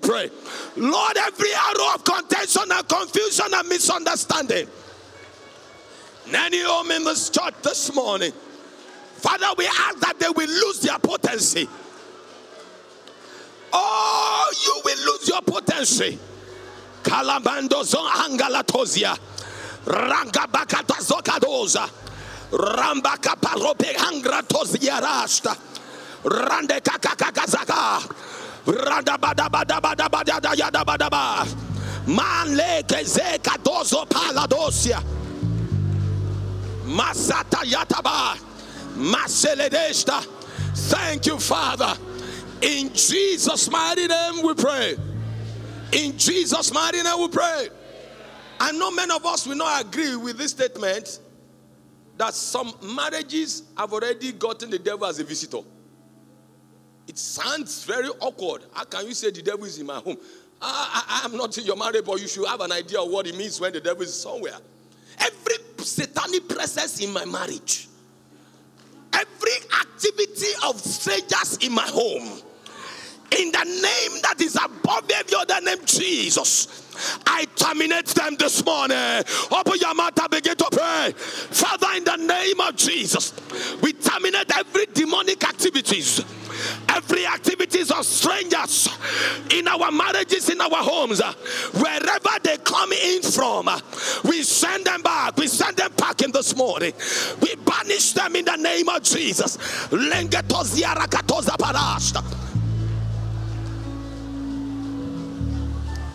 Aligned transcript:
pray. 0.00 0.30
Lord, 0.76 1.16
every 1.16 1.52
arrow 1.52 1.94
of 1.94 2.04
contention 2.04 2.62
and 2.70 2.88
confusion 2.88 3.46
and 3.52 3.68
misunderstanding. 3.68 4.66
Any 6.32 6.62
home 6.62 6.90
in 6.92 7.04
this 7.04 7.30
church 7.30 7.54
this 7.62 7.94
morning. 7.94 8.32
Father, 9.16 9.48
we 9.58 9.66
ask 9.66 9.98
that 10.00 10.18
they 10.18 10.28
will 10.28 10.48
lose 10.48 10.80
their 10.80 10.98
potency. 10.98 11.68
Oh, 13.72 14.52
you 14.64 14.82
will 14.84 15.12
lose 15.12 15.28
your 15.28 15.42
potency. 15.42 16.18
Kalabando 17.02 17.84
zon 17.84 18.08
angalatozia. 18.10 19.16
Rangabakata 19.84 21.00
zokadoza. 21.00 21.88
Rambaka 22.50 23.36
parope 23.40 23.94
angratozia 23.94 25.00
rasta. 25.00 25.56
Rande 26.24 26.80
kakakakazaka. 26.80 28.29
Masata 36.84 37.64
yataba. 37.64 38.36
Thank 40.74 41.26
you, 41.26 41.38
Father. 41.38 41.96
In 42.62 42.92
Jesus' 42.92 43.70
mighty 43.70 44.06
name 44.06 44.42
we 44.44 44.54
pray. 44.54 44.96
In 45.92 46.16
Jesus' 46.18 46.72
mighty 46.72 47.02
name 47.02 47.20
we 47.20 47.28
pray. 47.28 47.68
I 48.60 48.72
know 48.72 48.90
many 48.90 49.14
of 49.14 49.24
us 49.24 49.46
will 49.46 49.56
not 49.56 49.84
agree 49.84 50.16
with 50.16 50.36
this 50.36 50.50
statement 50.50 51.20
that 52.18 52.34
some 52.34 52.74
marriages 52.94 53.62
have 53.76 53.92
already 53.92 54.32
gotten 54.32 54.70
the 54.70 54.78
devil 54.78 55.06
as 55.06 55.18
a 55.18 55.24
visitor. 55.24 55.62
It 57.10 57.18
sounds 57.18 57.82
very 57.86 58.08
awkward. 58.20 58.62
How 58.72 58.84
can 58.84 59.04
you 59.04 59.14
say 59.14 59.32
the 59.32 59.42
devil 59.42 59.64
is 59.64 59.80
in 59.80 59.86
my 59.86 59.96
home? 59.96 60.16
I, 60.62 61.22
am 61.24 61.36
not 61.36 61.56
your 61.58 61.74
marriage, 61.74 62.04
but 62.04 62.20
you 62.20 62.28
should 62.28 62.46
have 62.46 62.60
an 62.60 62.70
idea 62.70 63.00
of 63.00 63.10
what 63.10 63.26
it 63.26 63.36
means 63.36 63.60
when 63.60 63.72
the 63.72 63.80
devil 63.80 64.04
is 64.04 64.14
somewhere. 64.14 64.54
Every 65.18 65.56
satanic 65.78 66.48
presence 66.48 67.00
in 67.00 67.12
my 67.12 67.24
marriage, 67.24 67.88
every 69.12 69.56
activity 69.80 70.52
of 70.64 70.78
strangers 70.78 71.58
in 71.60 71.72
my 71.72 71.82
home, 71.82 72.42
in 73.36 73.50
the 73.50 73.64
name 73.64 74.22
that 74.22 74.36
is 74.40 74.54
above 74.54 75.10
every 75.12 75.36
other 75.36 75.60
name, 75.62 75.84
Jesus. 75.84 76.86
I 77.26 77.44
terminate 77.56 78.06
them 78.06 78.36
this 78.38 78.64
morning. 78.64 79.24
Open 79.50 79.80
your 79.80 79.94
mouth 79.96 80.16
and 80.16 80.30
begin 80.30 80.54
to 80.54 80.68
pray. 80.70 81.12
Father, 81.16 81.88
in 81.96 82.04
the 82.04 82.16
name 82.18 82.60
of 82.60 82.76
Jesus, 82.76 83.34
we 83.82 83.94
terminate 83.94 84.56
every 84.56 84.86
demonic 84.86 85.42
activities 85.42 86.24
every 86.88 87.26
activities 87.26 87.90
of 87.90 88.04
strangers 88.04 88.88
in 89.50 89.66
our 89.68 89.90
marriages, 89.90 90.48
in 90.48 90.60
our 90.60 90.68
homes, 90.70 91.20
wherever 91.72 92.38
they 92.42 92.56
come 92.58 92.92
in 92.92 93.22
from, 93.22 93.68
we 94.24 94.42
send 94.42 94.84
them 94.84 95.02
back. 95.02 95.36
We 95.36 95.46
send 95.46 95.76
them 95.76 95.92
back 95.96 96.22
in 96.22 96.32
this 96.32 96.56
morning. 96.56 96.92
We 97.40 97.54
banish 97.56 98.12
them 98.12 98.36
in 98.36 98.44
the 98.44 98.56
name 98.56 98.88
of 98.88 99.02
Jesus. 99.02 99.58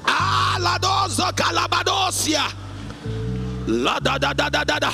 Aladoza 0.05 1.31
calabadosia. 1.33 2.43
La 3.67 3.99
da 3.99 4.17
da 4.17 4.33
da 4.33 4.49
da 4.49 4.63
da 4.63 4.79
da. 4.79 4.91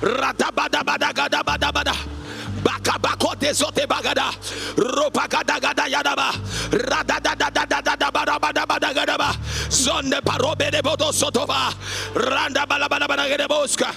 Ratabada 0.00 0.82
bada 0.82 1.12
gada 1.14 1.42
bada 1.42 1.72
bada. 1.72 2.21
Baka 2.62 2.98
bako 2.98 3.34
dezote 3.38 3.86
bagada. 3.86 4.30
Ropa 4.76 5.28
gada 5.28 5.82
yadaba. 5.88 6.32
Rada 6.72 7.20
da 7.20 7.34
da 7.34 7.50
da 7.50 7.64
da 7.64 7.80
da 7.80 7.96
da 7.96 8.10
bada 8.10 8.38
bada 8.38 8.66
bada 8.66 8.94
gada 8.94 9.18
ba. 9.18 9.32
Zonde 9.68 10.20
parobe 10.22 10.70
de 10.70 10.82
bodo 10.82 11.10
sotova. 11.12 11.74
Randa 12.14 12.66
bala 12.66 12.88
bala 12.88 13.08
bala 13.08 13.28
gede 13.28 13.48
boska. 13.48 13.94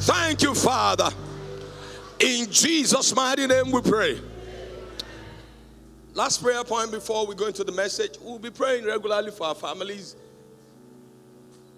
Thank 0.00 0.42
you, 0.42 0.54
Father. 0.54 1.10
In 2.18 2.50
Jesus' 2.50 3.14
mighty 3.14 3.46
name 3.46 3.70
we 3.70 3.80
pray. 3.82 4.20
Last 6.14 6.42
prayer 6.42 6.64
point 6.64 6.90
before 6.90 7.26
we 7.26 7.34
go 7.34 7.46
into 7.46 7.64
the 7.64 7.72
message. 7.72 8.16
We'll 8.20 8.38
be 8.38 8.50
praying 8.50 8.84
regularly 8.84 9.30
for 9.30 9.46
our 9.46 9.54
families. 9.54 10.16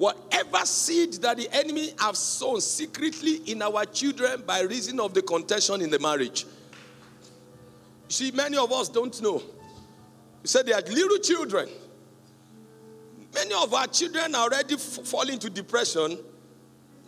Whatever 0.03 0.67
seed 0.67 1.13
that 1.23 1.37
the 1.37 1.49
enemy 1.55 1.93
have 2.01 2.17
sown 2.17 2.61
secretly 2.61 3.37
in 3.47 3.63
our 3.63 3.85
children 3.85 4.43
by 4.45 4.63
reason 4.63 4.99
of 4.99 5.15
the 5.15 5.23
contention 5.23 5.81
in 5.81 5.91
the 5.91 5.99
marriage. 6.01 6.45
See, 8.09 8.33
many 8.33 8.57
of 8.57 8.73
us 8.73 8.89
don't 8.89 9.23
know. 9.23 9.35
You 9.35 9.43
said 10.43 10.67
they 10.67 10.73
are 10.73 10.81
little 10.81 11.19
children. 11.19 11.69
Many 13.33 13.55
of 13.55 13.73
our 13.73 13.87
children 13.87 14.35
are 14.35 14.43
already 14.43 14.75
f- 14.75 14.81
falling 14.81 15.35
into 15.35 15.49
depression, 15.49 16.19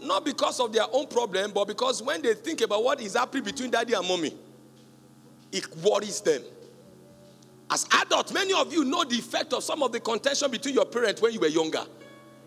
not 0.01 0.25
because 0.25 0.61
of 0.61 0.73
their 0.73 0.87
own 0.93 1.09
problem, 1.09 1.51
but 1.53 1.67
because 1.67 2.01
when 2.01 2.23
they 2.23 2.35
think 2.35 2.61
about 2.61 2.85
what 2.85 3.01
is 3.01 3.15
happening 3.15 3.43
between 3.43 3.73
daddy 3.73 3.95
and 3.95 4.07
mommy, 4.07 4.33
it 5.51 5.67
worries 5.79 6.21
them. 6.21 6.43
As 7.69 7.89
adults, 8.03 8.33
many 8.33 8.55
of 8.55 8.73
you 8.73 8.85
know 8.85 9.03
the 9.03 9.17
effect 9.17 9.53
of 9.53 9.65
some 9.65 9.83
of 9.83 9.91
the 9.91 9.99
contention 9.99 10.49
between 10.49 10.75
your 10.75 10.87
parents 10.87 11.21
when 11.21 11.33
you 11.33 11.41
were 11.41 11.49
younger. 11.49 11.85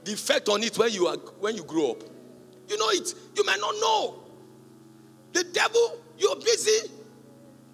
The 0.07 0.13
effect 0.13 0.47
on 0.47 0.63
it 0.63 0.77
when 0.77 0.93
you 0.93 1.05
are 1.07 1.17
when 1.41 1.57
you 1.57 1.65
grow 1.65 1.91
up. 1.91 2.03
You 2.69 2.77
know 2.77 2.89
it. 2.91 3.13
You 3.35 3.43
might 3.43 3.59
not 3.59 3.75
know. 3.75 4.23
The 5.33 5.43
devil, 5.43 5.99
you're 6.17 6.37
busy 6.37 6.89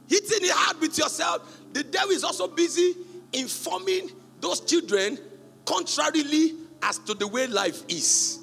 hitting 0.07 0.39
it 0.41 0.49
hard 0.51 0.81
with 0.81 0.97
yourself. 0.97 1.59
The 1.73 1.83
devil 1.83 2.09
is 2.09 2.23
also 2.23 2.47
busy 2.47 2.95
informing 3.33 4.09
those 4.41 4.61
children 4.61 5.19
contrarily 5.63 6.55
as 6.81 6.97
to 6.99 7.13
the 7.13 7.27
way 7.27 7.45
life 7.45 7.83
is. 7.87 8.39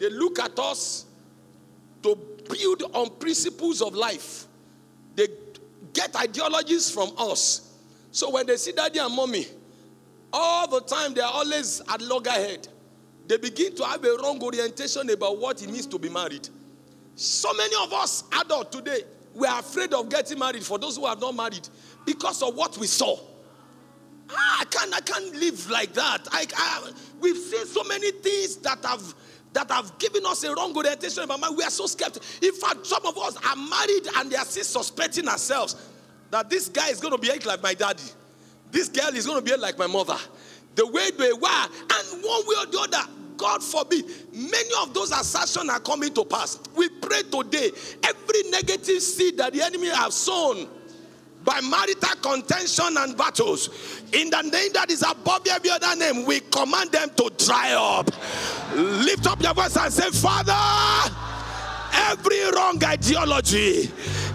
They 0.00 0.10
look 0.10 0.40
at 0.40 0.58
us 0.58 1.06
to 2.02 2.16
build 2.50 2.82
on 2.92 3.10
principles 3.10 3.80
of 3.80 3.94
life. 3.94 4.46
They 5.14 5.28
get 5.92 6.16
ideologies 6.16 6.90
from 6.90 7.12
us 7.16 7.76
so 8.10 8.30
when 8.30 8.46
they 8.46 8.56
see 8.56 8.72
daddy 8.72 8.98
and 8.98 9.14
mommy, 9.14 9.46
all 10.32 10.66
the 10.66 10.80
time 10.80 11.14
they 11.14 11.20
are 11.20 11.32
always 11.32 11.80
at 11.88 12.00
loggerhead. 12.00 12.66
They 13.30 13.36
begin 13.36 13.76
to 13.76 13.84
have 13.84 14.04
a 14.04 14.16
wrong 14.16 14.42
orientation 14.42 15.08
about 15.08 15.38
what 15.38 15.62
it 15.62 15.70
means 15.70 15.86
to 15.86 16.00
be 16.00 16.08
married. 16.08 16.48
So 17.14 17.52
many 17.52 17.76
of 17.80 17.92
us 17.92 18.24
adults 18.32 18.76
today, 18.76 19.02
we 19.36 19.46
are 19.46 19.60
afraid 19.60 19.94
of 19.94 20.08
getting 20.08 20.36
married 20.36 20.64
for 20.64 20.80
those 20.80 20.96
who 20.96 21.04
are 21.04 21.14
not 21.14 21.36
married 21.36 21.68
because 22.04 22.42
of 22.42 22.56
what 22.56 22.76
we 22.76 22.88
saw. 22.88 23.16
Ah, 24.32 24.62
I 24.62 24.64
can't, 24.64 24.92
I 24.92 25.00
can't 25.00 25.32
live 25.36 25.70
like 25.70 25.92
that. 25.92 26.26
I, 26.32 26.44
I, 26.56 26.90
we've 27.20 27.36
seen 27.36 27.66
so 27.66 27.84
many 27.84 28.10
things 28.10 28.56
that 28.56 28.84
have 28.84 29.14
that 29.52 29.70
have 29.70 29.96
given 30.00 30.26
us 30.26 30.42
a 30.42 30.52
wrong 30.52 30.76
orientation 30.76 31.22
about 31.22 31.38
marriage. 31.38 31.56
We 31.56 31.62
are 31.62 31.70
so 31.70 31.86
skeptical. 31.86 32.26
In 32.42 32.52
fact, 32.54 32.84
some 32.84 33.06
of 33.06 33.16
us 33.16 33.36
are 33.36 33.54
married 33.54 34.08
and 34.16 34.28
they 34.28 34.36
are 34.38 34.44
still 34.44 34.64
suspecting 34.64 35.28
ourselves 35.28 35.76
that 36.32 36.50
this 36.50 36.68
guy 36.68 36.88
is 36.88 36.98
going 36.98 37.14
to 37.14 37.18
behave 37.18 37.46
like 37.46 37.62
my 37.62 37.74
daddy. 37.74 38.02
This 38.72 38.88
girl 38.88 39.14
is 39.14 39.24
going 39.24 39.38
to 39.38 39.44
behave 39.44 39.60
like 39.60 39.78
my 39.78 39.86
mother. 39.86 40.18
The 40.74 40.86
way 40.86 41.10
they 41.12 41.32
were, 41.32 41.48
and 41.48 42.24
one 42.24 42.46
way 42.46 42.54
or 42.58 42.66
the 42.66 42.78
other, 42.80 43.19
God 43.40 43.62
forbid, 43.62 44.04
many 44.34 44.70
of 44.82 44.92
those 44.92 45.10
assertions 45.12 45.70
are 45.70 45.80
coming 45.80 46.12
to 46.12 46.24
pass. 46.26 46.58
We 46.76 46.90
pray 46.90 47.22
today, 47.22 47.70
every 48.04 48.50
negative 48.50 49.02
seed 49.02 49.38
that 49.38 49.54
the 49.54 49.62
enemy 49.62 49.88
has 49.88 50.14
sown 50.14 50.68
by 51.42 51.58
marital 51.62 52.16
contention 52.20 52.98
and 52.98 53.16
battles, 53.16 54.02
in 54.12 54.28
the 54.28 54.42
name 54.42 54.72
that 54.74 54.90
is 54.90 55.02
above 55.02 55.46
every 55.48 55.70
other 55.70 55.96
name, 55.96 56.26
we 56.26 56.40
command 56.40 56.92
them 56.92 57.08
to 57.16 57.30
dry 57.38 57.72
up. 57.72 58.10
Lift 58.74 59.26
up 59.26 59.42
your 59.42 59.54
voice 59.54 59.74
and 59.74 59.90
say, 59.90 60.10
Father, 60.10 60.52
every 61.94 62.44
wrong 62.50 62.78
ideology 62.84 63.90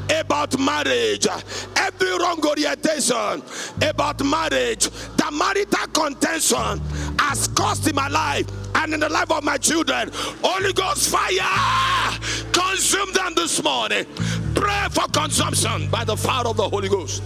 about 0.09 0.57
marriage, 0.59 1.27
every 1.75 2.11
wrong 2.17 2.39
orientation 2.45 3.41
about 3.81 4.23
marriage, 4.23 4.89
the 4.89 5.29
marital 5.31 5.87
contention 5.93 6.81
has 7.19 7.47
cost 7.49 7.87
in 7.87 7.95
my 7.95 8.07
life 8.07 8.45
and 8.75 8.93
in 8.93 8.99
the 8.99 9.09
life 9.09 9.31
of 9.31 9.43
my 9.43 9.57
children. 9.57 10.09
Holy 10.43 10.73
Ghost 10.73 11.09
fire, 11.09 12.19
consume 12.51 13.11
them 13.13 13.33
this 13.35 13.63
morning. 13.63 14.05
Pray 14.53 14.87
for 14.91 15.07
consumption 15.07 15.89
by 15.89 16.03
the 16.03 16.15
fire 16.15 16.45
of 16.47 16.57
the 16.57 16.67
Holy 16.67 16.89
Ghost. 16.89 17.23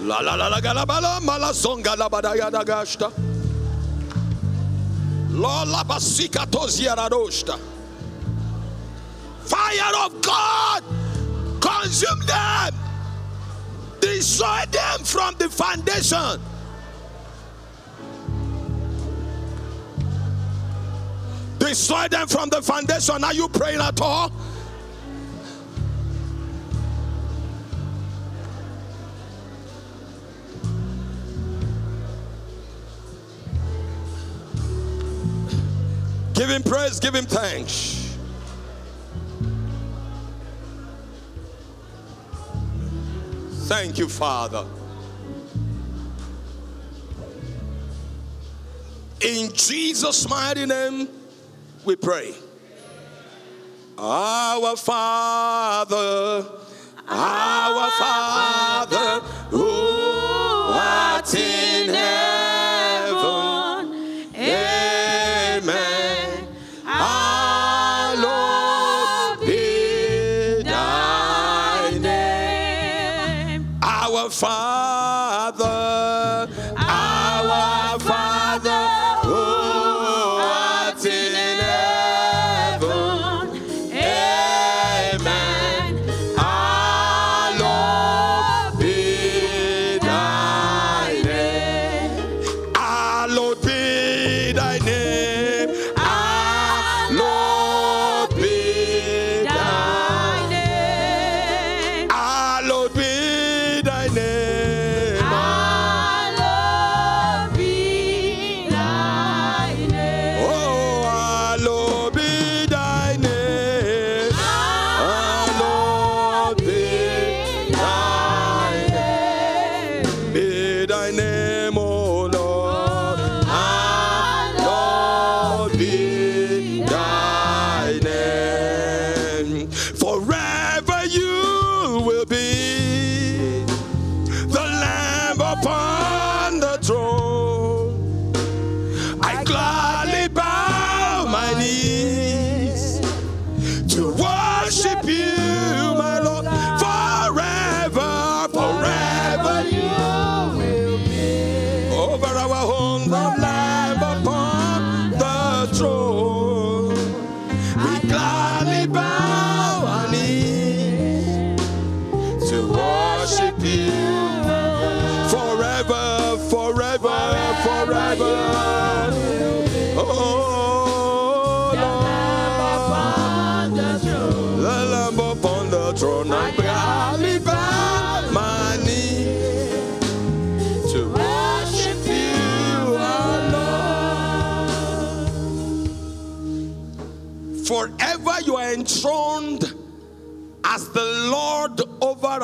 La 0.00 0.20
la 0.20 0.34
la 0.34 0.48
la 0.48 0.60
galabala 0.60 1.20
malasonga 1.20 1.96
la 1.96 2.08
badaya 2.08 2.50
da 2.50 2.62
gashta. 2.62 3.12
La 5.30 5.64
la 5.64 5.84
basika 5.84 6.46
toziara 6.46 7.10
rosta. 7.10 7.58
Fire 9.44 10.06
of 10.06 10.22
God 10.22 10.84
Consume 11.60 12.20
them. 12.26 12.74
Destroy 14.00 14.64
them 14.70 15.04
from 15.04 15.34
the 15.38 15.48
foundation. 15.48 16.40
Destroy 21.58 22.08
them 22.08 22.28
from 22.28 22.48
the 22.48 22.62
foundation. 22.62 23.24
Are 23.24 23.34
you 23.34 23.48
praying 23.48 23.80
at 23.80 24.00
all? 24.00 24.32
Give 36.34 36.48
him 36.48 36.62
praise, 36.62 37.00
give 37.00 37.14
him 37.14 37.26
thanks. 37.26 38.07
Thank 43.68 43.98
you, 43.98 44.08
Father. 44.08 44.64
In 49.20 49.52
Jesus' 49.52 50.26
mighty 50.26 50.64
name, 50.64 51.06
we 51.84 51.94
pray. 51.94 52.34
Our 53.98 54.74
Father, 54.74 56.46
our 57.06 57.90
Father, 57.90 59.20
who 59.50 59.68
art 59.68 61.34
in 61.34 61.90
heaven, 61.90 62.47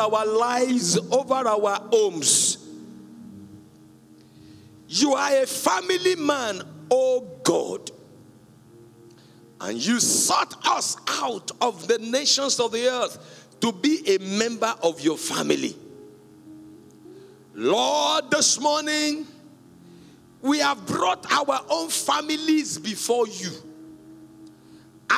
our 0.05 0.27
lives, 0.27 0.99
over 1.11 1.35
our 1.35 1.81
homes. 1.93 2.59
You 4.89 5.15
are 5.15 5.43
a 5.43 5.47
family 5.47 6.17
man, 6.17 6.63
oh 6.91 7.27
God. 7.43 7.91
And 9.61 9.85
you 9.85 9.99
sought 9.99 10.55
us 10.67 10.97
out 11.09 11.51
of 11.61 11.89
the 11.89 11.99
nations 11.99 12.61
of 12.61 12.73
the 12.73 12.89
earth 12.89 13.57
to 13.61 13.73
be 13.73 14.03
a 14.07 14.19
member 14.19 14.75
of 14.83 15.01
your 15.01 15.17
family. 15.17 15.75
Lord, 17.55 18.31
this 18.31 18.61
morning, 18.61 19.27
we 20.43 20.59
have 20.59 20.85
brought 20.87 21.25
our 21.33 21.61
own 21.71 21.89
families 21.89 22.79
before 22.79 23.27
you, 23.27 23.51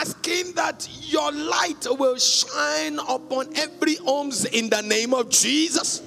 asking 0.00 0.52
that 0.54 0.88
your 1.02 1.32
light 1.32 1.87
will 1.90 2.16
shine 2.16 2.98
upon 2.98 3.54
every 3.56 3.96
homes 3.96 4.44
in 4.46 4.69
the 4.70 4.82
name 4.82 5.14
of 5.14 5.31
Jesus 5.31 6.02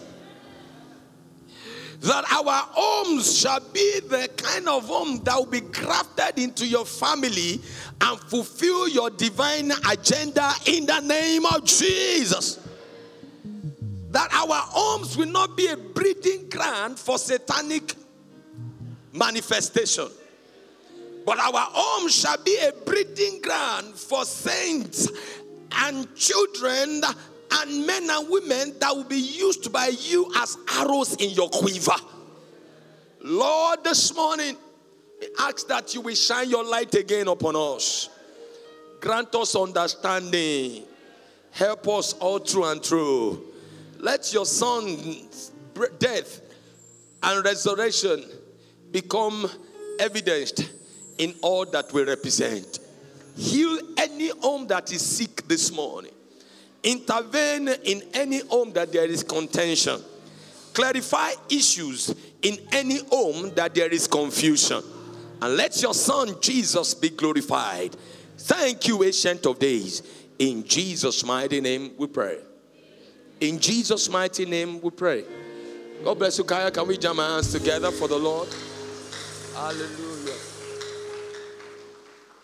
that 2.02 2.24
our 2.32 2.66
homes 2.72 3.38
shall 3.38 3.60
be 3.74 4.00
the 4.02 4.30
kind 4.38 4.68
of 4.70 4.88
home 4.88 5.22
that 5.24 5.36
will 5.36 5.46
be 5.46 5.60
grafted 5.60 6.40
into 6.42 6.66
your 6.66 6.86
family 6.86 7.60
and 8.02 8.20
fulfill 8.22 8.88
your 8.88 9.10
divine 9.10 9.72
agenda 9.90 10.52
in 10.66 10.86
the 10.86 11.00
name 11.02 11.46
of 11.46 11.66
Jesus. 11.66 12.60
That 14.12 14.32
our 14.32 14.56
homes 14.56 15.18
will 15.18 15.28
not 15.28 15.58
be 15.58 15.68
a 15.68 15.76
breeding 15.76 16.50
ground 16.50 16.98
for 16.98 17.18
satanic 17.18 17.94
manifestation. 19.12 20.08
But 21.30 21.38
our 21.42 21.68
home 21.72 22.10
shall 22.10 22.38
be 22.44 22.58
a 22.58 22.72
breeding 22.72 23.40
ground 23.44 23.94
for 23.94 24.26
saints 24.26 25.08
and 25.74 26.16
children 26.16 27.04
and 27.52 27.86
men 27.86 28.10
and 28.10 28.28
women 28.32 28.74
that 28.80 28.96
will 28.96 29.04
be 29.04 29.20
used 29.20 29.72
by 29.72 29.90
you 29.90 30.34
as 30.38 30.58
arrows 30.80 31.14
in 31.18 31.30
your 31.30 31.48
quiver. 31.50 31.94
Lord, 33.22 33.84
this 33.84 34.16
morning, 34.16 34.58
we 35.22 35.28
ask 35.42 35.68
that 35.68 35.94
you 35.94 36.02
will 36.02 36.16
shine 36.16 36.50
your 36.50 36.64
light 36.64 36.96
again 36.96 37.28
upon 37.28 37.56
us. 37.56 38.10
Grant 39.00 39.36
us 39.36 39.56
understanding. 39.56 40.84
Help 41.52 41.88
us 41.90 42.14
all 42.14 42.40
through 42.40 42.72
and 42.72 42.84
through. 42.84 43.54
Let 44.00 44.34
your 44.34 44.48
son's 44.48 45.52
death 46.00 46.42
and 47.22 47.46
resurrection 47.46 48.26
become 48.90 49.48
evidenced 50.00 50.79
in 51.20 51.36
all 51.42 51.66
that 51.66 51.94
we 51.94 52.04
represent. 52.04 52.80
Heal 53.36 53.78
any 53.98 54.30
home 54.30 54.66
that 54.68 54.92
is 54.92 55.06
sick 55.06 55.48
this 55.48 55.72
morning. 55.72 56.12
Intervene 56.82 57.68
in 57.84 58.02
any 58.14 58.40
home 58.40 58.72
that 58.74 58.92
there 58.92 59.06
is 59.06 59.22
contention. 59.24 60.02
Clarify 60.74 61.32
issues 61.50 62.16
in 62.42 62.58
any 62.72 63.00
home 63.10 63.52
that 63.56 63.76
there 63.76 63.90
is 63.90 64.08
confusion. 64.08 64.82
And 65.42 65.56
let 65.56 65.82
your 65.82 65.94
son 65.94 66.36
Jesus 66.42 66.94
be 66.94 67.10
glorified. 67.10 67.96
Thank 68.38 68.88
you, 68.88 69.04
Ancient 69.04 69.46
of 69.46 69.60
Days. 69.60 70.02
In 70.38 70.64
Jesus' 70.64 71.26
mighty 71.26 71.60
name 71.60 71.92
we 71.98 72.08
pray. 72.08 72.38
In 73.42 73.60
Jesus' 73.60 74.10
mighty 74.10 74.46
name 74.46 74.82
we 74.82 74.90
pray. 74.90 75.26
God 76.04 76.18
bless 76.18 76.38
you, 76.38 76.46
Kaya. 76.46 76.72
Can 76.72 76.88
we 76.88 76.98
jam 76.98 77.20
our 77.20 77.30
hands 77.30 77.52
together 77.52 77.92
for 77.92 78.08
the 78.08 78.18
Lord? 78.18 78.48
Hallelujah. 79.54 80.39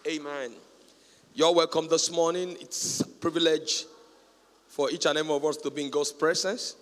Amen. 0.07 0.51
You're 1.33 1.51
welcome 1.51 1.88
this 1.88 2.12
morning. 2.12 2.55
It's 2.62 3.01
a 3.01 3.07
privilege 3.07 3.85
for 4.67 4.91
each 4.91 5.07
and 5.07 5.17
every 5.17 5.33
of 5.33 5.43
us 5.43 5.57
to 5.57 5.71
be 5.71 5.83
in 5.83 5.89
God's 5.89 6.12
presence. 6.12 6.75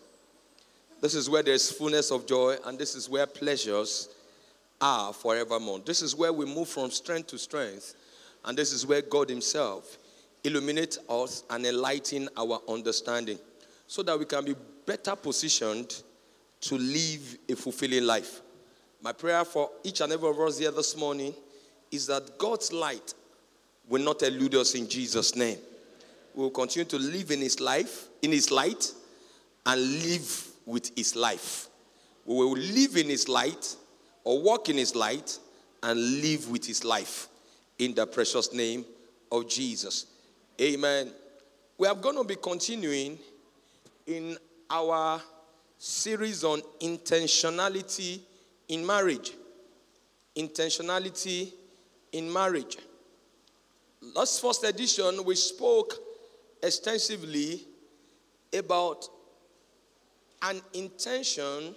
This 1.00 1.16
is 1.16 1.30
where 1.30 1.42
there's 1.42 1.72
fullness 1.72 2.12
of 2.12 2.28
joy, 2.28 2.58
and 2.66 2.78
this 2.78 2.96
is 2.96 3.08
where 3.08 3.26
pleasures 3.26 4.10
are 4.82 5.14
forevermore. 5.14 5.80
This 5.80 6.02
is 6.02 6.18
where 6.18 6.34
we 6.34 6.46
move 6.46 6.68
from 6.68 6.92
strength 6.92 7.28
to 7.28 7.38
strength, 7.38 7.96
and 8.44 8.58
this 8.58 8.74
is 8.74 8.86
where 8.86 9.02
God 9.02 9.30
Himself 9.30 9.98
illuminates 10.44 11.00
us 11.08 11.46
and 11.50 11.66
enlighten 11.66 12.28
our 12.36 12.60
understanding 12.68 13.40
so 13.88 14.04
that 14.04 14.20
we 14.20 14.26
can 14.26 14.44
be 14.44 14.56
better 14.86 15.16
positioned 15.16 16.04
to 16.60 16.78
live 16.78 17.38
a 17.48 17.56
fulfilling 17.56 18.04
life. 18.04 18.42
My 19.02 19.14
prayer 19.14 19.46
for 19.46 19.70
each 19.86 20.02
and 20.02 20.12
every 20.12 20.30
of 20.30 20.38
us 20.42 20.60
here 20.60 20.72
this 20.72 20.98
morning 20.98 21.34
is 21.94 22.08
that 22.08 22.38
God's 22.40 22.74
light 22.74 23.14
will 23.88 24.02
not 24.02 24.24
elude 24.24 24.56
us 24.56 24.74
in 24.74 24.90
Jesus' 24.90 25.36
name. 25.36 25.58
We 26.34 26.42
will 26.42 26.50
continue 26.50 26.90
to 26.90 26.98
live 26.98 27.30
in 27.30 27.42
His 27.42 27.60
life, 27.60 28.08
in 28.24 28.32
His 28.32 28.50
light, 28.50 28.92
and 29.66 29.80
live 29.80 30.48
with 30.66 30.92
His 30.98 31.16
life. 31.16 31.68
We 32.26 32.36
will 32.36 32.54
live 32.54 32.98
in 32.98 33.10
His 33.10 33.30
light 33.30 33.76
or 34.24 34.42
walk 34.42 34.70
in 34.70 34.78
His 34.78 34.96
light 34.96 35.38
and 35.84 36.00
live 36.22 36.50
with 36.50 36.66
His 36.66 36.84
life 36.84 37.28
in 37.78 37.94
the 37.94 38.08
precious 38.08 38.52
name 38.54 38.86
of 39.32 39.48
Jesus. 39.48 40.08
Amen. 40.60 41.12
We 41.78 41.88
are 41.88 41.96
going 41.96 42.16
to 42.16 42.24
be 42.24 42.38
continuing 42.38 43.20
in 44.08 44.38
our 44.70 45.22
series 45.78 46.44
on 46.44 46.62
intentionality 46.82 48.22
in 48.70 48.86
marriage. 48.86 49.34
Intentionality 50.36 51.52
in 52.14 52.32
marriage. 52.32 52.78
Last 54.16 54.42
first 54.42 54.64
edition, 54.64 55.24
we 55.26 55.36
spoke 55.36 55.96
extensively 56.62 57.66
about 58.54 59.08
an 60.44 60.62
intention 60.74 61.76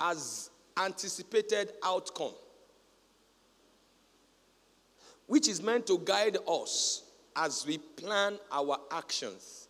as 0.00 0.50
anticipated 0.76 1.72
outcome, 1.84 2.32
which 5.26 5.48
is 5.48 5.62
meant 5.62 5.86
to 5.86 5.98
guide 5.98 6.38
us 6.48 7.04
as 7.36 7.66
we 7.66 7.78
plan 7.78 8.38
our 8.50 8.78
actions. 8.90 9.68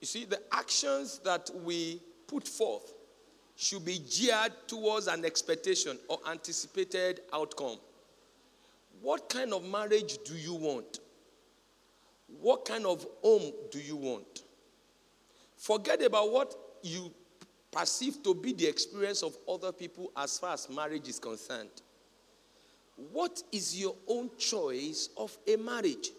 You 0.00 0.06
see, 0.06 0.24
the 0.24 0.40
actions 0.52 1.20
that 1.24 1.50
we 1.62 2.00
put 2.26 2.46
forth 2.46 2.92
should 3.56 3.84
be 3.84 3.98
geared 3.98 4.52
towards 4.66 5.08
an 5.08 5.24
expectation 5.24 5.98
or 6.08 6.18
anticipated 6.30 7.20
outcome. 7.32 7.78
What 9.00 9.28
kind 9.28 9.52
of 9.52 9.64
marriage 9.64 10.18
do 10.24 10.34
you 10.34 10.54
want? 10.54 11.00
What 12.40 12.64
kind 12.64 12.84
of 12.86 13.06
home 13.22 13.52
do 13.70 13.78
you 13.78 13.96
want? 13.96 14.44
Forget 15.56 16.02
about 16.02 16.32
what 16.32 16.54
you 16.82 17.12
perceive 17.70 18.22
to 18.22 18.34
be 18.34 18.52
the 18.52 18.66
experience 18.66 19.22
of 19.22 19.36
other 19.48 19.72
people 19.72 20.10
as 20.16 20.38
far 20.38 20.54
as 20.54 20.68
marriage 20.68 21.08
is 21.08 21.18
concerned. 21.18 21.70
What 23.12 23.42
is 23.52 23.78
your 23.78 23.94
own 24.08 24.30
choice 24.38 25.10
of 25.16 25.36
a 25.46 25.56
marriage? 25.56 26.10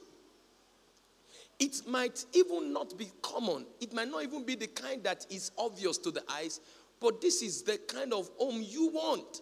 It 1.59 1.81
might 1.88 2.25
even 2.33 2.71
not 2.71 2.98
be 2.98 3.12
common. 3.21 3.65
It 3.81 3.93
might 3.93 4.07
not 4.07 4.24
even 4.24 4.45
be 4.45 4.55
the 4.55 4.67
kind 4.67 5.03
that 5.03 5.25
is 5.29 5.51
obvious 5.57 5.98
to 6.00 6.12
the 6.12 6.24
eyes, 6.31 6.62
but 7.01 7.19
this 7.19 7.41
is 7.41 7.63
the 7.63 7.77
kind 7.77 8.13
of 8.13 8.29
home 8.38 8.63
you 8.65 8.89
want. 8.93 9.41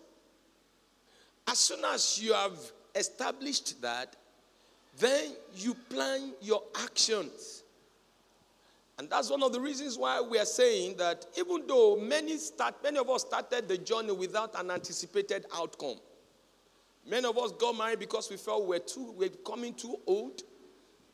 As 1.48 1.60
soon 1.60 1.86
as 1.86 2.20
you 2.22 2.34
have 2.34 2.58
established 2.98 3.82
that, 3.82 4.16
then 4.98 5.32
you 5.56 5.74
plan 5.90 6.34
your 6.42 6.64
actions. 6.84 7.64
And 8.98 9.10
that's 9.10 9.30
one 9.30 9.44
of 9.44 9.54
the 9.54 9.62
reasons 9.62 9.98
why 9.98 10.20
we 10.22 10.40
are 10.40 10.46
saying 10.46 10.98
that 10.98 11.26
even 11.38 11.68
though 11.68 11.98
many 11.98 12.38
start, 12.38 12.76
many 12.84 12.98
of 12.98 13.10
us 13.10 13.22
started 13.22 13.68
the 13.68 13.78
journey 13.78 14.12
without 14.12 14.60
an 14.60 14.72
anticipated 14.72 15.46
outcome. 15.56 15.98
Many 17.08 17.28
of 17.28 17.38
us 17.38 17.52
got 17.52 17.78
married 17.78 18.00
because 18.00 18.30
we 18.30 18.38
felt 18.38 18.64
we 18.64 18.70
we're 18.70 18.80
too 18.80 19.12
we 19.12 19.28
we're 19.28 19.30
becoming 19.30 19.74
too 19.76 19.98
old 20.08 20.42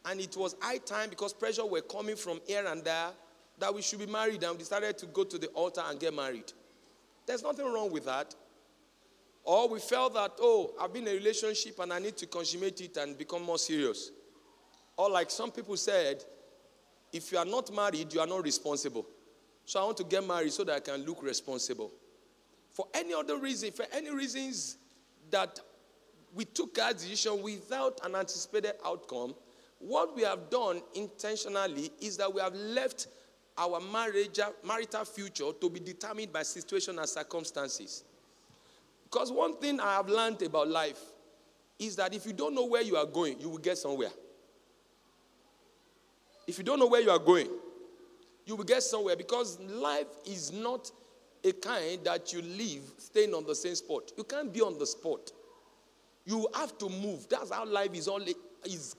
and 0.06 0.20
it 0.20 0.36
was 0.36 0.56
high 0.62 0.78
time 0.78 1.10
because 1.10 1.34
pressure 1.34 1.66
were 1.66 1.82
coming 1.82 2.16
from 2.16 2.40
here 2.48 2.66
and 2.66 2.84
there 2.84 3.10
that 3.60 3.74
we 3.74 3.82
should 3.82 4.00
be 4.00 4.06
married 4.06 4.42
and 4.44 4.54
we 4.54 4.58
decided 4.60 4.98
to 4.98 5.06
go 5.08 5.24
to 5.24 5.38
the 5.38 5.48
altar 5.48 5.82
and 5.86 6.00
get 6.00 6.14
married. 6.14 6.52
There's 7.26 7.44
nothing 7.44 7.66
wrong 7.66 7.92
with 7.92 8.06
that. 8.06 8.34
Or 9.44 9.68
we 9.68 9.80
felt 9.80 10.14
that, 10.14 10.32
oh, 10.40 10.74
I've 10.80 10.94
been 10.94 11.08
in 11.08 11.14
a 11.14 11.18
relationship 11.18 11.80
and 11.80 11.92
I 11.92 12.00
need 12.00 12.16
to 12.18 12.28
consummate 12.28 12.80
it 12.82 12.98
and 12.98 13.18
become 13.18 13.44
more 13.44 13.58
serious. 13.58 14.12
Or 14.96 15.10
like 15.10 15.30
some 15.32 15.52
people 15.52 15.76
said, 15.76 16.24
if 17.12 17.32
you 17.32 17.38
are 17.38 17.46
not 17.46 17.74
married, 17.74 18.14
you 18.14 18.20
are 18.20 18.28
not 18.28 18.44
responsible. 18.44 19.06
So 19.66 19.82
I 19.82 19.86
want 19.86 19.98
to 19.98 20.04
get 20.04 20.26
married 20.26 20.54
so 20.54 20.64
that 20.64 20.76
I 20.76 20.80
can 20.80 21.06
look 21.06 21.22
responsible. 21.24 21.92
For 22.72 22.88
any 22.94 23.14
other 23.14 23.38
reason, 23.38 23.72
for 23.72 23.86
any 23.94 24.12
reasons 24.12 24.78
that 25.30 25.60
we 26.34 26.46
took 26.46 26.80
our 26.80 26.94
decision 26.94 27.42
without 27.44 28.00
an 28.04 28.16
anticipated 28.16 28.74
outcome, 28.86 29.36
what 29.80 30.16
we 30.16 30.24
have 30.24 30.50
done 30.50 30.82
intentionally 30.96 31.92
is 32.00 32.18
that 32.18 32.34
we 32.34 32.42
have 32.42 32.56
left 32.56 33.08
our 33.58 33.80
marriage, 33.80 34.40
marital 34.66 35.06
future 35.06 35.52
to 35.60 35.70
be 35.70 35.80
determined 35.80 36.32
by 36.32 36.42
situation 36.44 36.98
and 36.98 37.08
circumstances. 37.08 38.04
Because 39.14 39.32
one 39.32 39.56
thing 39.58 39.80
I 39.80 39.98
have 39.98 40.10
learned 40.10 40.42
about 40.42 40.70
life 40.70 41.00
is 41.78 41.96
that 41.98 42.16
if 42.16 42.26
you 42.26 42.34
don't 42.34 42.56
know 42.56 42.66
where 42.66 42.82
you 42.82 42.96
are 42.96 43.06
going, 43.06 43.40
you 43.40 43.48
will 43.48 43.60
get 43.60 43.78
somewhere. 43.78 44.10
If 46.48 46.58
you 46.58 46.64
don't 46.64 46.80
know 46.80 46.88
where 46.88 47.00
you 47.00 47.12
are 47.12 47.20
going, 47.20 47.48
you 48.48 48.56
will 48.56 48.64
get 48.64 48.82
somewhere 48.82 49.16
because 49.16 49.60
life 49.60 50.08
is 50.26 50.52
not 50.52 50.90
a 51.44 51.52
kind 51.52 52.04
that 52.06 52.34
you 52.34 52.42
live 52.42 52.82
staying 52.98 53.36
on 53.36 53.46
the 53.46 53.54
same 53.54 53.76
spot. 53.76 54.12
You 54.18 54.24
can't 54.24 54.52
be 54.52 54.62
on 54.62 54.80
the 54.80 54.88
spot. 54.88 55.32
You 56.26 56.48
have 56.56 56.76
to 56.80 56.90
move. 56.90 57.30
That's 57.30 57.52
how 57.52 57.68
life 57.68 57.94
is 57.94 58.08
only 58.08 58.34
is 58.66 58.96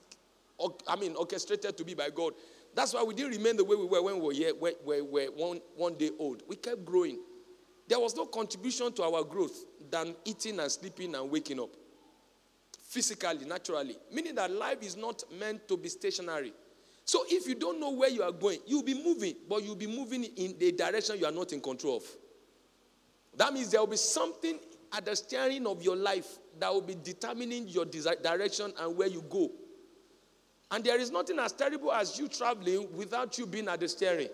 I 0.87 0.95
mean, 0.95 1.17
orchestrated 1.17 1.77
to 1.77 1.85
be 1.85 1.95
by 1.95 2.11
God. 2.11 2.35
That's 2.73 2.95
why 2.95 3.03
we 3.03 3.15
didn't 3.15 3.33
remain 3.33 3.57
the 3.57 3.65
way 3.65 3.75
we 3.75 3.87
were 3.87 4.01
when 4.01 4.21
we 4.21 4.27
were, 4.27 4.33
here, 4.33 4.55
one, 4.55 5.61
one 5.75 5.95
day 5.95 6.11
old. 6.21 6.45
We 6.47 6.55
kept 6.55 6.85
growing. 6.85 7.19
There 7.89 7.99
was 7.99 8.15
no 8.15 8.27
contribution 8.27 8.93
to 8.93 9.03
our 9.03 9.25
growth 9.25 9.65
than 9.91 10.15
eating 10.25 10.61
and 10.61 10.71
sleeping 10.71 11.15
and 11.15 11.31
waking 11.31 11.61
up. 11.61 11.71
Physically, 12.83 13.45
naturally. 13.47 13.97
Meaning 14.13 14.35
that 14.37 14.51
life 14.51 14.83
is 14.83 14.97
not 14.97 15.23
meant 15.39 15.67
to 15.69 15.77
be 15.77 15.89
stationary. 15.89 16.53
So 17.05 17.25
if 17.29 17.47
you 17.47 17.55
don't 17.55 17.79
know 17.81 17.91
where 17.91 18.09
you 18.09 18.23
are 18.23 18.33
going, 18.33 18.61
you'll 18.67 18.83
be 18.83 18.95
moving, 18.95 19.35
but 19.49 19.63
you'll 19.63 19.75
be 19.75 19.87
moving 19.87 20.25
in 20.25 20.57
the 20.59 20.73
direction 20.73 21.19
you 21.19 21.27
are 21.27 21.33
not 21.33 21.53
in 21.53 21.61
control 21.61 21.99
of. 21.99 22.05
That 23.37 23.53
means 23.53 23.71
there 23.71 23.81
will 23.81 23.89
be 23.89 23.97
something 23.97 24.59
at 24.93 25.05
the 25.05 25.17
steering 25.17 25.67
of 25.67 25.83
your 25.83 25.97
life 25.97 26.39
that 26.59 26.73
will 26.73 26.83
be 26.83 26.97
determining 27.03 27.69
your 27.69 27.85
direction 27.85 28.73
and 28.79 28.97
where 28.97 29.09
you 29.09 29.23
go. 29.29 29.51
And 30.71 30.83
there 30.85 30.99
is 30.99 31.11
nothing 31.11 31.39
as 31.39 31.53
terrible 31.53 31.93
as 31.93 32.19
you 32.19 32.29
traveling 32.29 32.89
without 32.97 33.37
you 33.39 33.47
being 33.47 33.69
at 33.69 33.81
the 33.81 33.89
steering. 33.89 34.29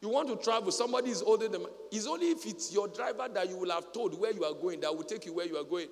You 0.00 0.10
want 0.10 0.28
to 0.28 0.36
travel, 0.36 0.70
somebody 0.70 1.10
is 1.10 1.22
older 1.22 1.48
than 1.48 1.66
It's 1.90 2.06
only 2.06 2.26
if 2.26 2.44
it's 2.46 2.72
your 2.72 2.88
driver 2.88 3.28
that 3.32 3.48
you 3.48 3.56
will 3.56 3.70
have 3.70 3.92
told 3.92 4.18
where 4.20 4.32
you 4.32 4.44
are 4.44 4.54
going 4.54 4.80
that 4.80 4.94
will 4.94 5.04
take 5.04 5.24
you 5.24 5.32
where 5.32 5.46
you 5.46 5.56
are 5.56 5.64
going. 5.64 5.88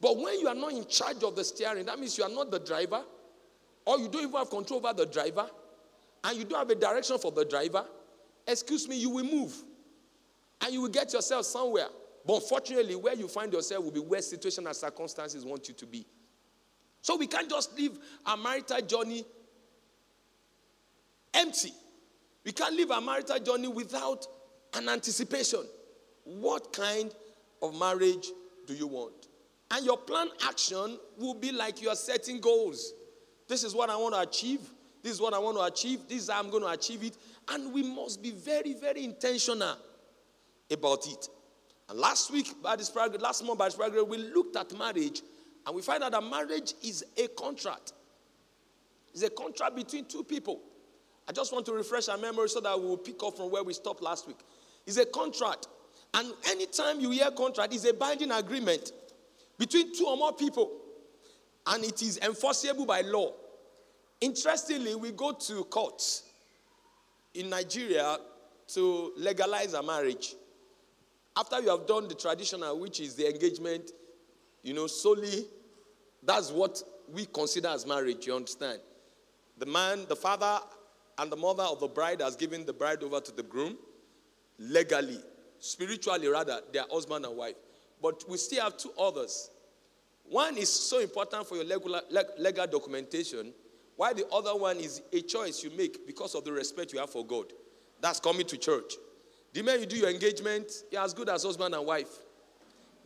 But 0.00 0.16
when 0.18 0.40
you 0.40 0.48
are 0.48 0.54
not 0.54 0.72
in 0.72 0.86
charge 0.86 1.22
of 1.22 1.36
the 1.36 1.44
steering, 1.44 1.86
that 1.86 1.98
means 1.98 2.18
you 2.18 2.24
are 2.24 2.30
not 2.30 2.50
the 2.50 2.58
driver, 2.58 3.02
or 3.86 3.98
you 3.98 4.08
don't 4.08 4.22
even 4.22 4.34
have 4.34 4.50
control 4.50 4.84
over 4.84 4.92
the 4.92 5.06
driver, 5.06 5.48
and 6.24 6.36
you 6.36 6.44
don't 6.44 6.58
have 6.58 6.70
a 6.70 6.74
direction 6.74 7.16
for 7.18 7.30
the 7.30 7.44
driver. 7.44 7.84
Excuse 8.46 8.88
me, 8.88 8.96
you 8.96 9.10
will 9.10 9.24
move. 9.24 9.54
And 10.60 10.72
you 10.72 10.82
will 10.82 10.88
get 10.88 11.12
yourself 11.12 11.46
somewhere. 11.46 11.88
But 12.26 12.42
unfortunately, 12.42 12.96
where 12.96 13.14
you 13.14 13.28
find 13.28 13.52
yourself 13.52 13.84
will 13.84 13.92
be 13.92 14.00
where 14.00 14.20
situation 14.20 14.66
and 14.66 14.74
circumstances 14.74 15.44
want 15.44 15.68
you 15.68 15.74
to 15.74 15.86
be. 15.86 16.06
So 17.02 17.16
we 17.16 17.26
can't 17.26 17.48
just 17.48 17.78
live 17.78 17.98
our 18.24 18.36
marital 18.36 18.80
journey 18.80 19.24
empty. 21.34 21.72
We 22.44 22.52
can't 22.52 22.74
live 22.74 22.90
our 22.90 23.00
marital 23.00 23.38
journey 23.38 23.68
without 23.68 24.26
an 24.74 24.88
anticipation. 24.88 25.60
What 26.24 26.72
kind 26.72 27.14
of 27.62 27.78
marriage 27.78 28.28
do 28.66 28.74
you 28.74 28.86
want? 28.86 29.28
And 29.70 29.84
your 29.84 29.96
plan 29.96 30.28
action 30.46 30.98
will 31.18 31.34
be 31.34 31.52
like 31.52 31.80
you 31.80 31.88
are 31.88 31.96
setting 31.96 32.40
goals. 32.40 32.92
This 33.48 33.64
is 33.64 33.74
what 33.74 33.90
I 33.90 33.96
want 33.96 34.14
to 34.14 34.20
achieve. 34.20 34.60
This 35.02 35.12
is 35.12 35.20
what 35.20 35.34
I 35.34 35.38
want 35.38 35.56
to 35.56 35.62
achieve. 35.64 36.00
This 36.08 36.22
is 36.22 36.30
how 36.30 36.40
I'm 36.40 36.50
going 36.50 36.62
to 36.62 36.68
achieve 36.68 37.02
it. 37.02 37.16
And 37.48 37.72
we 37.72 37.82
must 37.82 38.22
be 38.22 38.30
very, 38.30 38.74
very 38.74 39.04
intentional 39.04 39.76
about 40.70 41.06
it. 41.06 41.28
And 41.88 41.98
last 41.98 42.30
week, 42.30 42.54
by 42.62 42.76
this 42.76 42.90
program, 42.90 43.20
last 43.20 43.44
month 43.44 43.58
by 43.58 43.66
this 43.66 43.74
program, 43.74 44.08
we 44.08 44.18
looked 44.18 44.56
at 44.56 44.76
marriage 44.76 45.22
and 45.66 45.74
we 45.74 45.82
find 45.82 46.02
out 46.02 46.12
that 46.12 46.24
marriage 46.24 46.74
is 46.82 47.04
a 47.16 47.28
contract. 47.28 47.92
It's 49.12 49.22
a 49.22 49.30
contract 49.30 49.76
between 49.76 50.06
two 50.06 50.24
people. 50.24 50.60
I 51.28 51.32
just 51.32 51.52
want 51.52 51.64
to 51.66 51.72
refresh 51.72 52.08
our 52.08 52.18
memory 52.18 52.48
so 52.48 52.60
that 52.60 52.78
we 52.78 52.86
will 52.86 52.96
pick 52.98 53.22
up 53.22 53.36
from 53.36 53.50
where 53.50 53.64
we 53.64 53.72
stopped 53.72 54.02
last 54.02 54.26
week. 54.26 54.38
It's 54.86 54.98
a 54.98 55.06
contract. 55.06 55.68
And 56.12 56.32
anytime 56.48 57.00
you 57.00 57.10
hear 57.10 57.30
contract, 57.30 57.74
it's 57.74 57.84
a 57.86 57.94
binding 57.94 58.30
agreement 58.30 58.92
between 59.58 59.94
two 59.94 60.06
or 60.06 60.16
more 60.16 60.32
people. 60.32 60.70
And 61.66 61.82
it 61.84 62.02
is 62.02 62.18
enforceable 62.18 62.84
by 62.84 63.00
law. 63.00 63.32
Interestingly, 64.20 64.94
we 64.94 65.12
go 65.12 65.32
to 65.32 65.64
courts 65.64 66.24
in 67.32 67.50
Nigeria 67.50 68.18
to 68.68 69.12
legalize 69.16 69.74
a 69.74 69.82
marriage. 69.82 70.34
After 71.36 71.60
you 71.60 71.70
have 71.70 71.86
done 71.86 72.06
the 72.06 72.14
traditional, 72.14 72.78
which 72.78 73.00
is 73.00 73.14
the 73.16 73.28
engagement, 73.28 73.90
you 74.62 74.72
know, 74.72 74.86
solely, 74.86 75.46
that's 76.22 76.50
what 76.50 76.82
we 77.12 77.26
consider 77.26 77.68
as 77.68 77.86
marriage, 77.86 78.26
you 78.26 78.34
understand? 78.34 78.80
The 79.58 79.66
man, 79.66 80.06
the 80.08 80.16
father, 80.16 80.60
and 81.18 81.30
the 81.30 81.36
mother 81.36 81.62
of 81.62 81.80
the 81.80 81.88
bride 81.88 82.20
has 82.20 82.36
given 82.36 82.64
the 82.64 82.72
bride 82.72 83.02
over 83.02 83.20
to 83.20 83.32
the 83.32 83.42
groom 83.42 83.76
legally, 84.58 85.20
spiritually 85.58 86.28
rather, 86.28 86.60
they 86.72 86.78
are 86.78 86.86
husband 86.90 87.24
and 87.24 87.36
wife. 87.36 87.56
But 88.02 88.24
we 88.28 88.36
still 88.36 88.62
have 88.64 88.76
two 88.76 88.92
others 88.98 89.50
One 90.24 90.56
is 90.56 90.70
so 90.70 91.00
important 91.00 91.46
for 91.46 91.56
your 91.56 91.64
legal, 91.64 92.00
legal 92.38 92.66
documentation, 92.66 93.52
while 93.96 94.14
the 94.14 94.26
other 94.28 94.56
one 94.56 94.78
is 94.78 95.02
a 95.12 95.20
choice 95.20 95.62
you 95.62 95.70
make 95.76 96.06
because 96.06 96.34
of 96.34 96.44
the 96.44 96.52
respect 96.52 96.92
you 96.92 96.98
have 96.98 97.10
for 97.10 97.24
God. 97.24 97.46
That's 98.00 98.20
coming 98.20 98.46
to 98.46 98.56
church. 98.56 98.94
The 99.52 99.62
minute 99.62 99.82
you 99.82 99.86
do 99.86 99.96
your 99.96 100.10
engagement, 100.10 100.70
you're 100.90 101.02
as 101.02 101.14
good 101.14 101.28
as 101.28 101.44
husband 101.44 101.74
and 101.74 101.86
wife. 101.86 102.08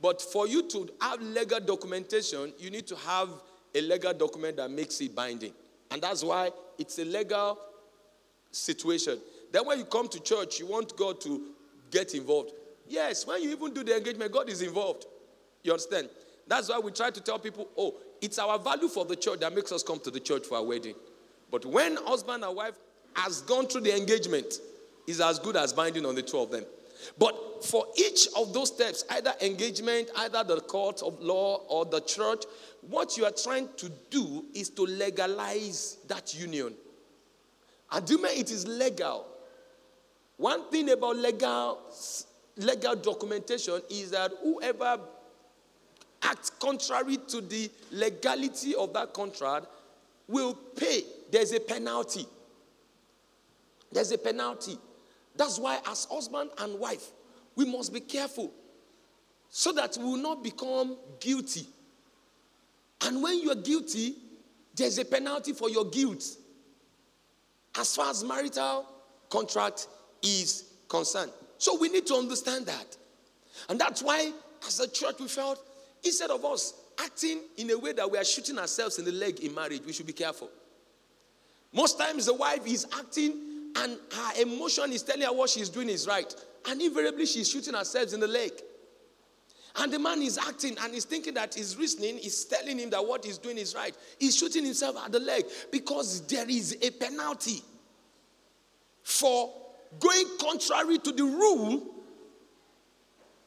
But 0.00 0.22
for 0.22 0.46
you 0.46 0.66
to 0.70 0.88
have 1.00 1.20
legal 1.20 1.60
documentation, 1.60 2.52
you 2.58 2.70
need 2.70 2.86
to 2.86 2.96
have 2.96 3.28
a 3.74 3.80
legal 3.80 4.14
document 4.14 4.56
that 4.56 4.70
makes 4.70 5.00
it 5.00 5.14
binding. 5.14 5.52
And 5.90 6.00
that's 6.00 6.22
why 6.22 6.50
it's 6.78 6.98
a 6.98 7.04
legal 7.04 7.58
situation. 8.58 9.18
Then 9.52 9.66
when 9.66 9.78
you 9.78 9.84
come 9.84 10.08
to 10.08 10.20
church, 10.20 10.58
you 10.58 10.66
want 10.66 10.96
God 10.96 11.20
to 11.22 11.48
get 11.90 12.14
involved. 12.14 12.52
Yes, 12.86 13.26
when 13.26 13.42
you 13.42 13.50
even 13.50 13.72
do 13.72 13.84
the 13.84 13.96
engagement, 13.96 14.32
God 14.32 14.48
is 14.48 14.62
involved. 14.62 15.06
You 15.62 15.72
understand? 15.72 16.08
That's 16.46 16.68
why 16.68 16.78
we 16.78 16.90
try 16.92 17.10
to 17.10 17.20
tell 17.20 17.38
people, 17.38 17.68
oh, 17.76 17.94
it's 18.20 18.38
our 18.38 18.58
value 18.58 18.88
for 18.88 19.04
the 19.04 19.16
church 19.16 19.40
that 19.40 19.54
makes 19.54 19.72
us 19.72 19.82
come 19.82 20.00
to 20.00 20.10
the 20.10 20.20
church 20.20 20.46
for 20.46 20.56
our 20.56 20.64
wedding. 20.64 20.94
But 21.50 21.64
when 21.66 21.96
husband 21.96 22.44
and 22.44 22.56
wife 22.56 22.74
has 23.14 23.42
gone 23.42 23.66
through 23.66 23.82
the 23.82 23.96
engagement, 23.96 24.60
is 25.08 25.20
as 25.22 25.38
good 25.38 25.56
as 25.56 25.72
binding 25.72 26.04
on 26.04 26.14
the 26.14 26.22
two 26.22 26.38
of 26.38 26.50
them. 26.50 26.64
But 27.18 27.64
for 27.64 27.86
each 27.96 28.28
of 28.36 28.52
those 28.52 28.68
steps, 28.68 29.04
either 29.10 29.32
engagement, 29.40 30.10
either 30.16 30.44
the 30.44 30.60
court 30.60 31.02
of 31.02 31.18
law 31.20 31.64
or 31.68 31.86
the 31.86 32.00
church, 32.00 32.44
what 32.82 33.16
you 33.16 33.24
are 33.24 33.32
trying 33.32 33.68
to 33.78 33.90
do 34.10 34.44
is 34.54 34.68
to 34.70 34.82
legalize 34.82 35.98
that 36.08 36.38
union. 36.38 36.74
Mean 37.92 38.24
it 38.26 38.50
is 38.50 38.66
legal? 38.66 39.26
One 40.36 40.70
thing 40.70 40.90
about 40.90 41.16
legal 41.16 41.80
legal 42.56 42.96
documentation 42.96 43.80
is 43.88 44.10
that 44.10 44.32
whoever 44.42 44.98
acts 46.22 46.50
contrary 46.50 47.16
to 47.28 47.40
the 47.40 47.70
legality 47.92 48.74
of 48.74 48.92
that 48.92 49.14
contract 49.14 49.66
will 50.26 50.54
pay. 50.54 51.02
There's 51.30 51.52
a 51.52 51.60
penalty. 51.60 52.26
There's 53.92 54.12
a 54.12 54.18
penalty. 54.18 54.76
That's 55.36 55.58
why, 55.58 55.78
as 55.86 56.06
husband 56.10 56.50
and 56.58 56.78
wife, 56.78 57.10
we 57.54 57.64
must 57.64 57.92
be 57.92 58.00
careful 58.00 58.52
so 59.48 59.72
that 59.72 59.96
we 59.96 60.04
will 60.04 60.16
not 60.16 60.42
become 60.42 60.96
guilty. 61.20 61.66
And 63.02 63.22
when 63.22 63.40
you 63.40 63.50
are 63.50 63.56
guilty, 63.56 64.16
there's 64.74 64.98
a 64.98 65.04
penalty 65.04 65.52
for 65.52 65.70
your 65.70 65.86
guilt. 65.86 66.24
As 67.78 67.94
far 67.94 68.10
as 68.10 68.24
marital 68.24 68.86
contract 69.30 69.86
is 70.22 70.64
concerned. 70.88 71.30
So 71.58 71.78
we 71.78 71.88
need 71.88 72.06
to 72.06 72.14
understand 72.14 72.66
that. 72.66 72.96
And 73.68 73.80
that's 73.80 74.02
why, 74.02 74.32
as 74.66 74.80
a 74.80 74.88
church, 74.88 75.16
we 75.20 75.28
felt 75.28 75.64
instead 76.04 76.30
of 76.30 76.44
us 76.44 76.74
acting 77.00 77.40
in 77.56 77.70
a 77.70 77.78
way 77.78 77.92
that 77.92 78.10
we 78.10 78.18
are 78.18 78.24
shooting 78.24 78.58
ourselves 78.58 78.98
in 78.98 79.04
the 79.04 79.12
leg 79.12 79.40
in 79.40 79.54
marriage, 79.54 79.82
we 79.86 79.92
should 79.92 80.06
be 80.06 80.12
careful. 80.12 80.50
Most 81.72 81.98
times, 81.98 82.26
the 82.26 82.34
wife 82.34 82.66
is 82.66 82.86
acting 82.98 83.32
and 83.76 83.98
her 84.12 84.42
emotion 84.42 84.92
is 84.92 85.02
telling 85.02 85.22
her 85.22 85.32
what 85.32 85.50
she's 85.50 85.68
doing 85.68 85.88
is 85.88 86.06
right. 86.06 86.34
And 86.68 86.80
invariably, 86.80 87.26
she's 87.26 87.48
shooting 87.48 87.74
herself 87.74 88.12
in 88.12 88.20
the 88.20 88.26
leg. 88.26 88.52
And 89.80 89.92
the 89.92 89.98
man 89.98 90.22
is 90.22 90.38
acting 90.38 90.76
and 90.82 90.92
he's 90.92 91.04
thinking 91.04 91.34
that 91.34 91.54
his 91.54 91.76
reasoning 91.76 92.18
is 92.18 92.44
telling 92.44 92.78
him 92.78 92.90
that 92.90 93.06
what 93.06 93.24
he's 93.24 93.38
doing 93.38 93.58
is 93.58 93.74
right. 93.74 93.94
He's 94.18 94.36
shooting 94.36 94.64
himself 94.64 94.96
at 95.04 95.12
the 95.12 95.20
leg 95.20 95.44
because 95.70 96.26
there 96.26 96.48
is 96.48 96.76
a 96.82 96.90
penalty 96.90 97.62
for 99.02 99.54
going 100.00 100.26
contrary 100.40 100.98
to 100.98 101.12
the 101.12 101.22
rule 101.22 101.86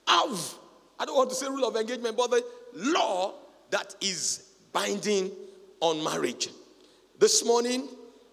of, 0.08 0.58
I 1.00 1.06
don't 1.06 1.16
want 1.16 1.30
to 1.30 1.36
say 1.36 1.48
rule 1.48 1.68
of 1.68 1.76
engagement, 1.76 2.16
but 2.16 2.32
the 2.32 2.44
law 2.76 3.34
that 3.70 3.96
is 4.02 4.52
binding 4.72 5.32
on 5.82 6.04
marriage. 6.04 6.50
This 7.20 7.46
morning, 7.46 7.88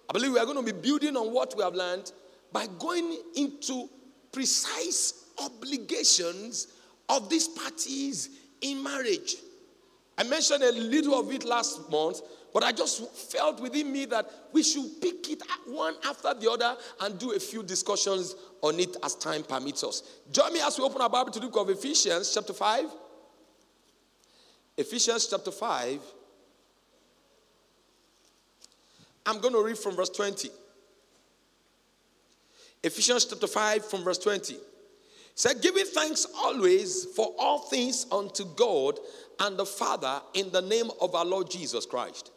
I 0.08 0.12
believe 0.12 0.32
we 0.32 0.38
are 0.38 0.46
going 0.46 0.64
to 0.64 0.72
be 0.72 0.78
building 0.80 1.16
on 1.16 1.32
what 1.32 1.54
we 1.56 1.62
have 1.62 1.74
learned 1.74 2.12
by 2.52 2.66
going 2.78 3.18
into 3.36 3.88
precise 4.32 5.24
obligations 5.38 6.68
of 7.08 7.28
these 7.30 7.48
parties 7.48 8.30
in 8.60 8.82
marriage. 8.82 9.36
I 10.16 10.24
mentioned 10.24 10.62
a 10.62 10.72
little 10.72 11.18
of 11.18 11.32
it 11.32 11.44
last 11.44 11.90
month, 11.90 12.20
but 12.52 12.64
I 12.64 12.72
just 12.72 13.08
felt 13.30 13.60
within 13.60 13.92
me 13.92 14.04
that 14.06 14.28
we 14.52 14.62
should 14.62 15.00
pick 15.00 15.30
it 15.30 15.42
one 15.66 15.94
after 16.04 16.34
the 16.34 16.50
other 16.50 16.76
and 17.00 17.18
do 17.18 17.32
a 17.32 17.38
few 17.38 17.62
discussions 17.62 18.34
on 18.62 18.80
it 18.80 18.96
as 19.04 19.14
time 19.14 19.44
permits 19.44 19.84
us. 19.84 20.02
Join 20.32 20.52
me 20.52 20.60
as 20.60 20.78
we 20.78 20.84
open 20.84 21.00
our 21.00 21.08
Bible 21.08 21.30
to 21.30 21.38
the 21.38 21.46
book 21.46 21.56
of 21.58 21.70
Ephesians, 21.70 22.32
chapter 22.34 22.52
5. 22.52 22.86
Ephesians, 24.76 25.26
chapter 25.28 25.50
5. 25.50 26.00
I'm 29.26 29.40
going 29.40 29.54
to 29.54 29.62
read 29.62 29.78
from 29.78 29.94
verse 29.94 30.08
20. 30.10 30.48
Ephesians 32.82 33.24
chapter 33.26 33.46
5 33.46 33.84
from 33.84 34.02
verse 34.02 34.18
20. 34.18 34.56
Said, 35.38 35.62
giving 35.62 35.84
thanks 35.84 36.26
always 36.34 37.04
for 37.14 37.32
all 37.38 37.60
things 37.60 38.06
unto 38.10 38.44
God 38.56 38.98
and 39.38 39.56
the 39.56 39.64
Father 39.64 40.20
in 40.34 40.50
the 40.50 40.60
name 40.60 40.90
of 41.00 41.14
our 41.14 41.24
Lord 41.24 41.48
Jesus 41.48 41.86
Christ. 41.86 42.32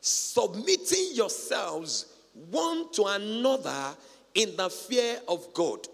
Submitting 0.00 1.10
yourselves 1.12 2.06
one 2.50 2.90
to 2.94 3.04
another 3.04 3.94
in 4.34 4.56
the 4.56 4.68
fear 4.68 5.20
of 5.28 5.54
God. 5.54 5.86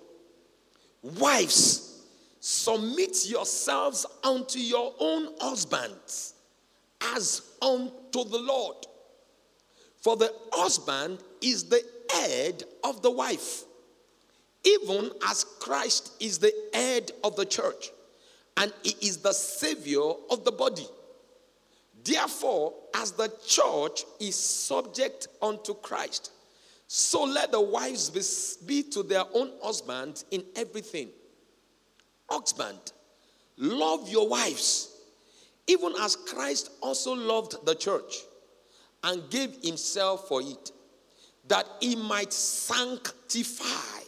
Wives, 1.02 2.06
submit 2.40 3.28
yourselves 3.28 4.06
unto 4.24 4.58
your 4.58 4.94
own 4.98 5.34
husbands 5.42 6.32
as 7.02 7.42
unto 7.60 8.24
the 8.24 8.40
Lord. 8.40 8.76
For 10.00 10.16
the 10.16 10.32
husband 10.54 11.18
is 11.42 11.64
the 11.64 11.84
head 12.10 12.64
of 12.82 13.02
the 13.02 13.10
wife, 13.10 13.64
even 14.64 15.10
as 15.28 15.44
Christ 15.58 16.12
is 16.20 16.38
the 16.38 16.52
head 16.74 17.12
of 17.24 17.36
the 17.36 17.46
church, 17.46 17.90
and 18.56 18.72
he 18.82 18.94
is 19.06 19.18
the 19.18 19.32
savior 19.32 20.12
of 20.30 20.44
the 20.44 20.52
body. 20.52 20.86
Therefore, 22.04 22.74
as 22.94 23.12
the 23.12 23.32
church 23.46 24.04
is 24.18 24.36
subject 24.36 25.28
unto 25.40 25.74
Christ, 25.74 26.32
so 26.86 27.22
let 27.24 27.52
the 27.52 27.60
wives 27.60 28.56
be, 28.66 28.82
to 28.82 29.02
their 29.02 29.24
own 29.32 29.52
husband 29.62 30.24
in 30.30 30.44
everything. 30.56 31.08
Husband, 32.28 32.78
love 33.56 34.08
your 34.08 34.28
wives, 34.28 34.96
even 35.66 35.92
as 36.00 36.16
Christ 36.16 36.70
also 36.82 37.12
loved 37.14 37.64
the 37.64 37.74
church 37.74 38.16
and 39.04 39.28
gave 39.30 39.56
himself 39.62 40.28
for 40.28 40.42
it, 40.42 40.72
that 41.48 41.66
he 41.80 41.96
might 41.96 42.32
sanctify 42.32 43.99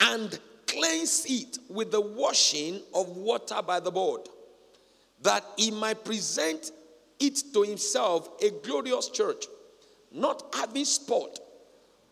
and 0.00 0.38
cleanse 0.66 1.24
it 1.28 1.58
with 1.68 1.90
the 1.90 2.00
washing 2.00 2.80
of 2.94 3.08
water 3.16 3.60
by 3.66 3.80
the 3.80 3.90
word, 3.90 4.28
that 5.22 5.44
he 5.56 5.70
might 5.70 6.04
present 6.04 6.72
it 7.18 7.42
to 7.52 7.62
himself 7.62 8.28
a 8.42 8.50
glorious 8.62 9.08
church, 9.08 9.46
not 10.12 10.54
having 10.54 10.84
spot 10.84 11.38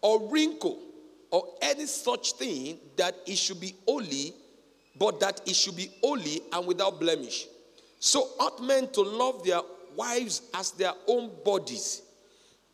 or 0.00 0.28
wrinkle 0.30 0.80
or 1.30 1.46
any 1.62 1.86
such 1.86 2.32
thing, 2.34 2.78
that 2.96 3.16
it 3.26 3.36
should 3.36 3.60
be 3.60 3.74
holy, 3.86 4.32
but 4.96 5.18
that 5.20 5.40
it 5.46 5.56
should 5.56 5.76
be 5.76 5.90
holy 6.02 6.40
and 6.52 6.66
without 6.66 7.00
blemish. 7.00 7.46
So 7.98 8.20
ought 8.38 8.62
men 8.62 8.88
to 8.92 9.00
love 9.02 9.44
their 9.44 9.60
wives 9.96 10.42
as 10.54 10.70
their 10.72 10.92
own 11.08 11.30
bodies. 11.44 12.02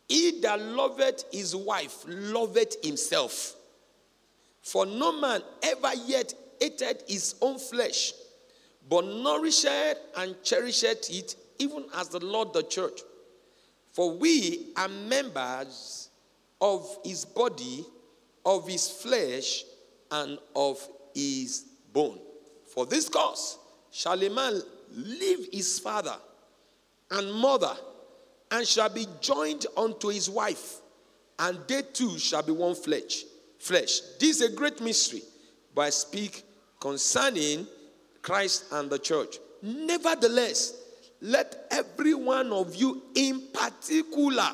He 0.07 0.41
that 0.41 0.61
loveth 0.61 1.23
his 1.31 1.55
wife 1.55 2.03
loveth 2.07 2.83
himself. 2.83 3.55
For 4.61 4.85
no 4.85 5.11
man 5.11 5.41
ever 5.63 5.93
yet 6.05 6.33
hated 6.59 7.03
his 7.07 7.35
own 7.41 7.57
flesh, 7.57 8.13
but 8.87 9.05
nourished 9.05 9.65
and 10.17 10.41
cherished 10.43 10.83
it, 10.83 11.35
even 11.59 11.85
as 11.95 12.09
the 12.09 12.23
Lord 12.23 12.53
the 12.53 12.63
church. 12.63 13.01
For 13.91 14.11
we 14.11 14.69
are 14.77 14.87
members 14.87 16.09
of 16.59 16.97
his 17.03 17.25
body, 17.25 17.85
of 18.45 18.67
his 18.67 18.89
flesh, 18.89 19.63
and 20.11 20.37
of 20.55 20.85
his 21.13 21.65
bone. 21.91 22.19
For 22.73 22.85
this 22.85 23.09
cause 23.09 23.57
shall 23.91 24.21
a 24.21 24.29
man 24.29 24.61
leave 24.93 25.47
his 25.51 25.79
father 25.79 26.15
and 27.09 27.33
mother, 27.33 27.75
and 28.51 28.67
shall 28.67 28.89
be 28.89 29.07
joined 29.19 29.65
unto 29.75 30.09
his 30.09 30.29
wife, 30.29 30.77
and 31.39 31.59
they 31.67 31.81
two 31.81 32.17
shall 32.17 32.43
be 32.43 32.51
one 32.51 32.75
flesh. 32.75 33.23
Flesh. 33.61 34.01
This 34.19 34.41
is 34.41 34.51
a 34.51 34.55
great 34.55 34.81
mystery, 34.81 35.21
but 35.73 35.81
I 35.81 35.89
speak 35.91 36.43
concerning 36.79 37.67
Christ 38.21 38.65
and 38.71 38.89
the 38.89 38.99
church. 38.99 39.37
Nevertheless, 39.61 40.81
let 41.21 41.67
every 41.69 42.15
one 42.15 42.51
of 42.51 42.75
you 42.75 43.03
in 43.13 43.49
particular 43.53 44.49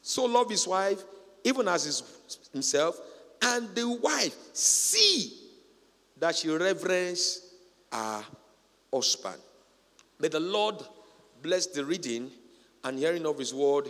so 0.00 0.24
love 0.24 0.48
his 0.50 0.66
wife, 0.66 1.02
even 1.44 1.68
as 1.68 1.84
his, 1.84 2.02
himself, 2.52 2.98
and 3.42 3.74
the 3.74 3.88
wife 3.88 4.34
see 4.54 5.36
that 6.18 6.36
she 6.36 6.48
reverence 6.50 7.54
her 7.92 8.24
husband. 8.92 9.40
May 10.18 10.28
the 10.28 10.40
Lord 10.40 10.76
bless 11.42 11.66
the 11.66 11.84
reading 11.84 12.30
and 12.84 12.98
hearing 12.98 13.26
of 13.26 13.38
His 13.38 13.52
word 13.54 13.88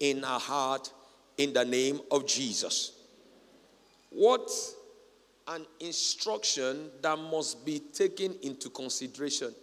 in 0.00 0.24
our 0.24 0.40
heart 0.40 0.92
in 1.38 1.52
the 1.52 1.64
name 1.64 2.00
of 2.10 2.26
Jesus. 2.26 2.92
What 4.16 4.50
an 5.46 5.66
instruction 5.78 6.90
that 7.02 7.18
must 7.18 7.66
be 7.66 7.80
taken 7.80 8.34
into 8.42 8.70
consideration. 8.70 9.54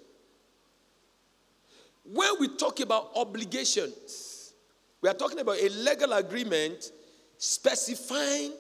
When 2.05 2.29
we 2.39 2.49
talk 2.49 2.79
about 2.79 3.13
obligations, 3.15 4.53
we 5.01 5.09
are 5.09 5.15
talking 5.15 5.39
about 5.39 5.57
a 5.57 5.69
legal 5.69 6.13
agreement 6.13 6.91
specifying 7.35 8.51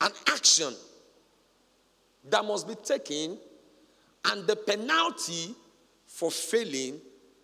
an 0.00 0.10
action 0.26 0.74
that 2.28 2.44
must 2.44 2.66
be 2.66 2.74
taken 2.74 3.38
and 4.24 4.44
the 4.44 4.56
penalty 4.56 5.54
for 6.04 6.32
failing 6.32 7.00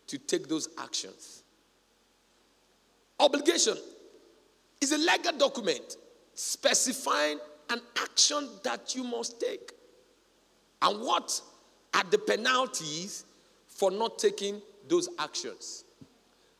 to 0.08 0.18
take 0.18 0.48
those 0.48 0.68
actions. 0.78 1.44
Obligation 3.20 3.76
is 4.80 4.90
a 4.90 4.98
legal 4.98 5.38
document 5.38 5.96
specifying 6.40 7.38
an 7.68 7.80
action 8.00 8.48
that 8.64 8.94
you 8.94 9.04
must 9.04 9.38
take. 9.38 9.72
And 10.80 11.00
what 11.02 11.40
are 11.92 12.04
the 12.10 12.16
penalties 12.16 13.24
for 13.68 13.90
not 13.90 14.18
taking 14.18 14.62
those 14.88 15.10
actions? 15.18 15.84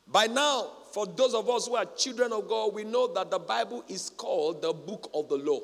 By 0.07 0.27
now, 0.27 0.71
for 0.93 1.07
those 1.07 1.33
of 1.33 1.49
us 1.49 1.66
who 1.66 1.77
are 1.77 1.87
children 1.97 2.31
of 2.33 2.47
God, 2.47 2.75
we 2.75 2.85
know 2.85 3.12
that 3.14 3.31
the 3.31 3.38
Bible 3.38 3.83
is 3.88 4.11
called 4.11 4.61
the 4.61 4.75
book 4.75 5.11
of 5.14 5.29
the 5.29 5.37
law. 5.37 5.61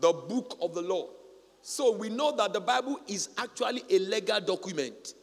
The 0.00 0.12
book 0.12 0.58
of 0.60 0.74
the 0.74 0.82
law. 0.82 1.08
So 1.62 1.96
we 1.96 2.10
know 2.10 2.36
that 2.36 2.52
the 2.52 2.60
Bible 2.60 3.00
is 3.08 3.30
actually 3.38 3.82
a 3.88 3.98
legal 3.98 4.40
document. 4.40 5.14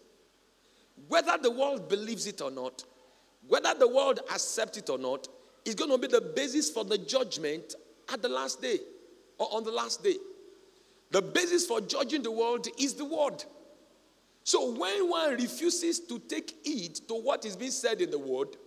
Whether 1.07 1.37
the 1.37 1.51
world 1.51 1.87
believes 1.87 2.25
it 2.25 2.41
or 2.41 2.49
not, 2.49 2.83
whether 3.47 3.75
the 3.77 3.87
world 3.87 4.21
accepts 4.33 4.79
it 4.79 4.89
or 4.89 4.97
not, 4.97 5.27
is 5.65 5.75
going 5.75 5.89
to 5.89 5.97
be 5.97 6.07
the 6.07 6.21
basis 6.21 6.69
for 6.69 6.83
the 6.83 6.97
judgment 6.97 7.75
at 8.11 8.21
the 8.21 8.29
last 8.29 8.61
day 8.61 8.79
or 9.37 9.47
on 9.51 9.63
the 9.63 9.71
last 9.71 10.03
day. 10.03 10.15
The 11.11 11.21
basis 11.21 11.65
for 11.65 11.79
judging 11.79 12.23
the 12.23 12.31
world 12.31 12.67
is 12.79 12.95
the 12.95 13.05
word. 13.05 13.43
So 14.43 14.73
when 14.73 15.09
one 15.09 15.31
refuses 15.35 15.99
to 16.01 16.19
take 16.19 16.55
heed 16.63 16.95
to 17.07 17.13
what 17.13 17.45
is 17.45 17.55
being 17.55 17.71
said 17.71 18.01
in 18.01 18.11
the 18.11 18.19
word, 18.19 18.57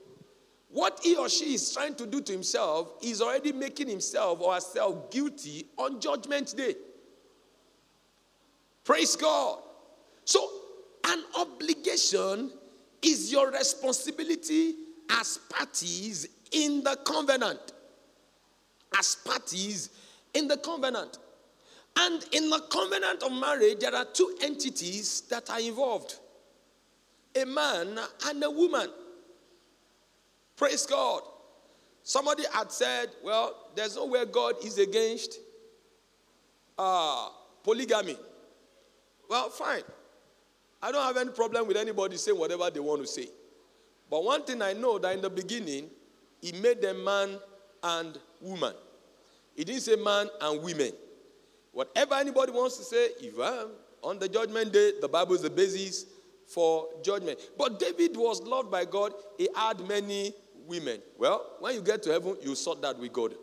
what 0.69 1.01
he 1.03 1.17
or 1.17 1.29
she 1.29 1.55
is 1.55 1.73
trying 1.73 1.95
to 1.97 2.07
do 2.07 2.21
to 2.21 2.33
himself 2.33 2.93
is 3.03 3.21
already 3.21 3.53
making 3.53 3.89
himself 3.89 4.41
or 4.41 4.55
herself 4.55 5.11
guilty 5.11 5.67
on 5.77 6.01
judgment 6.01 6.55
day. 6.57 6.75
Praise 8.85 9.17
God. 9.17 9.59
So, 10.25 10.49
an 11.07 11.23
obligation 11.39 12.51
is 13.03 13.31
your 13.31 13.51
responsibility 13.51 14.75
as 15.11 15.39
parties 15.49 16.29
in 16.53 16.83
the 16.83 16.97
covenant. 17.05 17.73
As 18.99 19.17
parties 19.17 19.91
in 20.35 20.49
the 20.49 20.57
covenant. 20.57 21.19
And 21.99 22.25
in 22.33 22.51
the 22.51 22.61
covenant 22.71 23.23
of 23.23 23.33
marriage, 23.33 23.79
there 23.81 23.95
are 23.95 24.05
two 24.05 24.37
entities 24.43 25.23
that 25.31 25.49
are 25.51 25.61
involved 25.61 26.19
a 27.35 27.45
man 27.45 27.99
and 28.29 28.43
a 28.43 28.51
woman. 28.51 28.89
Praise 30.57 30.87
God. 30.87 31.21
Somebody 32.03 32.45
had 32.53 32.73
said, 32.73 33.09
well, 33.23 33.69
there's 33.75 33.97
no 33.97 34.07
way 34.07 34.25
God 34.25 34.55
is 34.65 34.79
against 34.79 35.39
uh, 36.79 37.29
polygamy. 37.63 38.17
Well, 39.29 39.51
fine. 39.51 39.83
I 40.83 40.93
don't 40.93 41.05
have 41.05 41.17
any 41.17 41.31
problem 41.31 41.67
with 41.67 41.77
anybody 41.77 42.17
saying 42.17 42.39
whatever 42.39 42.71
they 42.71 42.81
want 42.81 43.03
to 43.03 43.07
say. 43.07 43.29
But 44.09 44.25
one 44.25 44.45
thing 44.45 44.63
I 44.63 44.73
know 44.73 44.99
that 44.99 45.15
in 45.15 45.21
the 45.21 45.31
beginning, 45.31 45.91
he 46.41 46.53
made 46.53 46.81
them 46.81 47.05
man 47.05 47.39
and 47.83 48.19
woman. 48.41 48.75
He 49.55 49.65
didn't 49.65 49.83
say 49.83 49.97
man 49.97 50.29
and 50.41 50.63
women. 50.63 50.93
Whatever 51.73 52.15
anybody 52.15 52.53
wants 52.53 52.77
to 52.79 52.85
say, 52.85 53.09
if 53.21 53.39
I'm 53.39 53.69
on 54.03 54.19
the 54.19 54.29
judgment 54.29 54.73
day, 54.73 54.93
the 55.01 55.09
Bible 55.09 55.35
is 55.35 55.43
the 55.43 55.51
basis 55.51 56.07
for 56.47 56.89
judgment. 57.03 57.39
But 57.59 57.79
David 57.79 58.17
was 58.17 58.43
loved 58.43 58.71
by 58.71 58.85
God. 58.85 59.13
He 59.37 59.49
had 59.55 59.81
many 59.87 60.33
women. 60.67 61.01
Well, 61.19 61.57
when 61.61 61.75
you 61.75 61.83
get 61.83 62.03
to 62.05 62.13
heaven, 62.13 62.37
you 62.43 62.55
sort 62.55 62.83
that 62.83 62.99
with 62.99 63.13
God. 63.13 63.35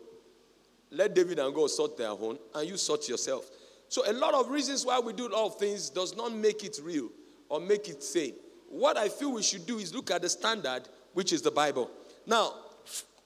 Let 0.90 1.14
David 1.14 1.38
and 1.38 1.54
God 1.54 1.70
sort 1.70 1.96
their 1.96 2.10
own, 2.10 2.38
and 2.54 2.68
you 2.68 2.76
sort 2.76 3.08
yourself. 3.08 3.50
So 3.88 4.08
a 4.10 4.12
lot 4.12 4.34
of 4.34 4.50
reasons 4.50 4.84
why 4.86 4.98
we 4.98 5.12
do 5.12 5.28
a 5.28 5.30
lot 5.30 5.46
of 5.46 5.58
things 5.58 5.90
does 5.90 6.16
not 6.16 6.32
make 6.32 6.64
it 6.64 6.80
real 6.82 7.10
or 7.48 7.60
make 7.60 7.88
it 7.88 8.02
sane. 8.02 8.34
What 8.68 8.96
I 8.96 9.08
feel 9.08 9.32
we 9.32 9.42
should 9.42 9.66
do 9.66 9.78
is 9.78 9.94
look 9.94 10.10
at 10.10 10.22
the 10.22 10.28
standard, 10.28 10.88
which 11.12 11.32
is 11.32 11.42
the 11.42 11.50
Bible. 11.50 11.90
Now, 12.26 12.54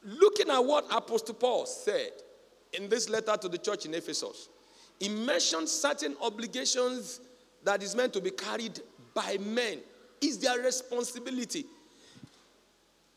looking 0.03 0.51
at 0.51 0.59
what 0.61 0.85
Apostle 0.91 1.35
Paul 1.35 1.67
said 1.67 2.13
in 2.73 2.89
this 2.89 3.09
letter 3.09 3.37
to 3.37 3.49
the 3.49 3.59
church 3.59 3.87
in 3.87 3.95
Ephesus, 3.95 4.49
he 5.01 5.09
mentioned 5.09 5.69
certain 5.69 6.17
obligations 6.21 7.21
that 7.65 7.83
is 7.83 7.95
meant 7.95 8.13
to 8.15 8.21
be 8.21 8.31
carried 8.31 8.81
by 9.15 9.37
men. 9.39 9.79
Is 10.21 10.39
their 10.39 10.59
responsibility. 10.59 11.65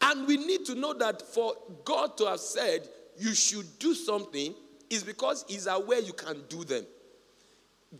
And 0.01 0.27
we 0.27 0.37
need 0.37 0.65
to 0.65 0.75
know 0.75 0.93
that 0.93 1.21
for 1.21 1.55
God 1.83 2.15
to 2.17 2.25
have 2.25 2.39
said 2.39 2.87
you 3.17 3.33
should 3.33 3.79
do 3.79 3.95
something 3.95 4.53
is 4.89 5.03
because 5.03 5.45
He's 5.47 5.67
aware 5.67 5.99
you 5.99 6.13
can 6.13 6.43
do 6.49 6.63
them. 6.63 6.85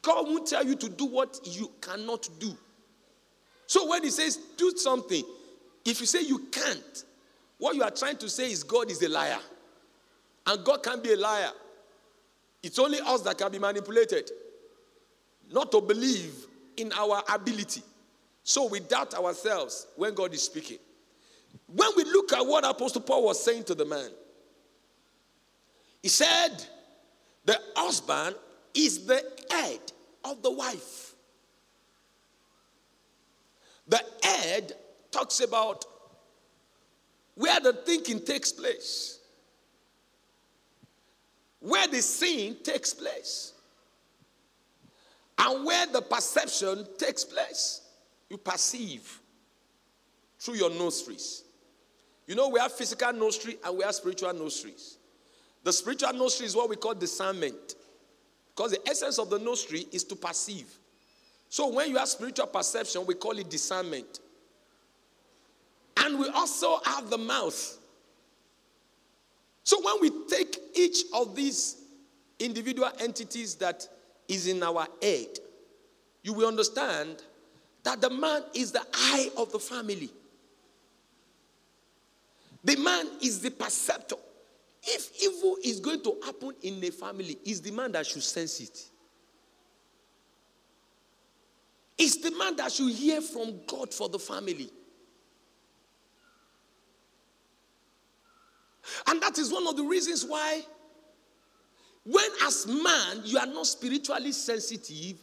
God 0.02 0.28
won't 0.28 0.48
tell 0.48 0.66
you 0.66 0.76
to 0.76 0.90
do 0.90 1.06
what 1.06 1.40
you 1.44 1.72
cannot 1.82 2.28
do. 2.40 2.56
So 3.66 3.90
when 3.90 4.04
He 4.04 4.10
says 4.10 4.38
do 4.58 4.72
something, 4.76 5.24
if 5.86 6.00
you 6.00 6.06
say 6.06 6.22
you 6.22 6.48
can't, 6.52 7.06
what 7.62 7.76
you 7.76 7.84
are 7.84 7.92
trying 7.92 8.18
to 8.18 8.28
say 8.28 8.52
is 8.52 8.64
God 8.64 8.90
is 8.90 9.04
a 9.04 9.08
liar. 9.08 9.38
And 10.48 10.66
God 10.66 10.82
can't 10.82 11.04
be 11.04 11.14
a 11.14 11.16
liar. 11.16 11.52
It's 12.64 12.80
only 12.80 12.98
us 13.06 13.22
that 13.22 13.38
can 13.38 13.52
be 13.52 13.60
manipulated, 13.60 14.32
not 15.52 15.72
to 15.72 15.80
believe 15.80 16.34
in 16.76 16.92
our 16.94 17.22
ability. 17.32 17.84
So 18.44 18.68
we 18.68 18.80
doubt 18.80 19.14
ourselves 19.14 19.86
when 19.96 20.16
God 20.16 20.34
is 20.34 20.42
speaking. 20.42 20.80
When 21.68 21.88
we 21.96 22.04
look 22.06 22.34
at 22.34 22.44
what 22.44 22.66
Apostle 22.68 23.02
Paul 23.02 23.26
was 23.26 23.46
saying 23.46 23.66
to 23.66 23.76
the 23.76 23.86
man, 23.86 24.10
he 26.02 26.10
said, 26.10 26.66
The 27.46 27.60
husband 27.76 28.38
is 28.74 29.06
the 29.06 29.24
head 29.52 29.82
of 30.26 30.42
the 30.42 30.50
wife. 30.52 31.14
The 33.88 34.04
head 34.24 34.74
talks 35.12 35.42
about 35.42 35.86
where 37.36 37.60
the 37.60 37.74
thinking 37.74 38.20
takes 38.20 38.52
place, 38.52 39.20
where 41.60 41.88
the 41.88 42.02
seeing 42.02 42.56
takes 42.64 42.94
place, 42.94 43.54
and 45.38 45.66
where 45.66 45.88
the 45.88 46.02
perception 46.02 46.86
takes 46.98 47.24
place. 47.24 47.82
You 48.30 48.38
perceive 48.38 49.20
through 50.40 50.56
your 50.56 50.70
nostrils. 50.70 51.44
You 52.28 52.36
know, 52.36 52.48
we 52.48 52.60
have 52.62 52.72
physical 52.72 53.12
nostrils 53.12 53.58
and 53.66 53.78
we 53.78 53.84
have 53.84 53.94
spiritual 53.94 54.34
nostrils. 54.34 54.98
The 55.64 55.74
spiritual 55.74 56.14
nostril 56.14 56.48
is 56.48 56.56
what 56.56 56.70
we 56.70 56.78
call 56.78 56.94
discernment. 56.94 57.76
Because 58.56 58.72
the 58.72 58.90
essence 58.90 59.20
of 59.20 59.30
the 59.30 59.38
nostril 59.38 59.84
is 59.92 60.06
to 60.06 60.16
perceive. 60.16 60.68
So 61.50 61.68
when 61.68 61.90
you 61.90 61.98
have 61.98 62.08
spiritual 62.08 62.48
perception, 62.48 63.06
we 63.06 63.16
call 63.16 63.38
it 63.38 63.50
discernment. 63.50 64.21
And 65.98 66.20
we 66.20 66.28
also 66.30 66.80
have 66.86 67.10
the 67.10 67.18
mouth. 67.18 67.78
So 69.64 69.82
when 69.84 69.96
we 70.02 70.26
take 70.28 70.58
each 70.74 71.00
of 71.14 71.36
these 71.36 71.78
individual 72.40 72.90
entities 73.00 73.56
that 73.56 73.88
is 74.28 74.48
in 74.48 74.64
our 74.64 74.88
head, 75.02 75.28
you 76.24 76.34
will 76.34 76.48
understand 76.48 77.22
that 77.84 78.02
the 78.02 78.10
man 78.10 78.44
is 78.54 78.72
the 78.72 78.86
eye 78.94 79.30
of 79.38 79.52
the 79.52 79.60
family. 79.60 80.10
The 82.64 82.76
man 82.78 83.08
is 83.22 83.40
the 83.40 83.52
perceptor. 83.52 84.16
If 84.84 85.22
evil 85.22 85.58
is 85.64 85.80
going 85.80 86.02
to 86.04 86.18
happen 86.24 86.54
in 86.62 86.84
a 86.84 86.92
family, 86.92 87.38
it's 87.46 87.60
the 87.60 87.72
man 87.72 87.92
that 87.92 88.06
should 88.06 88.24
sense 88.24 88.60
it. 88.60 88.86
It's 91.98 92.18
the 92.18 92.32
man 92.32 92.56
that 92.56 92.72
should 92.72 92.92
hear 92.92 93.22
from 93.22 93.62
God 93.68 93.94
for 93.94 94.10
the 94.10 94.18
family. 94.18 94.72
And 99.08 99.22
that 99.22 99.38
is 99.38 99.52
one 99.52 99.68
of 99.68 99.78
the 99.78 99.84
reasons 99.84 100.26
why, 100.26 100.62
when 102.04 102.30
as 102.44 102.66
man 102.68 103.22
you 103.24 103.38
are 103.38 103.46
not 103.46 103.68
spiritually 103.68 104.32
sensitive, 104.32 105.18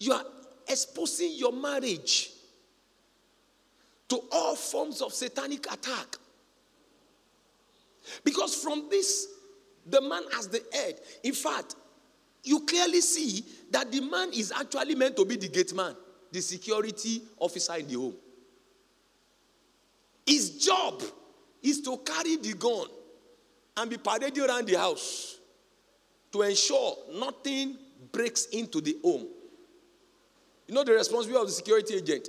you 0.00 0.12
are 0.12 0.24
exposing 0.68 1.32
your 1.34 1.52
marriage 1.52 2.30
to 4.08 4.20
all 4.32 4.56
forms 4.56 5.00
of 5.00 5.12
satanic 5.12 5.66
attack. 5.72 6.16
Because 8.22 8.54
from 8.54 8.88
this, 8.90 9.28
the 9.86 10.00
man 10.00 10.22
as 10.38 10.48
the 10.48 10.62
head, 10.72 11.00
in 11.22 11.32
fact, 11.32 11.76
you 12.42 12.60
clearly 12.66 13.00
see 13.00 13.44
that 13.70 13.90
the 13.90 14.00
man 14.00 14.30
is 14.32 14.52
actually 14.52 14.94
meant 14.94 15.16
to 15.16 15.24
be 15.24 15.36
the 15.36 15.48
gate 15.48 15.74
man, 15.74 15.96
the 16.30 16.40
security 16.40 17.22
officer 17.38 17.74
in 17.76 17.88
the 17.88 17.94
home. 17.94 18.14
His 20.26 20.64
job 20.64 21.02
is 21.64 21.80
to 21.80 21.96
carry 22.04 22.36
the 22.36 22.52
gun 22.52 22.86
and 23.76 23.90
be 23.90 23.96
paraded 23.96 24.38
around 24.38 24.68
the 24.68 24.78
house 24.78 25.38
to 26.30 26.42
ensure 26.42 26.96
nothing 27.14 27.76
breaks 28.12 28.46
into 28.46 28.80
the 28.80 28.96
home. 29.02 29.26
You 30.68 30.74
know 30.74 30.84
the 30.84 30.92
responsibility 30.92 31.42
of 31.42 31.48
the 31.48 31.52
security 31.52 31.94
agent. 31.96 32.28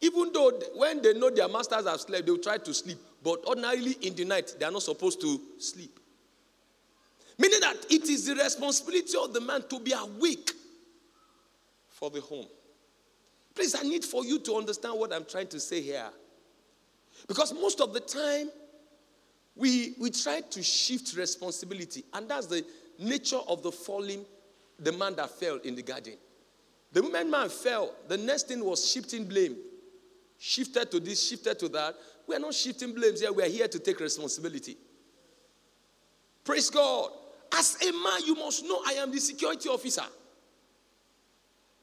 Even 0.00 0.32
though 0.32 0.52
when 0.74 1.02
they 1.02 1.14
know 1.14 1.30
their 1.30 1.48
masters 1.48 1.86
have 1.86 2.00
slept, 2.00 2.26
they 2.26 2.32
will 2.32 2.38
try 2.38 2.58
to 2.58 2.74
sleep. 2.74 2.98
But 3.22 3.44
ordinarily 3.46 3.92
in 4.02 4.14
the 4.14 4.24
night, 4.24 4.54
they 4.58 4.64
are 4.64 4.70
not 4.70 4.82
supposed 4.82 5.20
to 5.20 5.40
sleep. 5.58 5.98
Meaning 7.38 7.60
that 7.60 7.76
it 7.90 8.08
is 8.08 8.26
the 8.26 8.34
responsibility 8.34 9.16
of 9.22 9.32
the 9.32 9.40
man 9.40 9.62
to 9.68 9.78
be 9.78 9.92
awake 9.92 10.50
for 11.88 12.10
the 12.10 12.20
home. 12.20 12.46
Please, 13.54 13.76
I 13.78 13.82
need 13.82 14.04
for 14.04 14.24
you 14.24 14.38
to 14.40 14.56
understand 14.56 14.98
what 14.98 15.12
I'm 15.12 15.24
trying 15.24 15.48
to 15.48 15.60
say 15.60 15.80
here. 15.80 16.10
Because 17.28 17.52
most 17.52 17.80
of 17.80 17.92
the 17.92 18.00
time, 18.00 18.50
we, 19.54 19.94
we 20.00 20.10
try 20.10 20.40
to 20.40 20.62
shift 20.62 21.14
responsibility, 21.16 22.04
and 22.14 22.28
that's 22.28 22.46
the 22.46 22.64
nature 22.98 23.40
of 23.48 23.62
the 23.62 23.70
falling, 23.70 24.24
the 24.78 24.92
man 24.92 25.14
that 25.16 25.30
fell 25.30 25.56
in 25.58 25.74
the 25.74 25.82
garden. 25.82 26.14
The 26.92 27.02
moment 27.02 27.30
man 27.30 27.48
fell, 27.48 27.94
the 28.08 28.16
next 28.16 28.48
thing 28.48 28.64
was 28.64 28.90
shifting 28.90 29.24
blame. 29.24 29.56
Shifted 30.38 30.90
to 30.90 31.00
this, 31.00 31.28
shifted 31.28 31.58
to 31.60 31.68
that. 31.70 31.94
We 32.26 32.34
are 32.34 32.38
not 32.38 32.54
shifting 32.54 32.94
blames 32.94 33.20
here, 33.20 33.32
we 33.32 33.42
are 33.42 33.48
here 33.48 33.68
to 33.68 33.78
take 33.78 34.00
responsibility. 34.00 34.76
Praise 36.44 36.70
God. 36.70 37.10
As 37.54 37.76
a 37.82 37.92
man, 37.92 38.22
you 38.24 38.34
must 38.34 38.64
know 38.64 38.80
I 38.86 38.94
am 38.94 39.12
the 39.12 39.20
security 39.20 39.68
officer. 39.68 40.02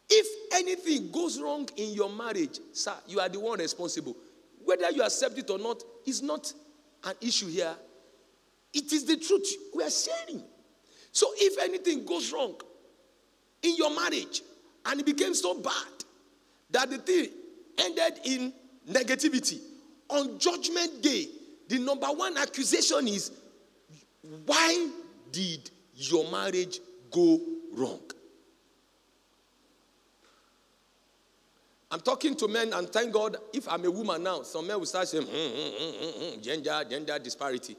If 0.09 0.53
anything 0.53 1.11
goes 1.11 1.39
wrong 1.39 1.69
in 1.77 1.93
your 1.93 2.09
marriage, 2.09 2.59
sir, 2.73 2.93
you 3.07 3.19
are 3.19 3.29
the 3.29 3.39
one 3.39 3.59
responsible. 3.59 4.15
Whether 4.69 4.91
you 4.91 5.01
accept 5.01 5.35
it 5.35 5.49
or 5.49 5.57
not 5.57 5.81
is 6.05 6.21
not 6.21 6.53
an 7.03 7.15
issue 7.21 7.47
here. 7.47 7.73
It 8.71 8.93
is 8.93 9.03
the 9.03 9.17
truth 9.17 9.51
we 9.73 9.83
are 9.83 9.89
sharing. 9.89 10.43
So 11.11 11.31
if 11.37 11.57
anything 11.63 12.05
goes 12.05 12.31
wrong 12.31 12.53
in 13.63 13.75
your 13.77 13.89
marriage 13.89 14.43
and 14.85 14.99
it 14.99 15.05
became 15.07 15.33
so 15.33 15.59
bad 15.59 15.73
that 16.69 16.91
the 16.91 16.99
thing 16.99 17.29
ended 17.79 18.19
in 18.25 18.53
negativity, 18.87 19.59
on 20.07 20.37
judgment 20.37 21.01
day, 21.01 21.25
the 21.67 21.79
number 21.79 22.05
one 22.05 22.37
accusation 22.37 23.07
is 23.07 23.31
why 24.45 24.87
did 25.31 25.67
your 25.95 26.29
marriage 26.29 26.79
go 27.09 27.41
wrong? 27.73 28.08
I'm 31.91 32.01
talking 32.01 32.35
to 32.35 32.47
men, 32.47 32.71
and 32.73 32.87
thank 32.89 33.11
God, 33.11 33.37
if 33.51 33.67
I'm 33.67 33.83
a 33.83 33.89
woman 33.89 34.21
now, 34.21 34.43
some 34.43 34.67
men 34.67 34.77
will 34.77 34.85
start 34.85 35.07
saying, 35.07 35.25
"Hmm, 35.25 35.31
hmm, 35.31 35.69
hmm, 35.77 35.91
hmm, 35.91 36.33
hmm, 36.35 36.41
gender, 36.41 36.83
gender 36.87 37.17
disparity. 37.17 37.75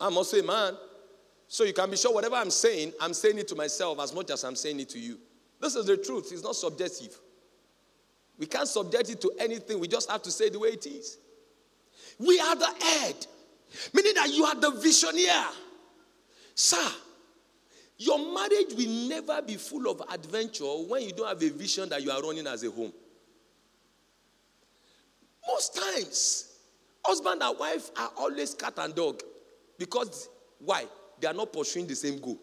I'm 0.00 0.16
also 0.16 0.38
a 0.38 0.42
man. 0.42 0.76
So 1.48 1.64
you 1.64 1.72
can 1.72 1.90
be 1.90 1.96
sure 1.96 2.12
whatever 2.12 2.36
I'm 2.36 2.50
saying, 2.50 2.92
I'm 3.00 3.14
saying 3.14 3.38
it 3.38 3.48
to 3.48 3.56
myself 3.56 3.98
as 4.00 4.14
much 4.14 4.30
as 4.30 4.44
I'm 4.44 4.54
saying 4.54 4.78
it 4.80 4.90
to 4.90 4.98
you. 4.98 5.18
This 5.60 5.74
is 5.74 5.86
the 5.86 5.96
truth, 5.96 6.30
it's 6.30 6.42
not 6.42 6.54
subjective. 6.54 7.18
We 8.38 8.46
can't 8.46 8.68
subject 8.68 9.10
it 9.10 9.20
to 9.22 9.32
anything, 9.40 9.80
we 9.80 9.88
just 9.88 10.10
have 10.10 10.22
to 10.22 10.30
say 10.30 10.50
the 10.50 10.58
way 10.58 10.68
it 10.68 10.86
is. 10.86 11.18
We 12.18 12.38
are 12.38 12.54
the 12.54 12.72
head, 12.80 13.26
meaning 13.92 14.14
that 14.14 14.32
you 14.32 14.44
are 14.44 14.54
the 14.54 14.70
visioneer. 14.72 15.46
Sir, 16.54 16.88
your 17.96 18.18
marriage 18.32 18.74
will 18.76 19.08
never 19.08 19.42
be 19.42 19.56
full 19.56 19.90
of 19.90 20.02
adventure 20.12 20.64
when 20.64 21.02
you 21.02 21.12
don't 21.12 21.28
have 21.28 21.42
a 21.42 21.48
vision 21.48 21.88
that 21.88 22.02
you 22.02 22.10
are 22.10 22.22
running 22.22 22.46
as 22.46 22.62
a 22.62 22.70
home. 22.70 22.92
Most 25.48 25.74
times, 25.74 26.58
husband 27.04 27.42
and 27.42 27.58
wife 27.58 27.90
are 27.96 28.12
always 28.16 28.54
cat 28.54 28.74
and 28.76 28.94
dog 28.94 29.22
because 29.78 30.28
why? 30.58 30.84
They 31.20 31.26
are 31.26 31.34
not 31.34 31.52
pursuing 31.52 31.86
the 31.86 31.96
same 31.96 32.20
goal. 32.20 32.38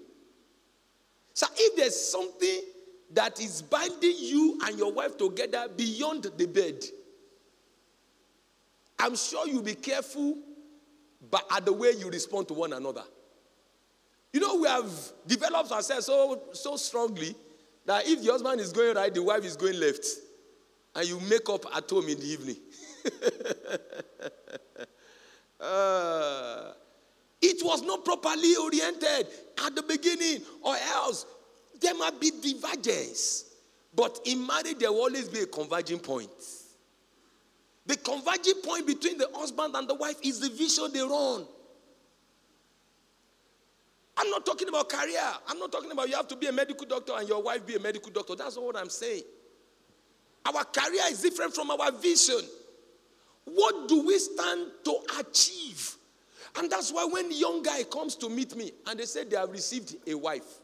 So 1.33 1.45
if 1.55 1.75
there's 1.75 1.99
something 1.99 2.61
that 3.13 3.39
is 3.39 3.61
binding 3.61 4.15
you 4.17 4.59
and 4.65 4.77
your 4.77 4.91
wife 4.91 5.17
together 5.17 5.67
beyond 5.75 6.23
the 6.37 6.47
bed, 6.47 6.83
I'm 8.99 9.15
sure 9.15 9.47
you'll 9.47 9.61
be 9.61 9.75
careful 9.75 10.37
but 11.29 11.45
at 11.51 11.65
the 11.65 11.73
way 11.73 11.91
you 11.97 12.09
respond 12.09 12.47
to 12.49 12.53
one 12.53 12.73
another. 12.73 13.03
You 14.31 14.39
know, 14.39 14.57
we 14.57 14.67
have 14.67 14.91
developed 15.25 15.71
ourselves 15.71 16.05
so, 16.05 16.43
so 16.53 16.75
strongly 16.75 17.35
that 17.85 18.07
if 18.07 18.21
the 18.21 18.31
husband 18.31 18.59
is 18.59 18.73
going 18.73 18.95
right, 18.95 19.13
the 19.13 19.23
wife 19.23 19.45
is 19.45 19.55
going 19.55 19.79
left. 19.79 20.05
And 20.95 21.07
you 21.07 21.19
make 21.21 21.49
up 21.49 21.65
at 21.75 21.89
home 21.89 22.07
in 22.09 22.19
the 22.19 22.25
evening. 22.25 22.57
Uh, 25.59 26.73
it 27.41 27.63
was 27.63 27.81
not 27.81 28.03
properly 28.03 28.55
oriented 28.55 29.27
at 29.65 29.75
the 29.75 29.81
beginning, 29.83 30.41
or 30.61 30.75
else 30.93 31.25
there 31.79 31.95
might 31.95 32.19
be 32.19 32.31
divergence. 32.31 33.45
But 33.95 34.19
in 34.25 34.45
marriage, 34.45 34.77
there 34.79 34.91
will 34.91 35.01
always 35.01 35.29
be 35.29 35.39
a 35.39 35.45
converging 35.45 35.99
point. 35.99 36.29
The 37.85 37.95
converging 37.97 38.61
point 38.63 38.85
between 38.85 39.17
the 39.17 39.29
husband 39.33 39.75
and 39.75 39.87
the 39.87 39.95
wife 39.95 40.17
is 40.23 40.39
the 40.39 40.49
vision 40.49 40.91
they 40.91 41.01
run. 41.01 41.45
I'm 44.17 44.29
not 44.29 44.45
talking 44.45 44.67
about 44.67 44.89
career. 44.89 45.19
I'm 45.47 45.59
not 45.59 45.71
talking 45.71 45.91
about 45.91 46.09
you 46.09 46.15
have 46.15 46.27
to 46.29 46.35
be 46.35 46.47
a 46.47 46.51
medical 46.51 46.85
doctor 46.87 47.13
and 47.17 47.27
your 47.27 47.41
wife 47.43 47.65
be 47.65 47.75
a 47.75 47.79
medical 47.79 48.11
doctor. 48.11 48.35
That's 48.35 48.55
not 48.55 48.65
what 48.65 48.77
I'm 48.77 48.89
saying. 48.89 49.23
Our 50.45 50.63
career 50.63 51.03
is 51.09 51.21
different 51.21 51.53
from 51.53 51.71
our 51.71 51.91
vision. 51.91 52.41
What 53.45 53.87
do 53.87 54.05
we 54.05 54.17
stand 54.19 54.71
to 54.83 54.97
achieve? 55.19 55.95
And 56.57 56.69
that's 56.71 56.91
why 56.91 57.05
when 57.05 57.29
the 57.29 57.35
young 57.35 57.61
guy 57.63 57.83
comes 57.83 58.15
to 58.15 58.29
meet 58.29 58.55
me 58.55 58.71
and 58.87 58.99
they 58.99 59.05
say 59.05 59.23
they 59.23 59.37
have 59.37 59.51
received 59.51 59.95
a 60.07 60.15
wife, 60.15 60.59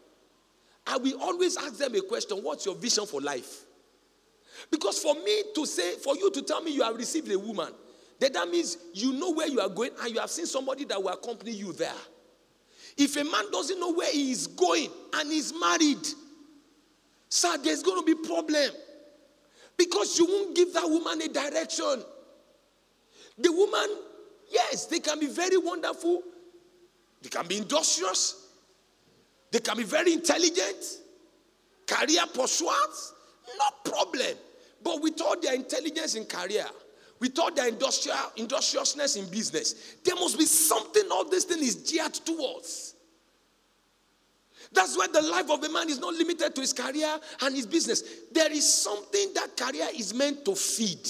I 0.87 0.97
will 0.97 1.21
always 1.21 1.57
ask 1.57 1.77
them 1.77 1.95
a 1.95 2.01
question 2.01 2.37
What's 2.37 2.65
your 2.65 2.75
vision 2.75 3.05
for 3.05 3.21
life? 3.21 3.65
Because 4.69 4.99
for 4.99 5.15
me 5.15 5.43
to 5.55 5.65
say, 5.65 5.95
for 5.95 6.15
you 6.15 6.31
to 6.31 6.41
tell 6.41 6.61
me 6.61 6.71
you 6.71 6.83
have 6.83 6.95
received 6.95 7.31
a 7.31 7.39
woman, 7.39 7.73
then 8.19 8.33
that 8.33 8.49
means 8.49 8.77
you 8.93 9.13
know 9.13 9.31
where 9.31 9.47
you 9.47 9.59
are 9.59 9.69
going 9.69 9.91
and 10.01 10.13
you 10.13 10.19
have 10.19 10.29
seen 10.29 10.45
somebody 10.45 10.85
that 10.85 11.01
will 11.01 11.09
accompany 11.09 11.51
you 11.51 11.73
there. 11.73 11.93
If 12.97 13.15
a 13.15 13.23
man 13.23 13.51
doesn't 13.51 13.79
know 13.79 13.93
where 13.93 14.11
he 14.11 14.31
is 14.31 14.47
going 14.47 14.89
and 15.13 15.31
he's 15.31 15.53
married, 15.59 16.05
sir, 17.29 17.57
there's 17.57 17.81
going 17.81 18.05
to 18.05 18.15
be 18.15 18.27
problem 18.27 18.71
because 19.77 20.19
you 20.19 20.25
won't 20.25 20.55
give 20.55 20.73
that 20.73 20.87
woman 20.87 21.21
a 21.21 21.27
direction. 21.27 22.03
The 23.41 23.51
woman, 23.51 23.97
yes, 24.49 24.85
they 24.85 24.99
can 24.99 25.19
be 25.19 25.27
very 25.27 25.57
wonderful, 25.57 26.21
they 27.21 27.29
can 27.29 27.47
be 27.47 27.57
industrious, 27.57 28.47
they 29.51 29.59
can 29.59 29.77
be 29.77 29.83
very 29.83 30.13
intelligent, 30.13 30.85
career 31.87 32.23
pursuers, 32.33 33.13
no 33.57 33.91
problem. 33.91 34.37
But 34.83 35.01
with 35.01 35.21
all 35.21 35.39
their 35.39 35.53
intelligence 35.53 36.15
in 36.15 36.25
career, 36.25 36.65
with 37.19 37.37
all 37.37 37.53
their 37.53 37.67
industrial 37.67 38.17
industriousness 38.35 39.15
in 39.15 39.29
business, 39.29 39.95
there 40.03 40.15
must 40.15 40.37
be 40.37 40.45
something 40.45 41.03
all 41.11 41.29
this 41.29 41.45
thing 41.45 41.59
is 41.59 41.75
geared 41.75 42.13
towards. 42.13 42.95
That's 44.71 44.97
why 44.97 45.07
the 45.07 45.21
life 45.21 45.49
of 45.49 45.63
a 45.63 45.69
man 45.69 45.89
is 45.89 45.99
not 45.99 46.13
limited 46.13 46.55
to 46.55 46.61
his 46.61 46.73
career 46.73 47.19
and 47.41 47.55
his 47.55 47.65
business. 47.65 48.03
There 48.31 48.51
is 48.51 48.71
something 48.71 49.33
that 49.35 49.57
career 49.57 49.87
is 49.95 50.13
meant 50.13 50.45
to 50.45 50.55
feed. 50.55 51.07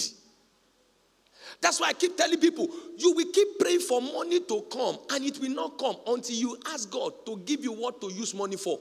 That's 1.61 1.79
why 1.79 1.89
I 1.89 1.93
keep 1.93 2.17
telling 2.17 2.39
people 2.39 2.67
you 2.97 3.13
will 3.13 3.31
keep 3.31 3.59
praying 3.59 3.81
for 3.81 4.01
money 4.01 4.39
to 4.39 4.65
come, 4.71 4.97
and 5.11 5.23
it 5.23 5.39
will 5.39 5.51
not 5.51 5.77
come 5.77 5.95
until 6.07 6.35
you 6.35 6.57
ask 6.73 6.89
God 6.89 7.25
to 7.27 7.37
give 7.37 7.63
you 7.63 7.71
what 7.71 8.01
to 8.01 8.11
use 8.11 8.33
money 8.33 8.57
for. 8.57 8.79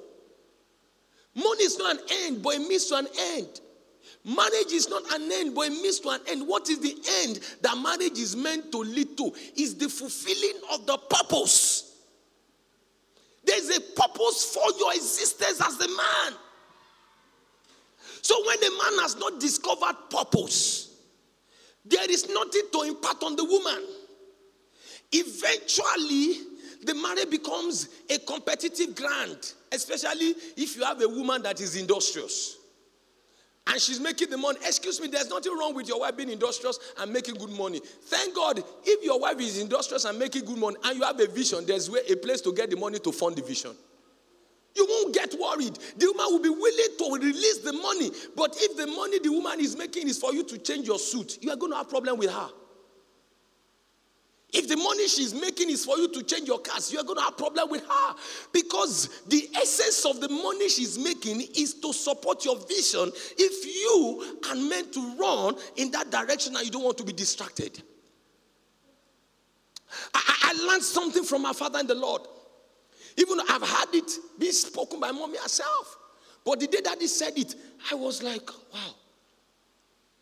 Money 1.34 1.62
is 1.62 1.78
not 1.78 1.96
an 1.96 2.02
end, 2.22 2.42
but 2.42 2.54
it 2.54 2.66
means 2.66 2.86
to 2.86 2.96
an 2.96 3.06
end. 3.36 3.60
Marriage 4.24 4.72
is 4.72 4.88
not 4.88 5.02
an 5.14 5.30
end, 5.32 5.54
but 5.54 5.62
it 5.62 5.70
means 5.70 6.00
to 6.00 6.08
an 6.08 6.20
end. 6.26 6.46
What 6.46 6.68
is 6.68 6.80
the 6.80 6.96
end 7.22 7.40
that 7.62 7.76
marriage 7.78 8.18
is 8.18 8.34
meant 8.34 8.72
to 8.72 8.78
lead 8.78 9.16
to? 9.16 9.32
Is 9.56 9.76
the 9.76 9.88
fulfilling 9.88 10.60
of 10.72 10.86
the 10.86 10.98
purpose. 10.98 11.86
There's 13.44 13.76
a 13.76 13.80
purpose 13.80 14.54
for 14.54 14.78
your 14.78 14.92
existence 14.92 15.60
as 15.60 15.80
a 15.80 15.88
man. 15.88 16.38
So 18.22 18.42
when 18.46 18.58
a 18.58 18.70
man 18.70 19.02
has 19.02 19.16
not 19.16 19.40
discovered 19.40 19.96
purpose, 20.10 20.89
there 21.84 22.10
is 22.10 22.28
nothing 22.28 22.62
to 22.72 22.82
impart 22.82 23.22
on 23.22 23.36
the 23.36 23.44
woman. 23.44 23.84
Eventually, 25.12 26.46
the 26.84 26.94
marriage 26.94 27.30
becomes 27.30 27.88
a 28.08 28.18
competitive 28.18 28.94
grant, 28.94 29.54
especially 29.72 30.34
if 30.56 30.76
you 30.76 30.84
have 30.84 31.00
a 31.02 31.08
woman 31.08 31.42
that 31.42 31.60
is 31.60 31.76
industrious 31.76 32.56
and 33.66 33.80
she's 33.80 34.00
making 34.00 34.30
the 34.30 34.36
money. 34.36 34.58
Excuse 34.66 35.00
me, 35.00 35.08
there's 35.08 35.28
nothing 35.28 35.56
wrong 35.56 35.74
with 35.74 35.86
your 35.88 36.00
wife 36.00 36.16
being 36.16 36.30
industrious 36.30 36.78
and 36.98 37.12
making 37.12 37.36
good 37.36 37.50
money. 37.50 37.80
Thank 38.04 38.34
God, 38.34 38.62
if 38.84 39.04
your 39.04 39.20
wife 39.20 39.38
is 39.40 39.60
industrious 39.60 40.04
and 40.04 40.18
making 40.18 40.44
good 40.44 40.58
money 40.58 40.76
and 40.84 40.98
you 40.98 41.04
have 41.04 41.20
a 41.20 41.26
vision, 41.26 41.64
there's 41.66 41.88
a 41.88 42.16
place 42.16 42.40
to 42.42 42.52
get 42.52 42.70
the 42.70 42.76
money 42.76 42.98
to 42.98 43.12
fund 43.12 43.36
the 43.36 43.42
vision. 43.42 43.72
You 44.74 44.86
won't 44.88 45.14
get 45.14 45.34
worried. 45.38 45.78
The 45.96 46.06
woman 46.06 46.26
will 46.28 46.42
be 46.42 46.48
willing 46.48 46.96
to 46.98 47.26
release 47.26 47.58
the 47.58 47.72
money. 47.72 48.10
But 48.36 48.56
if 48.58 48.76
the 48.76 48.86
money 48.86 49.18
the 49.18 49.30
woman 49.30 49.60
is 49.60 49.76
making 49.76 50.08
is 50.08 50.18
for 50.18 50.32
you 50.32 50.44
to 50.44 50.58
change 50.58 50.86
your 50.86 50.98
suit, 50.98 51.38
you 51.40 51.50
are 51.50 51.56
going 51.56 51.72
to 51.72 51.78
have 51.78 51.88
problem 51.88 52.18
with 52.18 52.30
her. 52.30 52.50
If 54.52 54.68
the 54.68 54.76
money 54.76 55.06
she's 55.06 55.32
making 55.32 55.70
is 55.70 55.84
for 55.84 55.96
you 55.96 56.08
to 56.12 56.22
change 56.24 56.48
your 56.48 56.58
cars, 56.58 56.92
you're 56.92 57.04
going 57.04 57.18
to 57.18 57.22
have 57.22 57.36
problem 57.36 57.70
with 57.70 57.84
her 57.86 58.14
because 58.52 59.22
the 59.28 59.48
essence 59.54 60.04
of 60.04 60.20
the 60.20 60.28
money 60.28 60.68
she's 60.68 60.98
making 60.98 61.42
is 61.56 61.74
to 61.74 61.92
support 61.92 62.44
your 62.44 62.56
vision 62.66 63.12
if 63.38 63.64
you 63.64 64.38
are 64.48 64.56
meant 64.56 64.92
to 64.92 65.16
run 65.16 65.54
in 65.76 65.90
that 65.92 66.10
direction 66.10 66.56
and 66.56 66.64
you 66.64 66.70
don't 66.72 66.82
want 66.82 66.98
to 66.98 67.04
be 67.04 67.12
distracted. 67.12 67.80
I, 70.14 70.52
I 70.52 70.66
learned 70.66 70.82
something 70.82 71.22
from 71.22 71.42
my 71.42 71.52
father 71.52 71.78
in 71.78 71.86
the 71.86 71.94
Lord. 71.94 72.22
Even 73.20 73.38
I've 73.50 73.62
had 73.62 73.88
it 73.92 74.10
be 74.38 74.50
spoken 74.50 74.98
by 74.98 75.12
mommy 75.12 75.36
herself. 75.36 75.98
But 76.44 76.58
the 76.58 76.66
day 76.66 76.80
that 76.82 76.98
he 76.98 77.06
said 77.06 77.36
it, 77.36 77.54
I 77.92 77.94
was 77.94 78.22
like, 78.22 78.48
wow. 78.72 78.94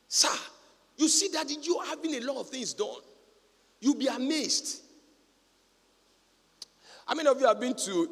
Sir, 0.08 0.36
you 0.96 1.06
see 1.06 1.28
that 1.28 1.48
you 1.64 1.78
are 1.78 1.86
having 1.86 2.16
a 2.16 2.20
lot 2.20 2.40
of 2.40 2.48
things 2.48 2.74
done. 2.74 2.88
You'll 3.80 3.94
be 3.94 4.08
amazed. 4.08 4.82
How 7.06 7.14
many 7.14 7.28
of 7.28 7.40
you 7.40 7.46
have 7.46 7.60
been 7.60 7.74
to 7.74 8.10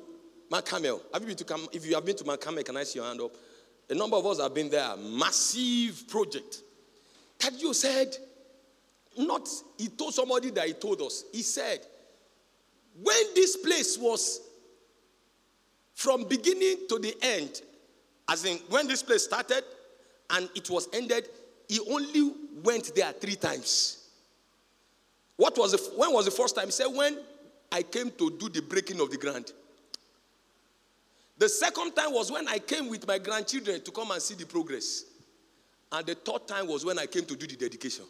Mount 0.49 0.65
Carmel? 0.65 1.03
Have 1.13 1.23
you 1.23 1.29
been 1.29 1.37
to 1.37 1.45
Cam- 1.45 1.69
If 1.73 1.85
you 1.85 1.97
have 1.97 2.05
been 2.05 2.17
to 2.17 2.25
Mount 2.25 2.41
Carmel, 2.41 2.63
can 2.63 2.77
I 2.77 2.85
see 2.85 3.01
your 3.01 3.09
hand 3.09 3.21
up? 3.21 3.33
A 3.91 3.95
number 3.95 4.17
of 4.17 4.27
us 4.27 4.41
have 4.41 4.55
been 4.55 4.71
there. 4.71 4.97
Massive 4.97 6.07
project. 6.09 6.63
That 7.41 7.61
you 7.61 7.75
said, 7.75 8.17
not, 9.19 9.49
he 9.79 9.89
told 9.89 10.15
somebody 10.15 10.51
that 10.51 10.67
he 10.69 10.75
told 10.75 11.03
us. 11.03 11.25
He 11.33 11.43
said, 11.43 11.81
when 13.03 13.35
this 13.35 13.57
place 13.57 13.99
was 13.99 14.46
from 15.97 16.25
beginning 16.25 16.87
to 16.91 16.99
the 16.99 17.17
end, 17.23 17.63
as 18.29 18.45
in 18.45 18.59
when 18.69 18.87
this 18.87 19.03
place 19.03 19.25
started 19.25 19.65
and 20.29 20.47
it 20.55 20.69
was 20.69 20.89
ended, 20.93 21.27
he 21.69 21.81
only 21.91 22.33
went 22.63 22.95
there 22.95 23.11
three 23.13 23.35
times. 23.35 24.07
What 25.37 25.57
was 25.57 25.73
the, 25.73 25.79
when 25.97 26.13
was 26.13 26.27
the 26.27 26.31
first 26.31 26.55
time? 26.55 26.67
He 26.67 26.73
said, 26.73 26.89
when 26.89 27.19
I 27.73 27.83
came 27.83 28.11
to 28.11 28.31
do 28.39 28.51
the 28.51 28.61
breaking 28.61 29.01
of 29.01 29.11
the 29.11 29.17
ground. 29.17 29.53
The 31.39 31.49
second 31.49 31.93
time 31.93 32.13
was 32.13 32.31
when 32.31 32.47
I 32.47 32.59
came 32.59 32.91
with 32.91 33.07
my 33.07 33.19
grandchildren 33.19 33.81
to 33.81 33.91
come 33.91 34.11
and 34.11 34.21
see 34.21 34.35
the 34.35 34.45
progress. 34.45 35.05
And 35.91 36.07
the 36.07 36.15
third 36.15 36.47
time 36.47 36.67
was 36.69 36.85
when 36.85 36.99
I 36.99 37.07
came 37.07 37.25
to 37.25 37.37
do 37.37 37.47
the 37.47 37.57
dedication. 37.57 38.05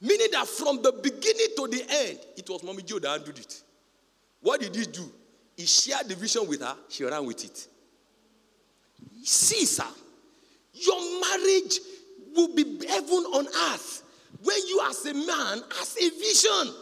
Meaning 0.00 0.28
that 0.30 0.46
from 0.46 0.80
the 0.80 0.92
beginning 0.92 1.48
to 1.56 1.66
the 1.66 1.84
end, 1.90 2.20
it 2.36 2.48
was 2.48 2.62
Mommy 2.62 2.84
Joe 2.84 3.00
that 3.00 3.24
did 3.24 3.40
it. 3.40 3.62
What 4.40 4.60
did 4.60 4.76
he 4.76 4.84
do? 4.84 5.10
He 5.62 5.66
shared 5.66 6.08
the 6.08 6.16
vision 6.16 6.48
with 6.48 6.60
her, 6.60 6.74
she 6.88 7.04
ran 7.04 7.24
with 7.24 7.44
it. 7.44 7.68
See, 9.22 9.64
sir, 9.64 9.86
your 10.72 11.20
marriage 11.20 11.78
will 12.34 12.52
be 12.52 12.84
heaven 12.84 13.24
on 13.32 13.46
earth 13.46 14.02
when 14.42 14.56
you, 14.66 14.80
as 14.90 15.06
a 15.06 15.14
man, 15.14 15.62
has 15.78 15.96
a 16.00 16.10
vision. 16.18 16.74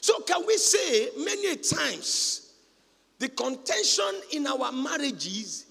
So, 0.00 0.20
can 0.20 0.46
we 0.46 0.56
say 0.58 1.08
many 1.24 1.56
times 1.56 2.52
the 3.18 3.30
contention 3.30 4.12
in 4.30 4.46
our 4.46 4.70
marriages 4.70 5.66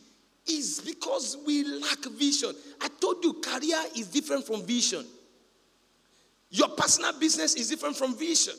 is 0.46 0.82
because 0.86 1.38
we 1.48 1.64
lack 1.64 2.04
vision? 2.12 2.52
I 2.82 2.90
told 3.00 3.24
you, 3.24 3.36
career 3.36 3.82
is 3.96 4.08
different 4.08 4.46
from 4.46 4.66
vision, 4.66 5.06
your 6.50 6.68
personal 6.68 7.18
business 7.18 7.56
is 7.56 7.70
different 7.70 7.96
from 7.96 8.18
vision. 8.18 8.56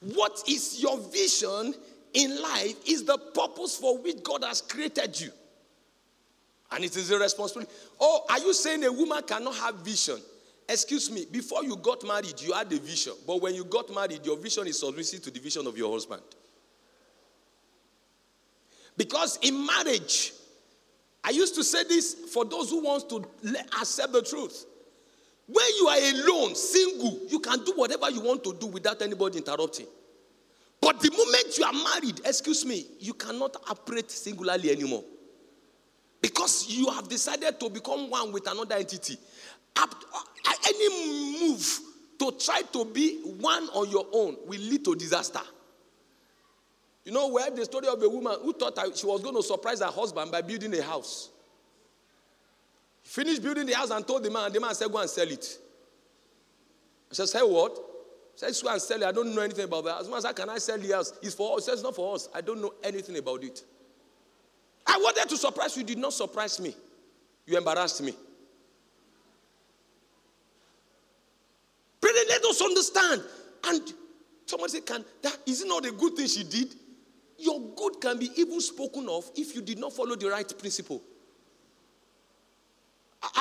What 0.00 0.42
is 0.46 0.82
your 0.82 0.98
vision 0.98 1.74
in 2.14 2.40
life 2.40 2.76
is 2.88 3.04
the 3.04 3.18
purpose 3.18 3.76
for 3.76 3.98
which 3.98 4.22
God 4.22 4.44
has 4.44 4.60
created 4.60 5.20
you. 5.20 5.30
And 6.70 6.84
it 6.84 6.96
is 6.96 7.10
a 7.10 7.18
responsibility. 7.18 7.70
Oh, 8.00 8.24
are 8.30 8.38
you 8.38 8.52
saying 8.54 8.84
a 8.84 8.92
woman 8.92 9.22
cannot 9.26 9.54
have 9.56 9.76
vision? 9.76 10.16
Excuse 10.68 11.10
me, 11.10 11.26
before 11.30 11.62
you 11.62 11.76
got 11.76 12.04
married, 12.04 12.40
you 12.40 12.52
had 12.52 12.72
a 12.72 12.78
vision. 12.78 13.12
But 13.26 13.42
when 13.42 13.54
you 13.54 13.64
got 13.64 13.92
married, 13.94 14.24
your 14.24 14.38
vision 14.38 14.66
is 14.66 14.80
submissive 14.80 15.22
to 15.24 15.30
the 15.30 15.40
vision 15.40 15.66
of 15.66 15.76
your 15.76 15.92
husband. 15.92 16.22
Because 18.96 19.38
in 19.42 19.66
marriage, 19.66 20.32
I 21.22 21.30
used 21.30 21.54
to 21.56 21.64
say 21.64 21.84
this 21.84 22.14
for 22.32 22.44
those 22.44 22.70
who 22.70 22.82
want 22.82 23.08
to 23.10 23.26
accept 23.80 24.12
the 24.12 24.22
truth. 24.22 24.64
When 25.46 25.66
you 25.78 25.88
are 25.88 25.98
alone, 25.98 26.54
single, 26.54 27.20
you 27.28 27.40
can 27.40 27.62
do 27.64 27.72
whatever 27.74 28.10
you 28.10 28.20
want 28.20 28.42
to 28.44 28.54
do 28.54 28.66
without 28.66 29.02
anybody 29.02 29.38
interrupting. 29.38 29.86
But 30.84 31.00
the 31.00 31.10
moment 31.10 31.56
you 31.56 31.64
are 31.64 31.72
married, 31.72 32.20
excuse 32.26 32.66
me, 32.66 32.84
you 33.00 33.14
cannot 33.14 33.56
operate 33.70 34.10
singularly 34.10 34.70
anymore. 34.70 35.02
Because 36.20 36.68
you 36.68 36.90
have 36.90 37.08
decided 37.08 37.58
to 37.58 37.70
become 37.70 38.10
one 38.10 38.30
with 38.32 38.46
another 38.50 38.74
entity. 38.74 39.16
Uh, 39.74 39.86
any 40.68 41.40
move 41.40 41.80
to 42.18 42.32
try 42.32 42.60
to 42.74 42.84
be 42.84 43.18
one 43.22 43.62
on 43.70 43.90
your 43.90 44.06
own 44.12 44.36
will 44.44 44.60
lead 44.60 44.84
to 44.84 44.94
disaster. 44.94 45.40
You 47.02 47.12
know, 47.12 47.28
we 47.28 47.40
have 47.40 47.56
the 47.56 47.64
story 47.64 47.88
of 47.88 48.02
a 48.02 48.08
woman 48.08 48.36
who 48.42 48.52
thought 48.52 48.78
she 48.94 49.06
was 49.06 49.22
going 49.22 49.36
to 49.36 49.42
surprise 49.42 49.80
her 49.80 49.86
husband 49.86 50.30
by 50.30 50.42
building 50.42 50.78
a 50.78 50.82
house. 50.82 51.30
Finished 53.02 53.42
building 53.42 53.64
the 53.64 53.74
house 53.74 53.88
and 53.88 54.06
told 54.06 54.22
the 54.22 54.30
man, 54.30 54.52
the 54.52 54.60
man 54.60 54.74
said, 54.74 54.92
Go 54.92 54.98
and 54.98 55.08
sell 55.08 55.28
it. 55.30 55.58
I 57.10 57.24
said, 57.24 57.42
what? 57.42 57.93
Said, 58.36 58.52
Go 58.62 58.72
and 58.72 58.82
sell 58.82 59.02
it. 59.02 59.06
I 59.06 59.12
don't 59.12 59.34
know 59.34 59.42
anything 59.42 59.64
about 59.64 59.84
that. 59.84 60.00
As 60.00 60.08
much 60.08 60.18
as 60.18 60.24
I 60.24 60.32
can 60.32 60.48
I 60.48 60.58
sell 60.58 60.78
the 60.78 60.92
house? 60.92 61.12
It's 61.22 61.34
for 61.34 61.56
us. 61.56 61.66
Says, 61.66 61.82
Not 61.82 61.94
for 61.94 62.14
us. 62.14 62.28
I 62.34 62.40
don't 62.40 62.60
know 62.60 62.74
anything 62.82 63.16
about 63.16 63.44
it. 63.44 63.62
I 64.86 64.98
wanted 64.98 65.28
to 65.28 65.36
surprise 65.36 65.76
you. 65.76 65.84
Did 65.84 65.98
not 65.98 66.12
surprise 66.12 66.60
me. 66.60 66.74
You 67.46 67.56
embarrassed 67.56 68.02
me. 68.02 68.14
Brethren, 72.00 72.24
let 72.28 72.44
us 72.44 72.60
understand. 72.60 73.22
And 73.66 73.92
someone 74.46 74.68
said, 74.68 74.84
Can 74.84 75.04
that 75.22 75.38
is 75.46 75.62
it 75.62 75.68
not 75.68 75.86
a 75.86 75.92
good 75.92 76.14
thing 76.14 76.26
she 76.26 76.44
did? 76.44 76.74
Your 77.38 77.60
good 77.60 78.00
can 78.00 78.18
be 78.18 78.30
even 78.36 78.60
spoken 78.60 79.08
of 79.08 79.30
if 79.36 79.54
you 79.54 79.62
did 79.62 79.78
not 79.78 79.92
follow 79.92 80.16
the 80.16 80.28
right 80.30 80.58
principle. 80.58 81.02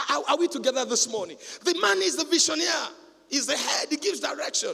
Are, 0.10 0.24
are 0.30 0.38
we 0.38 0.48
together 0.48 0.86
this 0.86 1.10
morning? 1.10 1.38
The 1.64 1.78
man 1.80 1.98
is 2.02 2.16
the 2.16 2.24
visionaire, 2.24 2.90
he's 3.30 3.46
the 3.46 3.58
head, 3.58 3.88
he 3.90 3.98
gives 3.98 4.20
direction. 4.20 4.74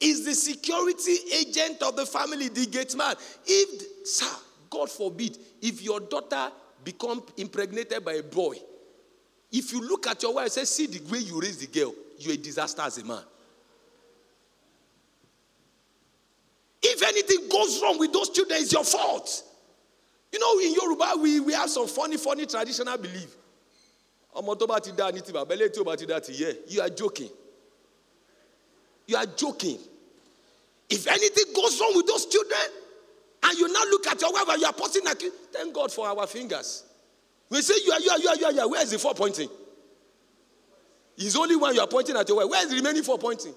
Is 0.00 0.24
the 0.24 0.34
security 0.34 1.14
agent 1.34 1.82
of 1.82 1.94
the 1.94 2.06
family, 2.06 2.48
the 2.48 2.64
gate 2.66 2.96
man. 2.96 3.14
If, 3.46 4.06
sir, 4.08 4.26
God 4.70 4.90
forbid, 4.90 5.36
if 5.60 5.82
your 5.82 6.00
daughter 6.00 6.50
become 6.82 7.22
impregnated 7.36 8.02
by 8.04 8.14
a 8.14 8.22
boy, 8.22 8.56
if 9.52 9.72
you 9.72 9.86
look 9.86 10.06
at 10.06 10.22
your 10.22 10.34
wife 10.34 10.44
and 10.44 10.52
say, 10.52 10.64
see 10.64 10.86
the 10.86 11.12
way 11.12 11.18
you 11.18 11.40
raise 11.40 11.58
the 11.58 11.66
girl, 11.66 11.92
you're 12.18 12.34
a 12.34 12.36
disaster 12.36 12.82
as 12.82 12.98
a 12.98 13.04
man. 13.04 13.22
If 16.82 17.02
anything 17.02 17.48
goes 17.48 17.80
wrong 17.82 17.98
with 17.98 18.12
those 18.12 18.30
children, 18.30 18.58
it's 18.62 18.72
your 18.72 18.84
fault. 18.84 19.42
You 20.32 20.38
know, 20.38 20.58
in 20.60 20.72
Yoruba, 20.74 21.20
we, 21.20 21.40
we 21.40 21.52
have 21.52 21.68
some 21.68 21.86
funny, 21.88 22.16
funny 22.16 22.46
traditional 22.46 22.96
belief. 22.96 23.36
You 26.68 26.80
are 26.80 26.88
joking. 26.88 27.28
You 29.10 29.16
are 29.16 29.26
joking. 29.26 29.76
If 30.88 31.08
anything 31.08 31.52
goes 31.52 31.80
wrong 31.80 31.94
with 31.96 32.06
those 32.06 32.26
children, 32.26 32.60
and 33.42 33.58
you 33.58 33.66
now 33.66 33.82
look 33.90 34.06
at 34.06 34.20
your 34.20 34.32
wife 34.32 34.48
and 34.48 34.60
you 34.60 34.66
are 34.68 34.72
pointing 34.72 35.04
at 35.08 35.20
you, 35.20 35.32
thank 35.52 35.74
God 35.74 35.90
for 35.90 36.06
our 36.06 36.28
fingers. 36.28 36.84
We 37.48 37.60
say, 37.60 37.74
You 37.84 37.90
are, 37.90 38.00
you 38.00 38.10
are, 38.10 38.18
you 38.20 38.28
are, 38.28 38.36
you 38.36 38.44
are, 38.46 38.52
you 38.52 38.60
are. 38.60 38.70
Where 38.70 38.82
is 38.82 38.92
the 38.92 39.00
four 39.00 39.14
pointing? 39.14 39.48
It's 41.16 41.34
only 41.34 41.56
one 41.56 41.74
you 41.74 41.80
are 41.80 41.88
pointing 41.88 42.14
at 42.14 42.28
your 42.28 42.36
wife. 42.36 42.50
Where 42.50 42.62
is 42.62 42.70
the 42.70 42.76
remaining 42.76 43.02
four 43.02 43.18
pointing? 43.18 43.52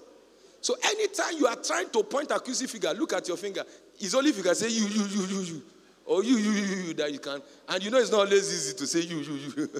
So 0.60 0.74
anytime 0.84 1.38
you 1.38 1.46
are 1.46 1.54
trying 1.54 1.88
to 1.90 2.02
point 2.02 2.32
accusing 2.32 2.66
finger, 2.66 2.92
look 2.92 3.12
at 3.12 3.28
your 3.28 3.36
finger. 3.36 3.62
It's 4.00 4.12
only 4.12 4.30
if 4.30 4.36
you 4.38 4.42
can 4.42 4.56
say 4.56 4.70
you, 4.70 4.86
you, 4.86 5.04
you, 5.04 5.26
you, 5.26 5.40
you. 5.42 5.62
Or 6.04 6.24
you, 6.24 6.36
you, 6.36 6.50
you, 6.50 6.76
you, 6.88 6.94
that 6.94 7.12
you 7.12 7.20
can. 7.20 7.40
And 7.68 7.80
you 7.80 7.92
know 7.92 7.98
it's 7.98 8.10
not 8.10 8.26
always 8.26 8.52
easy 8.52 8.76
to 8.76 8.86
say 8.88 9.02
you, 9.02 9.18
you, 9.18 9.34
you. 9.34 9.70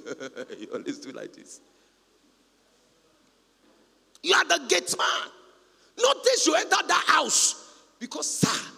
you 0.57 0.68
always 0.72 0.99
do 0.99 1.11
like 1.11 1.33
this. 1.35 1.61
You 4.22 4.35
are 4.35 4.45
the 4.45 4.61
gate 4.68 4.95
man. 4.97 5.31
Notice 5.97 6.47
you 6.47 6.55
enter 6.55 6.76
that 6.86 7.05
house. 7.07 7.61
Because, 7.99 8.40
sir, 8.40 8.70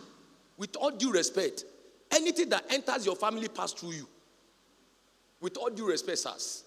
with 0.56 0.76
all 0.76 0.90
due 0.90 1.12
respect, 1.12 1.64
anything 2.10 2.48
that 2.50 2.64
enters 2.70 3.04
your 3.06 3.16
family 3.16 3.48
pass 3.48 3.72
through 3.72 3.92
you. 3.92 4.08
With 5.40 5.56
all 5.56 5.70
due 5.70 5.88
respect, 5.88 6.18
sirs. 6.18 6.64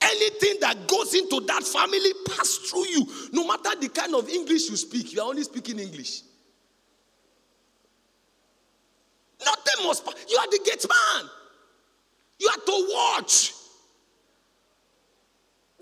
Anything 0.00 0.56
that 0.60 0.88
goes 0.88 1.14
into 1.14 1.40
that 1.46 1.62
family 1.62 2.12
pass 2.28 2.56
through 2.56 2.88
you. 2.88 3.06
No 3.32 3.46
matter 3.46 3.78
the 3.80 3.88
kind 3.88 4.14
of 4.14 4.28
English 4.28 4.68
you 4.68 4.76
speak, 4.76 5.12
you 5.12 5.20
are 5.20 5.28
only 5.28 5.44
speaking 5.44 5.78
English. 5.78 6.22
Nothing 9.44 9.86
must. 9.86 10.04
You 10.28 10.36
are 10.36 10.50
the 10.50 10.60
gate 10.64 10.84
man. 10.88 11.30
You 12.38 12.48
are 12.48 12.64
to 12.66 12.88
watch. 12.90 13.52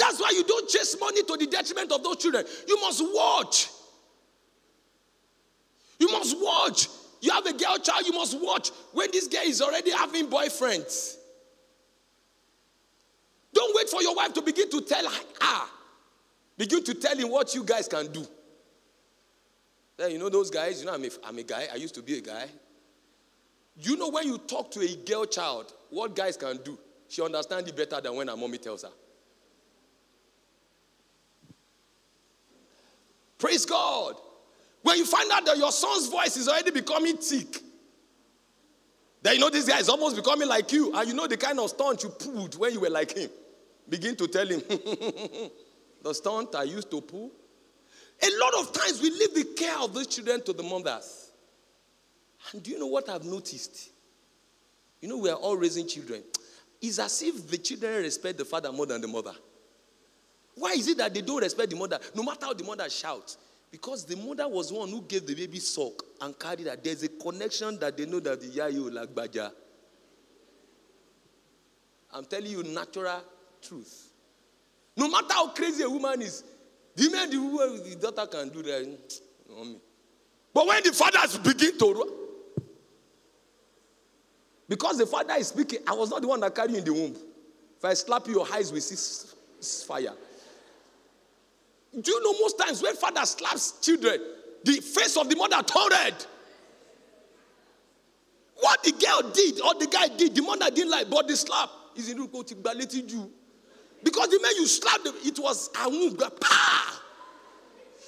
That's 0.00 0.18
why 0.18 0.30
you 0.30 0.42
don't 0.44 0.66
chase 0.66 0.96
money 0.98 1.22
to 1.22 1.36
the 1.36 1.46
detriment 1.46 1.92
of 1.92 2.02
those 2.02 2.16
children. 2.16 2.46
You 2.66 2.80
must 2.80 3.02
watch. 3.04 3.68
You 5.98 6.10
must 6.10 6.36
watch. 6.40 6.88
You 7.20 7.30
have 7.32 7.44
a 7.44 7.52
girl 7.52 7.76
child, 7.76 8.06
you 8.06 8.14
must 8.14 8.40
watch 8.40 8.70
when 8.94 9.10
this 9.12 9.28
girl 9.28 9.42
is 9.44 9.60
already 9.60 9.90
having 9.90 10.26
boyfriends. 10.26 11.18
Don't 13.52 13.76
wait 13.76 13.90
for 13.90 14.00
your 14.00 14.14
wife 14.14 14.32
to 14.32 14.40
begin 14.40 14.70
to 14.70 14.80
tell 14.80 15.06
her. 15.06 15.20
Ah, 15.42 15.70
begin 16.56 16.82
to 16.82 16.94
tell 16.94 17.14
him 17.14 17.28
what 17.28 17.54
you 17.54 17.62
guys 17.62 17.86
can 17.86 18.10
do. 18.10 18.26
Then 19.98 20.12
you 20.12 20.18
know 20.18 20.30
those 20.30 20.48
guys, 20.48 20.80
you 20.80 20.86
know, 20.86 20.94
I'm 20.94 21.04
a, 21.04 21.10
I'm 21.26 21.36
a 21.36 21.42
guy, 21.42 21.68
I 21.70 21.76
used 21.76 21.94
to 21.96 22.02
be 22.02 22.16
a 22.16 22.22
guy. 22.22 22.46
You 23.76 23.98
know 23.98 24.08
when 24.08 24.26
you 24.26 24.38
talk 24.38 24.70
to 24.70 24.80
a 24.80 24.96
girl 24.96 25.26
child, 25.26 25.74
what 25.90 26.16
guys 26.16 26.38
can 26.38 26.56
do, 26.64 26.78
she 27.06 27.20
understands 27.20 27.68
it 27.68 27.76
better 27.76 28.00
than 28.00 28.16
when 28.16 28.28
her 28.28 28.36
mommy 28.36 28.56
tells 28.56 28.82
her. 28.84 28.90
Praise 33.40 33.64
God. 33.64 34.14
When 34.82 34.98
you 34.98 35.06
find 35.06 35.30
out 35.32 35.44
that 35.46 35.56
your 35.56 35.72
son's 35.72 36.08
voice 36.08 36.36
is 36.36 36.46
already 36.46 36.70
becoming 36.70 37.16
thick, 37.16 37.62
then 39.22 39.34
you 39.34 39.40
know 39.40 39.50
this 39.50 39.68
guy 39.68 39.78
is 39.78 39.88
almost 39.88 40.16
becoming 40.16 40.48
like 40.48 40.70
you, 40.72 40.94
and 40.94 41.08
you 41.08 41.14
know 41.14 41.26
the 41.26 41.36
kind 41.36 41.58
of 41.58 41.68
stunt 41.70 42.02
you 42.02 42.10
pulled 42.10 42.58
when 42.58 42.72
you 42.72 42.80
were 42.80 42.90
like 42.90 43.16
him. 43.16 43.30
Begin 43.88 44.14
to 44.16 44.28
tell 44.28 44.46
him, 44.46 44.62
the 46.02 46.12
stunt 46.12 46.54
I 46.54 46.62
used 46.62 46.90
to 46.90 47.00
pull. 47.00 47.32
A 48.22 48.28
lot 48.38 48.54
of 48.60 48.72
times 48.72 49.00
we 49.00 49.10
leave 49.10 49.34
the 49.34 49.44
care 49.56 49.78
of 49.78 49.94
these 49.94 50.06
children 50.06 50.42
to 50.44 50.52
the 50.52 50.62
mothers. 50.62 51.30
And 52.52 52.62
do 52.62 52.70
you 52.70 52.78
know 52.78 52.86
what 52.86 53.08
I've 53.08 53.24
noticed? 53.24 53.90
You 55.00 55.08
know, 55.08 55.18
we 55.18 55.30
are 55.30 55.36
all 55.36 55.56
raising 55.56 55.86
children. 55.86 56.22
It's 56.80 56.98
as 56.98 57.22
if 57.22 57.48
the 57.48 57.58
children 57.58 58.02
respect 58.02 58.38
the 58.38 58.44
father 58.44 58.70
more 58.70 58.86
than 58.86 59.00
the 59.00 59.08
mother. 59.08 59.32
Why 60.60 60.72
is 60.72 60.88
it 60.88 60.98
that 60.98 61.14
they 61.14 61.22
don't 61.22 61.42
respect 61.42 61.70
the 61.70 61.76
mother? 61.76 61.98
No 62.14 62.22
matter 62.22 62.44
how 62.44 62.52
the 62.52 62.62
mother 62.62 62.88
shouts. 62.90 63.38
Because 63.70 64.04
the 64.04 64.14
mother 64.16 64.46
was 64.46 64.70
one 64.70 64.90
who 64.90 65.00
gave 65.00 65.26
the 65.26 65.34
baby 65.34 65.58
suck 65.58 66.02
and 66.20 66.38
carried 66.38 66.66
that. 66.66 66.84
There's 66.84 67.02
a 67.02 67.08
connection 67.08 67.78
that 67.78 67.96
they 67.96 68.04
know 68.04 68.20
that 68.20 68.40
the 68.40 68.48
yayo 68.48 68.92
like 68.92 69.14
baja. 69.14 69.48
I'm 72.12 72.26
telling 72.26 72.50
you 72.50 72.62
natural 72.62 73.22
truth. 73.62 74.10
No 74.96 75.08
matter 75.08 75.32
how 75.32 75.48
crazy 75.48 75.82
a 75.82 75.88
woman 75.88 76.20
is, 76.20 76.44
the 76.94 77.10
man, 77.10 77.30
the, 77.30 77.90
the 77.90 77.96
daughter 77.96 78.26
can 78.26 78.50
do 78.50 78.62
that. 78.62 79.20
But 80.52 80.66
when 80.66 80.82
the 80.82 80.92
fathers 80.92 81.38
begin 81.38 81.78
to 81.78 82.16
because 84.68 84.98
the 84.98 85.06
father 85.06 85.34
is 85.34 85.48
speaking, 85.48 85.80
I 85.86 85.94
was 85.94 86.10
not 86.10 86.20
the 86.22 86.28
one 86.28 86.38
that 86.40 86.54
carried 86.54 86.72
you 86.72 86.78
in 86.78 86.84
the 86.84 86.92
womb. 86.92 87.16
If 87.78 87.84
I 87.84 87.94
slap 87.94 88.28
you, 88.28 88.34
your 88.34 88.46
eyes 88.52 88.72
will 88.72 88.80
see 88.80 89.30
fire. 89.86 90.12
Do 91.98 92.10
you 92.10 92.22
know 92.22 92.38
most 92.40 92.58
times 92.58 92.82
when 92.82 92.94
father 92.94 93.24
slaps 93.24 93.80
children, 93.80 94.20
the 94.64 94.74
face 94.74 95.16
of 95.16 95.28
the 95.28 95.36
mother 95.36 95.62
turned 95.62 95.90
red? 95.90 96.26
What 98.60 98.82
the 98.84 98.92
girl 98.92 99.30
did 99.32 99.60
or 99.60 99.74
the 99.74 99.86
guy 99.86 100.08
did, 100.16 100.34
the 100.34 100.42
mother 100.42 100.70
didn't 100.70 100.90
like, 100.90 101.10
but 101.10 101.26
the 101.26 101.36
slap 101.36 101.70
is 101.96 102.10
in 102.10 102.18
the 102.18 103.04
you. 103.08 103.32
Because 104.02 104.28
the 104.28 104.40
man 104.40 104.52
you 104.56 104.66
slapped, 104.66 105.06
it 105.24 105.38
was 105.38 105.70
a 105.82 105.88
womb, 105.88 106.16
pa! 106.16 107.02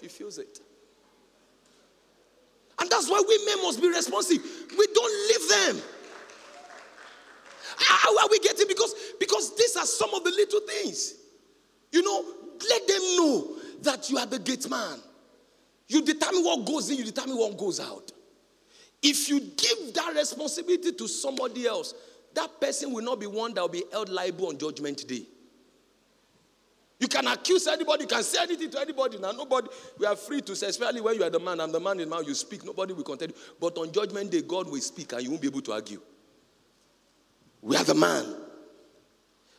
She 0.00 0.08
feels 0.08 0.38
it. 0.38 0.60
And 2.78 2.90
that's 2.90 3.10
why 3.10 3.22
we 3.26 3.44
men 3.46 3.62
must 3.62 3.80
be 3.80 3.88
responsive. 3.88 4.42
We 4.78 4.86
don't 4.94 5.28
leave 5.28 5.48
them. 5.48 5.82
How 7.78 8.18
are 8.18 8.28
we 8.30 8.38
getting? 8.38 8.68
Because, 8.68 8.94
because 9.18 9.56
these 9.56 9.76
are 9.76 9.86
some 9.86 10.12
of 10.14 10.24
the 10.24 10.30
little 10.30 10.60
things. 10.60 11.14
You 11.90 12.02
know, 12.02 12.24
let 12.68 12.88
them 12.88 13.00
know 13.16 13.56
that 13.84 14.10
you 14.10 14.18
are 14.18 14.26
the 14.26 14.38
gate 14.38 14.68
man. 14.68 14.98
You 15.88 16.02
determine 16.02 16.42
what 16.42 16.64
goes 16.64 16.90
in, 16.90 16.98
you 16.98 17.04
determine 17.04 17.36
what 17.36 17.56
goes 17.56 17.80
out. 17.80 18.12
If 19.02 19.28
you 19.28 19.40
give 19.40 19.94
that 19.94 20.14
responsibility 20.14 20.92
to 20.92 21.08
somebody 21.08 21.66
else, 21.66 21.94
that 22.34 22.60
person 22.60 22.92
will 22.92 23.04
not 23.04 23.20
be 23.20 23.26
one 23.26 23.52
that 23.54 23.60
will 23.60 23.68
be 23.68 23.84
held 23.90 24.08
liable 24.08 24.48
on 24.48 24.58
judgment 24.58 25.06
day. 25.06 25.26
You 26.98 27.08
can 27.08 27.26
accuse 27.26 27.66
anybody, 27.66 28.02
you 28.02 28.08
can 28.08 28.22
say 28.22 28.42
anything 28.42 28.70
to 28.70 28.80
anybody. 28.80 29.18
Now, 29.18 29.32
nobody, 29.32 29.66
we 29.98 30.06
are 30.06 30.14
free 30.14 30.40
to 30.42 30.54
say, 30.54 30.68
especially 30.68 31.00
when 31.00 31.16
you 31.16 31.24
are 31.24 31.30
the 31.30 31.40
man, 31.40 31.60
I'm 31.60 31.72
the 31.72 31.80
man 31.80 31.98
in 31.98 32.08
the 32.08 32.24
you 32.24 32.32
speak, 32.32 32.64
nobody 32.64 32.92
will 32.92 33.02
contend. 33.02 33.34
But 33.60 33.76
on 33.76 33.90
judgment 33.90 34.30
day, 34.30 34.42
God 34.42 34.70
will 34.70 34.80
speak 34.80 35.12
and 35.12 35.22
you 35.22 35.30
won't 35.30 35.42
be 35.42 35.48
able 35.48 35.62
to 35.62 35.72
argue. 35.72 36.00
We 37.60 37.76
are 37.76 37.82
the 37.82 37.94
man. 37.94 38.36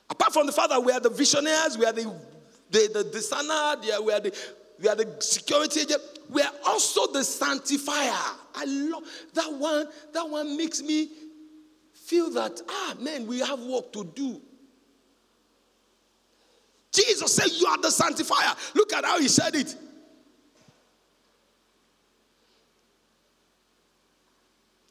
Apart 0.09 0.31
from 0.31 0.45
the 0.45 0.53
father, 0.53 0.79
we 0.79 0.93
are 0.93 1.01
the 1.01 1.09
visionaries, 1.09 1.77
we 1.77 1.85
are 1.85 1.91
the 1.91 2.15
the, 2.73 2.89
the 2.93 3.03
designer, 3.05 3.79
we 4.01 4.11
are 4.11 4.19
the 4.19 4.35
we 4.81 4.89
are 4.89 4.95
the 4.95 5.15
security 5.21 5.81
agent. 5.81 6.01
We 6.29 6.41
are 6.41 6.51
also 6.65 7.11
the 7.11 7.23
sanctifier. 7.23 8.35
I 8.55 8.65
love 8.65 9.03
that 9.33 9.53
one. 9.53 9.87
That 10.13 10.29
one 10.29 10.57
makes 10.57 10.81
me 10.81 11.09
feel 11.93 12.29
that 12.31 12.61
ah 12.67 12.95
man, 12.99 13.27
we 13.27 13.39
have 13.39 13.59
work 13.61 13.93
to 13.93 14.03
do. 14.03 14.41
Jesus 16.91 17.33
said, 17.33 17.49
You 17.51 17.67
are 17.67 17.81
the 17.81 17.91
sanctifier. 17.91 18.55
Look 18.75 18.93
at 18.93 19.05
how 19.05 19.19
he 19.19 19.27
said 19.27 19.55
it. 19.55 19.75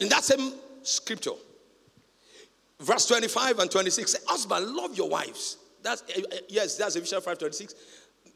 In 0.01 0.09
that 0.09 0.25
same 0.25 0.53
scripture, 0.83 1.33
Verse 2.83 3.07
25 3.07 3.61
and 3.61 3.71
26 3.71 4.13
say, 4.13 4.19
Husband, 4.27 4.67
love 4.75 4.97
your 4.97 5.09
wives. 5.09 5.57
That's 5.83 6.03
uh, 6.03 6.37
yes, 6.49 6.77
that's 6.77 6.97
Ephesians 6.97 7.25
5 7.25 7.39
26. 7.39 7.75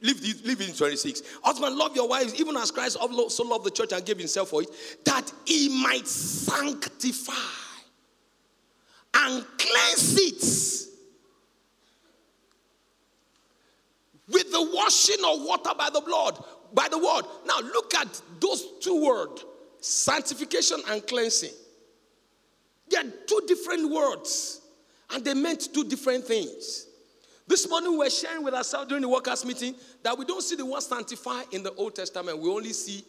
Leave, 0.03 0.20
leave 0.44 0.61
it 0.61 0.68
in 0.68 0.74
26. 0.74 1.22
Husband, 1.42 1.74
love 1.74 1.97
your 1.97 2.07
wives, 2.07 2.38
even 2.38 2.57
as 2.57 2.70
Christ 2.70 2.99
so 2.99 3.44
loved 3.44 3.64
the 3.64 3.70
church 3.70 3.92
and 3.92 4.05
gave 4.05 4.18
himself 4.18 4.51
for 4.51 4.62
it, 4.62 4.68
that 5.05 5.32
he 5.47 5.68
might 5.82 6.07
sanctify 6.07 7.32
and 9.14 9.44
cleanse 9.57 10.18
it 10.18 10.86
with 14.28 14.51
the 14.51 14.70
washing 14.74 15.24
of 15.24 15.42
water 15.42 15.70
by 15.78 15.88
the 15.90 16.01
blood, 16.01 16.44
by 16.74 16.88
the 16.88 16.99
word. 16.99 17.22
Now 17.47 17.61
look 17.61 17.94
at 17.94 18.20
those 18.40 18.66
two 18.80 19.03
words 19.03 19.44
sanctification 19.80 20.80
and 20.88 21.07
cleansing. 21.07 21.53
They 22.90 22.99
are 22.99 23.05
two 23.26 23.40
different 23.47 23.90
words, 23.90 24.61
and 25.11 25.24
they 25.24 25.34
meant 25.34 25.72
two 25.72 25.84
different 25.84 26.24
things. 26.24 26.86
This 27.49 27.68
morning 27.68 27.92
we 27.92 27.99
were 27.99 28.11
sharing 28.11 28.42
with 28.42 28.55
ourselves 28.55 28.88
during 28.88 29.03
the 29.03 29.09
workers' 29.09 29.44
meeting 29.44 29.74
that 30.03 30.18
we 30.18 30.24
don't 30.24 30.42
see 30.42 30.57
the 30.57 30.66
word 30.66 30.82
sanctify 30.82 31.42
in 31.53 31.62
the 31.62 31.72
Old 31.74 31.94
Testament. 31.94 32.38
We 32.38 32.51
only 32.51 32.72
see 32.72 33.05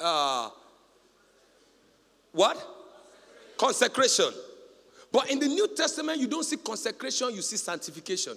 uh, 0.00 0.50
what? 2.30 2.64
Consecration. 3.58 4.30
But 5.10 5.30
in 5.30 5.38
the 5.38 5.48
New 5.48 5.68
Testament, 5.74 6.18
you 6.18 6.28
don't 6.28 6.44
see 6.44 6.56
consecration, 6.56 7.34
you 7.34 7.42
see 7.42 7.56
sanctification. 7.56 8.34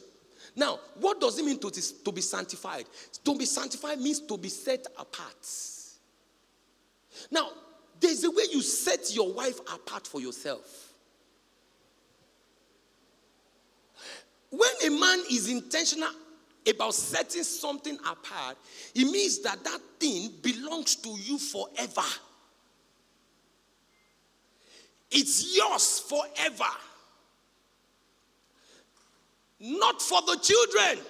Now, 0.56 0.80
what 1.00 1.22
does 1.22 1.38
it 1.38 1.46
mean 1.46 1.60
to, 1.60 1.70
to 1.70 2.12
be 2.12 2.22
sanctified? 2.22 2.86
To 3.24 3.38
be 3.38 3.46
sanctified 3.46 4.00
means 4.00 4.22
to 4.22 4.38
be 4.38 4.50
set 4.50 4.86
apart. 4.98 5.48
Now, 7.32 7.50
there's 8.00 8.24
a 8.24 8.32
way 8.32 8.44
you 8.52 8.62
set 8.62 9.14
your 9.14 9.34
wife 9.34 9.60
apart 9.62 10.08
for 10.08 10.20
yourself. 10.20 10.94
When 14.56 14.94
a 14.94 14.98
man 14.98 15.20
is 15.30 15.50
intentional 15.50 16.10
about 16.66 16.94
setting 16.94 17.44
something 17.44 17.98
apart, 18.10 18.58
it 18.94 19.04
means 19.04 19.42
that 19.42 19.62
that 19.66 19.82
thing 20.00 20.32
belongs 20.42 20.96
to 20.96 21.10
you 21.10 21.38
forever. 21.38 22.08
It's 25.12 25.58
yours 25.58 26.00
forever. 26.00 26.72
Not 29.60 30.02
for 30.02 30.22
the 30.22 30.38
children, 30.42 31.06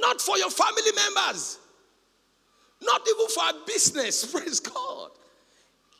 not 0.00 0.20
for 0.20 0.36
your 0.36 0.50
family 0.50 0.92
members, 0.96 1.58
not 2.80 3.02
even 3.08 3.28
for 3.28 3.42
a 3.50 3.66
business, 3.66 4.24
praise 4.32 4.58
God. 4.58 5.10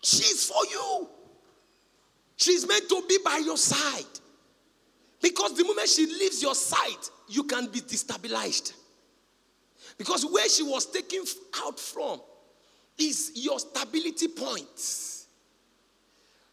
She's 0.03 0.49
for 0.49 0.65
you. 0.69 1.09
She's 2.37 2.67
meant 2.67 2.89
to 2.89 3.05
be 3.09 3.19
by 3.25 3.43
your 3.45 3.57
side. 3.57 4.19
Because 5.23 5.55
the 5.57 5.65
moment 5.65 5.89
she 5.89 6.05
leaves 6.05 6.43
your 6.43 6.55
side, 6.55 7.09
you 7.29 7.45
can 7.45 7.67
be 7.67 7.81
destabilized. 7.81 8.73
Because 9.97 10.27
where 10.27 10.49
she 10.49 10.65
was 10.65 10.87
taken 10.87 11.23
out 11.65 11.79
from 11.79 12.21
is 12.99 13.31
your 13.37 13.61
stability 13.61 14.29
point. 14.29 14.67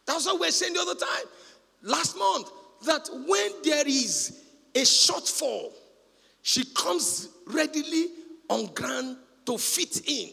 That's 0.06 0.26
what 0.26 0.40
we're 0.40 0.50
saying 0.50 0.74
the 0.74 0.80
other 0.80 0.94
time, 0.94 1.26
last 1.82 2.16
month, 2.16 2.50
that 2.86 3.08
when 3.26 3.50
there 3.64 3.86
is 3.86 4.44
a 4.74 4.82
shortfall, 4.82 5.72
she 6.42 6.64
comes 6.66 7.28
readily 7.46 8.06
on 8.48 8.66
ground 8.66 9.16
to 9.46 9.58
fit 9.58 10.08
in. 10.08 10.30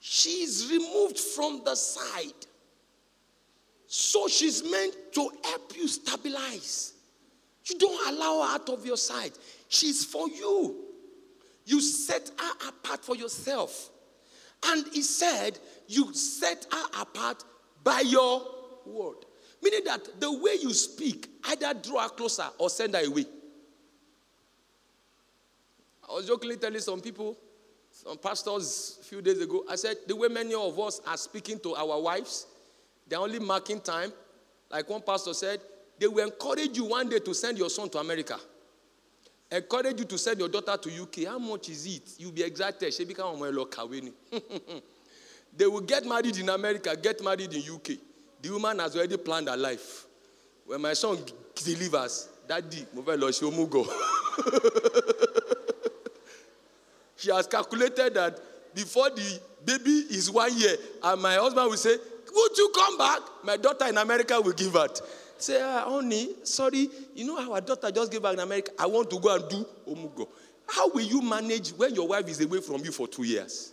She's 0.00 0.70
removed 0.70 1.18
from 1.18 1.62
the 1.64 1.74
side. 1.74 2.46
So 3.86 4.26
she's 4.26 4.62
meant 4.68 4.94
to 5.12 5.30
help 5.44 5.76
you 5.76 5.86
stabilize. 5.86 6.93
You 7.66 7.78
don't 7.78 8.14
allow 8.14 8.42
her 8.42 8.54
out 8.54 8.68
of 8.68 8.84
your 8.84 8.96
sight. 8.96 9.38
She's 9.68 10.04
for 10.04 10.28
you. 10.28 10.84
You 11.64 11.80
set 11.80 12.30
her 12.38 12.68
apart 12.68 13.04
for 13.04 13.16
yourself. 13.16 13.90
And 14.66 14.86
he 14.92 15.02
said, 15.02 15.58
You 15.88 16.12
set 16.12 16.66
her 16.70 17.00
apart 17.00 17.42
by 17.82 18.00
your 18.00 18.42
word. 18.86 19.16
Meaning 19.62 19.84
that 19.86 20.20
the 20.20 20.30
way 20.30 20.56
you 20.60 20.74
speak 20.74 21.28
either 21.44 21.72
draw 21.74 22.02
her 22.02 22.08
closer 22.10 22.46
or 22.58 22.68
send 22.68 22.94
her 22.94 23.06
away. 23.06 23.24
I 26.08 26.12
was 26.12 26.26
jokingly 26.26 26.56
telling 26.56 26.80
some 26.80 27.00
people, 27.00 27.36
some 27.90 28.18
pastors 28.18 28.98
a 29.00 29.04
few 29.04 29.22
days 29.22 29.40
ago, 29.40 29.64
I 29.70 29.76
said, 29.76 29.96
the 30.06 30.14
way 30.14 30.28
many 30.28 30.52
of 30.52 30.78
us 30.78 31.00
are 31.06 31.16
speaking 31.16 31.58
to 31.60 31.74
our 31.76 31.98
wives, 31.98 32.46
they're 33.08 33.18
only 33.18 33.38
marking 33.38 33.80
time. 33.80 34.12
Like 34.70 34.88
one 34.90 35.00
pastor 35.00 35.32
said, 35.32 35.60
they 35.98 36.06
will 36.06 36.24
encourage 36.24 36.76
you 36.76 36.84
one 36.84 37.08
day 37.08 37.18
to 37.20 37.34
send 37.34 37.58
your 37.58 37.70
son 37.70 37.88
to 37.90 37.98
America. 37.98 38.38
Encourage 39.50 40.00
you 40.00 40.04
to 40.06 40.18
send 40.18 40.38
your 40.40 40.48
daughter 40.48 40.76
to 40.76 41.02
UK. 41.02 41.26
How 41.30 41.38
much 41.38 41.68
is 41.68 41.86
it? 41.86 42.02
You'll 42.18 42.32
be 42.32 42.42
excited. 42.42 42.92
She 42.92 43.04
become 43.04 43.40
a 43.40 43.50
They 45.56 45.66
will 45.66 45.82
get 45.82 46.04
married 46.04 46.36
in 46.36 46.48
America, 46.48 46.96
get 47.00 47.22
married 47.22 47.52
in 47.54 47.62
UK. 47.62 47.98
The 48.42 48.50
woman 48.50 48.80
has 48.80 48.96
already 48.96 49.16
planned 49.16 49.48
her 49.48 49.56
life. 49.56 50.06
When 50.66 50.80
my 50.80 50.94
son 50.94 51.18
delivers, 51.54 52.28
daddy, 52.48 52.84
go. 53.66 53.86
she 57.16 57.30
has 57.30 57.46
calculated 57.46 58.14
that 58.14 58.40
before 58.74 59.10
the 59.10 59.40
baby 59.64 60.06
is 60.10 60.30
one 60.30 60.56
year, 60.58 60.76
and 61.04 61.22
my 61.22 61.34
husband 61.36 61.70
will 61.70 61.76
say, 61.76 61.96
Would 62.34 62.58
you 62.58 62.72
come 62.74 62.98
back? 62.98 63.20
My 63.44 63.56
daughter 63.56 63.86
in 63.86 63.96
America 63.96 64.40
will 64.40 64.52
give 64.52 64.72
birth. 64.72 65.00
Say, 65.36 65.60
ah, 65.60 65.84
honey, 65.88 66.30
sorry, 66.44 66.88
you 67.14 67.26
know 67.26 67.52
our 67.52 67.60
daughter 67.60 67.90
just 67.90 68.10
gave 68.10 68.22
back 68.22 68.34
in 68.34 68.40
America. 68.40 68.72
I 68.78 68.86
want 68.86 69.10
to 69.10 69.18
go 69.18 69.34
and 69.34 69.48
do 69.48 69.66
Omugwo. 69.88 70.28
How 70.66 70.88
will 70.88 71.02
you 71.02 71.20
manage 71.20 71.70
when 71.70 71.94
your 71.94 72.08
wife 72.08 72.28
is 72.28 72.40
away 72.40 72.60
from 72.60 72.84
you 72.84 72.92
for 72.92 73.06
two 73.08 73.24
years? 73.24 73.72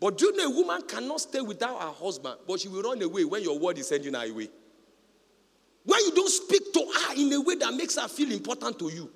But 0.00 0.18
do 0.18 0.26
you 0.26 0.36
know 0.36 0.46
a 0.46 0.50
woman 0.50 0.82
cannot 0.88 1.20
stay 1.20 1.40
without 1.40 1.80
her 1.80 1.92
husband, 1.92 2.36
but 2.46 2.60
she 2.60 2.68
will 2.68 2.82
run 2.82 3.00
away 3.00 3.24
when 3.24 3.42
your 3.42 3.58
word 3.58 3.78
is 3.78 3.88
sending 3.88 4.14
her 4.14 4.28
away? 4.28 4.48
When 5.84 6.00
you 6.00 6.12
don't 6.14 6.30
speak 6.30 6.72
to 6.72 6.80
her 6.80 7.14
in 7.16 7.32
a 7.32 7.40
way 7.40 7.56
that 7.56 7.72
makes 7.74 7.96
her 7.96 8.08
feel 8.08 8.32
important 8.32 8.78
to 8.78 8.88
you. 8.88 9.10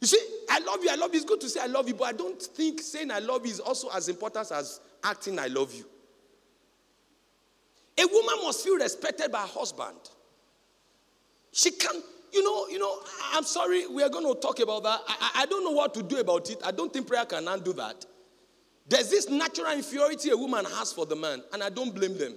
You 0.00 0.06
see, 0.08 0.18
I 0.50 0.58
love 0.58 0.82
you, 0.82 0.90
I 0.90 0.96
love 0.96 1.14
you. 1.14 1.20
It's 1.20 1.28
good 1.28 1.40
to 1.42 1.48
say 1.48 1.60
I 1.60 1.66
love 1.66 1.86
you, 1.86 1.94
but 1.94 2.04
I 2.04 2.12
don't 2.12 2.42
think 2.42 2.80
saying 2.80 3.10
I 3.10 3.20
love 3.20 3.46
you 3.46 3.52
is 3.52 3.60
also 3.60 3.88
as 3.90 4.08
important 4.08 4.50
as 4.50 4.80
acting 5.04 5.38
I 5.38 5.46
love 5.46 5.72
you. 5.72 5.84
A 7.98 8.06
woman 8.06 8.36
must 8.42 8.64
feel 8.64 8.76
respected 8.76 9.30
by 9.30 9.40
her 9.40 9.46
husband. 9.46 9.96
She 11.52 11.70
can, 11.70 12.02
you 12.32 12.42
know, 12.42 12.68
you 12.68 12.78
know, 12.78 12.98
I'm 13.32 13.44
sorry, 13.44 13.86
we 13.86 14.02
are 14.02 14.08
going 14.08 14.24
to 14.32 14.40
talk 14.40 14.60
about 14.60 14.82
that. 14.84 15.00
I, 15.06 15.42
I 15.42 15.46
don't 15.46 15.64
know 15.64 15.72
what 15.72 15.92
to 15.94 16.02
do 16.02 16.18
about 16.18 16.48
it. 16.50 16.58
I 16.64 16.70
don't 16.70 16.92
think 16.92 17.06
prayer 17.06 17.26
can 17.26 17.46
undo 17.46 17.72
that. 17.74 18.06
There's 18.88 19.10
this 19.10 19.28
natural 19.28 19.72
inferiority 19.72 20.30
a 20.30 20.36
woman 20.36 20.64
has 20.64 20.92
for 20.92 21.06
the 21.06 21.16
man, 21.16 21.42
and 21.52 21.62
I 21.62 21.68
don't 21.68 21.94
blame 21.94 22.16
them. 22.16 22.34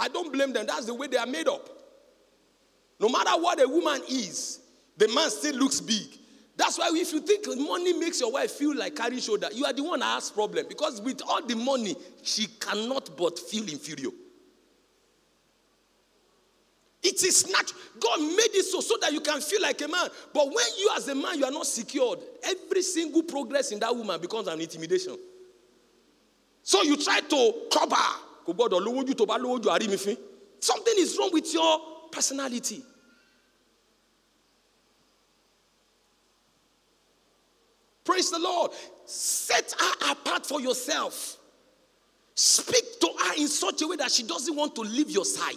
I 0.00 0.08
don't 0.08 0.32
blame 0.32 0.52
them. 0.52 0.66
That's 0.66 0.86
the 0.86 0.94
way 0.94 1.08
they 1.08 1.16
are 1.16 1.26
made 1.26 1.48
up. 1.48 1.68
No 3.00 3.08
matter 3.08 3.30
what 3.40 3.60
a 3.60 3.68
woman 3.68 4.02
is, 4.08 4.60
the 4.96 5.08
man 5.08 5.30
still 5.30 5.56
looks 5.56 5.80
big. 5.80 6.06
That's 6.58 6.76
why 6.76 6.90
if 6.92 7.12
you 7.12 7.20
think 7.20 7.46
money 7.56 7.92
makes 7.92 8.20
your 8.20 8.32
wife 8.32 8.50
feel 8.50 8.76
like 8.76 8.96
carrying 8.96 9.20
shoulder, 9.20 9.48
you 9.54 9.64
are 9.64 9.72
the 9.72 9.84
one 9.84 10.00
that 10.00 10.06
has 10.06 10.28
problem. 10.28 10.66
Because 10.68 11.00
with 11.00 11.22
all 11.26 11.40
the 11.40 11.54
money, 11.54 11.94
she 12.24 12.48
cannot 12.48 13.16
but 13.16 13.38
feel 13.38 13.62
inferior. 13.62 14.10
It 17.00 17.22
is 17.22 17.48
not 17.48 17.72
God 18.00 18.20
made 18.20 18.54
it 18.54 18.64
so 18.64 18.80
so 18.80 18.96
that 19.00 19.12
you 19.12 19.20
can 19.20 19.40
feel 19.40 19.62
like 19.62 19.80
a 19.82 19.86
man. 19.86 20.08
But 20.34 20.46
when 20.46 20.66
you 20.78 20.90
as 20.96 21.06
a 21.06 21.14
man 21.14 21.38
you 21.38 21.44
are 21.44 21.52
not 21.52 21.64
secured, 21.64 22.18
every 22.42 22.82
single 22.82 23.22
progress 23.22 23.70
in 23.70 23.78
that 23.78 23.94
woman 23.94 24.20
becomes 24.20 24.48
an 24.48 24.60
intimidation. 24.60 25.16
So 26.64 26.82
you 26.82 26.96
try 26.96 27.20
to 27.20 27.52
cover. 27.72 27.94
Something 30.60 30.94
is 30.96 31.16
wrong 31.16 31.30
with 31.32 31.54
your 31.54 31.80
personality. 32.10 32.82
Praise 38.08 38.30
the 38.30 38.38
Lord. 38.38 38.70
Set 39.04 39.74
her 39.78 40.12
apart 40.12 40.46
for 40.46 40.62
yourself. 40.62 41.36
Speak 42.34 43.00
to 43.00 43.06
her 43.06 43.34
in 43.36 43.48
such 43.48 43.82
a 43.82 43.86
way 43.86 43.96
that 43.96 44.10
she 44.10 44.22
doesn't 44.22 44.56
want 44.56 44.74
to 44.76 44.80
leave 44.80 45.10
your 45.10 45.26
sight. 45.26 45.56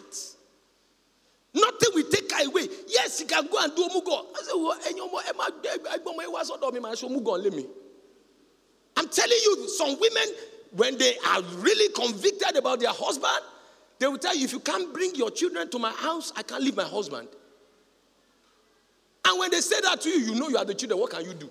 Nothing 1.53 1.89
will 1.93 2.09
take 2.11 2.29
her 2.29 2.45
away. 2.45 2.67
Yes, 2.89 3.19
she 3.19 3.25
can 3.25 3.47
go 3.47 3.57
and 3.57 3.73
do 3.73 3.87
omugwo. 3.87 4.25
I'm 8.97 9.07
telling 9.07 9.39
you, 9.43 9.69
some 9.69 9.97
women, 9.97 10.23
when 10.75 10.97
they 10.97 11.15
are 11.29 11.41
really 11.59 11.93
convicted 11.93 12.57
about 12.57 12.81
their 12.81 12.91
husband, 12.91 13.45
they 13.97 14.07
will 14.07 14.17
tell 14.17 14.35
you, 14.35 14.43
if 14.43 14.51
you 14.51 14.59
can't 14.59 14.93
bring 14.93 15.15
your 15.15 15.31
children 15.31 15.69
to 15.69 15.79
my 15.79 15.91
house, 15.91 16.33
I 16.35 16.43
can't 16.43 16.61
leave 16.61 16.75
my 16.75 16.83
husband. 16.83 17.29
And 19.25 19.39
when 19.39 19.51
they 19.51 19.61
say 19.61 19.79
that 19.79 20.01
to 20.01 20.09
you, 20.09 20.33
you 20.33 20.35
know 20.37 20.49
you 20.49 20.57
are 20.57 20.65
the 20.65 20.73
children. 20.73 20.99
What 20.99 21.11
can 21.11 21.23
you 21.23 21.33
do? 21.33 21.49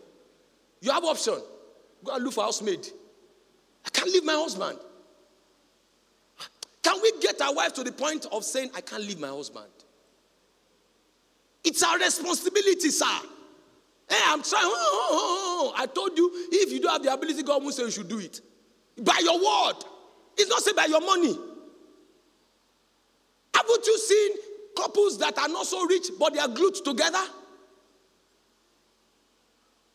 You 0.81 0.93
have 0.93 1.05
option. 1.05 1.39
Go 2.05 2.15
and 2.15 2.25
look 2.25 2.35
for 2.35 2.41
a 2.41 2.45
housemaid. 2.45 2.87
I 3.85 3.91
can't 3.91 4.11
leave 4.11 4.25
my 4.25 4.35
husband. 4.35 4.79
Can 6.83 7.01
we 7.03 7.13
get 7.21 7.41
our 7.41 7.55
wife 7.55 7.75
to 7.75 7.85
the 7.85 7.93
point 7.93 8.27
of 8.33 8.45
saying, 8.45 8.71
I 8.75 8.81
can't 8.81 9.03
leave 9.03 9.21
my 9.21 9.29
husband? 9.29 9.67
It's 11.63 11.83
our 11.83 11.99
responsibility, 11.99 12.91
sir. 12.91 13.05
Hey, 14.09 14.19
I'm 14.27 14.43
trying. 14.43 14.65
Oh, 14.65 15.09
oh, 15.11 15.73
oh, 15.75 15.81
I 15.81 15.87
told 15.87 16.17
you, 16.17 16.31
if 16.51 16.73
you 16.73 16.81
don't 16.81 16.93
have 16.93 17.03
the 17.03 17.13
ability, 17.13 17.43
God 17.43 17.63
will 17.63 17.71
say 17.71 17.85
you 17.85 17.91
should 17.91 18.09
do 18.09 18.19
it. 18.19 18.41
By 18.99 19.21
your 19.23 19.39
word. 19.39 19.85
It's 20.37 20.49
not 20.49 20.61
said 20.63 20.75
by 20.75 20.87
your 20.87 21.01
money. 21.01 21.39
Haven't 23.55 23.87
you 23.87 23.99
seen 23.99 24.31
couples 24.77 25.19
that 25.19 25.39
are 25.39 25.49
not 25.49 25.67
so 25.67 25.85
rich, 25.87 26.09
but 26.19 26.33
they 26.33 26.41
are 26.41 26.49
glued 26.49 26.77
together? 26.83 27.23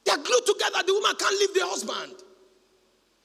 They 0.06 0.12
are 0.12 0.18
glued 0.18 0.46
together. 0.46 0.84
The 0.86 0.94
woman 0.94 1.16
can't 1.18 1.40
leave 1.40 1.54
the 1.54 1.66
husband. 1.66 2.14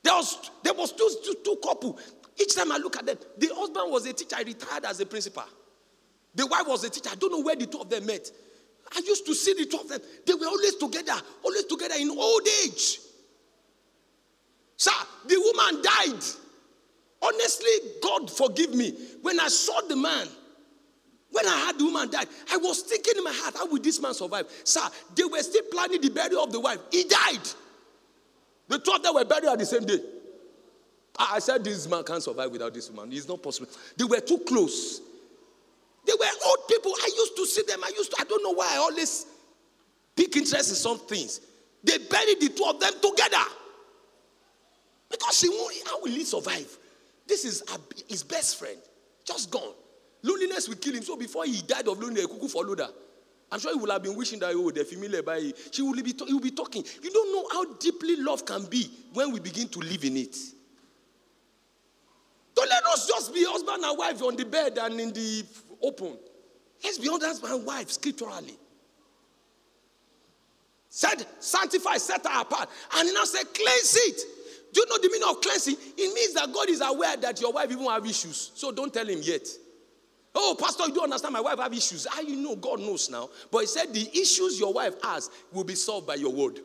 There 0.03 0.15
was, 0.15 0.51
there 0.63 0.73
was 0.75 0.93
two, 0.93 1.11
two, 1.25 1.35
two 1.45 1.57
couple. 1.63 1.99
Each 2.41 2.55
time 2.57 2.73
I 2.73 2.79
look 2.79 2.97
at 2.97 3.05
them, 3.05 3.19
the 3.37 3.49
husband 3.55 3.93
was 3.93 4.07
a 4.07 4.13
teacher. 4.13 4.37
I 4.37 4.43
retired 4.43 4.85
as 4.87 5.01
a 5.01 5.07
principal. 5.07 5.45
The 6.35 6.47
wife 6.47 6.67
was 6.67 6.85
a 6.85 6.91
teacher. 6.91 7.11
I 7.13 7.17
don't 7.17 7.33
know 7.33 7.43
where 7.43 7.57
the 7.57 7.67
two 7.67 7.81
of 7.81 7.91
them 7.91 8.07
met. 8.07 8.31
I 8.97 9.01
used 9.07 9.27
to 9.27 9.35
see 9.35 9.55
the 9.55 9.67
two 9.67 9.79
of 9.79 9.89
them. 9.89 10.01
They 10.27 10.35
were 10.35 10.47
always 10.47 10.77
together, 10.77 11.21
always 11.43 11.65
together 11.65 11.95
in 11.99 12.11
old 12.11 12.49
age. 12.65 12.99
Sir, 14.77 14.91
the 15.27 15.37
woman 15.39 15.83
died. 15.83 16.25
Honestly, 17.23 17.71
God 18.03 18.31
forgive 18.31 18.75
me. 18.75 18.97
When 19.21 19.39
I 19.39 19.49
saw 19.49 19.81
the 19.83 19.97
man, 19.97 20.27
when 21.31 21.47
I 21.47 21.57
had 21.67 21.79
the 21.79 21.85
woman 21.85 22.11
died, 22.11 22.27
I 22.53 22.57
was 22.57 22.83
thinking 22.83 23.15
in 23.17 23.25
my 23.25 23.33
heart, 23.33 23.55
how 23.57 23.67
will 23.67 23.81
this 23.81 24.01
man 24.01 24.15
survive? 24.15 24.47
Sir, 24.65 24.81
they 25.15 25.25
were 25.25 25.43
still 25.43 25.63
planning 25.71 26.01
the 26.01 26.11
burial 26.11 26.43
of 26.43 26.53
the 26.53 26.61
wife. 26.61 26.79
He 26.91 27.05
died. 27.05 27.49
The 28.69 28.79
two 28.79 28.93
of 28.93 29.03
them 29.03 29.15
were 29.15 29.25
buried 29.25 29.45
at 29.45 29.59
the 29.59 29.67
same 29.67 29.85
day. 29.85 30.01
I 31.19 31.39
said, 31.39 31.65
This 31.65 31.89
man 31.89 32.03
can't 32.05 32.23
survive 32.23 32.51
without 32.51 32.73
this 32.73 32.91
woman. 32.91 33.13
It's 33.13 33.29
not 33.29 33.43
possible. 33.43 33.69
They 33.97 34.05
were 34.05 34.21
too 34.21 34.39
close. 34.39 35.01
They 36.07 36.13
were 36.19 36.27
old 36.47 36.69
people. 36.69 36.93
I 36.93 37.11
used 37.17 37.37
to 37.37 37.47
see 37.47 37.63
them. 37.63 37.81
I 37.85 37.93
used 37.97 38.11
to, 38.13 38.17
I 38.21 38.25
don't 38.25 38.43
know 38.43 38.55
why 38.55 38.69
I 38.73 38.77
always 38.79 39.27
pick 40.17 40.35
interest 40.37 40.71
in 40.71 40.77
some 40.77 40.99
things. 41.01 41.41
They 41.85 41.99
buried 41.99 42.41
the 42.41 42.49
two 42.49 42.65
of 42.65 42.81
them 42.81 42.93
together. 43.01 43.45
Because 45.11 45.39
she 45.39 45.49
won't, 45.49 45.75
how 45.87 46.01
will 46.01 46.11
he 46.11 46.25
survive? 46.25 46.79
This 47.27 47.45
is 47.45 47.63
his 48.09 48.23
best 48.23 48.59
friend, 48.59 48.79
just 49.25 49.51
gone. 49.51 49.75
Loneliness 50.23 50.69
will 50.69 50.77
kill 50.77 50.95
him. 50.95 51.03
So 51.03 51.17
before 51.17 51.45
he 51.45 51.63
died 51.63 51.89
of 51.89 51.99
loneliness, 51.99 52.27
Kuku 52.27 52.51
followed 52.51 52.81
her. 52.81 52.91
I'm 53.53 53.59
sure 53.59 53.73
he 53.73 53.81
would 53.81 53.91
have 53.91 54.03
been 54.03 54.17
wishing 54.17 54.39
that 54.41 54.53
oh, 54.55 54.71
the 54.71 54.85
familiar 54.85 55.23
by 55.23 55.53
she 55.73 55.83
will 55.83 55.95
be 55.95 56.15
he 56.27 56.33
will 56.33 56.41
be 56.41 56.53
talking. 56.53 56.85
You 57.03 57.11
don't 57.11 57.33
know 57.33 57.49
how 57.53 57.75
deeply 57.75 58.17
love 58.17 58.45
can 58.45 58.65
be 58.67 58.89
when 59.13 59.33
we 59.33 59.41
begin 59.41 59.69
to 59.69 59.81
live 59.81 60.05
in 60.05 60.17
it. 60.17 60.37
Don't 62.55 62.69
let 62.69 62.85
us 62.87 63.09
just 63.09 63.35
be 63.35 63.45
husband 63.45 63.83
and 63.83 63.99
wife 63.99 64.23
on 64.23 64.37
the 64.37 64.45
bed 64.45 64.79
and 64.79 65.01
in 65.01 65.13
the 65.13 65.45
open. 65.83 66.17
Let's 66.85 66.99
be 66.99 67.09
husband 67.09 67.53
and 67.53 67.67
wife 67.67 67.91
scripturally. 67.91 68.57
Said, 70.89 71.25
sanctify, 71.39 71.97
set 71.99 72.27
her 72.27 72.41
apart. 72.41 72.69
And 72.97 73.09
he 73.09 73.15
now 73.15 73.25
said, 73.25 73.45
cleanse 73.55 73.97
it. 73.97 74.21
Do 74.73 74.81
you 74.81 74.87
know 74.89 74.99
the 75.01 75.09
meaning 75.09 75.29
of 75.29 75.41
cleansing? 75.41 75.77
It 75.97 76.15
means 76.15 76.35
that 76.35 76.53
God 76.53 76.69
is 76.69 76.81
aware 76.81 77.17
that 77.17 77.41
your 77.41 77.53
wife 77.53 77.71
even 77.71 77.85
have 77.87 78.05
issues. 78.05 78.51
So 78.55 78.73
don't 78.73 78.93
tell 78.93 79.07
him 79.07 79.21
yet. 79.23 79.47
Oh, 80.35 80.57
Pastor, 80.59 80.87
you 80.87 80.95
don't 80.95 81.05
understand. 81.05 81.33
My 81.33 81.41
wife 81.41 81.59
have 81.59 81.73
issues. 81.73 82.07
Ah, 82.11 82.21
you 82.21 82.37
know, 82.37 82.55
God 82.57 82.81
knows 82.81 83.11
now. 83.11 83.29
But 83.51 83.61
he 83.61 83.67
said 83.67 83.93
the 83.93 84.09
issues 84.13 84.61
your 84.61 84.73
wife 84.73 84.95
has 85.03 85.31
will 85.53 85.65
be 85.65 85.75
solved 85.75 86.07
by 86.07 86.15
your 86.15 86.33
word. 86.33 86.61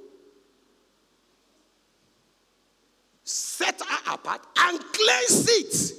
Set 3.24 3.82
her 3.82 4.14
apart 4.14 4.42
and 4.58 4.80
cleanse 4.80 5.48
it. 5.50 5.98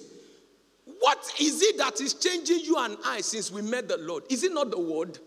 What 1.00 1.32
is 1.40 1.60
it 1.60 1.76
that 1.78 2.00
is 2.00 2.14
changing 2.14 2.60
you 2.60 2.76
and 2.78 2.96
I 3.04 3.20
since 3.20 3.50
we 3.50 3.62
met 3.62 3.88
the 3.88 3.96
Lord? 3.96 4.24
Is 4.30 4.44
it 4.44 4.52
not 4.52 4.70
the 4.70 4.78
word? 4.78 5.18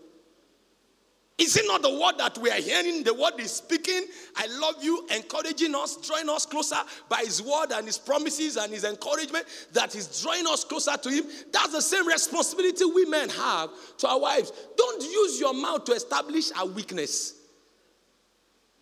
Is 1.40 1.56
it 1.56 1.64
not 1.66 1.80
the 1.80 1.88
word 1.88 2.18
that 2.18 2.36
we 2.36 2.50
are 2.50 2.60
hearing? 2.60 3.02
The 3.02 3.14
word 3.14 3.32
is 3.38 3.50
speaking. 3.50 4.04
I 4.36 4.46
love 4.60 4.74
you, 4.84 5.06
encouraging 5.10 5.74
us, 5.74 5.96
drawing 5.96 6.28
us 6.28 6.44
closer 6.44 6.76
by 7.08 7.20
his 7.20 7.40
word 7.42 7.72
and 7.72 7.86
his 7.86 7.96
promises 7.96 8.58
and 8.58 8.70
his 8.70 8.84
encouragement 8.84 9.46
that 9.72 9.94
is 9.94 10.20
drawing 10.20 10.46
us 10.46 10.64
closer 10.64 10.98
to 10.98 11.08
him. 11.08 11.24
That's 11.50 11.72
the 11.72 11.80
same 11.80 12.06
responsibility 12.06 12.84
we 12.84 13.06
men 13.06 13.30
have 13.30 13.70
to 13.98 14.08
our 14.08 14.20
wives. 14.20 14.52
Don't 14.76 15.02
use 15.02 15.40
your 15.40 15.54
mouth 15.54 15.86
to 15.86 15.92
establish 15.92 16.50
a 16.60 16.66
weakness. 16.66 17.40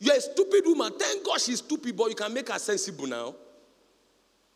You're 0.01 0.17
a 0.17 0.21
stupid 0.21 0.63
woman. 0.67 0.95
Thank 0.99 1.25
God 1.25 1.41
she's 1.41 1.59
stupid, 1.59 1.97
but 1.97 2.09
you 2.09 2.17
can 2.17 2.35
make 2.35 2.49
her 2.49 2.59
sensible 2.59 3.07
now. 3.07 3.37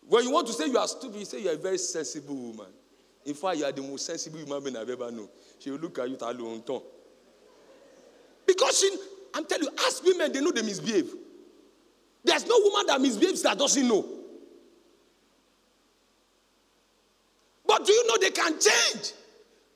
When 0.09 0.25
you 0.25 0.33
want 0.33 0.49
to 0.49 0.53
say 0.53 0.67
you 0.67 0.77
are 0.77 0.89
stupid, 0.89 1.21
you 1.21 1.25
say 1.25 1.41
you're 1.41 1.55
a 1.55 1.57
very 1.57 1.79
sensible 1.79 2.35
woman. 2.35 2.73
In 3.25 3.35
fact, 3.35 3.59
you 3.59 3.65
are 3.65 3.71
the 3.71 3.83
most 3.83 4.07
sensible 4.07 4.41
human 4.41 4.61
being 4.61 4.77
I've 4.77 4.91
ever 4.91 5.09
known. 5.13 5.29
She 5.61 5.71
will 5.71 5.79
look 5.79 6.01
at 6.01 6.11
you, 6.11 6.17
tell 6.17 6.35
because 8.47 8.79
she, 8.79 8.91
I'm 9.35 9.45
telling 9.45 9.65
you, 9.65 9.71
ask 9.87 10.03
women, 10.05 10.33
they 10.33 10.41
know 10.41 10.51
they 10.51 10.63
misbehave. 10.63 11.11
There's 12.25 12.47
no 12.47 12.59
woman 12.63 12.87
that 12.87 13.01
misbehaves 13.01 13.43
that 13.43 13.59
doesn't 13.59 13.87
know. 13.87 14.07
But 17.67 17.87
do 17.87 17.93
you 17.93 18.07
know 18.07 18.19
they 18.19 18.31
can 18.31 18.53
change? 18.53 19.13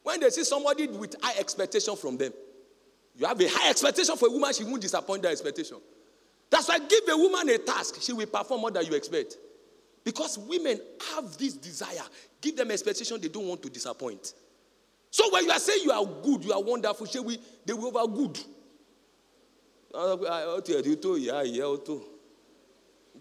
When 0.02 0.20
they 0.20 0.30
see 0.30 0.44
somebody 0.44 0.86
with 0.86 1.16
high 1.20 1.38
expectation 1.38 1.96
from 1.96 2.16
them, 2.16 2.32
you 3.16 3.26
have 3.26 3.40
a 3.40 3.48
high 3.48 3.70
expectation 3.70 4.16
for 4.16 4.28
a 4.28 4.30
woman, 4.30 4.52
she 4.52 4.64
won't 4.64 4.82
disappoint 4.82 5.22
that 5.22 5.32
expectation. 5.32 5.78
That's 6.50 6.68
why 6.68 6.78
give 6.78 7.02
a 7.08 7.16
woman 7.16 7.48
a 7.48 7.58
task, 7.58 8.00
she 8.00 8.12
will 8.12 8.26
perform 8.26 8.60
more 8.60 8.70
than 8.70 8.84
you 8.84 8.94
expect. 8.94 9.36
Because 10.04 10.38
women 10.38 10.78
have 11.14 11.36
this 11.36 11.54
desire. 11.54 12.04
Give 12.40 12.56
them 12.56 12.70
expectation 12.70 13.20
they 13.20 13.28
don't 13.28 13.48
want 13.48 13.62
to 13.62 13.70
disappoint. 13.70 14.34
So 15.10 15.28
when 15.32 15.44
you 15.46 15.50
are 15.50 15.58
saying 15.58 15.80
you 15.82 15.90
are 15.90 16.04
good, 16.04 16.44
you 16.44 16.52
are 16.52 16.62
wonderful, 16.62 17.06
shall 17.06 17.24
we, 17.24 17.38
they 17.64 17.72
will 17.72 17.96
over 17.96 18.12
good. 18.12 18.38
Ah, 19.94 20.16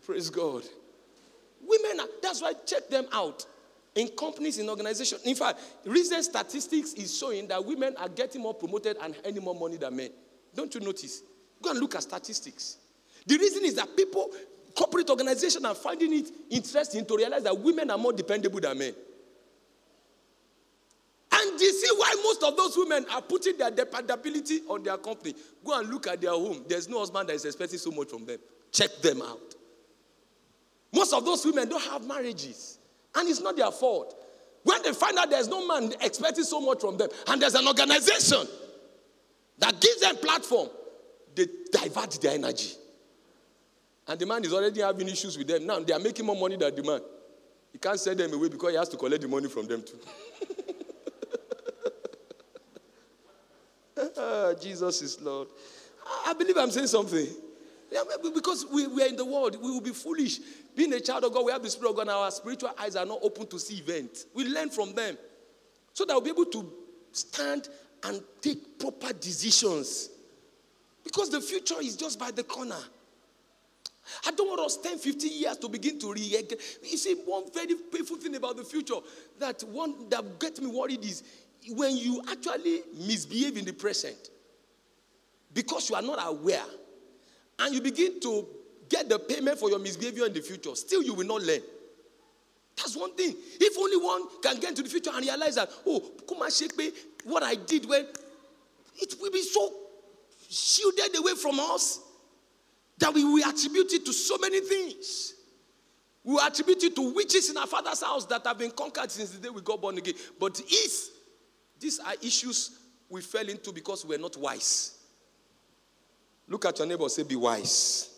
Praise 0.05 0.29
God. 0.29 0.63
Women, 1.61 2.05
that's 2.21 2.41
why 2.41 2.53
check 2.65 2.89
them 2.89 3.05
out 3.11 3.45
in 3.95 4.09
companies, 4.09 4.59
in 4.59 4.69
organizations. 4.69 5.23
In 5.23 5.35
fact, 5.35 5.59
recent 5.85 6.25
statistics 6.25 6.93
is 6.93 7.17
showing 7.17 7.47
that 7.47 7.63
women 7.63 7.95
are 7.97 8.09
getting 8.09 8.41
more 8.41 8.53
promoted 8.53 8.97
and 9.01 9.15
earning 9.25 9.43
more 9.43 9.55
money 9.55 9.77
than 9.77 9.95
men. 9.95 10.09
Don't 10.53 10.73
you 10.75 10.81
notice? 10.81 11.23
Go 11.61 11.71
and 11.71 11.79
look 11.79 11.95
at 11.95 12.03
statistics. 12.03 12.77
The 13.25 13.37
reason 13.37 13.65
is 13.65 13.75
that 13.75 13.95
people, 13.95 14.29
corporate 14.75 15.09
organizations 15.09 15.63
are 15.65 15.73
finding 15.73 16.13
it 16.13 16.29
interesting 16.49 17.05
to 17.05 17.17
realize 17.17 17.43
that 17.43 17.57
women 17.57 17.89
are 17.89 17.97
more 17.97 18.13
dependable 18.13 18.59
than 18.59 18.77
men. 18.77 18.93
You 21.59 21.71
see 21.73 21.89
why 21.97 22.13
most 22.23 22.43
of 22.43 22.57
those 22.57 22.77
women 22.77 23.05
are 23.11 23.21
putting 23.21 23.57
their 23.57 23.71
dependability 23.71 24.61
on 24.67 24.83
their 24.83 24.97
company. 24.97 25.33
Go 25.63 25.79
and 25.79 25.89
look 25.89 26.07
at 26.07 26.21
their 26.21 26.31
home. 26.31 26.63
There's 26.67 26.89
no 26.89 26.99
husband 26.99 27.29
that 27.29 27.33
is 27.35 27.45
expecting 27.45 27.79
so 27.79 27.91
much 27.91 28.09
from 28.09 28.25
them. 28.25 28.39
Check 28.71 28.89
them 29.01 29.21
out. 29.21 29.55
Most 30.93 31.13
of 31.13 31.25
those 31.25 31.45
women 31.45 31.69
don't 31.69 31.83
have 31.83 32.05
marriages. 32.05 32.79
And 33.15 33.29
it's 33.29 33.41
not 33.41 33.55
their 33.55 33.71
fault. 33.71 34.15
When 34.63 34.81
they 34.81 34.93
find 34.93 35.17
out 35.17 35.29
there's 35.29 35.47
no 35.47 35.65
man 35.67 35.93
expecting 36.01 36.43
so 36.43 36.59
much 36.59 36.81
from 36.81 36.97
them, 36.97 37.09
and 37.27 37.41
there's 37.41 37.55
an 37.55 37.67
organization 37.67 38.47
that 39.59 39.79
gives 39.79 40.01
them 40.01 40.15
platform, 40.17 40.69
they 41.35 41.45
divert 41.71 42.11
their 42.21 42.33
energy. 42.33 42.71
And 44.07 44.19
the 44.19 44.25
man 44.25 44.43
is 44.43 44.53
already 44.53 44.81
having 44.81 45.07
issues 45.07 45.37
with 45.37 45.47
them. 45.47 45.65
Now 45.65 45.79
they 45.79 45.93
are 45.93 45.99
making 45.99 46.25
more 46.25 46.35
money 46.35 46.57
than 46.57 46.75
the 46.75 46.83
man. 46.83 47.01
He 47.71 47.77
can't 47.77 47.99
send 47.99 48.19
them 48.19 48.33
away 48.33 48.49
because 48.49 48.71
he 48.71 48.77
has 48.77 48.89
to 48.89 48.97
collect 48.97 49.21
the 49.21 49.27
money 49.27 49.49
from 49.49 49.67
them 49.67 49.83
too. 49.83 49.99
Ah, 50.47 50.55
Jesus 54.61 55.01
is 55.01 55.21
Lord. 55.21 55.47
I 56.25 56.33
believe 56.33 56.57
I'm 56.57 56.71
saying 56.71 56.87
something. 56.87 57.27
Because 58.33 58.65
we, 58.71 58.87
we 58.87 59.03
are 59.03 59.07
in 59.07 59.15
the 59.15 59.25
world, 59.25 59.57
we 59.61 59.71
will 59.71 59.81
be 59.81 59.91
foolish. 59.91 60.39
Being 60.75 60.93
a 60.93 60.99
child 60.99 61.23
of 61.23 61.33
God, 61.33 61.45
we 61.45 61.51
have 61.51 61.63
the 61.63 61.69
Spirit 61.69 61.91
of 61.91 61.95
God, 61.95 62.01
and 62.03 62.11
our 62.11 62.31
spiritual 62.31 62.71
eyes 62.77 62.95
are 62.95 63.05
not 63.05 63.19
open 63.21 63.47
to 63.47 63.59
see 63.59 63.77
events. 63.77 64.25
We 64.33 64.45
learn 64.45 64.69
from 64.69 64.93
them 64.93 65.17
so 65.93 66.03
that 66.05 66.13
we'll 66.13 66.21
be 66.21 66.29
able 66.31 66.45
to 66.45 66.71
stand 67.11 67.69
and 68.03 68.21
take 68.41 68.77
proper 68.77 69.13
decisions. 69.13 70.09
Because 71.03 71.29
the 71.29 71.39
future 71.39 71.75
is 71.79 71.95
just 71.95 72.19
by 72.19 72.31
the 72.31 72.43
corner. 72.43 72.79
I 74.27 74.31
don't 74.31 74.47
want 74.47 74.59
us 74.61 74.77
10, 74.77 74.97
15 74.97 75.41
years 75.41 75.57
to 75.57 75.69
begin 75.69 75.97
to 75.99 76.13
react. 76.13 76.53
You 76.83 76.97
see, 76.97 77.15
one 77.25 77.45
very 77.51 77.75
painful 77.91 78.17
thing 78.17 78.35
about 78.35 78.57
the 78.57 78.63
future 78.63 78.95
that 79.39 79.63
one 79.63 80.09
that 80.09 80.39
gets 80.39 80.61
me 80.61 80.67
worried 80.67 81.03
is 81.03 81.23
when 81.73 81.97
you 81.97 82.21
actually 82.29 82.81
misbehave 82.93 83.57
in 83.57 83.65
the 83.65 83.73
present 83.73 84.29
because 85.53 85.89
you 85.89 85.95
are 85.95 86.01
not 86.01 86.19
aware 86.21 86.65
and 87.59 87.73
you 87.73 87.81
begin 87.81 88.19
to 88.19 88.45
get 88.89 89.09
the 89.09 89.17
payment 89.17 89.57
for 89.57 89.69
your 89.69 89.79
misbehavior 89.79 90.25
in 90.25 90.33
the 90.33 90.41
future, 90.41 90.75
still 90.75 91.01
you 91.01 91.13
will 91.13 91.25
not 91.25 91.41
learn. 91.41 91.61
That's 92.77 92.95
one 92.95 93.15
thing. 93.15 93.35
If 93.59 93.77
only 93.77 93.97
one 93.97 94.41
can 94.41 94.59
get 94.59 94.71
into 94.71 94.83
the 94.83 94.89
future 94.89 95.11
and 95.13 95.23
realize 95.23 95.55
that, 95.55 95.69
oh, 95.87 96.11
Kuma 96.27 96.49
what 97.23 97.41
I 97.41 97.55
did 97.55 97.87
when 97.87 98.05
it 99.01 99.15
will 99.19 99.31
be 99.31 99.41
so 99.41 99.73
shielded 100.49 101.17
away 101.17 101.33
from 101.35 101.59
us 101.59 101.99
that 102.97 103.13
we 103.13 103.23
will 103.23 103.43
attribute 103.43 103.93
it 103.93 104.05
to 104.05 104.13
so 104.13 104.37
many 104.37 104.59
things. 104.61 105.33
We 106.23 106.39
attribute 106.41 106.83
it 106.83 106.95
to 106.95 107.13
witches 107.13 107.49
in 107.49 107.57
our 107.57 107.67
father's 107.67 108.01
house 108.01 108.25
that 108.25 108.45
have 108.45 108.57
been 108.57 108.71
conquered 108.71 109.11
since 109.11 109.31
the 109.31 109.39
day 109.39 109.49
we 109.49 109.61
got 109.61 109.81
born 109.81 109.97
again. 109.97 110.15
But 110.39 110.59
if 110.67 111.14
these 111.79 111.99
are 111.99 112.13
issues 112.21 112.79
we 113.09 113.21
fell 113.21 113.47
into 113.47 113.71
because 113.71 114.05
we're 114.05 114.17
not 114.17 114.37
wise. 114.37 114.97
Look 116.47 116.65
at 116.65 116.77
your 116.77 116.87
neighbor, 116.87 117.09
say, 117.09 117.23
Be 117.23 117.35
wise. 117.35 118.11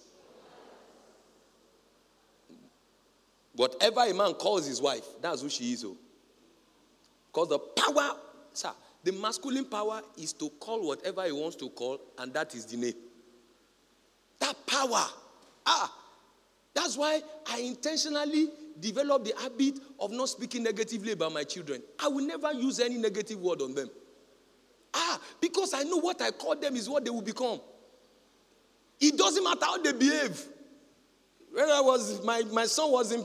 Whatever 3.53 4.01
a 4.01 4.13
man 4.13 4.33
calls 4.33 4.67
his 4.67 4.79
wife, 4.81 5.03
that's 5.19 5.41
who 5.41 5.49
she 5.49 5.73
is. 5.73 5.83
Because 7.27 7.47
oh. 7.51 7.57
the 7.57 7.59
power, 7.81 8.15
sir, 8.53 8.69
the 9.03 9.11
masculine 9.11 9.65
power 9.65 10.01
is 10.17 10.33
to 10.33 10.49
call 10.59 10.85
whatever 10.85 11.23
he 11.25 11.31
wants 11.31 11.55
to 11.57 11.69
call, 11.69 11.99
and 12.19 12.33
that 12.33 12.53
is 12.53 12.65
the 12.65 12.77
name. 12.77 12.93
That 14.39 14.55
power. 14.67 15.05
Ah, 15.65 15.93
that's 16.73 16.95
why 16.95 17.21
I 17.47 17.59
intentionally 17.61 18.49
developed 18.79 19.25
the 19.25 19.33
habit 19.41 19.79
of 19.99 20.11
not 20.11 20.29
speaking 20.29 20.63
negatively 20.63 21.11
about 21.11 21.33
my 21.33 21.43
children. 21.43 21.81
I 21.99 22.07
will 22.07 22.25
never 22.25 22.51
use 22.53 22.79
any 22.79 22.97
negative 22.97 23.39
word 23.39 23.61
on 23.61 23.73
them. 23.73 23.89
Ah, 24.93 25.19
because 25.39 25.73
I 25.73 25.83
know 25.83 25.97
what 25.97 26.21
I 26.21 26.31
call 26.31 26.55
them 26.55 26.75
is 26.75 26.89
what 26.89 27.03
they 27.03 27.11
will 27.11 27.21
become. 27.21 27.59
It 28.99 29.17
doesn't 29.17 29.43
matter 29.43 29.65
how 29.65 29.77
they 29.81 29.93
behave. 29.93 30.43
When 31.51 31.69
I 31.69 31.81
was, 31.81 32.23
my, 32.23 32.43
my 32.51 32.65
son 32.65 32.91
was 32.91 33.11
in 33.11 33.23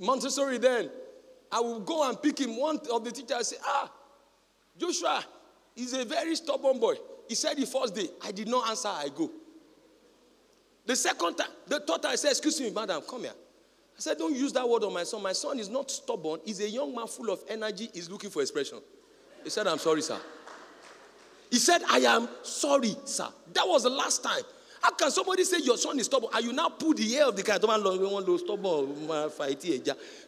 Montessori 0.00 0.58
then, 0.58 0.90
I 1.50 1.60
will 1.60 1.80
go 1.80 2.08
and 2.08 2.20
pick 2.20 2.38
him. 2.38 2.56
One 2.56 2.78
of 2.90 3.04
the 3.04 3.10
teachers 3.10 3.48
say, 3.48 3.56
Ah, 3.64 3.90
Joshua 4.78 5.24
is 5.76 5.92
a 5.92 6.04
very 6.04 6.34
stubborn 6.34 6.78
boy. 6.80 6.94
He 7.28 7.34
said 7.34 7.56
the 7.56 7.66
first 7.66 7.94
day, 7.94 8.08
I 8.24 8.32
did 8.32 8.48
not 8.48 8.68
answer, 8.68 8.88
I 8.88 9.08
go. 9.14 9.30
The 10.84 10.96
second 10.96 11.36
time, 11.36 11.50
the 11.66 11.80
third 11.80 12.02
time, 12.02 12.12
I 12.12 12.16
said, 12.16 12.30
Excuse 12.30 12.60
me, 12.60 12.70
madam, 12.70 13.02
come 13.08 13.22
here. 13.22 13.32
Said, 14.02 14.18
Don't 14.18 14.34
use 14.34 14.52
that 14.54 14.68
word 14.68 14.82
on 14.82 14.92
my 14.92 15.04
son. 15.04 15.22
My 15.22 15.32
son 15.32 15.60
is 15.60 15.68
not 15.68 15.88
stubborn. 15.88 16.40
He's 16.44 16.58
a 16.58 16.68
young 16.68 16.92
man 16.92 17.06
full 17.06 17.30
of 17.30 17.40
energy. 17.48 17.88
He's 17.94 18.10
looking 18.10 18.30
for 18.30 18.42
expression. 18.42 18.78
He 19.44 19.48
said, 19.48 19.68
I'm 19.68 19.78
sorry, 19.78 20.02
sir. 20.02 20.18
He 21.52 21.58
said, 21.58 21.82
I 21.88 21.98
am 21.98 22.28
sorry, 22.42 22.96
sir. 23.04 23.28
That 23.52 23.62
was 23.64 23.84
the 23.84 23.90
last 23.90 24.24
time. 24.24 24.42
How 24.80 24.90
can 24.90 25.12
somebody 25.12 25.44
say 25.44 25.58
your 25.58 25.76
son 25.76 26.00
is 26.00 26.06
stubborn 26.06 26.30
and 26.34 26.44
you 26.44 26.52
now 26.52 26.70
pull 26.70 26.94
the 26.94 27.14
ear 27.14 27.26
of 27.26 27.36
the 27.36 27.44
to 27.44 28.38
stubborn 28.38 29.30
fight 29.30 29.64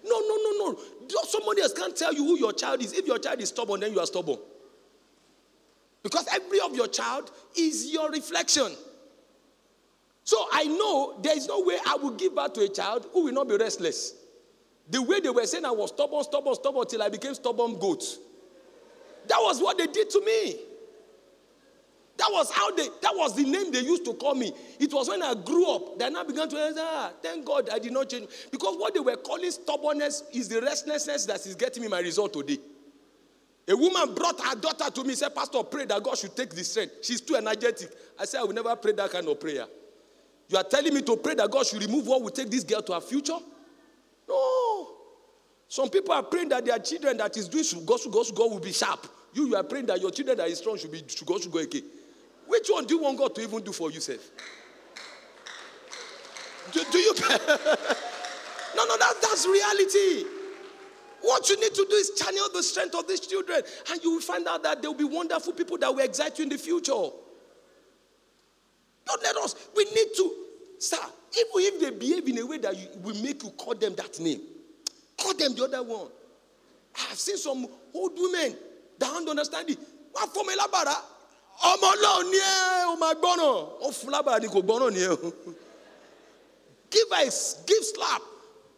No, 0.04 0.20
no, 0.20 0.36
no, 0.36 0.70
no. 0.70 0.78
Somebody 1.24 1.62
else 1.62 1.72
can't 1.72 1.96
tell 1.96 2.14
you 2.14 2.24
who 2.24 2.38
your 2.38 2.52
child 2.52 2.80
is. 2.80 2.92
If 2.92 3.04
your 3.08 3.18
child 3.18 3.40
is 3.40 3.48
stubborn, 3.48 3.80
then 3.80 3.92
you 3.92 3.98
are 3.98 4.06
stubborn. 4.06 4.38
Because 6.00 6.28
every 6.32 6.60
of 6.60 6.76
your 6.76 6.86
child 6.86 7.32
is 7.56 7.92
your 7.92 8.08
reflection. 8.12 8.70
So 10.24 10.46
I 10.52 10.64
know 10.64 11.18
there 11.22 11.36
is 11.36 11.46
no 11.46 11.60
way 11.60 11.76
I 11.86 11.96
will 11.96 12.12
give 12.12 12.34
birth 12.34 12.54
to 12.54 12.62
a 12.62 12.68
child 12.68 13.06
who 13.12 13.24
will 13.24 13.32
not 13.32 13.48
be 13.48 13.56
restless. 13.56 14.14
The 14.90 15.00
way 15.02 15.20
they 15.20 15.30
were 15.30 15.46
saying 15.46 15.64
I 15.64 15.70
was 15.70 15.90
stubborn, 15.90 16.24
stubborn, 16.24 16.54
stubborn 16.54 16.86
till 16.86 17.02
I 17.02 17.10
became 17.10 17.34
stubborn 17.34 17.78
goat. 17.78 18.02
That 19.28 19.38
was 19.40 19.60
what 19.60 19.78
they 19.78 19.86
did 19.86 20.10
to 20.10 20.24
me. 20.24 20.56
That 22.16 22.28
was 22.30 22.50
how 22.50 22.70
they, 22.74 22.86
that 23.02 23.12
was 23.14 23.34
the 23.34 23.42
name 23.42 23.72
they 23.72 23.80
used 23.80 24.04
to 24.04 24.14
call 24.14 24.34
me. 24.34 24.52
It 24.78 24.92
was 24.92 25.08
when 25.08 25.22
I 25.22 25.34
grew 25.34 25.68
up 25.68 25.98
that 25.98 26.14
I 26.14 26.22
began 26.22 26.48
to 26.48 26.56
say, 26.56 26.72
ah, 26.78 27.12
thank 27.22 27.44
God 27.44 27.68
I 27.70 27.78
did 27.78 27.92
not 27.92 28.08
change. 28.08 28.28
Because 28.50 28.76
what 28.76 28.94
they 28.94 29.00
were 29.00 29.16
calling 29.16 29.50
stubbornness 29.50 30.22
is 30.32 30.48
the 30.48 30.60
restlessness 30.60 31.26
that 31.26 31.44
is 31.44 31.54
getting 31.54 31.82
me 31.82 31.88
my 31.88 32.00
result 32.00 32.32
today. 32.32 32.58
A 33.68 33.76
woman 33.76 34.14
brought 34.14 34.40
her 34.40 34.54
daughter 34.54 34.90
to 34.90 35.04
me, 35.04 35.14
said, 35.14 35.34
Pastor, 35.34 35.62
pray 35.64 35.86
that 35.86 36.02
God 36.02 36.16
should 36.16 36.36
take 36.36 36.50
the 36.50 36.62
strength. 36.62 36.96
She's 37.02 37.20
too 37.20 37.34
energetic. 37.36 37.90
I 38.18 38.26
said, 38.26 38.40
I 38.40 38.44
will 38.44 38.52
never 38.52 38.76
pray 38.76 38.92
that 38.92 39.10
kind 39.10 39.26
of 39.26 39.40
prayer. 39.40 39.66
You 40.54 40.60
are 40.60 40.62
telling 40.62 40.94
me 40.94 41.02
to 41.02 41.16
pray 41.16 41.34
that 41.34 41.50
God 41.50 41.66
should 41.66 41.82
remove 41.82 42.06
what 42.06 42.22
will 42.22 42.30
take 42.30 42.48
this 42.48 42.62
girl 42.62 42.80
to 42.80 42.92
her 42.92 43.00
future? 43.00 43.38
No. 44.28 44.88
Some 45.66 45.90
people 45.90 46.14
are 46.14 46.22
praying 46.22 46.50
that 46.50 46.64
their 46.64 46.78
children 46.78 47.16
that 47.16 47.36
is 47.36 47.48
doing 47.48 47.64
should 47.64 47.84
go, 47.84 47.96
should 47.96 48.12
go, 48.12 48.22
should 48.22 48.36
go 48.36 48.46
will 48.46 48.60
be 48.60 48.70
sharp. 48.70 49.04
You, 49.32 49.48
you 49.48 49.56
are 49.56 49.64
praying 49.64 49.86
that 49.86 50.00
your 50.00 50.12
children 50.12 50.36
that 50.36 50.46
is 50.46 50.58
strong 50.58 50.78
should 50.78 50.92
be 50.92 51.02
should 51.08 51.26
go, 51.26 51.40
should 51.40 51.50
go 51.50 51.58
okay. 51.58 51.82
Which 52.46 52.68
one 52.68 52.86
do 52.86 52.94
you 52.94 53.02
want 53.02 53.18
God 53.18 53.34
to 53.34 53.42
even 53.42 53.64
do 53.64 53.72
for 53.72 53.90
yourself? 53.90 54.20
Do, 56.70 56.84
do 56.92 56.98
you? 56.98 57.14
no, 57.18 58.84
no, 58.86 58.96
that, 58.96 59.14
that's 59.22 59.48
reality. 59.48 60.24
What 61.20 61.48
you 61.48 61.58
need 61.58 61.74
to 61.74 61.84
do 61.90 61.96
is 61.96 62.10
channel 62.10 62.46
the 62.54 62.62
strength 62.62 62.94
of 62.94 63.08
these 63.08 63.26
children, 63.26 63.60
and 63.90 64.04
you 64.04 64.12
will 64.12 64.20
find 64.20 64.46
out 64.46 64.62
that 64.62 64.82
there 64.82 64.90
will 64.92 64.98
be 64.98 65.02
wonderful 65.02 65.52
people 65.52 65.78
that 65.78 65.92
will 65.92 66.04
excite 66.04 66.38
you 66.38 66.44
in 66.44 66.48
the 66.48 66.58
future. 66.58 67.10
Don't 69.06 69.22
let 69.22 69.36
us. 69.36 69.54
We 69.76 69.84
need 69.86 70.08
to, 70.16 70.43
sir. 70.90 70.96
Even 71.32 71.50
if 71.74 71.80
they 71.80 71.90
behave 71.90 72.28
in 72.28 72.38
a 72.38 72.46
way 72.46 72.58
that 72.58 72.76
you, 72.76 72.86
will 73.02 73.14
make 73.22 73.42
you 73.42 73.50
call 73.50 73.74
them 73.74 73.94
that 73.96 74.18
name, 74.20 74.40
call 75.18 75.34
them 75.34 75.54
the 75.54 75.64
other 75.64 75.82
one. 75.82 76.08
I 76.96 77.00
have 77.08 77.18
seen 77.18 77.36
some 77.36 77.66
old 77.92 78.12
women 78.16 78.56
that 78.98 79.08
don't 79.10 79.28
understand 79.28 79.70
it. 79.70 79.78
Wọ́n 80.14 80.28
fọmọ 80.32 80.50
ẹ 80.52 80.56
lábàrá. 80.56 80.96
Ọmọ 81.70 81.86
ọlọ́run 81.94 82.30
ni 82.30 82.38
ẹ 82.38 82.84
o 82.92 82.96
máa 82.96 83.14
gbọ́ràn. 83.14 83.82
Ó 83.82 83.90
fún 83.98 84.10
lábàrá 84.14 84.40
ni 84.42 84.48
kò 84.48 84.58
o. 84.60 85.32
Give 86.90 87.12
a 87.12 87.24
give 87.66 87.84
slap. 87.84 88.22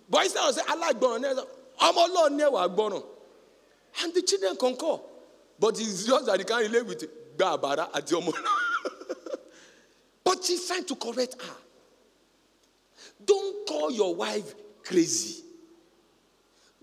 But 0.08 0.24
instead 0.24 0.48
of 0.48 0.54
say 0.54 0.62
alágbọ́ràn 0.62 1.20
ni 1.20 1.28
ẹ 1.28 1.34
ọmọ 1.78 2.00
ọlọ́run 2.08 2.92
ni. 2.92 3.02
And 4.02 4.12
the 4.14 4.22
children 4.22 4.56
concur. 4.56 5.00
But 5.58 5.78
it's 5.80 6.04
just 6.06 6.26
that 6.26 6.36
they 6.38 6.44
can't 6.44 6.62
relate 6.70 6.86
with 6.86 7.36
gba 7.36 7.58
àbàrá 7.58 7.90
àti. 7.92 8.14
But 10.24 10.42
she's 10.44 10.66
trying 10.66 10.84
to 10.86 10.96
correct 10.96 11.40
her. 11.40 11.56
Don't 13.24 13.66
call 13.66 13.90
your 13.90 14.14
wife 14.14 14.54
crazy. 14.84 15.42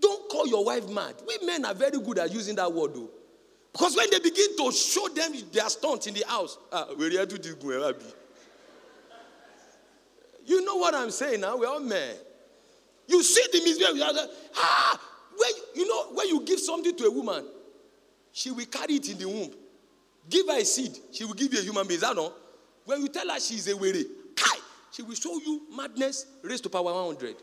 Don't 0.00 0.28
call 0.28 0.46
your 0.46 0.64
wife 0.64 0.88
mad. 0.88 1.14
We 1.26 1.46
men 1.46 1.64
are 1.64 1.74
very 1.74 1.98
good 1.98 2.18
at 2.18 2.32
using 2.32 2.56
that 2.56 2.72
word, 2.72 2.94
though. 2.94 3.10
Because 3.72 3.96
when 3.96 4.08
they 4.10 4.20
begin 4.20 4.56
to 4.56 4.70
show 4.70 5.08
them 5.08 5.32
their 5.52 5.68
stunts 5.68 6.06
in 6.06 6.14
the 6.14 6.24
house, 6.28 6.58
ah, 6.70 6.86
you 10.46 10.64
know 10.64 10.76
what 10.76 10.94
I'm 10.94 11.10
saying 11.10 11.40
now? 11.40 11.56
We're 11.56 11.68
all 11.68 11.80
men. 11.80 12.14
You 13.08 13.22
see 13.22 13.42
the 13.52 13.98
like, 13.98 14.30
Ah, 14.56 15.00
when 15.36 15.50
you, 15.74 15.88
know 15.88 16.14
when 16.14 16.28
you 16.28 16.44
give 16.44 16.60
something 16.60 16.96
to 16.96 17.04
a 17.04 17.10
woman, 17.10 17.44
she 18.32 18.50
will 18.50 18.66
carry 18.66 18.94
it 18.94 19.10
in 19.10 19.18
the 19.18 19.28
womb. 19.28 19.50
Give 20.28 20.46
her 20.48 20.58
a 20.58 20.64
seed, 20.64 20.96
she 21.12 21.24
will 21.24 21.34
give 21.34 21.52
you 21.52 21.60
a 21.60 21.62
human 21.62 21.86
being. 21.86 21.96
Is 21.96 22.02
that? 22.02 22.32
When 22.84 23.00
you 23.00 23.08
tell 23.08 23.28
her 23.28 23.40
she's 23.40 23.68
a 23.68 23.76
weary, 23.76 24.04
she 24.94 25.02
will 25.02 25.14
show 25.14 25.36
you 25.44 25.62
madness 25.76 26.26
raised 26.42 26.62
to 26.62 26.68
power 26.70 26.84
100. 26.84 27.34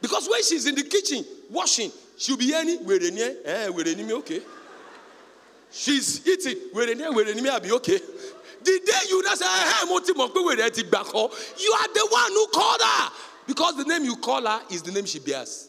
Because 0.00 0.26
when 0.28 0.42
she's 0.42 0.64
in 0.66 0.74
the 0.74 0.82
kitchen 0.82 1.22
washing, 1.50 1.92
she'll 2.16 2.36
be 2.38 2.46
hearing, 2.46 2.78
where 2.86 2.98
eh, 3.02 3.68
where 3.68 4.16
okay. 4.16 4.40
She's 5.70 6.26
eating, 6.26 6.56
where 6.72 6.86
where 7.12 7.34
me, 7.34 7.48
I'll 7.48 7.60
be 7.60 7.72
okay. 7.72 7.98
The 8.64 8.80
day 8.86 9.08
you 9.10 9.22
just 9.22 9.42
say, 9.42 9.46
hey, 9.46 9.86
mo 9.86 10.00
ti 10.00 10.12
mọ̀ 10.14 10.32
pé 10.32 10.40
wèrè 10.40 10.70
ẹ 10.70 10.74
ti 10.74 10.82
you 11.62 11.72
are 11.72 11.88
the 11.92 12.08
one 12.10 12.32
who 12.32 12.46
called 12.48 12.80
her. 12.80 13.12
Because 13.46 13.76
the 13.76 13.84
name 13.84 14.04
you 14.04 14.16
call 14.16 14.46
her 14.46 14.62
is 14.70 14.82
the 14.82 14.92
name 14.92 15.04
she 15.04 15.18
bears. 15.18 15.68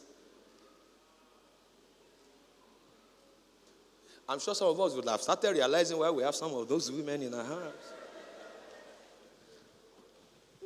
I'm 4.30 4.40
sure 4.40 4.56
some 4.56 4.70
of 4.70 4.80
us 4.80 4.94
would 4.96 5.08
have 5.10 5.22
started 5.22 5.52
realizing 5.52 5.98
why 5.98 6.10
we 6.10 6.24
have 6.24 6.36
some 6.36 6.54
of 6.54 6.68
those 6.70 6.90
women 6.90 7.24
in 7.24 7.34
our 7.34 7.44
house. 7.44 7.93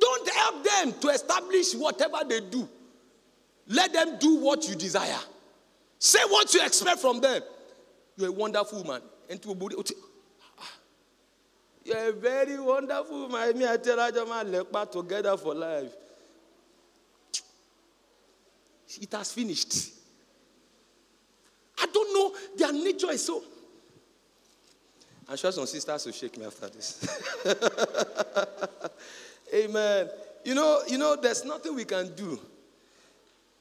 Don't 0.00 0.28
help 0.30 0.64
them 0.64 0.92
to 1.00 1.08
establish 1.08 1.74
whatever 1.74 2.18
they 2.28 2.40
do. 2.40 2.68
Let 3.68 3.92
them 3.92 4.18
do 4.18 4.36
what 4.36 4.68
you 4.68 4.74
desire. 4.74 5.18
Say 5.98 6.20
what 6.28 6.52
you 6.54 6.62
expect 6.64 7.00
from 7.00 7.20
them. 7.20 7.42
You're 8.16 8.28
a 8.28 8.32
wonderful 8.32 8.84
man. 8.84 9.00
And 9.28 9.42
to 9.42 9.50
a 9.50 9.84
You're 11.84 12.08
a 12.08 12.12
very 12.12 12.58
wonderful 12.58 13.28
woman. 13.28 13.58
Me, 13.58 13.66
I 13.66 13.76
tell 13.76 13.98
her, 13.98 14.10
"Jama, 14.10 14.44
lekpa 14.44 14.90
together 14.90 15.36
for 15.36 15.54
life. 15.54 15.92
It 19.00 19.12
has 19.12 19.32
finished. 19.32 19.92
I 21.80 21.86
don't 21.86 22.12
know. 22.14 22.34
Their 22.56 22.72
nature 22.72 23.10
is 23.10 23.24
so. 23.24 23.42
I'm 25.28 25.36
sure 25.36 25.52
some 25.52 25.66
sisters 25.66 26.06
will 26.06 26.12
shake 26.12 26.38
me 26.38 26.46
after 26.46 26.68
this. 26.70 27.06
Amen. 29.54 30.08
You 30.44 30.54
know, 30.54 30.80
you 30.88 30.98
know, 30.98 31.16
there's 31.16 31.44
nothing 31.44 31.74
we 31.74 31.84
can 31.84 32.14
do. 32.14 32.38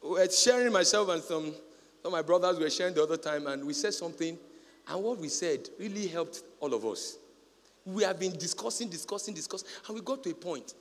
We're 0.02 0.30
sharing 0.30 0.72
myself 0.72 1.10
and 1.10 1.22
some, 1.22 1.54
some 2.02 2.06
of 2.06 2.12
my 2.12 2.22
brothers 2.22 2.60
were 2.60 2.70
sharing 2.70 2.94
the 2.94 3.04
other 3.04 3.18
time, 3.18 3.48
and 3.48 3.66
we 3.66 3.74
said 3.74 3.94
something, 3.94 4.38
and 4.88 5.04
what 5.04 5.18
we 5.18 5.28
said 5.28 5.68
really 5.80 6.08
helped 6.08 6.44
all 6.60 6.74
of 6.74 6.86
us. 6.86 7.18
We 7.86 8.04
have 8.04 8.20
been 8.20 8.38
discussing, 8.38 8.90
discussing, 8.90 9.34
discussing, 9.34 9.68
and 9.88 9.96
we 9.96 10.02
got 10.02 10.24
to 10.24 10.30
a 10.30 10.34
point, 10.34 10.74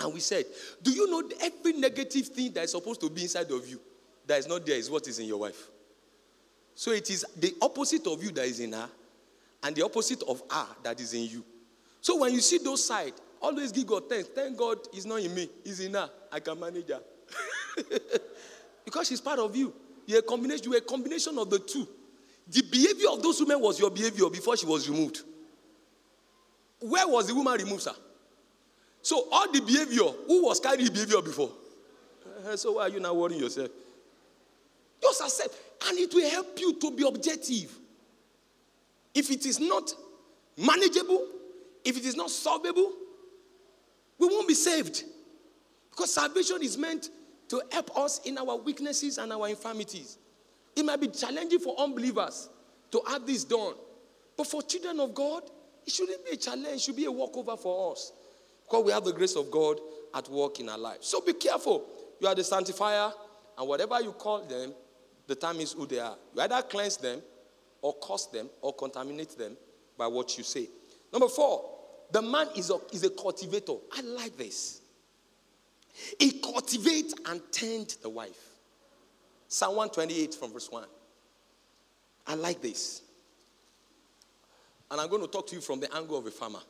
and 0.00 0.14
we 0.14 0.20
said, 0.20 0.44
Do 0.82 0.90
you 0.92 1.08
know 1.10 1.28
every 1.40 1.72
negative 1.74 2.28
thing 2.28 2.52
that 2.52 2.64
is 2.64 2.72
supposed 2.72 3.00
to 3.00 3.10
be 3.10 3.22
inside 3.22 3.50
of 3.50 3.68
you 3.68 3.80
that 4.26 4.38
is 4.38 4.46
not 4.46 4.64
there 4.64 4.76
is 4.76 4.90
what 4.90 5.06
is 5.08 5.18
in 5.18 5.26
your 5.26 5.38
wife? 5.38 5.68
So 6.74 6.92
it 6.92 7.10
is 7.10 7.26
the 7.36 7.54
opposite 7.60 8.06
of 8.06 8.22
you 8.22 8.30
that 8.32 8.44
is 8.44 8.60
in 8.60 8.72
her, 8.72 8.88
and 9.62 9.74
the 9.74 9.84
opposite 9.84 10.22
of 10.22 10.42
her 10.50 10.66
that 10.84 11.00
is 11.00 11.12
in 11.12 11.24
you. 11.24 11.44
So 12.00 12.18
when 12.18 12.32
you 12.32 12.40
see 12.40 12.58
those 12.58 12.86
sides, 12.86 13.20
always 13.40 13.72
give 13.72 13.86
God 13.86 14.08
thanks. 14.08 14.28
Thank 14.28 14.56
God 14.56 14.78
He's 14.92 15.06
not 15.06 15.20
in 15.20 15.34
me, 15.34 15.48
He's 15.64 15.80
in 15.80 15.94
her. 15.94 16.10
I 16.30 16.40
can 16.40 16.58
manage 16.58 16.88
her. 16.88 17.00
because 18.84 19.08
she's 19.08 19.20
part 19.20 19.38
of 19.38 19.54
you. 19.54 19.72
You're 20.06 20.20
a 20.20 20.22
combination, 20.22 20.64
you're 20.64 20.78
a 20.78 20.80
combination 20.80 21.38
of 21.38 21.50
the 21.50 21.58
two. 21.58 21.86
The 22.50 22.62
behavior 22.62 23.08
of 23.12 23.22
those 23.22 23.40
women 23.40 23.60
was 23.60 23.78
your 23.78 23.90
behavior 23.90 24.30
before 24.30 24.56
she 24.56 24.64
was 24.64 24.88
removed. 24.88 25.20
Where 26.80 27.06
was 27.06 27.26
the 27.26 27.34
woman 27.34 27.54
removed, 27.54 27.82
sir? 27.82 27.92
So 29.02 29.28
all 29.30 29.50
the 29.52 29.60
behavior, 29.60 30.04
who 30.26 30.46
was 30.46 30.58
carrying 30.60 30.86
the 30.86 30.90
behavior 30.90 31.20
before? 31.20 31.50
Eh, 32.48 32.56
So 32.56 32.72
why 32.72 32.82
are 32.82 32.88
you 32.88 33.00
now 33.00 33.12
worrying 33.14 33.40
yourself? 33.40 33.68
Just 35.02 35.20
accept, 35.20 35.54
and 35.88 35.98
it 35.98 36.12
will 36.12 36.28
help 36.30 36.58
you 36.58 36.74
to 36.74 36.90
be 36.90 37.06
objective. 37.06 37.76
If 39.14 39.30
it 39.30 39.44
is 39.46 39.60
not 39.60 39.92
manageable, 40.56 41.26
if 41.84 41.96
it 41.96 42.04
is 42.04 42.16
not 42.16 42.30
solvable, 42.30 42.92
we 44.18 44.26
won't 44.26 44.48
be 44.48 44.54
saved. 44.54 45.04
Because 45.90 46.14
salvation 46.14 46.62
is 46.62 46.76
meant 46.76 47.10
to 47.48 47.62
help 47.72 47.96
us 47.96 48.20
in 48.24 48.38
our 48.38 48.56
weaknesses 48.56 49.18
and 49.18 49.32
our 49.32 49.48
infirmities. 49.48 50.18
It 50.76 50.84
might 50.84 51.00
be 51.00 51.08
challenging 51.08 51.58
for 51.58 51.78
unbelievers 51.78 52.48
to 52.90 53.00
have 53.08 53.26
this 53.26 53.44
done. 53.44 53.74
But 54.36 54.46
for 54.46 54.62
children 54.62 55.00
of 55.00 55.14
God, 55.14 55.42
it 55.84 55.92
shouldn't 55.92 56.24
be 56.24 56.32
a 56.32 56.36
challenge, 56.36 56.66
it 56.66 56.80
should 56.80 56.96
be 56.96 57.06
a 57.06 57.12
walkover 57.12 57.56
for 57.56 57.92
us. 57.92 58.12
Because 58.64 58.84
we 58.84 58.92
have 58.92 59.04
the 59.04 59.12
grace 59.12 59.34
of 59.34 59.50
God 59.50 59.80
at 60.14 60.28
work 60.28 60.60
in 60.60 60.68
our 60.68 60.78
lives. 60.78 61.06
So 61.06 61.20
be 61.20 61.32
careful. 61.32 61.86
You 62.20 62.28
are 62.28 62.34
the 62.34 62.44
sanctifier, 62.44 63.10
and 63.56 63.68
whatever 63.68 64.00
you 64.00 64.12
call 64.12 64.44
them, 64.44 64.72
the 65.26 65.34
time 65.34 65.60
is 65.60 65.72
who 65.72 65.86
they 65.86 65.98
are. 65.98 66.16
You 66.34 66.42
either 66.42 66.62
cleanse 66.62 66.96
them, 66.96 67.22
or 67.80 67.94
curse 68.02 68.26
them, 68.26 68.48
or 68.60 68.74
contaminate 68.74 69.36
them 69.38 69.56
by 69.96 70.06
what 70.06 70.36
you 70.36 70.44
say. 70.44 70.68
Number 71.12 71.28
four, 71.28 71.77
the 72.10 72.22
man 72.22 72.48
is 72.56 72.70
a, 72.70 72.78
is 72.92 73.04
a 73.04 73.10
cultivator. 73.10 73.74
I 73.96 74.00
like 74.02 74.36
this. 74.36 74.80
He 76.18 76.32
cultivates 76.32 77.14
and 77.26 77.40
tend 77.50 77.96
the 78.02 78.08
wife. 78.08 78.56
Psalm 79.48 79.76
128 79.76 80.34
from 80.34 80.52
verse 80.52 80.70
1. 80.70 80.84
I 82.26 82.34
like 82.34 82.60
this. 82.60 83.02
And 84.90 85.00
I'm 85.00 85.08
going 85.08 85.22
to 85.22 85.28
talk 85.28 85.46
to 85.48 85.54
you 85.54 85.60
from 85.60 85.80
the 85.80 85.94
angle 85.94 86.16
of 86.16 86.26
a 86.26 86.30
farmer. 86.30 86.60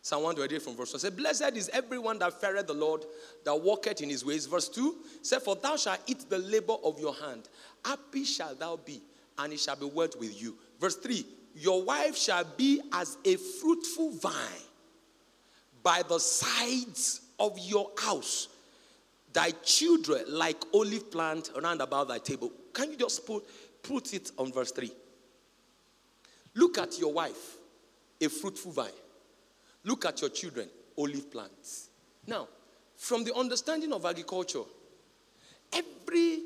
Psalm 0.00 0.22
128 0.22 0.62
from 0.62 0.76
verse 0.76 0.92
1 0.92 1.00
says, 1.00 1.10
Blessed 1.10 1.56
is 1.56 1.68
everyone 1.70 2.18
that 2.20 2.40
feareth 2.40 2.66
the 2.66 2.74
Lord, 2.74 3.04
that 3.44 3.54
walketh 3.54 4.00
in 4.00 4.08
his 4.08 4.24
ways. 4.24 4.46
Verse 4.46 4.68
2 4.68 4.96
said, 5.22 5.42
For 5.42 5.56
thou 5.56 5.76
shalt 5.76 6.00
eat 6.06 6.30
the 6.30 6.38
labor 6.38 6.76
of 6.84 6.98
your 6.98 7.14
hand. 7.14 7.48
Happy 7.84 8.24
shalt 8.24 8.60
thou 8.60 8.76
be, 8.76 9.02
and 9.38 9.52
it 9.52 9.60
shall 9.60 9.76
be 9.76 9.86
well 9.86 10.08
with 10.18 10.40
you. 10.40 10.56
Verse 10.80 10.96
3 10.96 11.26
Your 11.60 11.82
wife 11.82 12.16
shall 12.16 12.44
be 12.44 12.80
as 12.92 13.18
a 13.24 13.34
fruitful 13.34 14.10
vine 14.12 14.32
by 15.82 16.02
the 16.08 16.20
sides 16.20 17.22
of 17.40 17.58
your 17.58 17.90
house, 17.98 18.46
thy 19.32 19.50
children 19.64 20.22
like 20.28 20.62
olive 20.72 21.10
plant 21.10 21.50
round 21.60 21.80
about 21.80 22.08
thy 22.08 22.18
table. 22.18 22.52
Can 22.72 22.92
you 22.92 22.96
just 22.96 23.26
put, 23.26 23.44
put 23.82 24.14
it 24.14 24.30
on 24.38 24.52
verse 24.52 24.70
3? 24.70 24.90
Look 26.54 26.78
at 26.78 26.96
your 26.98 27.12
wife, 27.12 27.56
a 28.20 28.28
fruitful 28.28 28.72
vine. 28.72 28.90
Look 29.82 30.04
at 30.06 30.20
your 30.20 30.30
children, 30.30 30.68
olive 30.96 31.30
plants. 31.30 31.88
Now, 32.26 32.46
from 32.96 33.24
the 33.24 33.34
understanding 33.34 33.92
of 33.92 34.04
agriculture, 34.04 34.62
every 35.72 36.42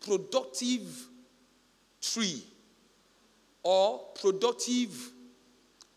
productive 0.00 1.08
tree 2.00 2.44
or 3.62 4.00
productive 4.20 5.12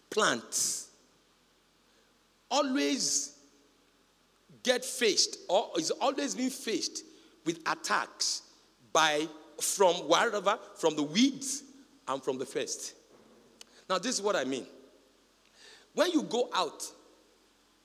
plants 0.10 0.90
always 2.50 3.38
get 4.64 4.86
faced 4.86 5.40
or 5.50 5.72
is 5.78 5.92
always 5.92 6.36
being 6.36 6.50
faced 6.50 7.04
with 7.46 7.60
attacks 7.68 8.44
by 8.94 9.28
from 9.62 9.96
wherever 10.08 10.58
from 10.76 10.96
the 10.96 11.04
weeds 11.04 11.64
and 12.08 12.24
from 12.24 12.38
the 12.38 12.46
first 12.46 12.96
now 13.90 13.98
this 13.98 14.16
is 14.16 14.22
what 14.22 14.36
i 14.36 14.44
mean 14.44 14.66
When 15.96 16.12
you 16.12 16.24
go 16.24 16.50
out 16.54 16.84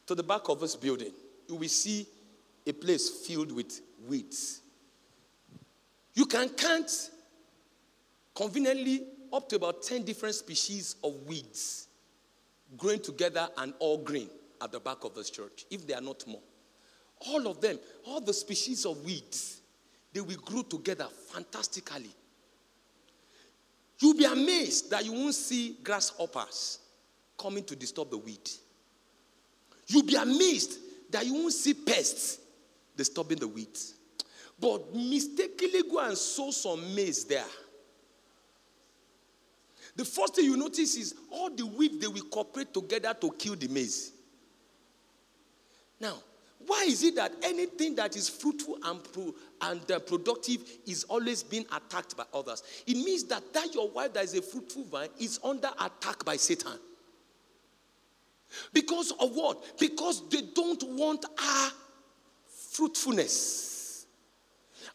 to 0.06 0.14
the 0.16 0.22
back 0.24 0.48
of 0.48 0.60
this 0.60 0.74
building, 0.74 1.12
you 1.48 1.54
will 1.54 1.68
see 1.68 2.06
a 2.66 2.72
place 2.72 3.08
filled 3.08 3.52
with 3.52 3.80
weeds. 4.06 4.60
You 6.14 6.26
can 6.26 6.48
count 6.48 7.10
conveniently 8.34 9.04
up 9.32 9.48
to 9.48 9.56
about 9.56 9.82
10 9.82 10.02
different 10.04 10.34
species 10.34 10.96
of 11.02 11.14
weeds 11.26 11.88
growing 12.76 13.00
together 13.00 13.48
and 13.58 13.74
all 13.78 13.98
green 13.98 14.28
at 14.62 14.72
the 14.72 14.80
back 14.80 15.04
of 15.04 15.14
this 15.14 15.30
church, 15.30 15.64
if 15.70 15.86
they 15.86 15.94
are 15.94 16.00
not 16.00 16.26
more. 16.26 16.42
All 17.28 17.46
of 17.48 17.60
them, 17.60 17.78
all 18.06 18.20
the 18.20 18.32
species 18.32 18.86
of 18.86 19.04
weeds, 19.04 19.60
they 20.12 20.20
will 20.20 20.36
grow 20.36 20.62
together 20.62 21.06
fantastically. 21.32 22.10
You'll 23.98 24.16
be 24.16 24.24
amazed 24.24 24.90
that 24.90 25.04
you 25.04 25.12
won't 25.12 25.34
see 25.34 25.76
grasshoppers 25.82 26.78
coming 27.38 27.64
to 27.64 27.76
disturb 27.76 28.10
the 28.10 28.18
weed. 28.18 28.50
You'll 29.86 30.06
be 30.06 30.14
amazed 30.14 30.78
that 31.10 31.26
you 31.26 31.34
won't 31.34 31.52
see 31.52 31.74
pests 31.74 32.38
disturbing 32.96 33.38
the 33.38 33.48
weeds. 33.48 33.94
But 34.58 34.94
mistakenly 34.94 35.82
go 35.90 35.98
and 36.00 36.16
sow 36.16 36.50
some 36.50 36.94
maize 36.94 37.24
there. 37.24 37.44
The 39.96 40.04
first 40.04 40.36
thing 40.36 40.44
you 40.44 40.56
notice 40.56 40.96
is 40.96 41.14
all 41.30 41.50
the 41.50 41.66
weeds 41.66 41.98
they 41.98 42.06
will 42.06 42.22
cooperate 42.22 42.72
together 42.72 43.14
to 43.20 43.30
kill 43.32 43.56
the 43.56 43.68
maize. 43.68 44.12
Now, 46.00 46.14
why 46.66 46.84
is 46.86 47.02
it 47.02 47.16
that 47.16 47.32
anything 47.42 47.94
that 47.96 48.16
is 48.16 48.28
fruitful 48.28 48.78
and, 48.84 49.02
pro- 49.12 49.34
and 49.62 49.90
uh, 49.90 49.98
productive 49.98 50.62
is 50.86 51.04
always 51.04 51.42
being 51.42 51.64
attacked 51.74 52.16
by 52.16 52.24
others? 52.34 52.62
It 52.86 52.96
means 52.96 53.24
that 53.24 53.52
that 53.54 53.74
your 53.74 53.90
wife 53.90 54.12
that 54.12 54.24
is 54.24 54.34
a 54.34 54.42
fruitful 54.42 54.84
vine 54.84 55.08
is 55.18 55.40
under 55.42 55.70
attack 55.80 56.24
by 56.24 56.36
Satan. 56.36 56.78
Because 58.72 59.12
of 59.12 59.34
what? 59.34 59.78
Because 59.78 60.28
they 60.28 60.42
don't 60.54 60.82
want 60.96 61.24
our 61.24 61.70
fruitfulness. 62.72 64.06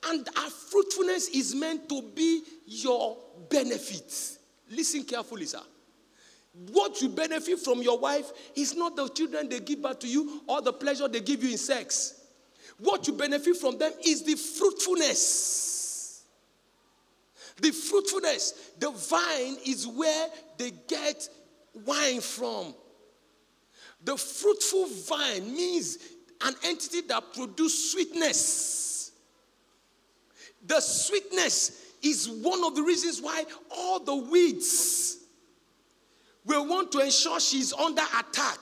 And 0.08 0.28
our 0.38 0.50
fruitfulness 0.50 1.30
is 1.30 1.56
meant 1.56 1.90
to 1.90 2.02
be 2.02 2.44
your 2.66 3.18
benefit. 3.50 4.35
Listen 4.70 5.04
carefully, 5.04 5.46
sir. 5.46 5.62
What 6.72 7.02
you 7.02 7.10
benefit 7.10 7.60
from 7.60 7.82
your 7.82 8.00
wife 8.00 8.32
is 8.56 8.76
not 8.76 8.96
the 8.96 9.08
children 9.10 9.50
they 9.50 9.60
give 9.60 9.82
back 9.82 10.00
to 10.00 10.08
you 10.08 10.42
or 10.48 10.62
the 10.62 10.72
pleasure 10.72 11.08
they 11.08 11.20
give 11.20 11.44
you 11.44 11.52
in 11.52 11.58
sex. 11.58 12.22
What 12.80 13.08
you 13.08 13.14
benefit 13.14 13.58
from 13.58 13.78
them 13.78 13.92
is 14.06 14.24
the 14.24 14.36
fruitfulness. 14.36 16.24
The 17.62 17.72
fruitfulness. 17.72 18.72
The 18.80 18.92
vine 18.92 19.58
is 19.66 19.88
where 19.88 20.28
they 20.58 20.72
get 20.88 21.28
wine 21.86 22.22
from. 22.22 22.74
The 24.04 24.18
fruitful 24.18 24.88
vine 25.08 25.54
means 25.54 25.98
an 26.42 26.54
entity 26.64 27.02
that 27.02 27.34
produces 27.34 27.92
sweetness. 27.92 29.12
The 30.66 30.80
sweetness 30.80 31.85
is 32.06 32.30
one 32.30 32.64
of 32.64 32.76
the 32.76 32.84
reasons 32.84 33.22
why 33.22 33.44
all 33.72 34.00
the 34.00 34.16
weeds 34.16 35.18
will 36.46 36.68
want 36.68 36.92
to 36.92 37.00
ensure 37.00 37.40
she's 37.40 37.74
under 37.74 38.04
attack 38.20 38.60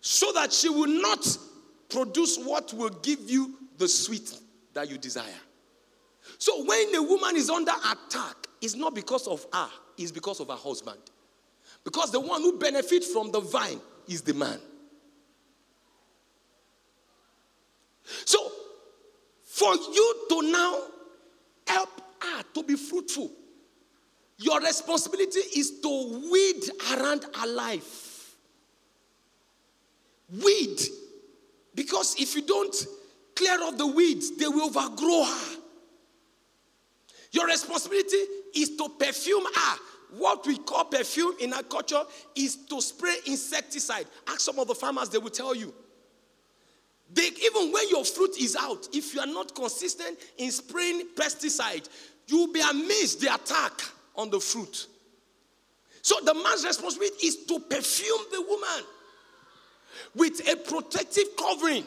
so 0.00 0.32
that 0.32 0.52
she 0.52 0.70
will 0.70 0.86
not 0.88 1.26
produce 1.90 2.38
what 2.38 2.72
will 2.72 2.88
give 2.88 3.28
you 3.28 3.54
the 3.76 3.86
sweet 3.86 4.32
that 4.72 4.90
you 4.90 4.96
desire. 4.96 5.24
So 6.38 6.64
when 6.64 6.94
a 6.94 7.02
woman 7.02 7.36
is 7.36 7.50
under 7.50 7.72
attack, 7.72 8.36
it's 8.60 8.74
not 8.74 8.94
because 8.94 9.28
of 9.28 9.44
her, 9.52 9.68
it's 9.98 10.10
because 10.10 10.40
of 10.40 10.48
her 10.48 10.56
husband. 10.56 10.98
Because 11.84 12.10
the 12.10 12.20
one 12.20 12.40
who 12.40 12.58
benefits 12.58 13.12
from 13.12 13.30
the 13.30 13.40
vine 13.40 13.80
is 14.08 14.22
the 14.22 14.34
man. 14.34 14.58
So, 18.24 18.38
for 19.44 19.74
you 19.74 20.14
to 20.30 20.42
now 20.50 20.80
help 21.68 21.90
her 22.20 22.42
to 22.54 22.62
be 22.62 22.74
fruitful, 22.74 23.30
your 24.38 24.60
responsibility 24.60 25.40
is 25.56 25.80
to 25.80 26.30
weed 26.30 26.62
around 26.92 27.26
her 27.34 27.46
life. 27.46 28.34
Weed. 30.30 30.80
Because 31.74 32.16
if 32.18 32.34
you 32.34 32.42
don't 32.42 32.74
clear 33.34 33.62
off 33.62 33.76
the 33.76 33.86
weeds, 33.86 34.36
they 34.36 34.48
will 34.48 34.64
overgrow 34.64 35.24
her. 35.24 35.56
Your 37.32 37.46
responsibility 37.46 38.16
is 38.54 38.76
to 38.76 38.88
perfume 38.98 39.44
her. 39.44 39.78
What 40.16 40.46
we 40.46 40.56
call 40.58 40.84
perfume 40.84 41.34
in 41.40 41.52
our 41.52 41.62
culture 41.62 42.02
is 42.34 42.56
to 42.66 42.80
spray 42.80 43.16
insecticide. 43.26 44.06
Ask 44.26 44.40
some 44.40 44.58
of 44.58 44.66
the 44.66 44.74
farmers, 44.74 45.10
they 45.10 45.18
will 45.18 45.30
tell 45.30 45.54
you. 45.54 45.74
They, 47.12 47.28
even 47.44 47.72
when 47.72 47.88
your 47.88 48.04
fruit 48.04 48.36
is 48.38 48.54
out, 48.56 48.88
if 48.92 49.14
you 49.14 49.20
are 49.20 49.26
not 49.26 49.54
consistent 49.54 50.18
in 50.36 50.50
spraying 50.50 51.08
pesticide, 51.14 51.88
you 52.26 52.38
will 52.38 52.52
be 52.52 52.60
amazed 52.60 53.20
the 53.22 53.34
attack 53.34 53.80
on 54.14 54.30
the 54.30 54.40
fruit. 54.40 54.86
So 56.02 56.16
the 56.22 56.34
man's 56.34 56.64
responsibility 56.64 57.26
is 57.26 57.44
to 57.46 57.58
perfume 57.60 58.20
the 58.30 58.42
woman 58.42 58.84
with 60.14 60.48
a 60.48 60.56
protective 60.56 61.36
covering 61.36 61.84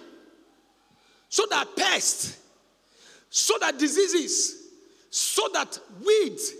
so 1.29 1.45
that 1.49 1.75
pests, 1.75 2.39
so 3.29 3.53
that 3.61 3.77
diseases, 3.77 4.69
so 5.09 5.47
that 5.53 5.79
weeds 6.05 6.53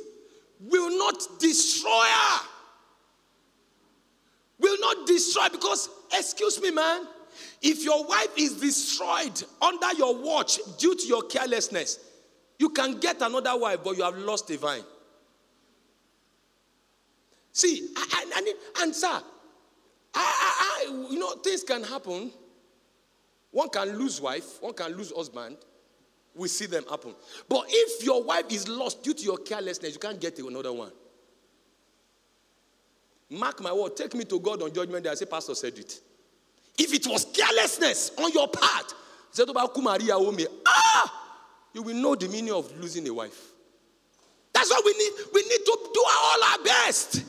will 0.62 0.98
not 0.98 1.40
destroy 1.40 2.06
her. 2.06 2.48
Will 4.60 4.78
not 4.80 5.08
destroy 5.08 5.50
because, 5.52 5.90
excuse 6.14 6.62
me, 6.62 6.72
man, 6.72 7.08
if 7.62 7.84
your 7.84 8.06
wife 8.06 8.30
is 8.38 8.60
destroyed 8.60 9.44
under 9.62 9.94
your 9.94 10.16
watch 10.18 10.60
due 10.78 10.96
to 10.96 11.08
your 11.08 11.24
carelessness, 11.24 12.00
you 12.58 12.70
can 12.70 13.00
get 13.00 13.22
another 13.22 13.58
wife, 13.58 13.80
but 13.84 13.98
you 13.98 14.04
have 14.04 14.18
lost 14.18 14.50
a 14.50 14.58
vine. 14.58 14.84
See, 17.54 17.90
I, 17.96 18.08
I, 18.12 18.26
I 18.36 18.84
and 18.84 18.96
sir, 18.96 19.08
I, 19.08 19.22
I, 20.16 20.86
I, 20.88 21.12
you 21.12 21.20
know, 21.20 21.32
things 21.36 21.64
can 21.64 21.84
happen. 21.84 22.32
One 23.52 23.70
can 23.70 23.98
lose 23.98 24.22
wife, 24.22 24.62
one 24.62 24.74
can 24.74 24.96
lose 24.96 25.12
husband. 25.16 25.58
We 26.34 26.48
see 26.48 26.66
them 26.66 26.86
happen. 26.90 27.14
But 27.50 27.66
if 27.68 28.06
your 28.06 28.24
wife 28.24 28.46
is 28.50 28.68
lost 28.68 29.04
due 29.04 29.14
to 29.14 29.24
your 29.24 29.38
carelessness, 29.38 29.94
you 29.94 30.00
can't 30.00 30.20
get 30.20 30.40
another 30.40 30.72
one. 30.72 30.92
Mark 33.30 33.62
my 33.62 33.74
word, 33.74 33.98
take 33.98 34.14
me 34.16 34.24
to 34.26 34.40
God 34.40 34.62
on 34.62 34.74
judgment 34.74 35.04
day. 35.04 35.10
I 35.10 35.16
say, 35.16 35.26
Pastor 35.26 35.56
said 35.56 35.78
it. 35.78 36.00
If 36.78 36.94
it 36.94 37.08
was 37.08 37.26
carelessness 37.26 38.12
on 38.18 38.32
your 38.32 38.48
part, 38.48 38.94
ah, 40.66 41.22
you 41.74 41.82
will 41.82 41.96
know 41.96 42.16
the 42.16 42.28
meaning 42.28 42.54
of 42.54 42.72
losing 42.80 43.08
a 43.08 43.14
wife. 43.14 43.52
That's 44.54 44.70
why 44.70 44.82
we 44.86 44.94
need. 44.94 45.12
We 45.34 45.42
need 45.44 45.66
to 45.66 45.78
do 45.94 46.04
all 46.08 46.44
our 46.44 46.64
best. 46.64 47.24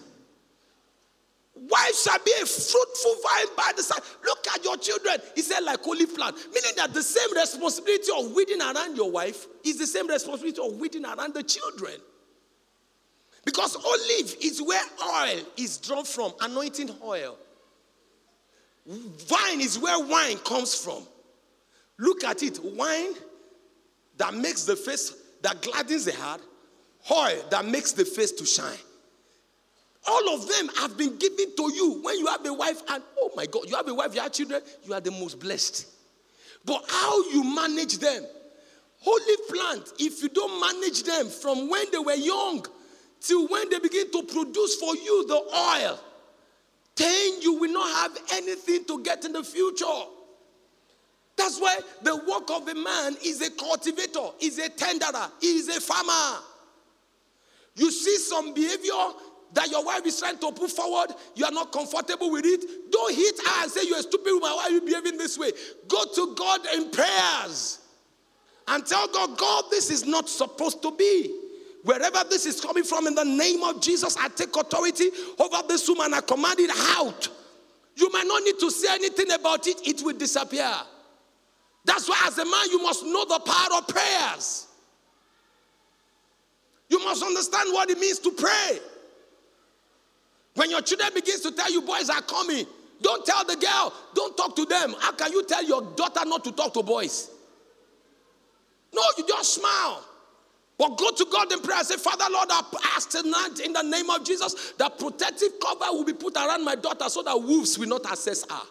Wife 1.55 1.95
shall 2.03 2.19
be 2.25 2.33
a 2.43 2.47
fruitful 2.47 3.15
vine 3.23 3.47
by 3.57 3.73
the 3.77 3.83
side. 3.83 4.01
Look 4.25 4.47
at 4.53 4.65
your 4.65 4.77
children. 4.79 5.19
He 5.37 5.43
said, 5.43 5.61
like 5.61 5.87
olive 5.87 6.15
plant, 6.15 6.37
meaning 6.53 6.73
that 6.77 6.93
the 6.93 7.03
same 7.03 7.33
responsibility 7.37 8.11
of 8.19 8.33
weeding 8.33 8.61
around 8.61 8.97
your 8.97 9.11
wife 9.11 9.47
is 9.65 9.79
the 9.79 9.87
same 9.87 10.09
responsibility 10.09 10.61
of 10.61 10.81
weeding 10.81 11.05
around 11.05 11.35
the 11.35 11.43
children. 11.43 11.95
Because 13.45 13.77
olive 13.77 14.37
is 14.41 14.61
where 14.61 14.83
oil 15.07 15.41
is 15.57 15.79
drawn 15.79 16.05
from, 16.05 16.33
anointing 16.41 16.91
oil. 17.05 17.37
Vine 18.87 19.61
is 19.61 19.79
where 19.79 19.99
wine 20.05 20.39
comes 20.39 20.75
from. 20.75 21.07
Look 21.99 22.25
at 22.25 22.43
it 22.43 22.59
wine 22.63 23.15
that 24.17 24.35
makes 24.35 24.65
the 24.65 24.77
face, 24.77 25.15
that 25.43 25.63
gladdens 25.63 26.05
the 26.05 26.13
heart, 26.13 26.41
oil 27.11 27.45
that 27.51 27.65
makes 27.65 27.93
the 27.93 28.05
face 28.05 28.33
to 28.33 28.47
shine. 28.47 28.79
All 30.07 30.35
of 30.35 30.49
them 30.49 30.69
have 30.79 30.97
been 30.97 31.17
given 31.17 31.55
to 31.57 31.73
you 31.73 32.01
when 32.03 32.19
you 32.19 32.27
have 32.27 32.45
a 32.45 32.53
wife, 32.53 32.83
and 32.89 33.03
oh 33.21 33.31
my 33.37 33.47
God, 33.47 33.69
you 33.69 33.77
have 33.77 33.87
a 33.87 33.95
wife, 33.95 34.15
you 34.15 34.21
have 34.21 34.33
children, 34.33 34.61
you 34.85 34.93
are 34.95 35.01
the 35.01 35.13
most 35.13 35.39
blessed. 35.39 35.87
But 36.65 36.85
how 36.89 37.31
you 37.31 37.45
manage 37.45 37.99
them, 37.99 38.25
holy 39.01 39.37
plant, 39.49 39.93
if 40.01 40.23
you 40.23 40.29
don't 40.29 40.61
manage 40.61 41.05
them 41.05 41.29
from 41.29 41.71
when 41.71 41.87
they 41.93 41.99
were 41.99 42.15
young 42.15 42.67
till 43.21 43.47
when 43.47 43.69
they 43.69 43.79
begin 43.79 44.11
to 44.11 44.23
produce 44.25 44.77
for 44.77 44.97
you 44.97 45.27
the 45.29 45.35
oil, 45.35 46.01
then 47.03 47.43
you 47.43 47.55
will 47.55 47.73
not 47.73 47.91
have 47.97 48.19
anything 48.35 48.85
to 48.85 49.03
get 49.03 49.25
in 49.25 49.33
the 49.33 49.43
future. 49.43 49.85
That's 51.37 51.59
why 51.59 51.79
the 52.03 52.15
work 52.15 52.49
of 52.51 52.69
a 52.69 52.75
man 52.75 53.17
is 53.25 53.41
a 53.41 53.51
cultivator, 53.51 54.29
is 54.41 54.59
a 54.59 54.69
tenderer, 54.69 55.29
is 55.43 55.69
a 55.69 55.81
farmer. 55.81 56.41
You 57.75 57.91
see 57.91 58.17
some 58.19 58.55
behavior 58.55 58.93
that 59.55 59.69
your 59.69 59.85
wife 59.85 60.07
is 60.07 60.19
trying 60.19 60.39
to 60.39 60.53
put 60.53 60.71
forward, 60.71 61.15
you 61.35 61.45
are 61.45 61.51
not 61.51 61.73
comfortable 61.73 62.31
with 62.31 62.45
it. 62.45 62.91
Don't 62.91 63.15
hit 63.15 63.39
her 63.39 63.63
and 63.63 63.71
say, 63.71 63.83
You're 63.85 63.99
a 63.99 64.03
stupid 64.03 64.33
woman. 64.33 64.51
Why 64.53 64.65
are 64.65 64.71
you 64.71 64.81
behaving 64.81 65.19
this 65.19 65.37
way? 65.37 65.51
Go 65.89 66.05
to 66.15 66.35
God 66.37 66.61
in 66.75 66.91
prayers 66.91 67.81
and 68.69 68.87
tell 68.87 69.09
God, 69.09 69.37
God, 69.37 69.65
this 69.71 69.91
is 69.91 70.07
not 70.07 70.29
supposed 70.29 70.83
to 70.83 70.93
be. 70.93 71.42
Wherever 71.85 72.23
this 72.31 72.47
is 72.47 72.61
coming 72.61 72.85
from, 72.85 73.07
in 73.07 73.15
the 73.15 73.25
name 73.25 73.63
of 73.63 73.81
Jesus, 73.81 74.17
I 74.17 74.29
take 74.29 74.55
authority 74.57 75.11
over 75.39 75.67
this 75.67 75.89
woman. 75.89 76.15
I 76.15 76.21
command 76.21 76.61
it 76.61 76.71
out. 76.99 77.29
You 77.97 78.11
might 78.13 78.27
not 78.27 78.43
need 78.45 78.59
to 78.61 78.71
say 78.71 78.89
anything 78.93 79.31
about 79.33 79.67
it, 79.67 79.87
it 79.87 80.03
will 80.03 80.17
disappear. 80.17 80.73
That's 81.85 82.09
why, 82.09 82.23
as 82.27 82.39
a 82.39 82.45
man, 82.45 82.71
you 82.71 82.81
must 82.83 83.05
know 83.05 83.25
the 83.25 83.41
power 83.41 83.79
of 83.79 83.89
prayers. 83.89 84.69
You 86.89 87.03
must 87.05 87.23
understand 87.23 87.71
what 87.73 87.91
it 87.91 87.99
means 87.99 88.19
to 88.21 88.31
pray. 88.31 88.79
When 90.55 90.71
your 90.71 90.83
children 90.83 91.11
begins 91.15 91.41
to 91.41 91.51
tell 91.51 91.73
you 91.73 91.83
boys 91.83 92.11
are 92.11 92.23
coming, 92.23 92.67
don't 93.01 93.27
tell 93.27 93.45
the 93.45 93.57
girl, 93.57 93.93
don't 94.15 94.37
talk 94.37 94.55
to 94.57 94.65
them. 94.65 94.95
How 95.01 95.13
can 95.13 95.33
you 95.33 95.45
tell 95.45 95.65
your 95.65 95.83
daughter 95.97 96.21
not 96.25 96.45
to 96.45 96.53
talk 96.53 96.75
to 96.75 96.83
boys? 96.83 97.31
No, 98.95 99.03
you 99.19 99.27
just 99.27 99.55
smile. 99.55 100.05
But 100.79 100.97
go 100.97 101.11
to 101.11 101.27
God 101.31 101.53
in 101.53 101.61
prayer 101.61 101.79
and 101.79 101.87
say, 101.87 101.97
Father 101.97 102.25
Lord, 102.31 102.49
I 102.51 102.63
ask 102.97 103.11
tonight 103.11 103.61
in 103.65 103.73
the 103.73 103.83
name 103.83 104.11
of 104.11 104.25
Jesus 104.25 104.73
that 104.79 104.99
protective 104.99 105.53
cover 105.63 105.87
will 105.93 106.05
be 106.05 106.13
put 106.13 106.37
around 106.37 106.65
my 106.65 106.75
daughter 106.75 107.09
so 107.09 107.23
that 107.23 107.41
wolves 107.41 107.79
will 107.79 107.89
not 107.89 108.05
access 108.11 108.45
her. 108.51 108.63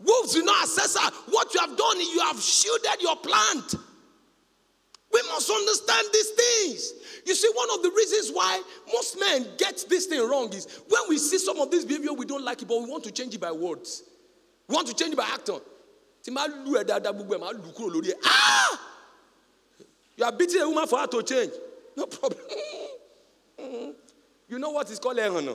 Wolves 0.00 0.34
will 0.34 0.44
not 0.44 0.62
access 0.62 0.96
her. 0.96 1.10
What 1.30 1.52
you 1.54 1.60
have 1.60 1.76
done, 1.76 2.00
you 2.00 2.20
have 2.26 2.40
shielded 2.40 3.00
your 3.00 3.16
plant. 3.16 3.74
We 5.12 5.22
must 5.30 5.48
understand 5.48 6.08
these 6.12 6.30
things. 6.30 6.92
You 7.24 7.34
see, 7.34 7.48
one 7.54 7.68
of 7.74 7.82
the 7.82 7.90
reasons 7.90 8.30
why 8.34 8.60
most 8.92 9.18
men 9.18 9.46
get 9.56 9.84
this 9.88 10.06
thing 10.06 10.28
wrong 10.28 10.52
is 10.52 10.82
when 10.88 11.02
we 11.08 11.18
see 11.18 11.38
some 11.38 11.58
of 11.60 11.70
this 11.70 11.84
behavior, 11.84 12.12
we 12.12 12.26
don't 12.26 12.44
like 12.44 12.60
it, 12.62 12.68
but 12.68 12.80
we 12.82 12.90
want 12.90 13.04
to 13.04 13.12
change 13.12 13.34
it 13.34 13.40
by 13.40 13.52
words. 13.52 14.02
We 14.68 14.74
want 14.74 14.88
to 14.88 14.94
change 14.94 15.12
it 15.12 15.16
by 15.16 15.28
action. 15.32 15.60
Ah! 18.24 18.93
You 20.16 20.24
are 20.24 20.32
beating 20.32 20.60
a 20.60 20.68
woman 20.68 20.86
for 20.86 20.98
her 20.98 21.06
to 21.06 21.22
change. 21.22 21.52
No 21.96 22.06
problem. 22.06 22.40
you 24.48 24.58
know 24.58 24.70
what 24.70 24.90
is 24.90 24.98
called 24.98 25.18
honor. 25.18 25.54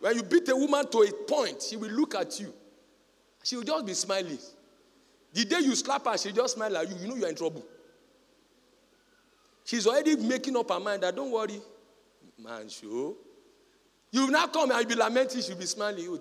When 0.00 0.16
you 0.16 0.22
beat 0.22 0.48
a 0.48 0.56
woman 0.56 0.86
to 0.90 0.98
a 0.98 1.12
point, 1.28 1.62
she 1.62 1.76
will 1.76 1.90
look 1.90 2.14
at 2.14 2.40
you. 2.40 2.52
She 3.42 3.56
will 3.56 3.64
just 3.64 3.86
be 3.86 3.94
smiling. 3.94 4.38
The 5.32 5.44
day 5.44 5.60
you 5.60 5.74
slap 5.74 6.06
her, 6.06 6.16
she 6.16 6.32
just 6.32 6.54
smile 6.54 6.76
at 6.76 6.88
you. 6.88 6.96
You 6.96 7.08
know 7.08 7.16
you're 7.16 7.28
in 7.28 7.34
trouble. 7.34 7.64
She's 9.64 9.86
already 9.86 10.16
making 10.16 10.56
up 10.56 10.70
her 10.70 10.80
mind 10.80 11.02
that 11.02 11.14
don't 11.14 11.30
worry, 11.30 11.60
man, 12.38 12.68
show. 12.68 13.14
You 14.10 14.22
will 14.22 14.32
now 14.32 14.48
come 14.48 14.70
and 14.72 14.88
be 14.88 14.94
lamenting, 14.94 15.40
she'll 15.42 15.56
be 15.56 15.66
smiling. 15.66 16.18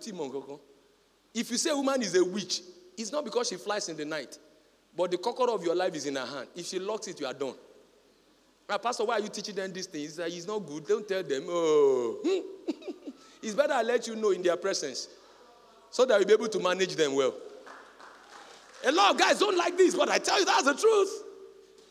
If 1.33 1.51
you 1.51 1.57
say 1.57 1.71
a 1.71 1.75
woman 1.75 2.01
is 2.03 2.15
a 2.15 2.23
witch, 2.23 2.61
it's 2.97 3.11
not 3.11 3.23
because 3.23 3.49
she 3.49 3.55
flies 3.55 3.89
in 3.89 3.97
the 3.97 4.05
night, 4.05 4.37
but 4.99 5.11
the 5.11 5.17
cockle 5.17 5.55
of 5.55 5.63
your 5.63 5.75
life 5.75 5.95
is 5.95 6.05
in 6.07 6.17
her 6.17 6.25
hand. 6.25 6.49
If 6.53 6.65
she 6.65 6.77
locks 6.77 7.07
it, 7.07 7.17
you 7.21 7.25
are 7.25 7.33
done. 7.33 7.53
Now, 8.67 8.79
Pastor, 8.79 9.05
why 9.05 9.13
are 9.13 9.21
you 9.21 9.29
teaching 9.29 9.55
them 9.55 9.71
these 9.71 9.85
things? 9.85 10.19
It's 10.19 10.45
not 10.45 10.59
good. 10.59 10.85
Don't 10.85 11.07
tell 11.07 11.23
them. 11.23 11.45
Oh. 11.47 12.19
it's 13.41 13.55
better 13.55 13.71
I 13.71 13.81
let 13.81 14.07
you 14.07 14.17
know 14.17 14.31
in 14.31 14.41
their 14.41 14.57
presence 14.57 15.07
so 15.89 16.03
that 16.03 16.19
you'll 16.19 16.27
be 16.27 16.33
able 16.33 16.49
to 16.49 16.59
manage 16.59 16.97
them 16.97 17.15
well. 17.15 17.33
A 18.85 18.91
lot 18.91 19.11
of 19.11 19.17
guys 19.17 19.39
don't 19.39 19.55
like 19.55 19.77
this, 19.77 19.95
but 19.95 20.09
I 20.09 20.17
tell 20.17 20.37
you 20.37 20.43
that's 20.43 20.63
the 20.63 20.73
truth. 20.73 21.23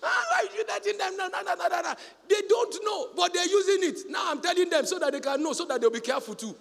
Ah, 0.02 0.24
why 0.30 0.46
you 0.54 0.66
them? 0.66 1.96
They 2.28 2.42
don't 2.46 2.84
know, 2.84 3.08
but 3.16 3.32
they're 3.32 3.48
using 3.48 3.88
it. 3.88 4.00
Now 4.10 4.32
I'm 4.32 4.42
telling 4.42 4.68
them 4.68 4.84
so 4.84 4.98
that 4.98 5.12
they 5.14 5.20
can 5.20 5.42
know, 5.42 5.54
so 5.54 5.64
that 5.64 5.80
they'll 5.80 5.90
be 5.90 6.00
careful 6.00 6.34
too. 6.34 6.54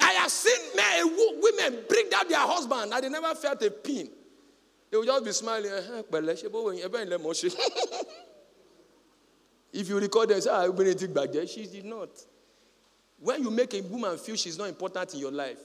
I 0.00 0.12
have 0.12 0.30
seen 0.30 0.76
men, 0.76 1.16
women 1.40 1.84
bring 1.88 2.08
down 2.08 2.28
their 2.28 2.38
husband 2.38 2.92
and 2.92 3.04
they 3.04 3.08
never 3.08 3.34
felt 3.34 3.62
a 3.62 3.70
pin. 3.70 4.08
They 4.90 4.96
will 4.96 5.04
just 5.04 5.24
be 5.24 5.32
smiling. 5.32 5.70
Eh, 5.70 6.02
if 9.72 9.88
you 9.88 10.00
record 10.00 10.30
them, 10.30 10.40
say, 10.40 11.26
there." 11.32 11.46
she 11.46 11.66
did 11.66 11.84
not. 11.84 12.08
When 13.20 13.42
you 13.42 13.50
make 13.50 13.74
a 13.74 13.82
woman 13.82 14.16
feel 14.18 14.34
she's 14.34 14.58
not 14.58 14.68
important 14.68 15.14
in 15.14 15.20
your 15.20 15.30
life, 15.30 15.58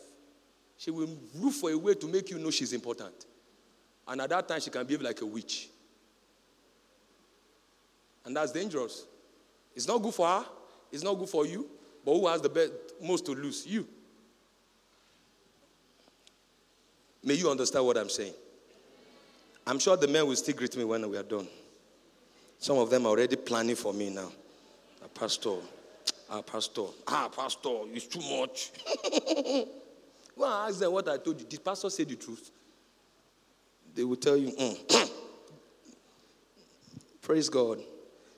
she 0.77 0.91
will 0.91 1.09
look 1.33 1.53
for 1.53 1.71
a 1.71 1.77
way 1.77 1.93
to 1.95 2.07
make 2.07 2.29
you 2.29 2.37
know 2.37 2.51
she's 2.51 2.73
important. 2.73 3.25
And 4.07 4.21
at 4.21 4.29
that 4.29 4.47
time, 4.47 4.59
she 4.59 4.69
can 4.69 4.85
behave 4.85 5.01
like 5.01 5.21
a 5.21 5.25
witch. 5.25 5.69
And 8.25 8.35
that's 8.35 8.51
dangerous. 8.51 9.05
It's 9.75 9.87
not 9.87 10.01
good 10.01 10.13
for 10.13 10.27
her, 10.27 10.45
it's 10.91 11.03
not 11.03 11.15
good 11.15 11.29
for 11.29 11.45
you, 11.45 11.67
but 12.03 12.13
who 12.13 12.27
has 12.27 12.41
the 12.41 12.49
best, 12.49 12.71
most 13.01 13.25
to 13.25 13.31
lose? 13.31 13.65
You. 13.65 13.87
May 17.25 17.33
you 17.33 17.49
understand 17.49 17.85
what 17.85 17.97
I'm 17.97 18.09
saying. 18.09 18.33
I'm 19.67 19.79
sure 19.79 19.97
the 19.97 20.07
men 20.07 20.25
will 20.27 20.35
still 20.35 20.55
greet 20.55 20.77
me 20.77 20.83
when 20.83 21.09
we 21.09 21.17
are 21.17 21.23
done. 21.23 21.47
Some 22.59 22.77
of 22.77 22.89
them 22.89 23.05
are 23.05 23.09
already 23.09 23.35
planning 23.35 23.75
for 23.75 23.93
me 23.93 24.09
now. 24.11 24.31
Ah, 25.03 25.07
pastor, 25.13 25.55
ah, 26.29 26.41
pastor, 26.41 26.85
ah, 27.07 27.29
pastor, 27.35 27.79
it's 27.91 28.05
too 28.05 28.21
much. 28.39 28.71
Go 30.37 30.43
and 30.43 30.69
ask 30.69 30.79
them 30.79 30.91
what 30.91 31.09
I 31.09 31.17
told 31.17 31.39
you. 31.39 31.47
Did 31.47 31.65
pastor 31.65 31.89
say 31.89 32.03
the 32.03 32.15
truth? 32.15 32.51
they 33.95 34.03
will 34.03 34.17
tell 34.17 34.37
you, 34.37 34.51
mm. 34.51 35.11
Praise 37.21 37.49
God. 37.49 37.79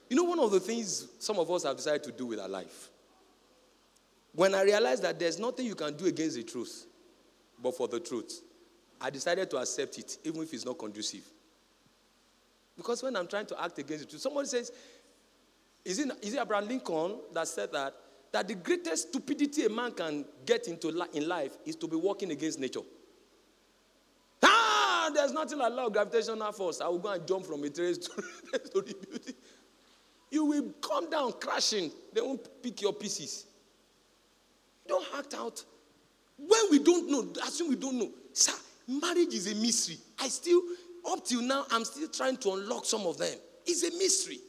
You 0.09 0.15
know, 0.15 0.23
one 0.23 0.39
of 0.39 0.51
the 0.51 0.59
things 0.59 1.07
some 1.19 1.39
of 1.39 1.51
us 1.51 1.63
have 1.63 1.75
decided 1.75 2.03
to 2.03 2.11
do 2.11 2.27
with 2.27 2.39
our 2.39 2.47
life. 2.47 2.89
When 4.33 4.53
I 4.55 4.61
realized 4.61 5.03
that 5.03 5.19
there's 5.19 5.39
nothing 5.39 5.65
you 5.65 5.75
can 5.75 5.97
do 5.97 6.05
against 6.05 6.37
the 6.37 6.43
truth, 6.43 6.85
but 7.61 7.75
for 7.75 7.87
the 7.87 7.99
truth, 7.99 8.39
I 8.99 9.09
decided 9.09 9.49
to 9.51 9.57
accept 9.57 9.97
it, 9.99 10.17
even 10.23 10.41
if 10.41 10.53
it's 10.53 10.65
not 10.65 10.77
conducive. 10.77 11.23
Because 12.75 13.01
when 13.01 13.15
I'm 13.15 13.27
trying 13.27 13.45
to 13.47 13.61
act 13.61 13.79
against 13.79 14.09
truth, 14.09 14.21
somebody 14.21 14.47
says, 14.47 14.71
is 15.83 15.99
it, 15.99 16.11
is 16.21 16.33
it 16.33 16.41
Abraham 16.41 16.67
Lincoln 16.67 17.17
that 17.33 17.47
said 17.47 17.71
that? 17.73 17.93
That 18.31 18.47
the 18.47 18.55
greatest 18.55 19.09
stupidity 19.09 19.65
a 19.65 19.69
man 19.69 19.93
can 19.93 20.25
get 20.45 20.67
into 20.67 20.89
in 21.13 21.27
life 21.27 21.57
is 21.65 21.75
to 21.77 21.87
be 21.87 21.95
working 21.95 22.31
against 22.31 22.59
nature 22.59 22.81
Ah, 24.43 25.09
there's 25.13 25.31
nothing 25.31 25.57
like 25.57 25.71
law 25.71 25.87
of 25.87 25.93
gravitational 25.93 26.51
force. 26.51 26.81
I 26.81 26.87
will 26.87 26.99
go 26.99 27.11
and 27.11 27.25
jump 27.25 27.45
from 27.45 27.63
a 27.63 27.69
terrace 27.69 27.97
to 27.99 28.11
the 28.81 28.95
building. 29.09 29.33
You 30.29 30.45
will 30.45 30.71
come 30.81 31.09
down 31.09 31.33
crashing. 31.33 31.91
They 32.13 32.21
won't 32.21 32.61
pick 32.61 32.81
your 32.81 32.93
pieces. 32.93 33.45
don't 34.87 35.05
act 35.17 35.33
out. 35.33 35.63
When 36.37 36.61
we 36.69 36.79
don't 36.79 37.09
know, 37.09 37.41
assume 37.43 37.69
we 37.69 37.75
don't 37.75 37.97
know. 37.97 38.11
Sir, 38.33 38.53
marriage 38.87 39.33
is 39.33 39.51
a 39.51 39.55
mystery. 39.55 39.97
I 40.19 40.29
still, 40.29 40.61
up 41.09 41.25
till 41.25 41.41
now, 41.41 41.65
I'm 41.71 41.85
still 41.85 42.07
trying 42.07 42.37
to 42.37 42.53
unlock 42.53 42.85
some 42.85 43.05
of 43.05 43.17
them. 43.17 43.35
It's 43.65 43.83
a 43.83 43.91
mystery. 43.97 44.39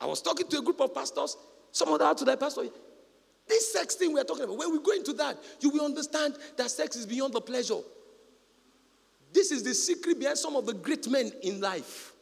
I 0.00 0.06
was 0.06 0.22
talking 0.22 0.48
to 0.48 0.58
a 0.58 0.62
group 0.62 0.80
of 0.80 0.94
pastors. 0.94 1.36
Some 1.72 1.92
of 1.92 1.98
them 1.98 2.14
to 2.16 2.24
their 2.24 2.36
pastor. 2.36 2.62
This 3.46 3.72
sex 3.72 3.94
thing 3.94 4.12
we're 4.12 4.24
talking 4.24 4.44
about, 4.44 4.58
when 4.58 4.72
we 4.72 4.80
go 4.80 4.92
into 4.92 5.12
that, 5.14 5.38
you 5.60 5.70
will 5.70 5.84
understand 5.84 6.36
that 6.56 6.70
sex 6.70 6.96
is 6.96 7.06
beyond 7.06 7.34
the 7.34 7.40
pleasure. 7.40 7.80
This 9.32 9.50
is 9.50 9.62
the 9.62 9.74
secret 9.74 10.18
behind 10.18 10.38
some 10.38 10.56
of 10.56 10.66
the 10.66 10.74
great 10.74 11.08
men 11.08 11.30
in 11.42 11.60
life. 11.60 12.12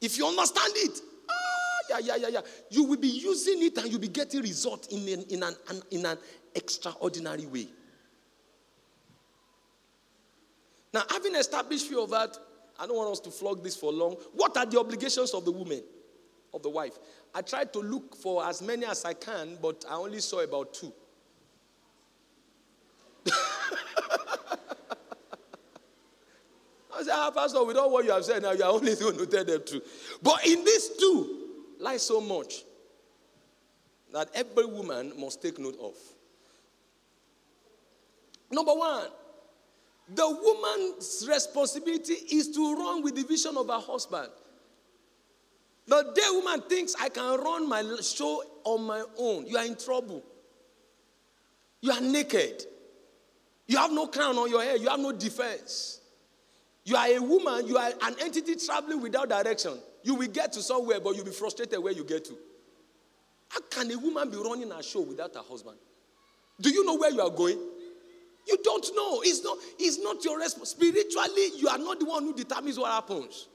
If 0.00 0.18
you 0.18 0.26
understand 0.26 0.72
it, 0.76 1.00
ah, 1.30 1.78
yeah, 1.90 1.98
yeah, 1.98 2.16
yeah, 2.16 2.28
yeah, 2.28 2.40
you 2.70 2.84
will 2.84 2.98
be 2.98 3.08
using 3.08 3.62
it 3.62 3.78
and 3.78 3.90
you'll 3.90 4.00
be 4.00 4.08
getting 4.08 4.42
results 4.42 4.88
in 4.88 5.08
an, 5.08 5.24
in 5.30 5.42
an, 5.42 5.54
an, 5.68 5.82
in 5.90 6.06
an 6.06 6.18
extraordinary 6.54 7.46
way. 7.46 7.68
Now, 10.96 11.04
having 11.10 11.34
established 11.34 11.88
few 11.88 12.02
of 12.02 12.08
that, 12.08 12.38
I 12.80 12.86
don't 12.86 12.96
want 12.96 13.12
us 13.12 13.20
to 13.20 13.30
flog 13.30 13.62
this 13.62 13.76
for 13.76 13.92
long. 13.92 14.14
What 14.32 14.56
are 14.56 14.64
the 14.64 14.80
obligations 14.80 15.34
of 15.34 15.44
the 15.44 15.52
woman, 15.52 15.82
of 16.54 16.62
the 16.62 16.70
wife? 16.70 16.94
I 17.34 17.42
tried 17.42 17.70
to 17.74 17.80
look 17.80 18.16
for 18.16 18.42
as 18.46 18.62
many 18.62 18.86
as 18.86 19.04
I 19.04 19.12
can, 19.12 19.58
but 19.60 19.84
I 19.90 19.96
only 19.96 20.20
saw 20.20 20.40
about 20.40 20.72
two. 20.72 20.90
I 23.26 23.32
said, 27.00 27.12
ah, 27.12 27.30
Pastor, 27.30 27.62
with 27.62 27.76
all 27.76 27.90
what 27.90 28.06
you 28.06 28.12
have 28.12 28.24
said 28.24 28.40
now, 28.40 28.52
you 28.52 28.64
are 28.64 28.72
only 28.72 28.96
going 28.96 29.18
to 29.18 29.26
tell 29.26 29.44
them 29.44 29.60
truth. 29.66 30.18
But 30.22 30.46
in 30.46 30.64
these 30.64 30.92
two 30.98 31.66
lies 31.78 32.06
so 32.06 32.22
much 32.22 32.64
that 34.14 34.30
every 34.32 34.64
woman 34.64 35.12
must 35.18 35.42
take 35.42 35.58
note 35.58 35.76
of. 35.78 35.94
Number 38.50 38.72
one, 38.72 39.08
the 40.14 40.28
woman's 40.28 41.26
responsibility 41.28 42.14
is 42.14 42.48
to 42.50 42.74
run 42.76 43.02
with 43.02 43.16
the 43.16 43.24
vision 43.24 43.56
of 43.56 43.66
her 43.66 43.80
husband. 43.80 44.28
The 45.86 46.02
day 46.14 46.28
woman 46.32 46.62
thinks 46.68 46.94
I 47.00 47.08
can 47.08 47.40
run 47.40 47.68
my 47.68 47.82
show 48.02 48.42
on 48.64 48.82
my 48.84 49.04
own, 49.18 49.46
you 49.46 49.56
are 49.56 49.64
in 49.64 49.76
trouble. 49.76 50.22
You 51.80 51.92
are 51.92 52.00
naked. 52.00 52.64
You 53.66 53.78
have 53.78 53.92
no 53.92 54.06
crown 54.06 54.36
on 54.38 54.50
your 54.50 54.62
head. 54.62 54.80
You 54.80 54.88
have 54.88 54.98
no 54.98 55.12
defense. 55.12 56.00
You 56.84 56.96
are 56.96 57.08
a 57.08 57.18
woman, 57.18 57.66
you 57.66 57.76
are 57.76 57.90
an 58.02 58.14
entity 58.20 58.54
traveling 58.54 59.00
without 59.00 59.28
direction. 59.28 59.74
You 60.04 60.14
will 60.14 60.28
get 60.28 60.52
to 60.52 60.62
somewhere, 60.62 61.00
but 61.00 61.16
you'll 61.16 61.24
be 61.24 61.32
frustrated 61.32 61.82
where 61.82 61.92
you 61.92 62.04
get 62.04 62.24
to. 62.26 62.36
How 63.48 63.60
can 63.68 63.90
a 63.90 63.98
woman 63.98 64.30
be 64.30 64.36
running 64.36 64.70
a 64.70 64.82
show 64.82 65.00
without 65.00 65.34
her 65.34 65.42
husband? 65.42 65.76
Do 66.60 66.70
you 66.70 66.84
know 66.84 66.94
where 66.94 67.10
you 67.10 67.20
are 67.20 67.30
going? 67.30 67.58
You 68.46 68.58
don't 68.62 68.88
know. 68.94 69.22
It's 69.24 69.42
not, 69.42 69.58
it's 69.78 69.98
not 69.98 70.24
your 70.24 70.38
responsibility. 70.38 71.00
Spiritually, 71.00 71.48
you 71.56 71.68
are 71.68 71.78
not 71.78 71.98
the 71.98 72.04
one 72.04 72.22
who 72.22 72.34
determines 72.34 72.78
what 72.78 72.92
happens. 72.92 73.48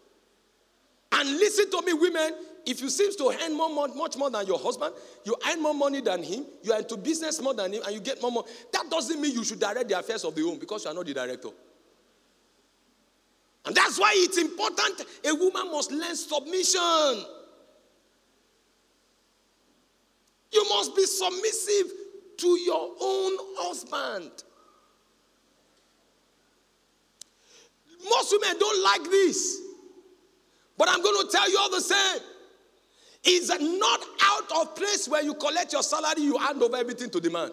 And 1.12 1.30
listen 1.38 1.70
to 1.72 1.82
me, 1.82 1.94
women. 1.94 2.34
If 2.64 2.80
you 2.80 2.90
seem 2.90 3.12
to 3.18 3.36
earn 3.44 3.58
more, 3.58 3.88
much 3.88 4.16
more 4.18 4.30
than 4.30 4.46
your 4.46 4.60
husband, 4.60 4.94
you 5.24 5.36
earn 5.50 5.64
more 5.64 5.74
money 5.74 6.00
than 6.00 6.22
him, 6.22 6.46
you 6.62 6.72
are 6.74 6.80
into 6.80 6.96
business 6.96 7.42
more 7.42 7.56
than 7.56 7.74
him, 7.74 7.82
and 7.84 7.96
you 7.96 8.00
get 8.00 8.22
more 8.22 8.32
money, 8.32 8.48
that 8.72 8.88
doesn't 8.88 9.20
mean 9.20 9.34
you 9.34 9.44
should 9.44 9.60
direct 9.60 9.90
the 9.90 9.98
affairs 9.98 10.24
of 10.24 10.36
the 10.36 10.44
home 10.44 10.60
because 10.60 10.86
you 10.86 10.92
are 10.92 10.94
not 10.94 11.06
the 11.08 11.14
director. 11.14 11.50
And 13.66 13.76
that's 13.76 14.00
why 14.00 14.14
it's 14.16 14.38
important 14.38 15.06
a 15.26 15.34
woman 15.34 15.72
must 15.72 15.92
learn 15.92 16.16
submission. 16.16 17.26
You 20.52 20.70
must 20.70 20.96
be 20.96 21.06
submissive 21.06 21.92
to 22.38 22.48
your 22.60 22.92
own 23.02 23.34
husband. 23.58 24.32
Most 28.10 28.32
women 28.32 28.58
don't 28.60 28.84
like 28.84 29.04
this. 29.04 29.60
But 30.78 30.90
I'm 30.90 31.02
going 31.02 31.26
to 31.26 31.32
tell 31.32 31.50
you 31.50 31.58
all 31.60 31.70
the 31.70 31.82
same. 31.82 32.22
It's 33.24 33.50
not 33.50 34.00
out 34.24 34.52
of 34.62 34.76
place 34.76 35.08
where 35.08 35.22
you 35.22 35.36
collect 35.36 35.74
your 35.74 35.84
salary, 35.84 36.24
you 36.24 36.38
hand 36.38 36.62
over 36.64 36.76
everything 36.76 37.10
to 37.12 37.20
the 37.20 37.30
man. 37.30 37.52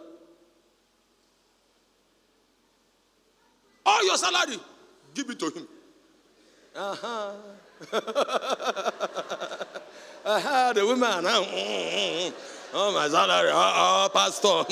All 3.85 4.05
your 4.07 4.17
salary, 4.17 4.59
give 5.15 5.29
it 5.31 5.39
to 5.41 5.51
him. 5.51 5.69
Uh-huh. 6.75 7.33
uh-huh, 10.25 10.73
the 10.75 10.87
woman. 10.87 11.27
Uh, 11.27 11.45
oh, 12.75 12.93
my 12.95 13.09
salary. 13.09 13.51
Oh, 13.53 14.09
pastor. 14.13 14.65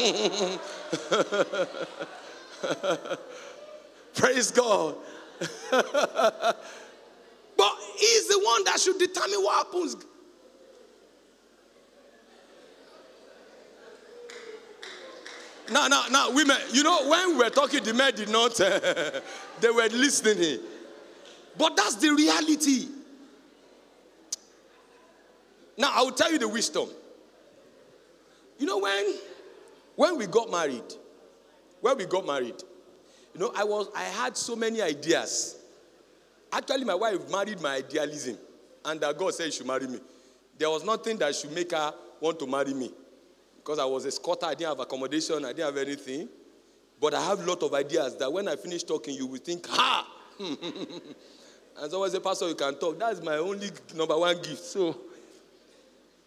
Praise 4.14 4.50
God. 4.50 4.96
but 5.70 6.56
he's 7.96 8.28
the 8.28 8.40
one 8.42 8.64
that 8.64 8.80
should 8.80 8.98
determine 8.98 9.42
what 9.42 9.66
happens. 9.66 9.96
Now, 15.70 15.88
now, 15.88 16.04
now, 16.10 16.30
women, 16.30 16.56
you 16.72 16.84
know, 16.84 17.08
when 17.08 17.30
we 17.30 17.36
were 17.44 17.50
talking, 17.50 17.82
the 17.82 17.92
men 17.92 18.14
did 18.14 18.28
not, 18.28 18.54
they 19.60 19.70
were 19.70 19.88
listening. 19.88 20.60
But 21.58 21.76
that's 21.76 21.96
the 21.96 22.10
reality. 22.10 22.86
Now, 25.76 25.92
I 25.92 26.02
will 26.02 26.12
tell 26.12 26.30
you 26.30 26.38
the 26.38 26.48
wisdom. 26.48 26.88
You 28.58 28.66
know, 28.66 28.78
when, 28.78 29.14
when 29.96 30.18
we 30.18 30.26
got 30.26 30.50
married, 30.50 30.94
when 31.80 31.98
we 31.98 32.06
got 32.06 32.26
married, 32.26 32.62
you 33.36 33.42
know, 33.42 33.52
I 33.54 33.64
was 33.64 33.88
I 33.94 34.04
had 34.04 34.34
so 34.34 34.56
many 34.56 34.80
ideas. 34.80 35.56
Actually, 36.50 36.84
my 36.84 36.94
wife 36.94 37.30
married 37.30 37.60
my 37.60 37.74
idealism, 37.74 38.38
and 38.82 38.98
that 39.02 39.18
God 39.18 39.34
said 39.34 39.52
she 39.52 39.58
should 39.58 39.66
marry 39.66 39.86
me. 39.86 39.98
There 40.56 40.70
was 40.70 40.82
nothing 40.84 41.18
that 41.18 41.34
should 41.34 41.52
make 41.52 41.72
her 41.72 41.92
want 42.18 42.38
to 42.38 42.46
marry 42.46 42.72
me. 42.72 42.90
Because 43.58 43.78
I 43.78 43.84
was 43.84 44.06
a 44.06 44.10
squatter, 44.10 44.46
I 44.46 44.54
didn't 44.54 44.70
have 44.70 44.80
accommodation, 44.80 45.44
I 45.44 45.48
didn't 45.48 45.66
have 45.66 45.76
anything. 45.76 46.30
But 46.98 47.12
I 47.12 47.22
have 47.26 47.40
a 47.40 47.42
lot 47.42 47.62
of 47.62 47.74
ideas 47.74 48.16
that 48.16 48.32
when 48.32 48.48
I 48.48 48.56
finish 48.56 48.84
talking, 48.84 49.14
you 49.14 49.26
will 49.26 49.38
think, 49.38 49.66
ha! 49.68 50.08
and 50.38 51.90
someone 51.90 52.10
say, 52.10 52.20
Pastor, 52.20 52.48
you 52.48 52.54
can 52.54 52.74
talk. 52.76 52.98
That's 52.98 53.22
my 53.22 53.36
only 53.36 53.68
number 53.94 54.16
one 54.16 54.36
gift. 54.36 54.64
So, 54.64 54.96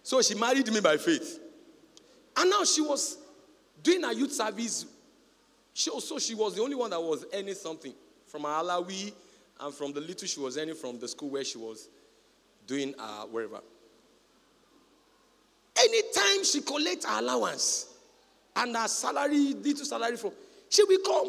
so 0.04 0.22
she 0.22 0.36
married 0.36 0.72
me 0.72 0.80
by 0.80 0.98
faith. 0.98 1.40
And 2.38 2.52
now 2.52 2.64
she 2.66 2.82
was 2.82 3.18
doing 3.82 4.04
a 4.04 4.14
youth 4.14 4.32
service 4.32 4.86
she 5.80 5.90
also 5.90 6.20
she 6.20 6.36
was 6.36 6.56
the 6.56 6.62
only 6.62 6.76
one 6.76 6.90
that 6.90 7.02
was 7.02 7.26
earning 7.34 7.56
something 7.56 7.94
from 8.28 8.42
her 8.42 8.50
Alawi 8.50 9.14
and 9.62 9.74
from 9.74 9.94
the 9.94 10.02
little 10.02 10.28
she 10.28 10.38
was 10.42 10.58
earning 10.58 10.76
from 10.76 11.00
the 11.00 11.08
school 11.08 11.30
where 11.30 11.44
she 11.46 11.58
was 11.58 11.88
doing 12.68 12.94
uh, 13.00 13.24
wherever. 13.28 13.62
Anytime 15.80 16.44
she 16.44 16.60
collects 16.60 17.06
her 17.06 17.20
allowance 17.22 17.94
and 18.58 18.76
her 18.76 18.90
salary, 18.90 19.54
little 19.54 19.86
salary 19.86 20.18
from, 20.18 20.32
she 20.68 20.84
will 20.84 21.00
come 21.00 21.28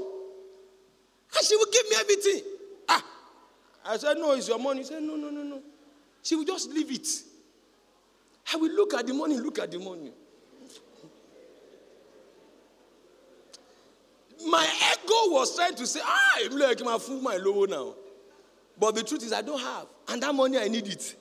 and 1.37 1.47
she 1.47 1.55
will 1.55 1.71
give 1.73 1.89
me 1.89 1.97
everything. 2.01 2.43
Ah, 2.89 3.05
I 3.87 3.97
said, 3.99 4.19
no, 4.19 4.33
it's 4.33 4.49
your 4.49 4.59
money. 4.59 4.81
She 4.81 4.89
said, 4.89 5.03
no, 5.05 5.15
no, 5.15 5.31
no, 5.31 5.45
no. 5.45 5.63
She 6.25 6.35
will 6.35 6.45
just 6.45 6.71
leave 6.71 6.91
it. 6.91 7.07
I 8.53 8.57
will 8.57 8.73
look 8.73 8.95
at 8.95 9.07
the 9.07 9.15
money, 9.15 9.39
look 9.39 9.61
at 9.61 9.71
the 9.71 9.79
money. 9.79 10.11
My 14.47 14.65
ego 14.65 15.35
was 15.35 15.55
trying 15.55 15.75
to 15.75 15.87
say, 15.87 16.01
ah, 16.03 16.39
I'm 16.39 16.59
like 16.59 16.81
my 16.83 16.99
fool, 16.99 17.21
my 17.21 17.37
low 17.37 17.65
now. 17.65 17.95
But 18.79 18.95
the 18.95 19.03
truth 19.03 19.23
is, 19.23 19.33
I 19.33 19.43
don't 19.43 19.61
have. 19.61 19.87
And 20.09 20.23
that 20.23 20.35
money, 20.35 20.59
I 20.59 20.69
need 20.69 20.89
it. 20.89 21.17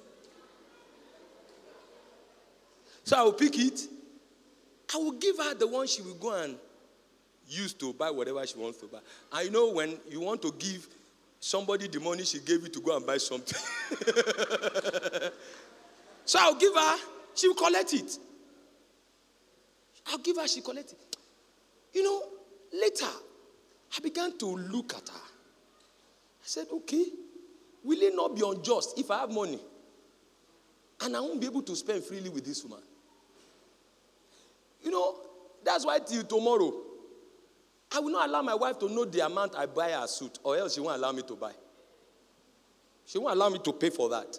So 3.03 3.17
I 3.17 3.23
will 3.23 3.33
pick 3.33 3.57
it. 3.59 3.81
I 4.93 4.97
will 4.97 5.11
give 5.11 5.37
her 5.37 5.53
the 5.55 5.67
one 5.67 5.87
she 5.87 6.01
will 6.01 6.15
go 6.15 6.33
and 6.41 6.55
use 7.47 7.73
to 7.73 7.93
buy 7.93 8.11
whatever 8.11 8.45
she 8.45 8.57
wants 8.57 8.77
to 8.79 8.85
buy. 8.85 8.99
I 9.31 9.49
know 9.49 9.71
when 9.71 9.97
you 10.09 10.21
want 10.21 10.41
to 10.43 10.53
give 10.57 10.87
somebody 11.39 11.87
the 11.87 11.99
money 11.99 12.23
she 12.23 12.39
gave 12.39 12.61
you 12.63 12.69
to 12.69 12.79
go 12.79 12.95
and 12.95 13.05
buy 13.05 13.17
something. 13.17 13.57
so 16.25 16.39
I'll 16.39 16.55
give 16.55 16.73
her, 16.75 16.97
she 17.35 17.47
will 17.47 17.55
collect 17.55 17.93
it. 17.93 18.17
I'll 20.07 20.17
give 20.19 20.37
her, 20.37 20.47
she 20.47 20.61
collect 20.61 20.91
it. 20.91 21.17
You 21.93 22.03
know, 22.03 22.23
Later, 22.73 23.09
I 23.95 23.99
began 24.01 24.37
to 24.37 24.45
look 24.45 24.93
at 24.93 25.09
her. 25.09 25.15
I 25.15 26.43
said, 26.43 26.67
okay, 26.71 27.05
will 27.83 28.01
it 28.01 28.15
not 28.15 28.35
be 28.35 28.43
unjust 28.45 28.99
if 28.99 29.09
I 29.09 29.19
have 29.19 29.31
money 29.31 29.59
and 31.01 31.15
I 31.15 31.19
won't 31.19 31.39
be 31.39 31.47
able 31.47 31.63
to 31.63 31.75
spend 31.75 32.03
freely 32.03 32.29
with 32.29 32.45
this 32.45 32.63
woman? 32.63 32.83
You 34.83 34.91
know, 34.91 35.17
that's 35.63 35.85
why 35.85 35.99
till 35.99 36.23
tomorrow, 36.23 36.73
I 37.91 37.99
will 37.99 38.11
not 38.11 38.29
allow 38.29 38.41
my 38.41 38.55
wife 38.55 38.77
to 38.79 38.89
know 38.89 39.05
the 39.05 39.25
amount 39.25 39.55
I 39.55 39.65
buy 39.65 39.91
her 39.91 40.07
suit, 40.07 40.39
or 40.43 40.55
else 40.57 40.75
she 40.75 40.81
won't 40.81 40.97
allow 40.97 41.11
me 41.11 41.23
to 41.23 41.35
buy. 41.35 41.53
She 43.05 43.17
won't 43.17 43.33
allow 43.35 43.49
me 43.49 43.59
to 43.59 43.73
pay 43.73 43.89
for 43.89 44.09
that. 44.09 44.37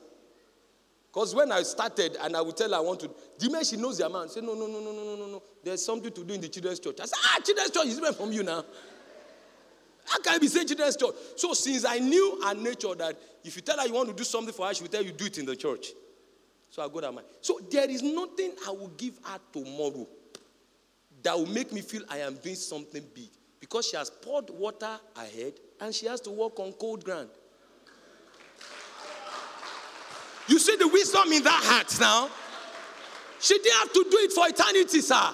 Because 1.13 1.35
when 1.35 1.51
I 1.51 1.63
started 1.63 2.17
and 2.21 2.37
I 2.37 2.41
would 2.41 2.57
tell 2.57 2.71
her 2.71 2.77
I 2.77 2.81
want 2.81 3.01
to, 3.01 3.11
the 3.39 3.51
minute 3.51 3.67
she 3.67 3.77
knows 3.77 3.99
the 3.99 4.07
amount, 4.07 4.31
say, 4.31 4.41
no, 4.41 4.55
no, 4.55 4.67
no, 4.69 4.79
no, 4.79 4.93
no, 4.93 5.05
no, 5.05 5.17
no, 5.17 5.27
no. 5.27 5.43
There's 5.65 5.85
something 5.85 6.13
to 6.13 6.25
do 6.25 6.35
in 6.35 6.41
the 6.41 6.49
children's 6.49 6.79
church. 6.79 7.01
I 7.01 7.07
said, 7.07 7.19
ah, 7.19 7.41
children's 7.45 7.71
church 7.73 7.87
is 7.87 7.95
different 7.97 8.17
from 8.17 8.33
you 8.33 8.45
now. 8.45 8.65
How 10.07 10.21
can 10.21 10.35
I 10.35 10.39
be 10.39 10.47
saying 10.47 10.69
children's 10.69 10.97
church? 10.97 11.15
So 11.35 11.53
since 11.53 11.85
I 11.85 11.99
knew 11.99 12.41
her 12.45 12.55
nature 12.55 12.95
that 12.95 13.19
if 13.43 13.57
you 13.57 13.63
tell 13.63 13.79
her 13.79 13.87
you 13.87 13.95
want 13.95 14.09
to 14.09 14.15
do 14.15 14.23
something 14.23 14.55
for 14.55 14.67
her, 14.67 14.75
she 14.75 14.83
will 14.83 14.91
tell 14.91 15.03
you 15.03 15.11
do 15.11 15.27
it 15.27 15.39
in 15.39 15.47
the 15.47 15.57
church. 15.57 15.89
So 16.71 16.81
I 16.81 16.87
got 16.87 17.03
that 17.03 17.13
mind. 17.13 17.27
So 17.41 17.59
there 17.69 17.91
is 17.91 18.03
nothing 18.03 18.53
I 18.69 18.71
will 18.71 18.93
give 18.97 19.19
her 19.25 19.39
tomorrow 19.53 20.07
that 21.25 21.37
will 21.37 21.47
make 21.47 21.73
me 21.73 21.81
feel 21.81 22.03
I 22.09 22.19
am 22.19 22.37
doing 22.37 22.55
something 22.55 23.03
big. 23.13 23.31
Because 23.59 23.89
she 23.89 23.97
has 23.97 24.11
poured 24.11 24.49
water 24.51 24.99
ahead 25.17 25.55
and 25.81 25.93
she 25.93 26.07
has 26.07 26.21
to 26.23 26.31
walk 26.31 26.61
on 26.61 26.73
cold 26.73 27.05
ground. 27.05 27.31
You 30.51 30.59
see 30.59 30.75
the 30.75 30.89
wisdom 30.89 31.31
in 31.33 31.45
that 31.45 31.63
heart 31.63 31.97
now? 32.01 32.29
She 33.39 33.57
didn't 33.57 33.79
have 33.79 33.93
to 33.93 34.05
do 34.11 34.17
it 34.19 34.33
for 34.33 34.49
eternity, 34.49 35.01
sir. 35.01 35.31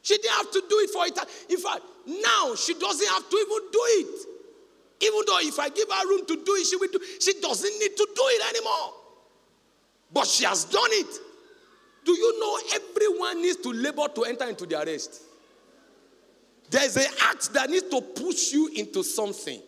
She 0.00 0.16
didn't 0.16 0.32
have 0.32 0.50
to 0.50 0.62
do 0.66 0.76
it 0.80 0.90
for 0.90 1.04
eternity. 1.04 1.32
In 1.50 1.58
fact, 1.58 1.82
now 2.06 2.54
she 2.54 2.72
doesn't 2.72 3.08
have 3.08 3.28
to 3.28 3.36
even 3.36 3.70
do 3.70 3.82
it. 4.00 4.26
Even 5.02 5.20
though 5.26 5.38
if 5.40 5.58
I 5.58 5.68
give 5.68 5.92
her 5.92 6.08
room 6.08 6.24
to 6.24 6.42
do 6.42 6.54
it, 6.54 6.66
she 6.66 6.76
will 6.76 6.88
do 6.88 6.98
She 7.20 7.38
doesn't 7.38 7.78
need 7.78 7.96
to 7.98 8.08
do 8.16 8.22
it 8.32 8.56
anymore. 8.56 8.94
But 10.10 10.26
she 10.26 10.46
has 10.46 10.64
done 10.64 10.88
it. 10.92 11.20
Do 12.02 12.12
you 12.12 12.40
know 12.40 12.80
everyone 12.80 13.42
needs 13.42 13.56
to 13.58 13.72
labor 13.72 14.08
to 14.14 14.24
enter 14.24 14.48
into 14.48 14.64
the 14.64 14.82
rest? 14.86 15.20
There's 16.70 16.96
an 16.96 17.12
act 17.28 17.52
that 17.52 17.68
needs 17.68 17.90
to 17.90 18.00
push 18.00 18.52
you 18.52 18.70
into 18.74 19.04
something. 19.04 19.60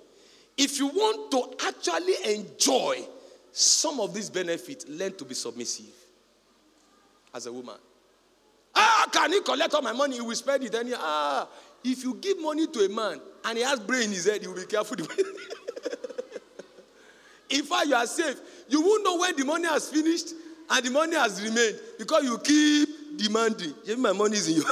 If 0.56 0.78
you 0.78 0.86
want 0.86 1.30
to 1.32 1.66
actually 1.66 2.14
enjoy 2.34 3.06
some 3.58 3.98
of 3.98 4.14
these 4.14 4.30
benefits, 4.30 4.86
learn 4.86 5.12
to 5.16 5.24
be 5.24 5.34
submissive 5.34 5.92
as 7.34 7.46
a 7.46 7.52
woman. 7.52 7.74
Ah, 8.72 9.08
can 9.12 9.32
he 9.32 9.40
collect 9.40 9.74
all 9.74 9.82
my 9.82 9.92
money? 9.92 10.14
He 10.14 10.20
will 10.20 10.36
spend 10.36 10.62
it. 10.62 10.72
Any 10.74 10.92
ah, 10.94 11.48
if 11.82 12.04
you 12.04 12.14
give 12.14 12.40
money 12.40 12.68
to 12.68 12.84
a 12.84 12.88
man 12.88 13.20
and 13.44 13.58
he 13.58 13.64
has 13.64 13.80
brain 13.80 14.04
in 14.04 14.10
his 14.12 14.26
head, 14.26 14.42
he 14.42 14.46
will 14.46 14.54
be 14.54 14.64
careful. 14.64 14.96
in 17.50 17.64
fact, 17.64 17.88
you 17.88 17.96
are 17.96 18.06
safe. 18.06 18.40
You 18.68 18.80
won't 18.80 19.02
know 19.02 19.18
when 19.18 19.34
the 19.34 19.44
money 19.44 19.66
has 19.66 19.88
finished 19.90 20.34
and 20.70 20.86
the 20.86 20.90
money 20.90 21.16
has 21.16 21.42
remained 21.42 21.80
because 21.98 22.22
you 22.22 22.38
keep 22.38 23.18
demanding. 23.18 23.74
My 24.00 24.12
money 24.12 24.36
is 24.36 24.46
in 24.48 24.54
you. 24.56 24.64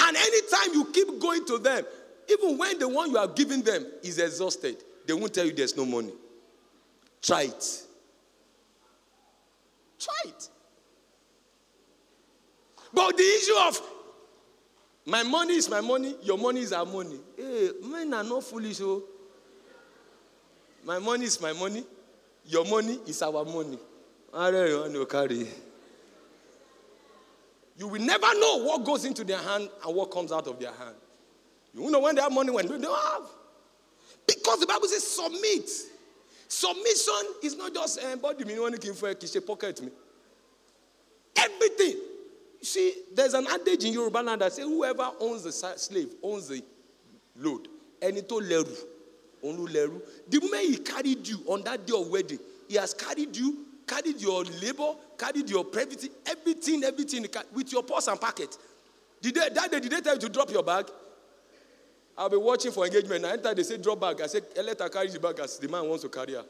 and 0.00 0.16
anytime 0.16 0.72
you 0.72 0.86
keep 0.86 1.20
going 1.20 1.44
to 1.44 1.58
them, 1.58 1.84
even 2.30 2.56
when 2.56 2.78
the 2.78 2.88
one 2.88 3.10
you 3.10 3.18
are 3.18 3.28
giving 3.28 3.60
them 3.60 3.84
is 4.02 4.18
exhausted, 4.18 4.78
they 5.06 5.12
won't 5.12 5.34
tell 5.34 5.44
you 5.44 5.52
there's 5.52 5.76
no 5.76 5.84
money. 5.84 6.12
Try 7.22 7.42
it. 7.42 7.82
Try 9.98 10.14
it. 10.24 10.48
But 12.92 13.16
the 13.16 13.22
issue 13.22 13.56
of 13.66 13.80
my 15.06 15.22
money 15.22 15.54
is 15.54 15.70
my 15.70 15.80
money, 15.80 16.16
your 16.22 16.36
money 16.36 16.60
is 16.60 16.72
our 16.72 16.84
money. 16.84 17.18
Hey, 17.36 17.70
men 17.82 18.12
are 18.12 18.24
not 18.24 18.44
foolish. 18.44 18.80
Oh. 18.80 19.02
My 20.84 20.98
money 20.98 21.24
is 21.24 21.40
my 21.40 21.52
money. 21.52 21.84
Your 22.44 22.64
money 22.64 22.98
is 23.06 23.22
our 23.22 23.44
money. 23.44 23.78
You 27.76 27.88
will 27.88 28.00
never 28.00 28.34
know 28.38 28.64
what 28.64 28.84
goes 28.84 29.04
into 29.04 29.24
their 29.24 29.38
hand 29.38 29.68
and 29.84 29.94
what 29.94 30.10
comes 30.10 30.32
out 30.32 30.46
of 30.46 30.58
their 30.58 30.72
hand. 30.72 30.96
You 31.74 31.82
will 31.82 31.90
know 31.90 32.00
when 32.00 32.16
they 32.16 32.22
have 32.22 32.32
money, 32.32 32.50
when 32.50 32.66
they 32.66 32.78
don't 32.78 33.12
have. 33.12 33.28
Because 34.26 34.60
the 34.60 34.66
Bible 34.66 34.88
says 34.88 35.06
submit. 35.06 35.70
Submission 36.52 37.32
is 37.42 37.56
not 37.56 37.72
just 37.72 37.98
uh, 38.04 38.14
body 38.16 38.44
me 38.44 38.52
you 38.52 38.92
for 38.92 39.08
a 39.08 39.14
pocket 39.40 39.80
me. 39.80 39.88
Everything. 41.34 41.96
You 42.60 42.64
see, 42.66 42.92
there's 43.14 43.32
an 43.32 43.46
adage 43.50 43.84
in 43.86 43.94
Yoruba 43.94 44.18
land 44.18 44.42
that 44.42 44.52
says 44.52 44.66
whoever 44.66 45.12
owns 45.18 45.44
the 45.44 45.50
slave 45.50 46.10
owns 46.22 46.48
the 46.48 46.62
load. 47.38 47.68
Enito 48.02 48.38
leru. 48.46 48.68
Onlu 49.42 49.66
leru. 49.72 50.02
The 50.28 50.40
moment 50.40 50.64
he 50.64 50.76
carried 50.76 51.26
you 51.26 51.38
on 51.46 51.62
that 51.62 51.86
day 51.86 51.98
of 51.98 52.08
wedding, 52.08 52.38
he 52.68 52.76
has 52.76 52.92
carried 52.92 53.34
you, 53.34 53.64
carried 53.86 54.20
your 54.20 54.44
labor, 54.44 54.92
carried 55.16 55.48
your 55.48 55.64
privacy, 55.64 56.10
everything, 56.26 56.84
everything 56.84 57.24
with 57.54 57.72
your 57.72 57.82
purse 57.82 58.08
and 58.08 58.20
packet. 58.20 58.58
Did 59.22 59.36
they, 59.36 59.48
that 59.48 59.70
day, 59.70 59.80
did 59.80 59.90
they 59.90 60.02
tell 60.02 60.14
you 60.16 60.20
to 60.20 60.28
drop 60.28 60.50
your 60.50 60.62
bag? 60.62 60.84
I'll 62.16 62.28
be 62.28 62.36
watching 62.36 62.72
for 62.72 62.84
engagement. 62.84 63.24
I 63.24 63.32
enter, 63.32 63.54
they 63.54 63.62
say 63.62 63.78
drop 63.78 64.00
bag. 64.00 64.20
I 64.20 64.26
say, 64.26 64.40
let 64.62 64.78
her 64.80 64.88
carry 64.88 65.08
the 65.08 65.18
bag 65.18 65.38
as 65.40 65.58
the 65.58 65.68
man 65.68 65.88
wants 65.88 66.02
to 66.02 66.08
carry 66.08 66.34
her. 66.34 66.44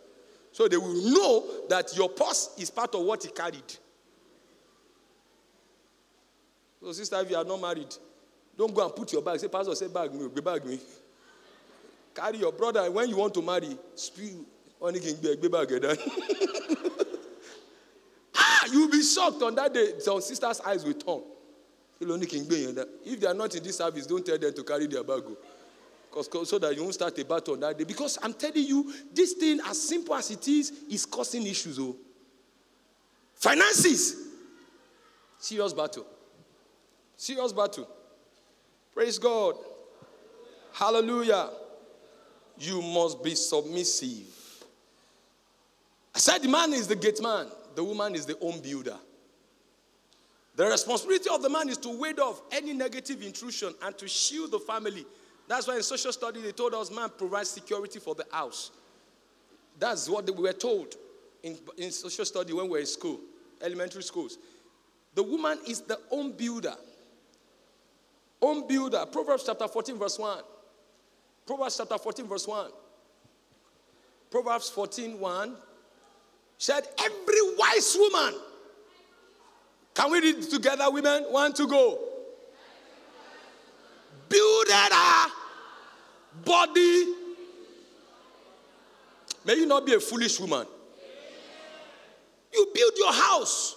So 0.51 0.69
they 0.69 0.77
will 0.77 0.95
know 0.95 1.67
that 1.69 1.97
your 1.97 2.09
purse 2.11 2.51
is 2.59 2.71
part 2.71 2.95
of 2.95 3.03
what 3.03 3.23
he 3.23 3.31
carried. 3.31 3.73
So, 6.83 6.93
sister, 6.93 7.21
if 7.21 7.31
you 7.31 7.37
are 7.37 7.45
not 7.45 7.61
married, 7.61 7.95
don't 8.59 8.75
go 8.75 8.85
and 8.85 8.95
put 8.95 9.13
your 9.13 9.23
bag. 9.23 9.39
Say, 9.39 9.49
Pastor, 9.49 9.75
say 9.75 9.89
bag 9.89 10.13
me, 10.13 10.29
bag 10.29 10.65
me. 10.65 10.79
Carry 12.15 12.39
your 12.39 12.53
brother. 12.53 12.91
When 12.91 13.09
you 13.09 13.17
want 13.17 13.33
to 13.35 13.43
marry, 13.43 13.77
spew. 13.95 14.45
Only 14.81 14.99
can 14.99 15.15
be 15.41 15.49
bag 15.49 15.69
Ah, 18.35 18.67
you'll 18.73 18.91
be 18.91 19.03
shocked 19.03 19.43
on 19.43 19.55
that 19.55 19.73
day. 19.73 20.01
Some 20.01 20.21
sister's 20.21 20.61
eyes 20.61 20.85
will 20.85 20.95
turn. 20.95 21.23
If 22.03 23.21
they 23.21 23.27
are 23.27 23.35
not 23.35 23.55
in 23.55 23.63
this 23.63 23.79
service, 23.79 24.07
don't 24.07 24.25
tell 24.25 24.39
them 24.39 24.53
to 24.53 24.65
carry 24.65 24.87
their 24.87 25.05
bag. 25.05 25.23
Because 26.09 26.49
so 26.49 26.59
that 26.59 26.75
you 26.77 26.83
won't 26.83 26.95
start 26.95 27.19
a 27.19 27.25
battle 27.25 27.55
on 27.55 27.61
that 27.61 27.79
day. 27.79 27.85
Because 27.85 28.19
I'm 28.23 28.35
telling 28.35 28.65
you, 28.65 28.93
this 29.13 29.33
thing, 29.33 29.61
as 29.67 29.81
simple 29.89 30.15
as 30.15 30.31
it 30.31 30.47
is, 30.47 30.73
is 30.91 31.07
causing 31.07 31.47
issues. 31.47 31.79
Oh. 31.79 31.97
Finances. 33.35 34.17
Serious 35.39 35.73
battle. 35.73 36.07
Serious 37.17 37.53
battle. 37.53 37.89
Praise 38.95 39.19
God. 39.19 39.55
Hallelujah. 40.73 41.51
You 42.59 42.83
must 42.83 43.23
be 43.23 43.35
submissive. 43.35 44.29
I 46.15 46.19
said 46.19 46.39
the 46.43 46.49
man 46.49 46.73
is 46.75 46.87
the 46.87 46.97
gate 46.97 47.23
man, 47.23 47.47
the 47.75 47.83
woman 47.83 48.15
is 48.15 48.27
the 48.27 48.35
home 48.35 48.61
builder. 48.61 48.99
The 50.55 50.67
responsibility 50.67 51.31
of 51.33 51.43
the 51.43 51.49
man 51.49 51.69
is 51.69 51.79
to 51.79 51.89
ward 51.89 52.21
off 52.21 52.43
any 52.53 52.73
negative 52.75 53.23
intrusion 53.23 53.75
and 53.83 53.97
to 53.99 54.07
shield 54.07 54.51
the 54.51 54.59
family. 54.59 55.07
That's 55.49 55.67
why 55.67 55.77
in 55.77 55.83
social 55.83 56.13
study 56.13 56.41
they 56.41 56.53
told 56.53 56.75
us 56.75 56.91
man 56.91 57.11
provides 57.17 57.51
security 57.51 57.99
for 57.99 58.15
the 58.15 58.27
house. 58.31 58.71
That's 59.79 60.09
what 60.09 60.27
we 60.27 60.43
were 60.43 60.53
told 60.53 60.95
in, 61.43 61.59
in 61.79 61.91
social 61.91 62.25
study 62.25 62.53
when 62.53 62.67
we 62.67 62.73
were 62.73 62.79
in 62.79 62.87
school, 62.87 63.19
elementary 63.63 64.03
schools. 64.03 64.39
The 65.15 65.23
woman 65.23 65.59
is 65.67 65.81
the 65.83 65.99
home 66.11 66.33
builder. 66.33 66.75
Home 68.41 68.67
builder. 68.67 69.05
Proverbs 69.11 69.45
chapter 69.47 69.69
14, 69.69 69.99
verse 69.99 70.19
1. 70.19 70.43
Proverbs 71.47 71.77
chapter 71.79 71.99
14, 71.99 72.27
verse 72.27 72.47
1. 72.47 72.71
Proverbs 74.31 74.71
14, 74.71 75.19
1 75.19 75.57
said, 76.59 76.87
Every 76.99 77.57
wise 77.59 77.97
woman 77.99 78.35
can 79.95 80.11
we 80.11 80.21
read 80.21 80.43
together, 80.43 80.91
women? 80.91 81.25
One 81.25 81.53
to 81.55 81.67
go. 81.67 81.99
Build 84.29 84.67
a 84.71 85.27
body. 86.45 87.15
May 89.45 89.57
you 89.57 89.67
not 89.67 89.85
be 89.85 89.95
a 89.95 90.01
foolish 90.01 90.39
woman. 90.41 90.67
You 92.53 92.71
build 92.75 92.93
your 92.97 93.13
house. 93.13 93.77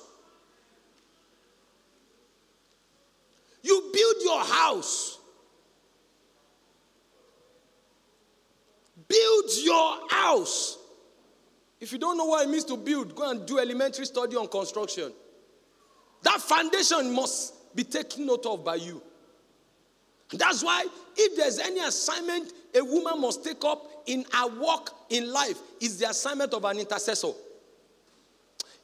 You 3.63 3.89
build 3.91 4.15
your 4.23 4.41
house. 4.41 5.17
Build 9.07 9.45
your 9.63 10.09
house. 10.09 10.77
If 11.79 11.91
you 11.91 11.97
don't 11.97 12.17
know 12.17 12.25
what 12.25 12.45
it 12.45 12.49
means 12.49 12.65
to 12.65 12.77
build, 12.77 13.15
go 13.15 13.29
and 13.29 13.45
do 13.45 13.59
elementary 13.59 14.05
study 14.05 14.35
on 14.35 14.47
construction. 14.47 15.11
That 16.25 16.41
foundation 16.41 17.13
must 17.13 17.75
be 17.75 17.83
taken 17.83 18.25
note 18.25 18.47
of 18.47 18.65
by 18.65 18.75
you. 18.75 19.01
That's 20.33 20.63
why, 20.63 20.87
if 21.15 21.37
there's 21.37 21.59
any 21.59 21.79
assignment 21.79 22.51
a 22.75 22.83
woman 22.83 23.21
must 23.21 23.43
take 23.43 23.63
up 23.63 23.85
in 24.07 24.25
her 24.33 24.47
work 24.59 24.89
in 25.09 25.31
life, 25.31 25.59
is 25.79 25.99
the 25.99 26.09
assignment 26.09 26.51
of 26.53 26.65
an 26.65 26.79
intercessor. 26.79 27.31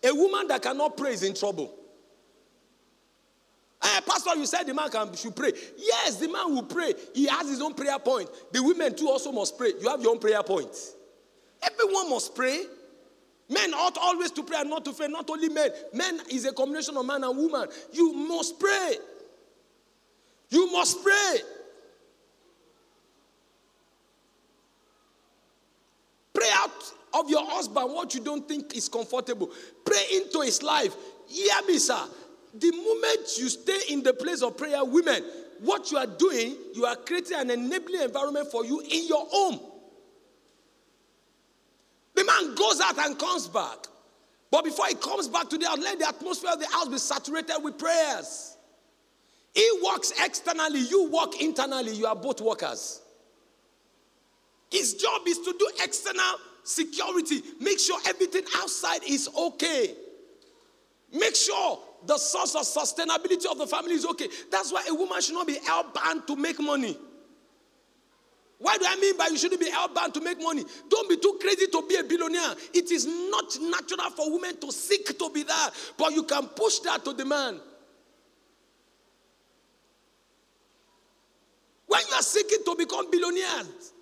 A 0.03 0.13
woman 0.13 0.47
that 0.49 0.61
cannot 0.61 0.95
pray 0.95 1.13
is 1.13 1.23
in 1.23 1.33
trouble. 1.33 1.73
Hey, 3.83 3.99
Pastor, 4.05 4.35
you 4.35 4.45
said 4.45 4.63
the 4.65 4.75
man 4.75 4.89
can, 4.91 5.15
should 5.15 5.35
pray. 5.35 5.51
Yes, 5.77 6.17
the 6.17 6.27
man 6.27 6.53
will 6.53 6.63
pray. 6.63 6.93
He 7.15 7.25
has 7.25 7.49
his 7.49 7.59
own 7.59 7.73
prayer 7.73 7.97
point. 7.97 8.29
The 8.51 8.61
women 8.61 8.95
too 8.95 9.09
also 9.09 9.31
must 9.31 9.57
pray. 9.57 9.73
You 9.81 9.89
have 9.89 9.99
your 9.99 10.11
own 10.11 10.19
prayer 10.19 10.43
point. 10.43 10.69
Everyone 11.63 12.11
must 12.11 12.35
pray. 12.35 12.65
Men 13.51 13.73
ought 13.73 13.97
always 13.97 14.31
to 14.31 14.43
pray 14.43 14.61
and 14.61 14.69
not 14.69 14.85
to 14.85 14.93
pray. 14.93 15.09
Not 15.09 15.29
only 15.29 15.49
men. 15.49 15.69
Men 15.93 16.21
is 16.31 16.45
a 16.45 16.53
combination 16.53 16.95
of 16.95 17.05
man 17.05 17.23
and 17.25 17.37
woman. 17.37 17.67
You 17.91 18.13
must 18.13 18.57
pray. 18.57 18.95
You 20.49 20.71
must 20.71 21.03
pray. 21.03 21.37
Pray 26.33 26.47
out 26.55 26.93
of 27.13 27.29
your 27.29 27.45
husband 27.45 27.91
what 27.91 28.13
you 28.13 28.21
don't 28.21 28.47
think 28.47 28.73
is 28.73 28.87
comfortable. 28.87 29.51
Pray 29.83 30.03
into 30.13 30.39
his 30.39 30.63
life. 30.63 30.95
Hear 31.27 31.55
me, 31.67 31.77
sir. 31.77 32.01
The 32.53 32.71
moment 32.71 33.37
you 33.37 33.49
stay 33.49 33.79
in 33.89 34.01
the 34.01 34.13
place 34.13 34.41
of 34.41 34.55
prayer, 34.55 34.83
women, 34.85 35.23
what 35.59 35.91
you 35.91 35.97
are 35.97 36.07
doing, 36.07 36.55
you 36.73 36.85
are 36.85 36.95
creating 36.95 37.37
an 37.37 37.49
enabling 37.49 38.01
environment 38.01 38.49
for 38.49 38.65
you 38.65 38.79
in 38.79 39.07
your 39.07 39.25
home. 39.29 39.59
The 42.21 42.27
man 42.27 42.53
goes 42.53 42.79
out 42.79 42.99
and 42.99 43.17
comes 43.17 43.47
back. 43.47 43.87
But 44.51 44.63
before 44.63 44.85
he 44.85 44.93
comes 44.93 45.27
back 45.27 45.49
to 45.49 45.57
the 45.57 45.65
house, 45.67 45.79
let 45.79 45.97
the 45.97 46.07
atmosphere 46.07 46.51
of 46.53 46.59
the 46.59 46.67
house 46.67 46.87
be 46.87 46.99
saturated 46.99 47.57
with 47.63 47.79
prayers. 47.79 48.57
He 49.55 49.67
works 49.83 50.13
externally, 50.23 50.81
you 50.81 51.09
work 51.09 51.41
internally. 51.41 51.95
You 51.95 52.05
are 52.05 52.15
both 52.15 52.39
workers. 52.39 53.01
His 54.69 54.93
job 54.93 55.23
is 55.25 55.39
to 55.39 55.55
do 55.57 55.71
external 55.83 56.35
security, 56.63 57.41
make 57.59 57.79
sure 57.79 57.99
everything 58.05 58.43
outside 58.57 59.01
is 59.03 59.27
okay. 59.35 59.95
Make 61.11 61.35
sure 61.35 61.79
the 62.05 62.19
source 62.19 62.53
of 62.53 62.61
sustainability 62.61 63.49
of 63.49 63.57
the 63.57 63.65
family 63.65 63.93
is 63.93 64.05
okay. 64.05 64.27
That's 64.51 64.71
why 64.71 64.85
a 64.87 64.93
woman 64.93 65.19
should 65.21 65.33
not 65.33 65.47
be 65.47 65.57
held 65.65 65.91
bound 65.95 66.27
to 66.27 66.35
make 66.35 66.59
money. 66.59 66.99
What 68.61 68.79
do 68.79 68.85
I 68.87 68.95
mean 68.97 69.17
by 69.17 69.27
you 69.27 69.37
shouldn't 69.39 69.59
be 69.59 69.71
hellbound 69.71 70.13
to 70.13 70.21
make 70.21 70.39
money? 70.39 70.63
Don't 70.87 71.09
be 71.09 71.17
too 71.17 71.39
crazy 71.41 71.65
to 71.65 71.83
be 71.89 71.95
a 71.95 72.03
billionaire. 72.03 72.53
It 72.73 72.91
is 72.91 73.07
not 73.07 73.57
natural 73.59 74.11
for 74.11 74.31
women 74.31 74.59
to 74.59 74.71
seek 74.71 75.17
to 75.17 75.29
be 75.31 75.41
that, 75.43 75.71
but 75.97 76.13
you 76.13 76.23
can 76.23 76.47
push 76.47 76.77
that 76.79 77.03
to 77.05 77.13
the 77.13 77.25
man. 77.25 77.59
When 81.87 82.01
you 82.07 82.15
are 82.15 82.21
seeking 82.21 82.63
to 82.63 82.75
become 82.75 83.09
billionaires 83.09 83.93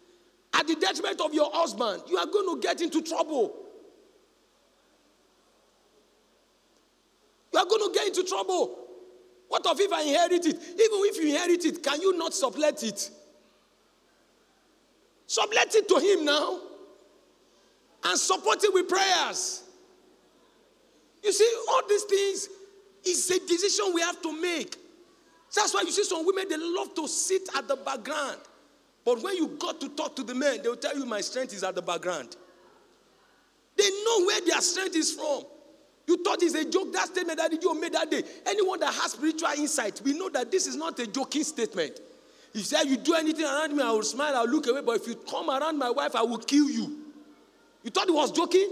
at 0.54 0.68
the 0.68 0.76
detriment 0.76 1.22
of 1.22 1.34
your 1.34 1.50
husband, 1.54 2.04
you 2.10 2.18
are 2.18 2.28
going 2.28 2.54
to 2.54 2.62
get 2.62 2.82
into 2.82 3.02
trouble. 3.02 3.56
You 7.54 7.60
are 7.60 7.66
going 7.66 7.92
to 7.92 7.98
get 7.98 8.08
into 8.08 8.24
trouble. 8.26 8.78
What 9.48 9.66
if 9.66 9.92
I 9.94 10.02
inherit 10.02 10.46
it? 10.46 10.56
Even 10.56 11.00
if 11.06 11.18
you 11.18 11.30
inherit 11.30 11.64
it, 11.64 11.82
can 11.82 12.02
you 12.02 12.18
not 12.18 12.34
sublet 12.34 12.84
it? 12.84 13.10
Sublet 15.30 15.76
it 15.76 15.88
to 15.88 16.00
Him 16.00 16.26
now 16.26 16.60
and 18.04 18.18
support 18.18 18.64
it 18.64 18.74
with 18.74 18.90
prayers. 18.90 19.62
You 21.24 21.32
see, 21.32 21.48
all 21.70 21.88
these 21.88 22.04
things 22.06 22.50
is 23.06 23.30
a 23.30 23.40
decision 23.46 23.92
we 23.94 24.02
have 24.02 24.20
to 24.24 24.42
make. 24.42 24.76
That's 25.56 25.72
why 25.72 25.82
you 25.82 25.92
see 25.92 26.04
some 26.04 26.26
women, 26.26 26.50
they 26.50 26.58
love 26.58 26.96
to 26.96 27.08
sit 27.08 27.48
at 27.56 27.68
the 27.68 27.76
background. 27.76 28.40
But 29.06 29.22
when 29.22 29.36
you 29.36 29.50
got 29.60 29.80
to 29.82 29.90
talk 29.90 30.16
to 30.16 30.24
the 30.24 30.34
men, 30.34 30.64
they'll 30.64 30.76
tell 30.76 30.98
you, 30.98 31.06
My 31.06 31.22
strength 31.22 31.54
is 31.54 31.64
at 31.64 31.76
the 31.76 31.84
background. 31.84 32.36
They 33.78 33.88
know 33.88 34.26
where 34.26 34.42
their 34.42 34.62
strength 34.62 34.96
is 34.96 35.12
from. 35.12 35.44
You 36.08 36.24
thought 36.24 36.42
it's 36.42 36.56
a 36.56 36.68
joke, 36.68 36.92
that 36.94 37.06
statement 37.06 37.38
that 37.38 37.52
you 37.62 37.80
made 37.80 37.94
that 37.94 38.10
day. 38.10 38.24
Anyone 38.48 38.80
that 38.80 38.96
has 38.96 39.12
spiritual 39.12 39.50
insight, 39.58 40.02
we 40.04 40.18
know 40.18 40.30
that 40.30 40.50
this 40.50 40.66
is 40.66 40.76
not 40.76 40.98
a 40.98 41.06
joking 41.06 41.44
statement. 41.44 42.00
If 42.54 42.66
said, 42.66 42.86
you 42.86 42.98
do 42.98 43.14
anything 43.14 43.46
around 43.46 43.76
me, 43.76 43.84
I 43.84 43.92
will 43.92 44.04
smile, 44.04 44.36
I'll 44.36 44.48
look 44.48 44.68
away. 44.68 44.82
But 44.82 44.98
if 44.98 45.08
you 45.08 45.16
come 45.16 45.50
around 45.50 45.78
my 45.78 45.90
wife, 45.90 46.16
I 46.16 46.24
will 46.24 46.40
kill 46.40 46.70
you. 46.70 46.98
You 47.84 47.92
thought 47.92 48.06
he 48.06 48.12
was 48.12 48.32
joking? 48.32 48.70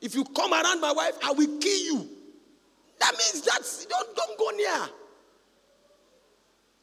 If 0.00 0.14
you 0.14 0.24
come 0.24 0.52
around 0.52 0.80
my 0.80 0.92
wife, 0.92 1.16
I 1.24 1.32
will 1.32 1.58
kill 1.58 1.78
you. 1.78 2.08
That 3.00 3.12
means 3.12 3.42
that's 3.42 3.86
don't, 3.86 4.16
don't 4.16 4.38
go 4.38 4.50
near. 4.50 4.88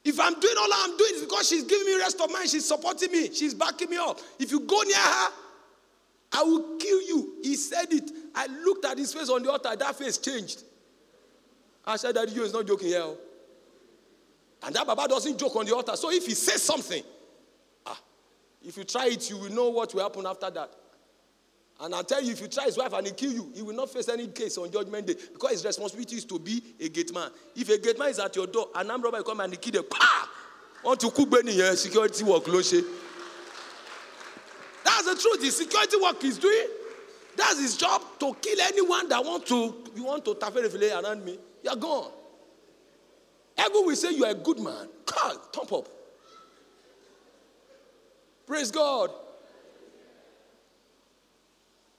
If 0.06 0.20
I'm 0.20 0.40
doing 0.40 0.56
all 0.60 0.70
I'm 0.74 0.98
doing, 0.98 1.12
it's 1.14 1.22
because 1.22 1.48
she's 1.48 1.64
giving 1.64 1.86
me 1.86 1.98
rest 1.98 2.20
of 2.20 2.32
mind. 2.32 2.50
She's 2.50 2.66
supporting 2.66 3.12
me. 3.12 3.34
She's 3.34 3.54
backing 3.54 3.90
me 3.90 3.98
up. 3.98 4.20
If 4.40 4.52
you 4.52 4.62
go 4.62 4.82
near 4.82 4.96
her, 4.96 5.32
I 6.34 6.44
will 6.44 6.78
kill 6.78 7.02
you. 7.02 7.36
He 7.44 7.56
said 7.56 7.92
it. 7.92 8.10
I 8.34 8.48
looked 8.48 8.86
at 8.86 8.98
his 8.98 9.14
face 9.14 9.30
on 9.30 9.44
the 9.44 9.52
altar. 9.52 9.76
That 9.76 9.96
face 9.96 10.18
changed. 10.18 10.64
I 11.86 11.98
said 11.98 12.16
that 12.16 12.30
you 12.30 12.44
is 12.44 12.54
not 12.54 12.68
joking 12.68 12.88
here. 12.88 13.06
And 14.64 14.76
that 14.76 14.86
Baba 14.86 15.08
doesn't 15.08 15.38
joke 15.38 15.56
on 15.56 15.66
the 15.66 15.76
altar. 15.76 15.96
So 15.96 16.12
if 16.12 16.26
he 16.26 16.34
says 16.34 16.62
something, 16.62 17.04
ah, 17.86 18.00
if 18.62 18.76
you 18.78 18.84
try 18.84 19.08
it, 19.08 19.30
you 19.30 19.38
will 19.38 19.52
know 19.52 19.70
what 19.70 19.94
will 19.94 20.04
happen 20.04 20.26
after 20.26 20.50
that. 20.50 20.72
And 21.82 21.96
I'll 21.96 22.04
tell 22.04 22.22
you, 22.22 22.34
if 22.34 22.42
you 22.42 22.48
try 22.50 22.66
his 22.66 22.78
wife 22.78 22.92
and 22.92 23.08
he 23.08 23.14
kill 23.14 23.32
you, 23.32 23.52
he 23.56 23.62
will 23.62 23.74
not 23.74 23.90
face 23.90 24.10
any 24.10 24.28
case 24.28 24.58
on 24.58 24.70
judgment 24.70 25.08
day 25.08 25.16
because 25.32 25.52
his 25.52 25.66
responsibility 25.66 26.18
is 26.18 26.26
to 26.26 26.38
be 26.38 26.62
a 26.80 26.90
gate 26.90 27.14
man. 27.14 27.30
If 27.56 27.70
a 27.70 27.78
gate 27.78 27.98
man 27.98 28.10
is 28.10 28.20
at 28.20 28.36
your 28.36 28.48
door, 28.48 28.68
an 28.76 28.92
armed 28.92 29.06
robber 29.06 29.24
come 29.24 29.40
and 29.40 29.54
he 29.54 29.58
kill 29.58 29.82
them. 29.82 29.86
Pa! 29.90 30.30
Want 30.84 31.00
to 31.00 31.12
cook 31.12 31.30
Benny 31.30 31.54
here, 31.54 31.74
security 31.78 32.26
work, 32.26 32.44
close. 32.44 32.72
That's 32.72 32.84
the 35.06 35.16
truth. 35.16 35.42
The 35.42 35.52
security 35.52 35.98
work 36.02 36.22
he's 36.22 36.38
doing, 36.38 36.68
that's 37.38 37.62
his 37.62 37.78
job 37.78 38.02
to 38.20 38.36
kill 38.42 38.60
anyone 38.62 39.08
that 39.10 39.24
want 39.24 39.46
to 39.48 39.76
you 39.96 40.04
want 40.04 40.26
to 40.26 40.34
taferefile 40.36 41.02
around 41.02 41.24
me. 41.24 41.40
You're 41.64 41.78
gone. 41.78 42.12
Everyone 43.60 43.88
will 43.88 43.96
say 43.96 44.12
you 44.12 44.26
are 44.26 44.32
a 44.32 44.36
good 44.36 44.60
man. 44.60 44.88
God, 45.06 45.38
thump 45.54 45.74
up. 45.74 45.88
Praise 48.48 48.72
God. 48.72 49.12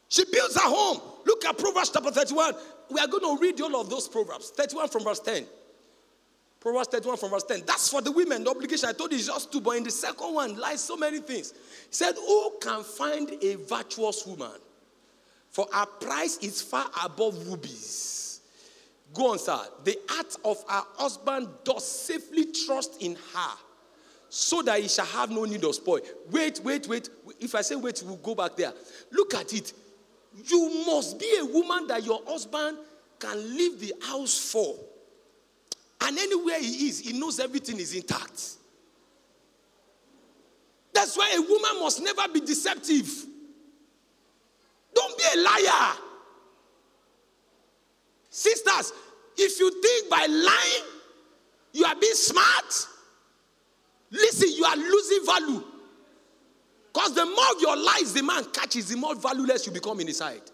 She 0.09 0.24
builds 0.24 0.55
her 0.55 0.69
home. 0.69 1.01
Look 1.24 1.45
at 1.45 1.57
Proverbs 1.57 1.91
chapter 1.91 2.11
31. 2.11 2.55
We 2.91 2.99
are 2.99 3.07
going 3.07 3.37
to 3.37 3.41
read 3.41 3.61
all 3.61 3.81
of 3.81 3.91
those 3.91 4.09
Proverbs. 4.09 4.51
31 4.51 4.89
from 4.89 5.05
verse 5.05 5.20
10. 5.20 5.47
Proverbs 6.59 6.89
31 6.89 7.16
from 7.19 7.31
verse 7.31 7.45
10. 7.45 7.62
That's 7.66 7.89
for 7.89 8.03
the 8.03 8.11
women. 8.11 8.43
The 8.45 8.51
obligation 8.51 8.89
I 8.89 8.93
told 8.93 9.12
you 9.12 9.19
is 9.19 9.27
just 9.27 9.53
two, 9.53 9.61
but 9.61 9.77
in 9.77 9.85
the 9.85 9.91
second 9.91 10.35
one 10.35 10.59
lies 10.59 10.82
so 10.82 10.97
many 10.97 11.20
things. 11.20 11.53
He 11.53 11.59
said, 11.95 12.15
Who 12.16 12.53
can 12.61 12.82
find 12.82 13.31
a 13.43 13.55
virtuous 13.57 14.27
woman? 14.27 14.59
For 15.51 15.66
her 15.73 15.87
price 15.87 16.39
is 16.39 16.62
far 16.62 16.87
above 17.05 17.47
rubies. 17.47 18.30
Go 19.12 19.32
on, 19.32 19.39
sir. 19.39 19.59
The 19.85 19.97
heart 20.09 20.37
of 20.45 20.62
her 20.69 20.85
husband 20.97 21.49
does 21.65 21.87
safely 21.87 22.47
trust 22.53 23.03
in 23.03 23.16
her, 23.35 23.57
so 24.28 24.62
that 24.62 24.81
he 24.81 24.89
shall 24.89 25.07
have 25.07 25.31
no 25.31 25.45
need 25.45 25.65
of 25.65 25.74
spoil. 25.74 26.01
Wait, 26.31 26.61
wait, 26.62 26.87
wait. 26.87 27.09
If 27.41 27.55
I 27.55 27.62
say 27.62 27.74
wait, 27.74 28.03
we'll 28.05 28.16
go 28.16 28.35
back 28.35 28.57
there. 28.57 28.73
Look 29.11 29.35
at 29.35 29.53
it. 29.53 29.73
You 30.47 30.85
must 30.87 31.19
be 31.19 31.39
a 31.41 31.45
woman 31.45 31.89
that 31.89 32.05
your 32.05 32.23
husband 32.27 32.78
can 33.19 33.57
leave 33.57 33.81
the 33.81 33.95
house 34.01 34.39
for. 34.53 34.77
And 36.03 36.16
anywhere 36.16 36.61
he 36.61 36.89
is, 36.89 37.01
he 37.01 37.19
knows 37.19 37.41
everything 37.41 37.78
is 37.78 37.95
intact. 37.95 38.57
That's 40.93 41.16
why 41.16 41.35
a 41.37 41.41
woman 41.41 41.81
must 41.81 42.01
never 42.03 42.28
be 42.32 42.41
deceptive. 42.41 43.11
Don't 44.95 45.19
be 45.19 45.24
a 45.35 45.43
liar. 45.43 45.97
Sisters, 48.31 48.93
if 49.36 49.59
you 49.59 49.70
think 49.82 50.09
by 50.09 50.27
lying 50.27 50.85
you 51.73 51.85
are 51.85 51.97
being 51.97 52.15
smart, 52.15 52.86
listen, 54.11 54.51
you 54.57 54.65
are 54.65 54.77
losing 54.77 55.27
value. 55.27 55.65
Because 56.93 57.15
the 57.15 57.24
more 57.24 57.61
your 57.61 57.77
lies 57.77 58.12
the 58.12 58.23
man 58.23 58.44
catches, 58.52 58.89
the 58.89 58.97
more 58.97 59.15
valueless 59.15 59.66
you 59.66 59.73
become 59.73 60.01
in 60.01 60.07
his 60.07 60.16
sight. 60.19 60.51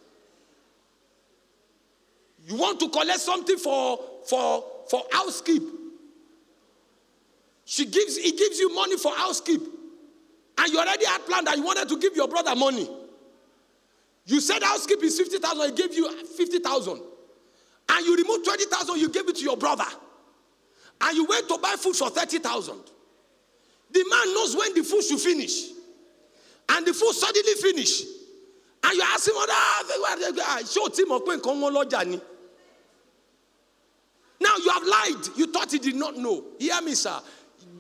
You 2.47 2.57
want 2.57 2.79
to 2.81 2.89
collect 2.89 3.21
something 3.21 3.57
for 3.57 3.99
for 4.29 4.65
for 4.89 5.03
housekeep. 5.11 5.63
She 7.65 7.87
gives 7.87 8.17
he 8.17 8.33
gives 8.33 8.59
you 8.59 8.73
money 8.75 8.97
for 8.97 9.13
housekeep, 9.13 9.63
and 10.59 10.73
you 10.73 10.79
already 10.79 11.07
had 11.07 11.27
planned 11.27 11.47
that 11.47 11.57
you 11.57 11.65
wanted 11.65 11.89
to 11.89 11.99
give 11.99 12.15
your 12.15 12.29
brother 12.29 12.55
money. 12.55 12.89
You 14.27 14.41
said 14.41 14.63
housekeep 14.63 15.03
is 15.03 15.19
fifty 15.19 15.39
thousand. 15.39 15.71
He 15.71 15.83
gave 15.83 15.95
you 15.95 16.25
fifty 16.25 16.59
thousand, 16.59 17.01
and 17.89 18.07
you 18.07 18.17
twenty 18.43 18.65
thousand. 18.67 18.99
You 18.99 19.09
gave 19.09 19.29
it 19.29 19.37
to 19.37 19.43
your 19.43 19.57
brother, 19.57 19.87
and 21.01 21.17
you 21.17 21.25
went 21.25 21.49
to 21.49 21.59
buy 21.59 21.75
food 21.79 21.97
for 21.97 22.11
thirty 22.11 22.39
thousand. 22.39 22.81
The 23.91 24.05
man 24.09 24.35
knows 24.35 24.57
when 24.57 24.75
the 24.75 24.83
food 24.83 25.03
should 25.03 25.21
finish, 25.21 25.71
and 26.69 26.87
the 26.87 26.93
food 26.93 27.13
suddenly 27.13 27.55
finish, 27.55 28.03
and 28.83 28.93
you 28.95 29.03
ask 29.03 29.29
him, 29.29 29.35
"Ah, 29.37 30.61
show 30.69 30.89
pé 30.89 31.05
nǹkan 31.07 31.61
wọn 31.61 31.73
lọ́jà 31.73 32.07
ni." 32.07 32.21
Now 34.39 34.57
you 34.57 34.71
have 34.71 34.85
lied. 34.85 35.37
You 35.37 35.47
thought 35.47 35.73
he 35.73 35.79
did 35.79 35.97
not 35.97 36.17
know. 36.17 36.45
Hear 36.59 36.81
me, 36.83 36.95
sir. 36.95 37.19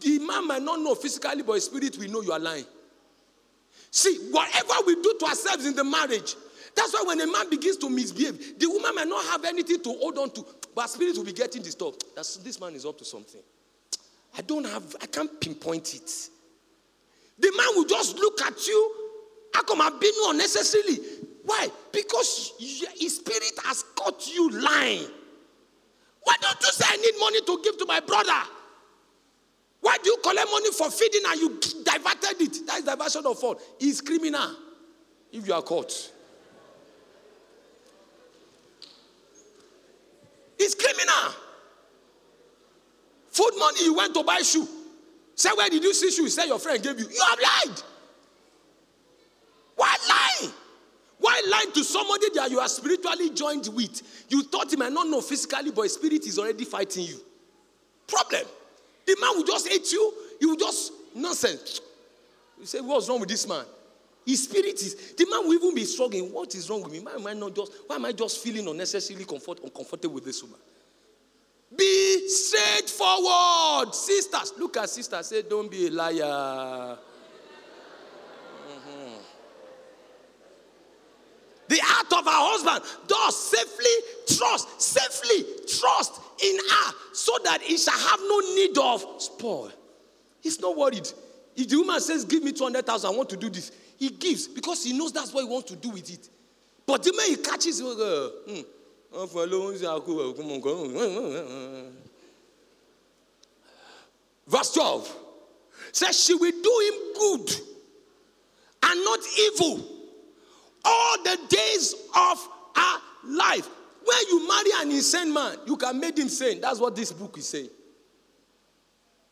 The 0.00 0.18
man 0.20 0.46
might 0.46 0.62
not 0.62 0.80
know 0.80 0.94
physically, 0.94 1.42
but 1.42 1.62
spirit 1.62 1.98
will 1.98 2.10
know 2.10 2.22
you 2.22 2.32
are 2.32 2.38
lying. 2.38 2.66
See, 3.90 4.16
whatever 4.30 4.74
we 4.86 4.94
do 4.96 5.16
to 5.18 5.26
ourselves 5.26 5.66
in 5.66 5.74
the 5.74 5.84
marriage, 5.84 6.34
that's 6.76 6.92
why 6.92 7.02
when 7.06 7.20
a 7.22 7.26
man 7.26 7.48
begins 7.48 7.78
to 7.78 7.88
misbehave, 7.88 8.58
the 8.58 8.68
woman 8.68 8.94
might 8.94 9.08
not 9.08 9.24
have 9.26 9.44
anything 9.46 9.80
to 9.82 9.92
hold 9.94 10.18
on 10.18 10.30
to, 10.30 10.44
but 10.74 10.88
spirit 10.90 11.16
will 11.16 11.24
be 11.24 11.32
getting 11.32 11.62
disturbed. 11.62 12.04
That's, 12.14 12.36
this 12.36 12.60
man 12.60 12.74
is 12.74 12.84
up 12.84 12.98
to 12.98 13.04
something. 13.04 13.40
I 14.36 14.42
don't 14.42 14.66
have, 14.66 14.94
I 15.00 15.06
can't 15.06 15.40
pinpoint 15.40 15.94
it. 15.94 16.10
The 17.38 17.52
man 17.56 17.66
will 17.74 17.86
just 17.86 18.18
look 18.18 18.42
at 18.42 18.66
you. 18.66 18.92
How 19.54 19.62
come 19.62 19.80
I've 19.80 19.98
been 19.98 20.12
unnecessarily? 20.24 20.98
Why? 21.44 21.68
Because 21.92 22.52
his 22.58 23.16
spirit 23.16 23.52
has 23.64 23.82
caught 23.94 24.28
you 24.28 24.50
lying. 24.50 25.06
Why 26.24 26.34
don't 26.40 26.60
you 26.60 26.72
say 26.72 26.84
I 26.88 26.96
need 26.96 27.14
money 27.18 27.40
to 27.40 27.60
give 27.64 27.78
to 27.78 27.86
my 27.86 28.00
brother? 28.00 28.42
Why 29.80 29.96
do 30.02 30.10
you 30.10 30.18
collect 30.22 30.48
money 30.50 30.70
for 30.72 30.90
feeding 30.90 31.22
and 31.26 31.40
you 31.40 31.48
diverted 31.84 32.40
it? 32.40 32.66
That 32.66 32.78
is 32.78 32.84
diversion 32.84 33.24
of 33.24 33.38
fault. 33.38 33.62
It's 33.80 34.02
criminal 34.02 34.50
if 35.32 35.46
you 35.46 35.54
are 35.54 35.62
caught. 35.62 36.12
It's 40.58 40.74
criminal. 40.74 41.34
Food 43.30 43.52
money, 43.58 43.84
you 43.84 43.94
went 43.94 44.14
to 44.14 44.22
buy 44.22 44.38
shoe. 44.38 44.66
Say, 45.34 45.50
where 45.54 45.68
did 45.68 45.82
you 45.82 45.92
see 45.92 46.10
shoe? 46.10 46.28
Say 46.28 46.46
your 46.46 46.58
friend 46.58 46.82
gave 46.82 46.98
you. 46.98 47.06
You 47.06 47.22
have 47.28 47.38
lied. 47.38 47.82
Why 49.74 49.94
lying? 50.08 50.52
Why 51.18 51.42
lying 51.50 51.72
to 51.72 51.84
somebody 51.84 52.30
that 52.34 52.50
you 52.50 52.58
are 52.58 52.68
spiritually 52.68 53.30
joined 53.30 53.68
with? 53.74 54.26
You 54.30 54.42
thought 54.44 54.70
he 54.70 54.76
might 54.76 54.92
not 54.92 55.06
know 55.08 55.20
physically, 55.20 55.70
but 55.70 55.90
spirit 55.90 56.26
is 56.26 56.38
already 56.38 56.64
fighting 56.64 57.04
you. 57.04 57.20
Problem. 58.06 58.44
The 59.06 59.16
man 59.20 59.36
will 59.36 59.44
just 59.44 59.68
hate 59.68 59.92
you. 59.92 60.14
He 60.40 60.46
will 60.46 60.56
just 60.56 60.92
nonsense. 61.14 61.80
You 62.58 62.66
say, 62.66 62.80
what's 62.80 63.08
wrong 63.08 63.20
with 63.20 63.28
this 63.28 63.46
man? 63.46 63.64
His 64.26 64.42
spirit 64.42 64.74
is. 64.82 65.14
The 65.16 65.24
man 65.30 65.46
will 65.46 65.54
even 65.54 65.72
be 65.72 65.84
struggling. 65.84 66.32
What 66.32 66.52
is 66.56 66.68
wrong 66.68 66.82
with 66.82 66.90
me? 66.90 66.98
Why 66.98 67.12
am 67.12 67.26
I 67.28 67.32
not 67.32 67.54
just? 67.54 67.72
Why 67.86 67.94
am 67.94 68.04
I 68.06 68.12
just 68.12 68.42
feeling 68.42 68.66
unnecessarily 68.66 69.24
comfort, 69.24 69.60
uncomfortable 69.62 70.16
with 70.16 70.24
this 70.24 70.42
woman? 70.42 70.58
Be 71.74 72.28
straightforward, 72.28 73.94
sisters. 73.94 74.52
Look 74.58 74.78
at 74.78 74.90
sister. 74.90 75.22
Say, 75.22 75.42
don't 75.42 75.70
be 75.70 75.86
a 75.86 75.90
liar. 75.90 76.98
Mm-hmm. 78.66 79.14
The 81.68 81.78
heart 81.82 82.12
of 82.12 82.24
her 82.24 82.30
husband 82.32 82.84
does 83.06 83.50
safely 83.50 84.36
trust, 84.36 84.82
safely 84.82 85.44
trust 85.68 86.20
in 86.42 86.56
her 86.56 86.94
so 87.12 87.32
that 87.44 87.62
he 87.62 87.78
shall 87.78 87.98
have 87.98 88.20
no 88.20 88.40
need 88.56 88.76
of 88.76 89.22
spoil. 89.22 89.70
He's 90.40 90.60
not 90.60 90.76
worried. 90.76 91.08
If 91.54 91.68
the 91.68 91.76
woman 91.76 92.00
says, 92.00 92.24
Give 92.24 92.42
me 92.42 92.52
200,000, 92.52 93.08
I 93.08 93.16
want 93.16 93.30
to 93.30 93.36
do 93.36 93.48
this, 93.48 93.72
he 93.98 94.10
gives 94.10 94.48
because 94.48 94.84
he 94.84 94.96
knows 94.96 95.12
that's 95.12 95.32
what 95.32 95.44
he 95.44 95.50
wants 95.50 95.70
to 95.70 95.76
do 95.76 95.90
with 95.90 96.10
it. 96.10 96.28
But 96.86 97.02
the 97.02 97.12
man 97.12 97.26
he 97.28 97.36
catches, 97.36 97.80
verse 104.46 104.74
12 104.74 105.16
says, 105.92 106.24
She 106.24 106.34
will 106.34 106.50
do 106.50 106.80
him 106.88 106.94
good 107.14 107.50
and 108.84 109.04
not 109.04 109.18
evil 109.38 109.84
all 110.84 111.22
the 111.24 111.38
days 111.48 111.94
of 112.14 112.48
our 112.76 113.00
life. 113.24 113.68
When 114.04 114.18
you 114.28 114.46
marry 114.46 114.70
an 114.82 114.90
insane 114.92 115.32
man, 115.32 115.56
you 115.66 115.76
can 115.76 115.98
make 115.98 116.16
him 116.16 116.28
sane. 116.28 116.60
That's 116.60 116.78
what 116.78 116.94
this 116.94 117.12
book 117.12 117.36
is 117.38 117.48
saying. 117.48 117.70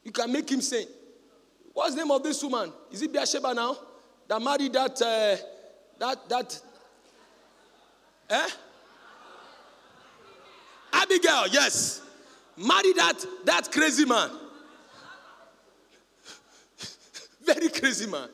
You 0.03 0.11
can 0.11 0.33
make 0.33 0.51
him 0.51 0.61
sane. 0.61 0.89
What's 1.73 1.95
the 1.95 2.03
name 2.03 2.11
of 2.11 2.23
this 2.23 2.43
woman? 2.43 2.73
Is 2.91 3.03
it 3.03 3.13
Beersheba 3.13 3.55
now? 3.55 3.77
That 4.29 4.41
married 4.41 4.73
that, 4.73 5.03
uh, 5.03 5.37
that, 5.99 6.29
that, 6.29 6.61
eh? 8.31 8.49
Abigail, 10.93 11.49
yes. 11.49 12.03
Married 12.57 12.97
that, 12.97 13.25
that 13.45 13.71
crazy 13.73 14.05
man. 14.05 14.31
Very 17.45 17.69
crazy 17.69 18.07
man. 18.07 18.29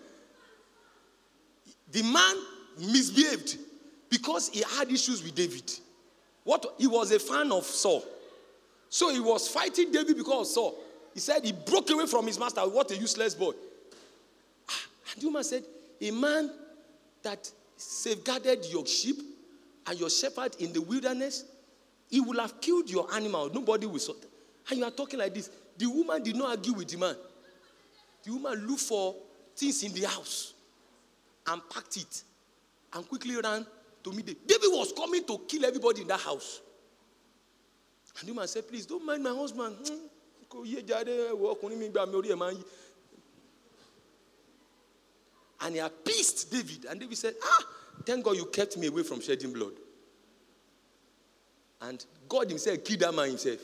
The 1.90 2.02
man 2.02 2.36
misbehaved 2.78 3.58
because 4.08 4.48
he 4.50 4.62
had 4.76 4.90
issues 4.90 5.22
with 5.22 5.34
David. 5.34 5.72
What 6.44 6.74
he 6.78 6.86
was 6.86 7.10
a 7.12 7.18
fan 7.18 7.50
of 7.50 7.64
Saul. 7.64 8.04
So 8.88 9.12
he 9.12 9.20
was 9.20 9.48
fighting 9.48 9.90
David 9.92 10.16
because 10.16 10.48
of 10.48 10.52
Saul. 10.52 10.78
He 11.14 11.20
said 11.20 11.44
he 11.44 11.52
broke 11.52 11.90
away 11.90 12.06
from 12.06 12.26
his 12.26 12.38
master. 12.38 12.60
What 12.62 12.90
a 12.90 12.96
useless 12.96 13.34
boy. 13.34 13.52
Ah, 14.68 14.82
And 15.12 15.22
the 15.22 15.26
woman 15.26 15.44
said, 15.44 15.64
A 16.01 16.10
man 16.10 16.51
that 17.22 17.51
safeguarded 17.77 18.66
your 18.66 18.86
sheep 18.86 19.16
and 19.86 19.98
your 19.98 20.10
shepherd 20.10 20.56
in 20.59 20.72
the 20.72 20.81
wilderness, 20.81 21.44
he 22.09 22.20
will 22.20 22.40
have 22.40 22.60
killed 22.60 22.90
your 22.90 23.12
animal. 23.14 23.51
Nobody 23.52 23.86
will 23.86 23.98
sort. 23.98 24.18
And 24.68 24.78
you 24.78 24.85
are 24.85 24.90
talking 24.90 25.18
like 25.18 25.35
this. 25.35 25.51
The 25.77 25.86
woman 25.86 26.22
did 26.22 26.36
not 26.36 26.51
argue 26.51 26.72
with 26.72 26.89
the 26.89 26.98
man. 26.98 27.16
The 28.24 28.32
woman 28.32 28.66
looked 28.66 28.81
for 28.82 29.14
things 29.56 29.82
in 29.82 29.93
the 29.93 30.06
house 30.09 30.55
and 31.47 31.60
packed 31.70 31.97
it 31.97 32.22
and 32.93 33.09
quickly 33.09 33.36
ran 33.36 33.66
to 34.05 34.12
meet 34.12 34.27
the 34.27 34.36
David 34.47 34.68
was 34.68 34.93
coming 34.93 35.24
to 35.24 35.39
kill 35.48 35.64
everybody 35.64 36.02
in 36.02 36.09
that 36.09 36.20
house. 36.20 36.60
And 38.18 38.28
the 38.28 38.32
woman 38.32 38.48
said, 38.48 38.68
Please 38.68 38.86
don't 38.86 39.05
mind 39.05 39.22
my 39.22 39.31
husband. 39.31 39.77
Hmm, 39.86 40.06
kò 40.51 40.64
yé 40.66 40.82
jáde, 40.82 41.12
ẹ 41.31 41.32
wo 41.39 41.52
ọkùnrin 41.55 41.78
mi 41.78 41.89
gbà 41.89 42.06
mí, 42.10 42.14
orí 42.18 42.28
ẹ̀ 42.35 42.36
máa 42.40 42.51
ń 42.52 42.56
yí." 42.59 42.64
And 45.61 45.74
he 45.74 45.81
appeased 45.81 46.51
David. 46.51 46.87
And 46.87 47.01
David 47.01 47.19
said, 47.19 47.35
Ah, 47.43 47.65
thank 48.05 48.24
God 48.24 48.37
you 48.37 48.47
kept 48.47 48.77
me 48.77 48.87
away 48.87 49.03
from 49.03 49.20
shedding 49.20 49.53
blood. 49.53 49.73
And 51.82 52.05
God 52.28 52.49
Himself 52.49 52.85
killed 52.85 53.01
that 53.01 53.15
man 53.15 53.28
himself. 53.28 53.61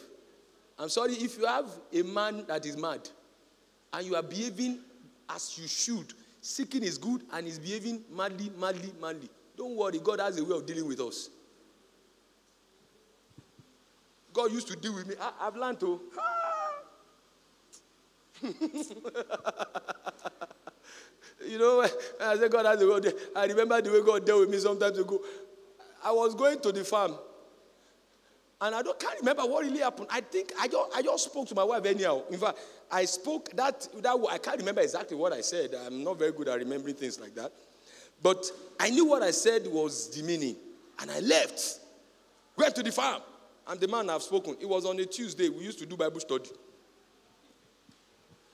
I'm 0.78 0.88
sorry 0.88 1.14
if 1.14 1.38
you 1.38 1.46
have 1.46 1.70
a 1.92 2.02
man 2.02 2.44
that 2.48 2.66
is 2.66 2.76
mad 2.76 3.08
and 3.92 4.06
you 4.06 4.14
are 4.14 4.22
behaving 4.22 4.80
as 5.28 5.58
you 5.58 5.66
should, 5.66 6.12
seeking 6.40 6.82
is 6.82 6.98
good 6.98 7.22
and 7.32 7.46
is 7.46 7.58
behaving 7.58 8.02
madly, 8.14 8.50
madly, 8.58 8.92
madly. 9.00 9.28
Don't 9.56 9.74
worry, 9.74 9.98
God 9.98 10.20
has 10.20 10.38
a 10.38 10.44
way 10.44 10.54
of 10.54 10.66
dealing 10.66 10.86
with 10.86 11.00
us. 11.00 11.30
God 14.34 14.52
used 14.52 14.68
to 14.68 14.76
deal 14.76 14.94
with 14.94 15.06
me. 15.06 15.14
I, 15.18 15.46
have 15.46 15.56
learned 15.56 15.80
to. 15.80 16.00
you 21.44 21.58
know, 21.58 21.86
I 22.20 22.36
said, 22.36 22.50
God 22.50 22.66
has 22.66 22.80
way. 22.80 23.12
I 23.34 23.46
remember 23.46 23.80
the 23.80 23.90
way 23.92 24.02
God 24.02 24.24
dealt 24.24 24.40
with 24.40 24.50
me 24.50 24.58
sometimes 24.58 24.98
ago. 24.98 25.20
I 26.04 26.12
was 26.12 26.34
going 26.34 26.60
to 26.60 26.72
the 26.72 26.84
farm, 26.84 27.14
and 28.60 28.74
I 28.74 28.82
don't 28.82 28.98
can't 28.98 29.18
remember 29.18 29.42
what 29.42 29.64
really 29.64 29.80
happened. 29.80 30.08
I 30.10 30.20
think 30.20 30.52
I 30.58 30.68
just 30.68 30.96
I 30.96 31.02
just 31.02 31.24
spoke 31.24 31.48
to 31.48 31.54
my 31.54 31.64
wife 31.64 31.84
anyhow. 31.84 32.22
In 32.30 32.38
fact, 32.38 32.58
I 32.90 33.04
spoke 33.04 33.50
that 33.56 33.88
that 34.02 34.26
I 34.30 34.38
can't 34.38 34.58
remember 34.58 34.82
exactly 34.82 35.16
what 35.16 35.32
I 35.32 35.40
said. 35.40 35.74
I'm 35.86 36.04
not 36.04 36.18
very 36.18 36.32
good 36.32 36.48
at 36.48 36.58
remembering 36.58 36.94
things 36.94 37.18
like 37.18 37.34
that. 37.34 37.52
But 38.22 38.46
I 38.80 38.90
knew 38.90 39.06
what 39.06 39.22
I 39.22 39.30
said 39.30 39.66
was 39.66 40.08
the 40.08 40.22
meaning. 40.22 40.56
And 41.00 41.10
I 41.10 41.20
left. 41.20 41.80
Went 42.56 42.74
to 42.76 42.82
the 42.82 42.92
farm. 42.92 43.22
And 43.68 43.80
the 43.80 43.88
man 43.88 44.08
I've 44.08 44.22
spoken. 44.22 44.56
It 44.60 44.68
was 44.68 44.86
on 44.86 44.98
a 44.98 45.04
Tuesday. 45.04 45.48
We 45.48 45.64
used 45.64 45.78
to 45.80 45.86
do 45.86 45.96
Bible 45.96 46.20
study. 46.20 46.50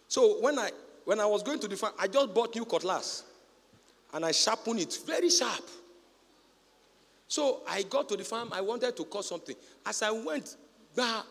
So 0.09 0.41
when 0.41 0.59
I 0.59 0.71
when 1.05 1.21
I 1.21 1.27
was 1.27 1.43
going 1.43 1.59
to 1.61 1.69
the 1.69 1.77
farm, 1.77 1.93
I 1.99 2.07
just 2.07 2.33
bought 2.35 2.55
new 2.55 2.65
cutlass. 2.65 3.25
And 4.15 4.25
I 4.25 4.33
sharpened 4.33 4.81
it 4.81 4.99
very 5.07 5.31
sharp. 5.31 5.65
So 7.29 7.63
I 7.69 7.83
got 7.85 8.09
to 8.11 8.17
the 8.17 8.25
farm, 8.25 8.51
I 8.53 8.61
wanted 8.61 8.97
to 8.97 9.05
cut 9.05 9.25
something. 9.25 9.57
As 9.87 10.03
I 10.03 10.11
went, 10.11 10.57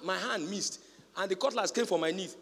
my 0.03 0.17
hand 0.17 0.49
missed, 0.49 0.79
and 1.15 1.29
the 1.29 1.35
cutlass 1.35 1.71
came 1.71 1.85
from 1.85 2.01
my 2.01 2.11
knees. 2.11 2.35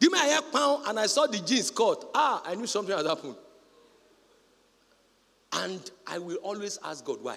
Did 0.00 0.12
my 0.12 0.18
hair 0.18 0.40
pound, 0.52 0.86
and 0.86 0.98
I 0.98 1.06
saw 1.06 1.26
the 1.26 1.38
jeans 1.38 1.70
cut. 1.70 2.08
Ah, 2.14 2.40
I 2.46 2.54
knew 2.54 2.66
something 2.66 2.96
had 2.96 3.04
happened. 3.04 3.34
And 5.52 5.90
I 6.06 6.18
will 6.18 6.36
always 6.36 6.78
ask 6.84 7.04
God 7.04 7.18
why. 7.20 7.36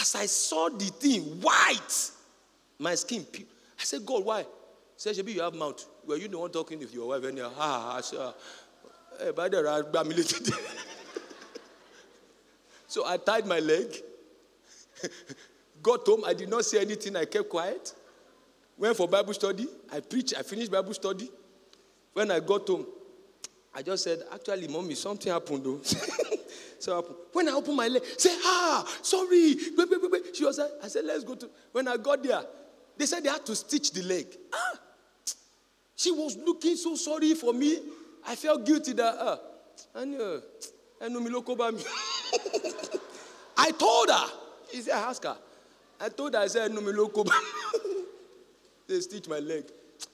As 0.00 0.14
I 0.14 0.26
saw 0.26 0.68
the 0.68 0.86
thing 0.86 1.22
white, 1.40 2.10
my 2.78 2.94
skin. 2.96 3.24
I 3.34 3.84
said, 3.84 4.04
God, 4.04 4.24
why? 4.24 4.40
He 4.40 4.46
said, 4.96 5.16
you 5.16 5.42
have 5.42 5.54
mouth. 5.54 5.86
Were 6.06 6.16
you 6.16 6.28
the 6.28 6.38
one 6.38 6.50
talking 6.50 6.78
with 6.78 6.92
your 6.92 7.08
wife? 7.08 7.24
Anyhow? 7.24 7.52
Ah, 7.56 7.96
I 7.96 8.00
said, 8.00 8.18
ah, 8.20 8.34
eh, 9.20 9.30
by 9.32 9.48
the 9.48 9.58
gba. 9.62 10.58
So 12.92 13.06
I 13.06 13.16
tied 13.16 13.46
my 13.46 13.58
leg, 13.58 13.86
got 15.82 16.06
home. 16.06 16.24
I 16.26 16.34
did 16.34 16.50
not 16.50 16.62
say 16.64 16.78
anything. 16.78 17.16
I 17.16 17.24
kept 17.24 17.48
quiet. 17.48 17.94
Went 18.76 18.94
for 18.94 19.08
Bible 19.08 19.32
study. 19.32 19.66
I 19.90 20.00
preached. 20.00 20.34
I 20.38 20.42
finished 20.42 20.70
Bible 20.70 20.92
study. 20.92 21.30
When 22.12 22.30
I 22.30 22.40
got 22.40 22.68
home, 22.68 22.84
I 23.74 23.80
just 23.80 24.04
said, 24.04 24.22
actually, 24.30 24.68
mommy, 24.68 24.94
something 24.94 25.32
happened 25.32 25.64
though. 25.64 25.80
so 26.78 26.96
happened. 26.96 27.16
When 27.32 27.48
I 27.48 27.52
opened 27.52 27.76
my 27.78 27.88
leg, 27.88 28.02
say, 28.18 28.36
ah, 28.44 28.86
sorry. 29.00 29.56
She 30.34 30.44
was 30.44 30.58
like, 30.58 30.70
I 30.82 30.88
said, 30.88 31.06
let's 31.06 31.24
go 31.24 31.34
to. 31.34 31.48
When 31.72 31.88
I 31.88 31.96
got 31.96 32.22
there, 32.22 32.42
they 32.98 33.06
said 33.06 33.24
they 33.24 33.30
had 33.30 33.46
to 33.46 33.56
stitch 33.56 33.92
the 33.92 34.02
leg. 34.02 34.26
Ah, 34.52 34.78
she 36.02 36.10
was 36.10 36.36
looking 36.36 36.74
so 36.74 36.96
sorry 36.96 37.34
for 37.34 37.52
me. 37.52 37.78
I 38.26 38.34
felt 38.34 38.66
guilty 38.66 38.92
that, 38.94 39.14
ah, 39.18 39.38
I 43.56 43.70
told 43.70 44.10
her. 44.10 44.26
He 44.70 44.80
said, 44.80 44.94
I 44.94 45.10
asked 45.10 45.24
her. 45.24 45.36
I 46.00 46.08
told 46.08 46.34
her, 46.34 46.40
I 46.40 46.48
said, 46.48 46.72
me 46.72 46.82
they 48.88 49.00
stitch 49.00 49.28
my 49.28 49.38
leg. 49.38 49.64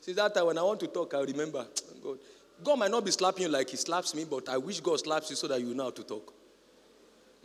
Since 0.01 0.16
that 0.16 0.35
time, 0.35 0.47
when 0.47 0.59
I 0.59 0.62
want 0.62 0.81
to 0.81 0.89
talk, 0.89 1.15
I 1.15 1.20
remember. 1.20 1.65
God. 2.02 2.19
God 2.62 2.78
might 2.78 2.90
not 2.90 3.05
be 3.05 3.10
slapping 3.10 3.44
you 3.44 3.48
like 3.48 3.70
he 3.70 3.77
slaps 3.77 4.15
me, 4.15 4.27
but 4.28 4.48
I 4.48 4.59
wish 4.59 4.81
God 4.81 5.01
slaps 5.01 5.31
you 5.31 5.36
so 5.36 5.48
that 5.48 5.60
you 5.60 5.74
know 5.74 5.85
how 5.85 5.90
to 5.90 6.02
talk. 6.02 6.35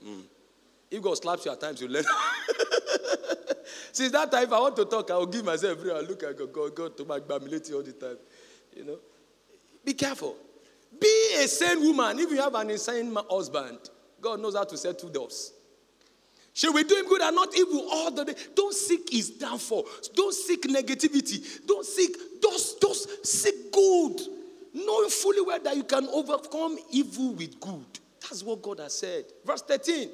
Mm. 0.05 0.23
If 0.91 1.01
God 1.01 1.15
slaps 1.15 1.45
you 1.45 1.51
at 1.51 1.61
times, 1.61 1.81
you 1.81 1.87
learn. 1.87 2.03
Since 3.91 4.11
that 4.11 4.31
time, 4.31 4.43
if 4.43 4.51
I 4.51 4.59
want 4.59 4.75
to 4.77 4.85
talk, 4.85 5.11
I 5.11 5.17
will 5.17 5.27
give 5.27 5.45
myself 5.45 5.79
free. 5.79 5.91
I 5.91 5.99
look 5.99 6.23
at 6.23 6.37
God, 6.37 6.51
God, 6.51 6.75
God 6.75 6.97
to 6.97 7.05
my 7.05 7.19
all 7.19 7.83
the 7.83 7.95
time. 7.99 8.17
You 8.75 8.85
know? 8.85 8.99
Be 9.83 9.93
careful. 9.93 10.35
Be 10.99 11.35
a 11.39 11.47
sane 11.47 11.81
woman. 11.81 12.19
If 12.19 12.31
you 12.31 12.41
have 12.41 12.55
an 12.55 12.69
insane 12.69 13.15
husband, 13.29 13.79
God 14.21 14.39
knows 14.39 14.55
how 14.55 14.63
to 14.63 14.77
settle 14.77 15.09
those. 15.09 15.53
Should 16.53 16.73
we 16.75 16.83
do 16.83 16.95
him 16.95 17.07
good 17.07 17.21
and 17.21 17.35
not 17.35 17.57
evil 17.57 17.87
all 17.91 18.11
the 18.11 18.25
day? 18.25 18.35
Don't 18.55 18.73
seek 18.73 19.09
his 19.11 19.31
downfall. 19.31 19.87
Don't 20.13 20.33
seek 20.33 20.63
negativity. 20.63 21.65
Don't 21.65 21.85
seek, 21.85 22.15
those. 22.41 22.77
Those 22.79 23.27
seek 23.27 23.71
good. 23.71 24.21
Knowing 24.73 25.09
fully 25.09 25.41
well 25.41 25.59
that 25.59 25.75
you 25.75 25.83
can 25.83 26.07
overcome 26.07 26.77
evil 26.91 27.33
with 27.33 27.59
good. 27.59 27.99
That's 28.21 28.43
what 28.43 28.61
God 28.61 28.79
has 28.79 28.93
said. 28.93 29.25
Verse 29.45 29.61
13. 29.63 30.09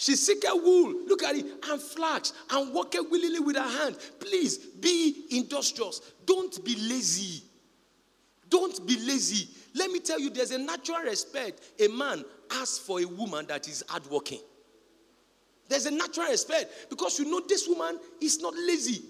She 0.00 0.16
seeketh 0.16 0.54
wool, 0.54 0.94
look 1.06 1.22
at 1.22 1.36
it, 1.36 1.44
and 1.68 1.78
flax, 1.78 2.32
and 2.48 2.72
worketh 2.72 3.10
willingly 3.10 3.38
with 3.38 3.56
her 3.56 3.68
hand. 3.68 3.98
Please 4.18 4.56
be 4.56 5.26
industrious. 5.32 6.00
Don't 6.24 6.64
be 6.64 6.74
lazy. 6.74 7.42
Don't 8.48 8.86
be 8.86 8.96
lazy. 8.96 9.50
Let 9.74 9.90
me 9.90 9.98
tell 10.00 10.18
you, 10.18 10.30
there's 10.30 10.52
a 10.52 10.58
natural 10.58 11.00
respect 11.00 11.60
a 11.78 11.88
man 11.88 12.24
has 12.50 12.78
for 12.78 13.02
a 13.02 13.04
woman 13.04 13.44
that 13.48 13.68
is 13.68 13.84
hardworking. 13.88 14.40
There's 15.68 15.84
a 15.84 15.90
natural 15.90 16.28
respect 16.28 16.88
because 16.88 17.18
you 17.18 17.30
know 17.30 17.42
this 17.46 17.68
woman 17.68 17.98
is 18.22 18.40
not 18.40 18.54
lazy. 18.54 19.02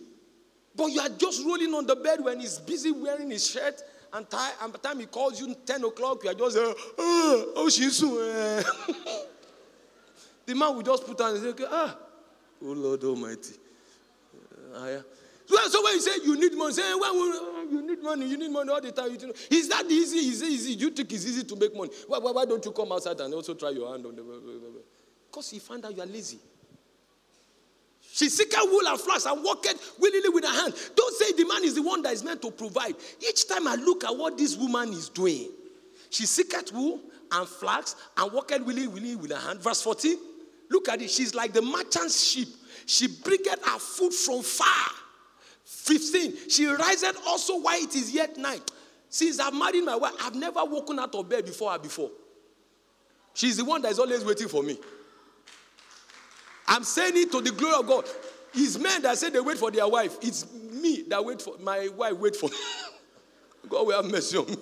But 0.75 0.87
you 0.87 1.01
are 1.03 1.09
just 1.09 1.47
rolling 1.47 1.73
on 1.73 1.87
the 1.87 1.95
bed 1.95 2.25
when 2.25 2.41
he's 2.41 2.59
busy 2.59 2.91
wearing 2.91 3.31
his 3.31 3.49
shirt 3.49 3.81
and 4.13 4.29
tie, 4.29 4.51
and 4.61 4.73
by 4.73 4.79
the 4.83 4.89
time 4.89 4.99
he 4.99 5.07
calls 5.07 5.41
you 5.41 5.55
10 5.55 5.85
o'clock, 5.85 6.25
you 6.25 6.31
are 6.31 6.35
just, 6.35 6.57
uh, 6.57 6.75
oh, 6.99 7.69
she's 7.71 7.97
so. 7.97 8.21
Uh. 8.21 9.23
the 10.47 10.55
man 10.55 10.75
will 10.75 10.83
just 10.83 11.07
put 11.07 11.21
on 11.21 11.35
and 11.35 11.43
say, 11.43 11.49
okay, 11.51 11.65
ah, 11.69 11.97
oh 12.63 12.73
Lord 12.73 13.03
Almighty. 13.05 13.55
Uh. 14.75 15.01
So, 15.47 15.57
so 15.69 15.83
when 15.83 15.95
you 15.95 16.01
say 16.01 16.13
you 16.25 16.39
need 16.39 16.55
money, 16.55 16.73
say, 16.73 16.95
well, 16.95 17.15
you 17.69 17.83
need 17.83 18.03
money, 18.03 18.27
you 18.27 18.39
need 18.39 18.53
money 18.53 18.71
all 18.71 18.81
the 18.81 18.93
time. 18.93 19.11
You 19.11 19.27
know, 19.27 19.33
is 19.51 19.69
that 19.69 19.85
easy? 19.91 20.19
Is 20.19 20.43
it 20.43 20.49
easy? 20.49 20.73
You 20.75 20.91
think 20.91 21.13
it's 21.13 21.27
easy 21.27 21.43
to 21.45 21.57
make 21.57 21.75
money? 21.75 21.91
Why, 22.07 22.19
why, 22.19 22.31
why 22.31 22.45
don't 22.45 22.65
you 22.65 22.71
come 22.71 22.93
outside 22.93 23.19
and 23.21 23.35
also 23.35 23.55
try 23.55 23.71
your 23.71 23.91
hand 23.91 24.07
on 24.07 24.15
the. 24.15 24.23
Because 25.27 25.51
he 25.51 25.59
found 25.59 25.85
out 25.85 25.97
you 25.97 26.03
are 26.03 26.07
lazy. 26.07 26.39
She 28.13 28.29
seeketh 28.29 28.71
wool 28.71 28.87
and 28.87 29.01
flax 29.01 29.25
and 29.27 29.43
worketh 29.43 29.95
willingly 29.99 30.29
with 30.29 30.45
her 30.45 30.53
hand. 30.53 30.75
Don't 30.97 31.15
say 31.17 31.33
the 31.33 31.47
man 31.47 31.65
is 31.65 31.75
the 31.75 31.83
one 31.83 32.03
that 32.03 32.13
is 32.13 32.25
meant 32.25 32.43
to 32.43 32.51
provide. 32.51 32.95
Each 33.21 33.49
time 33.49 33.67
I 33.67 33.77
look 33.77 34.05
at 34.05 34.17
what 34.17 34.37
this 34.37 34.57
woman 34.57 34.91
is 34.91 35.09
doing, 35.09 35.49
she 36.11 36.27
seeketh 36.27 36.73
wool 36.73 37.01
and 37.33 37.49
flax 37.49 37.97
and 38.17 38.33
worketh 38.33 38.65
willingly 38.65 39.17
with 39.17 39.31
her 39.31 39.39
hand. 39.39 39.61
Verse 39.61 39.83
14, 39.83 40.17
look 40.71 40.89
at 40.89 41.03
it. 41.03 41.11
She's 41.11 41.35
like 41.35 41.53
the 41.53 41.63
merchant's 41.63 42.23
ship. 42.23 42.49
She 42.87 43.07
bringeth 43.07 43.65
her 43.65 43.79
food 43.79 44.15
from 44.15 44.43
far. 44.43 44.91
15, 45.65 46.49
she 46.49 46.67
riseth 46.67 47.17
also 47.27 47.61
while 47.61 47.81
it 47.81 47.95
is 47.95 48.13
yet 48.13 48.37
night. 48.37 48.71
Since 49.09 49.41
I've 49.41 49.55
married 49.55 49.85
my 49.85 49.97
wife, 49.97 50.13
I've 50.23 50.35
never 50.35 50.65
woken 50.65 50.99
out 50.99 51.15
of 51.15 51.29
bed 51.29 51.45
before 51.45 51.73
her 51.73 51.79
before. 51.79 52.11
She's 53.35 53.57
the 53.57 53.65
one 53.65 53.83
that 53.83 53.93
is 53.93 53.99
always 53.99 54.25
waiting 54.25 54.49
for 54.49 54.63
me. 54.63 54.79
I'm 56.69 56.85
saying 56.85 57.17
it 57.17 57.33
to 57.33 57.41
the 57.41 57.51
glory 57.51 57.75
of 57.81 57.87
God. 57.87 58.05
It's 58.55 58.79
men 58.79 59.03
that 59.03 59.19
say 59.19 59.31
they 59.31 59.41
wait 59.41 59.59
for 59.59 59.71
their 59.71 59.89
wife. 59.89 60.19
It's 60.23 60.53
me 60.53 61.03
that 61.09 61.25
wait 61.25 61.43
for 61.43 61.57
my 61.59 61.89
wife 61.97 62.15
wait 62.15 62.37
for. 62.37 62.49
God 63.69 63.87
will 63.87 64.03
have 64.03 64.11
mercy 64.11 64.37
on 64.37 64.47
me. 64.47 64.57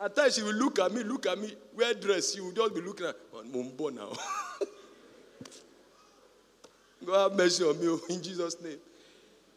At 0.00 0.14
times 0.14 0.36
she 0.36 0.42
will 0.42 0.54
look 0.54 0.78
at 0.78 0.92
me, 0.92 1.02
look 1.02 1.26
at 1.26 1.38
me, 1.38 1.54
wear 1.76 1.94
dress. 1.94 2.34
you 2.36 2.44
will 2.44 2.52
just 2.52 2.74
be 2.74 2.80
looking 2.80 3.06
at 3.06 3.16
Mumbo 3.52 3.90
now. 3.90 4.12
God 7.04 7.30
have 7.30 7.38
mercy 7.38 7.62
on 7.64 7.78
me 7.78 7.86
oh, 7.88 8.00
in 8.08 8.22
Jesus' 8.22 8.60
name. 8.60 8.78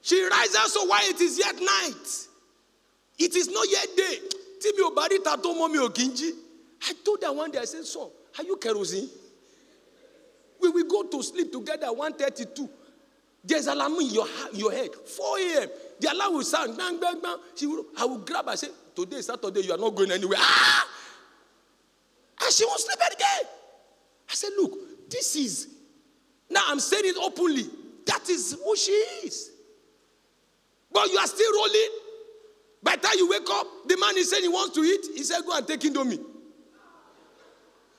She 0.01 0.23
rises 0.23 0.73
so 0.73 0.85
while 0.85 0.99
it 1.03 1.19
is 1.19 1.39
yet 1.39 1.55
night. 1.55 2.27
It 3.17 3.35
is 3.35 3.49
not 3.49 3.65
yet 3.69 3.87
day. 3.97 4.19
Timi 4.59 4.83
obari 4.89 5.23
tato 5.23 5.53
momi 5.53 5.77
okinji. 5.77 6.31
I 6.87 6.93
told 7.03 7.23
her 7.23 7.33
one 7.33 7.51
day, 7.51 7.59
I 7.59 7.65
said, 7.65 7.85
so, 7.85 8.11
are 8.37 8.43
you 8.43 8.55
kerosene? 8.57 9.09
We 10.61 10.69
will 10.69 10.87
go 10.87 11.03
to 11.03 11.23
sleep 11.23 11.51
together 11.51 11.87
at 11.87 11.95
132. 11.95 12.69
There's 13.43 13.67
alarm 13.67 13.95
in 13.95 14.09
your, 14.11 14.27
your 14.53 14.71
head. 14.71 14.93
4 14.93 15.39
a.m. 15.39 15.69
The 15.99 16.11
alarm 16.13 16.33
will 16.35 16.43
sound. 16.43 16.77
Bang, 16.77 16.99
bang, 16.99 17.19
bang. 17.21 17.37
She 17.55 17.65
will, 17.65 17.85
I 17.97 18.05
will 18.05 18.19
grab 18.19 18.45
her. 18.45 18.51
I 18.51 18.55
say, 18.55 18.67
today 18.95 19.17
is 19.17 19.25
Saturday. 19.25 19.61
You 19.61 19.73
are 19.73 19.77
not 19.77 19.95
going 19.95 20.11
anywhere. 20.11 20.37
Ah! 20.39 20.85
And 22.41 22.53
she 22.53 22.65
won't 22.65 22.79
sleep 22.79 22.99
again. 23.13 23.49
I 24.29 24.33
said, 24.33 24.51
look, 24.57 25.09
this 25.09 25.35
is. 25.35 25.67
Now 26.49 26.61
I'm 26.67 26.79
saying 26.79 27.03
it 27.05 27.17
openly. 27.21 27.67
That 28.05 28.29
is 28.29 28.57
who 28.63 28.75
she 28.75 28.91
is. 28.91 29.51
But 30.91 31.11
you 31.11 31.17
are 31.17 31.27
still 31.27 31.51
rolling. 31.53 31.89
By 32.81 32.95
the 32.95 33.01
time 33.01 33.17
you 33.17 33.29
wake 33.29 33.49
up, 33.49 33.67
the 33.87 33.97
man 33.97 34.17
is 34.17 34.29
saying 34.29 34.43
he 34.43 34.49
wants 34.49 34.73
to 34.75 34.81
eat. 34.81 35.05
He 35.15 35.23
said, 35.23 35.41
go 35.45 35.55
and 35.55 35.67
take 35.67 35.81
Indomie. 35.81 36.19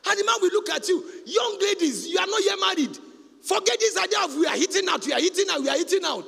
And 0.09 0.19
the 0.19 0.25
man 0.25 0.37
will 0.41 0.51
look 0.53 0.71
at 0.71 0.89
you. 0.89 1.05
Young 1.27 1.59
ladies, 1.61 2.09
you 2.09 2.19
are 2.19 2.27
not 2.27 2.43
yet 2.43 2.59
married. 2.59 2.99
Forget 3.43 3.79
this 3.79 3.97
idea 3.97 4.25
of 4.25 4.35
we 4.35 4.47
are 4.47 4.57
eating 4.57 4.89
out, 4.89 5.05
we 5.07 5.13
are 5.13 5.21
eating 5.21 5.47
out, 5.51 5.61
we 5.61 5.69
are 5.69 5.77
eating 5.77 6.05
out. 6.05 6.27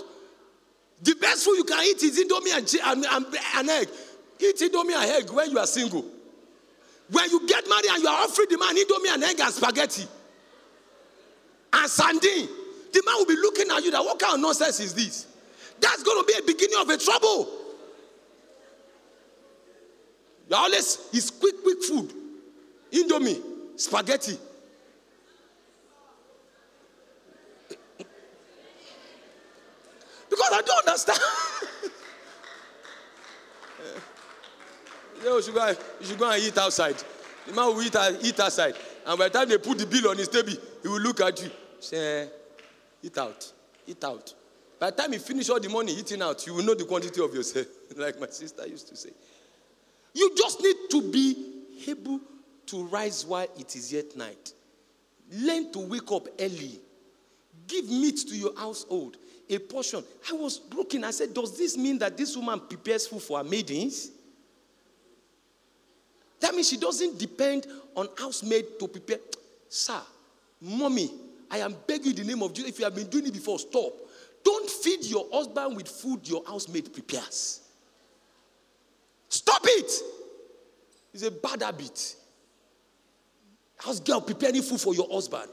The 1.02 1.14
best 1.14 1.44
food 1.44 1.56
you 1.56 1.64
can 1.64 1.82
eat 1.84 2.02
is 2.02 2.18
Indomie 2.18 2.56
and, 2.56 2.74
and, 2.84 3.04
and, 3.06 3.36
and 3.56 3.70
egg. 3.70 3.88
Eat 4.38 4.56
Indomie 4.56 4.94
and 4.94 5.10
egg 5.10 5.30
when 5.30 5.50
you 5.50 5.58
are 5.58 5.66
single. 5.66 6.04
When 7.12 7.30
you 7.30 7.46
get 7.46 7.68
married 7.68 7.84
and 7.90 8.02
you 8.02 8.08
are 8.08 8.24
offering 8.24 8.48
the 8.50 8.58
man 8.58 8.74
Indomie 8.74 9.14
and 9.14 9.22
egg 9.22 9.38
and 9.38 9.52
spaghetti 9.52 10.04
and 11.74 11.90
sardine, 11.90 12.48
the 12.92 13.02
man 13.04 13.14
will 13.18 13.26
be 13.26 13.36
looking 13.36 13.70
at 13.70 13.84
you 13.84 13.90
that 13.90 14.02
what 14.02 14.18
kind 14.18 14.34
of 14.34 14.40
nonsense 14.40 14.80
is 14.80 14.94
this? 14.94 15.26
That's 15.78 16.02
going 16.02 16.24
to 16.24 16.32
be 16.32 16.38
a 16.38 16.42
beginning 16.46 16.78
of 16.80 16.88
a 16.88 16.96
trouble. 16.96 17.48
You 20.48 20.56
always, 20.56 20.98
it's 21.12 21.30
quick, 21.30 21.62
quick 21.62 21.82
food. 21.82 22.14
Indomie, 22.90 23.42
spaghetti. 23.76 24.38
Because 30.30 30.50
I 30.50 30.62
don't 30.64 30.88
understand. 30.88 31.18
should 35.42 35.54
go, 35.54 35.68
you 36.00 36.06
should 36.06 36.18
go 36.18 36.30
and 36.30 36.42
eat 36.42 36.58
outside. 36.58 36.96
The 37.46 37.52
man 37.52 37.66
will 37.66 37.82
eat, 37.82 37.96
eat 38.22 38.38
outside. 38.40 38.74
And 39.06 39.18
by 39.18 39.28
the 39.28 39.38
time 39.38 39.48
they 39.48 39.58
put 39.58 39.78
the 39.78 39.86
bill 39.86 40.10
on 40.10 40.18
his 40.18 40.28
table, 40.28 40.52
he 40.82 40.88
will 40.88 41.00
look 41.00 41.20
at 41.20 41.42
you. 41.42 41.50
Say, 41.80 42.28
eat 43.02 43.18
out. 43.18 43.52
Eat 43.86 44.02
out. 44.04 44.34
By 44.78 44.90
the 44.90 44.96
time 44.96 45.12
you 45.12 45.18
finish 45.18 45.48
all 45.48 45.60
the 45.60 45.68
money 45.68 45.92
eating 45.92 46.22
out, 46.22 46.46
you 46.46 46.54
will 46.54 46.64
know 46.64 46.74
the 46.74 46.84
quantity 46.84 47.22
of 47.22 47.32
yourself, 47.34 47.66
like 47.96 48.18
my 48.20 48.26
sister 48.28 48.66
used 48.66 48.88
to 48.88 48.96
say. 48.96 49.10
You 50.14 50.34
just 50.36 50.60
need 50.60 50.76
to 50.90 51.10
be 51.10 51.36
able 51.88 52.20
to 52.66 52.84
rise 52.86 53.24
while 53.24 53.46
it 53.58 53.76
is 53.76 53.92
yet 53.92 54.16
night. 54.16 54.52
Learn 55.32 55.72
to 55.72 55.78
wake 55.80 56.10
up 56.10 56.28
early. 56.38 56.80
Give 57.66 57.88
meat 57.88 58.18
to 58.28 58.34
your 58.36 58.56
household, 58.56 59.16
a 59.48 59.58
portion. 59.58 60.04
I 60.30 60.34
was 60.34 60.58
broken. 60.58 61.04
I 61.04 61.10
said, 61.10 61.32
Does 61.32 61.56
this 61.56 61.76
mean 61.76 61.98
that 61.98 62.16
this 62.16 62.36
woman 62.36 62.60
prepares 62.60 63.06
food 63.06 63.22
for 63.22 63.38
her 63.38 63.44
maidens? 63.44 64.10
That 66.42 66.54
means 66.54 66.68
she 66.68 66.76
doesn't 66.76 67.18
depend 67.18 67.68
on 67.94 68.08
housemaid 68.18 68.78
to 68.80 68.88
prepare. 68.88 69.18
Sir, 69.68 70.00
mommy, 70.60 71.08
I 71.48 71.58
am 71.58 71.76
begging 71.86 72.10
in 72.10 72.16
the 72.16 72.24
name 72.24 72.42
of 72.42 72.52
Jesus. 72.52 72.72
If 72.72 72.78
you 72.80 72.84
have 72.84 72.94
been 72.94 73.06
doing 73.06 73.28
it 73.28 73.32
before, 73.32 73.60
stop. 73.60 73.92
Don't 74.44 74.68
feed 74.68 75.04
your 75.04 75.24
husband 75.32 75.76
with 75.76 75.86
food 75.86 76.28
your 76.28 76.42
housemaid 76.44 76.92
prepares. 76.92 77.60
Stop 79.28 79.62
it. 79.64 79.92
It's 81.14 81.22
a 81.22 81.30
bad 81.30 81.62
habit. 81.62 82.16
House 83.78 84.00
girl 84.00 84.20
preparing 84.20 84.62
food 84.62 84.80
for 84.80 84.96
your 84.96 85.08
husband. 85.10 85.50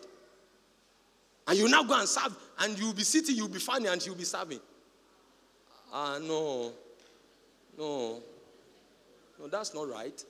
And 1.48 1.58
you 1.58 1.70
now 1.70 1.84
go 1.84 2.00
and 2.00 2.10
serve, 2.10 2.36
and 2.60 2.78
you'll 2.80 2.94
be 2.94 3.04
sitting, 3.04 3.36
you'll 3.36 3.48
be 3.48 3.60
funny, 3.60 3.88
and 3.88 4.02
she'll 4.02 4.16
be 4.16 4.24
serving. 4.24 4.60
Ah, 5.94 6.18
no. 6.20 6.72
No. 7.78 8.24
No, 9.40 9.48
that's 9.48 9.74
not 9.76 9.88
right. 9.88 10.24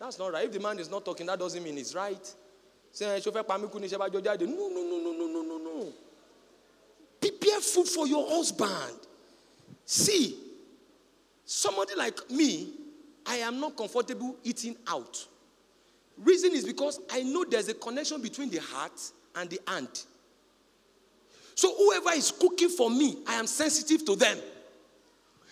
That's 0.00 0.18
not 0.18 0.32
right. 0.32 0.46
If 0.46 0.52
the 0.52 0.60
man 0.60 0.78
is 0.78 0.90
not 0.90 1.04
talking, 1.04 1.26
that 1.26 1.38
doesn't 1.38 1.62
mean 1.62 1.76
it's 1.76 1.94
right. 1.94 2.34
Say, 2.90 3.04
eh, 3.16 3.20
Shofe 3.20 3.44
Pamiku 3.44 3.78
ni 3.78 3.86
Sheba 3.86 4.08
No, 4.10 4.18
no, 4.18 4.68
no, 4.70 4.98
no, 4.98 5.12
no, 5.12 5.26
no, 5.26 5.42
no, 5.42 5.58
no. 5.58 5.92
Prepare 7.20 7.60
food 7.60 7.86
for 7.86 8.06
your 8.06 8.26
husband. 8.26 8.98
See, 9.84 10.38
somebody 11.44 11.94
like 11.96 12.30
me, 12.30 12.72
I 13.26 13.36
am 13.36 13.60
not 13.60 13.76
comfortable 13.76 14.36
eating 14.42 14.74
out. 14.88 15.26
Reason 16.16 16.50
is 16.52 16.64
because 16.64 16.98
I 17.10 17.22
know 17.22 17.44
there's 17.44 17.68
a 17.68 17.74
connection 17.74 18.22
between 18.22 18.48
the 18.48 18.58
heart 18.58 18.98
and 19.36 19.50
the 19.50 19.60
hand. 19.68 20.04
So 21.54 21.74
whoever 21.76 22.16
is 22.16 22.30
cooking 22.30 22.70
for 22.70 22.88
me, 22.88 23.18
I 23.26 23.34
am 23.34 23.46
sensitive 23.46 24.06
to 24.06 24.16
them. 24.16 24.38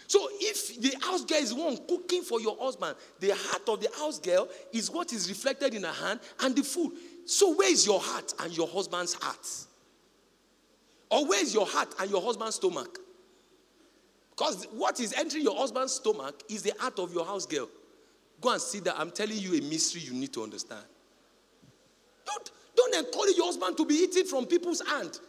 So 0.08 0.26
if 0.40 0.80
the 0.80 0.96
house 1.06 1.22
girl 1.26 1.38
is 1.38 1.52
one 1.52 1.76
cooking 1.86 2.22
for 2.22 2.40
your 2.40 2.56
husband, 2.58 2.96
the 3.20 3.34
heart 3.34 3.68
of 3.68 3.82
the 3.82 3.90
house 3.94 4.18
girl 4.18 4.48
is 4.72 4.90
what 4.90 5.12
is 5.12 5.28
reflected 5.28 5.74
in 5.74 5.82
her 5.82 5.92
hand 5.92 6.20
and 6.40 6.56
the 6.56 6.62
food. 6.62 6.92
So 7.26 7.54
where 7.54 7.70
is 7.70 7.86
your 7.86 8.00
heart 8.00 8.32
and 8.40 8.56
your 8.56 8.66
husband's 8.66 9.12
heart? 9.12 9.46
Or 11.10 11.28
where 11.28 11.42
is 11.42 11.52
your 11.52 11.66
heart 11.66 11.94
and 12.00 12.10
your 12.10 12.22
husband's 12.22 12.56
stomach? 12.56 12.98
Because 14.30 14.66
what 14.72 14.98
is 14.98 15.12
entering 15.12 15.44
your 15.44 15.56
husband's 15.56 15.92
stomach 15.92 16.42
is 16.48 16.62
the 16.62 16.72
heart 16.78 16.98
of 16.98 17.12
your 17.12 17.26
house 17.26 17.44
girl. 17.44 17.68
Go 18.40 18.52
and 18.52 18.62
see 18.62 18.80
that. 18.80 18.98
I'm 18.98 19.10
telling 19.10 19.36
you 19.36 19.58
a 19.58 19.60
mystery 19.60 20.00
you 20.00 20.14
need 20.14 20.32
to 20.32 20.42
understand. 20.42 20.84
Don't, 22.24 22.50
don't 22.74 22.94
encourage 22.94 23.36
your 23.36 23.46
husband 23.46 23.76
to 23.76 23.84
be 23.84 23.94
eating 23.94 24.24
from 24.24 24.46
people's 24.46 24.80
hand. 24.88 25.20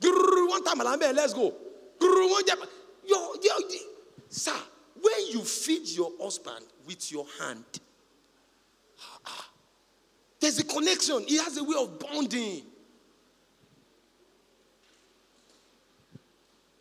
One 0.00 0.64
time, 0.64 0.78
let's 1.14 1.34
go. 1.34 1.52
Your, 2.00 3.36
your, 3.42 3.60
sir, 4.28 4.56
when 5.00 5.28
you 5.30 5.42
feed 5.42 5.88
your 5.88 6.12
husband 6.20 6.64
with 6.86 7.10
your 7.10 7.26
hand, 7.40 7.64
there's 10.40 10.58
a 10.58 10.64
connection. 10.64 11.24
He 11.26 11.38
has 11.38 11.56
a 11.56 11.64
way 11.64 11.76
of 11.78 11.98
bonding. 11.98 12.62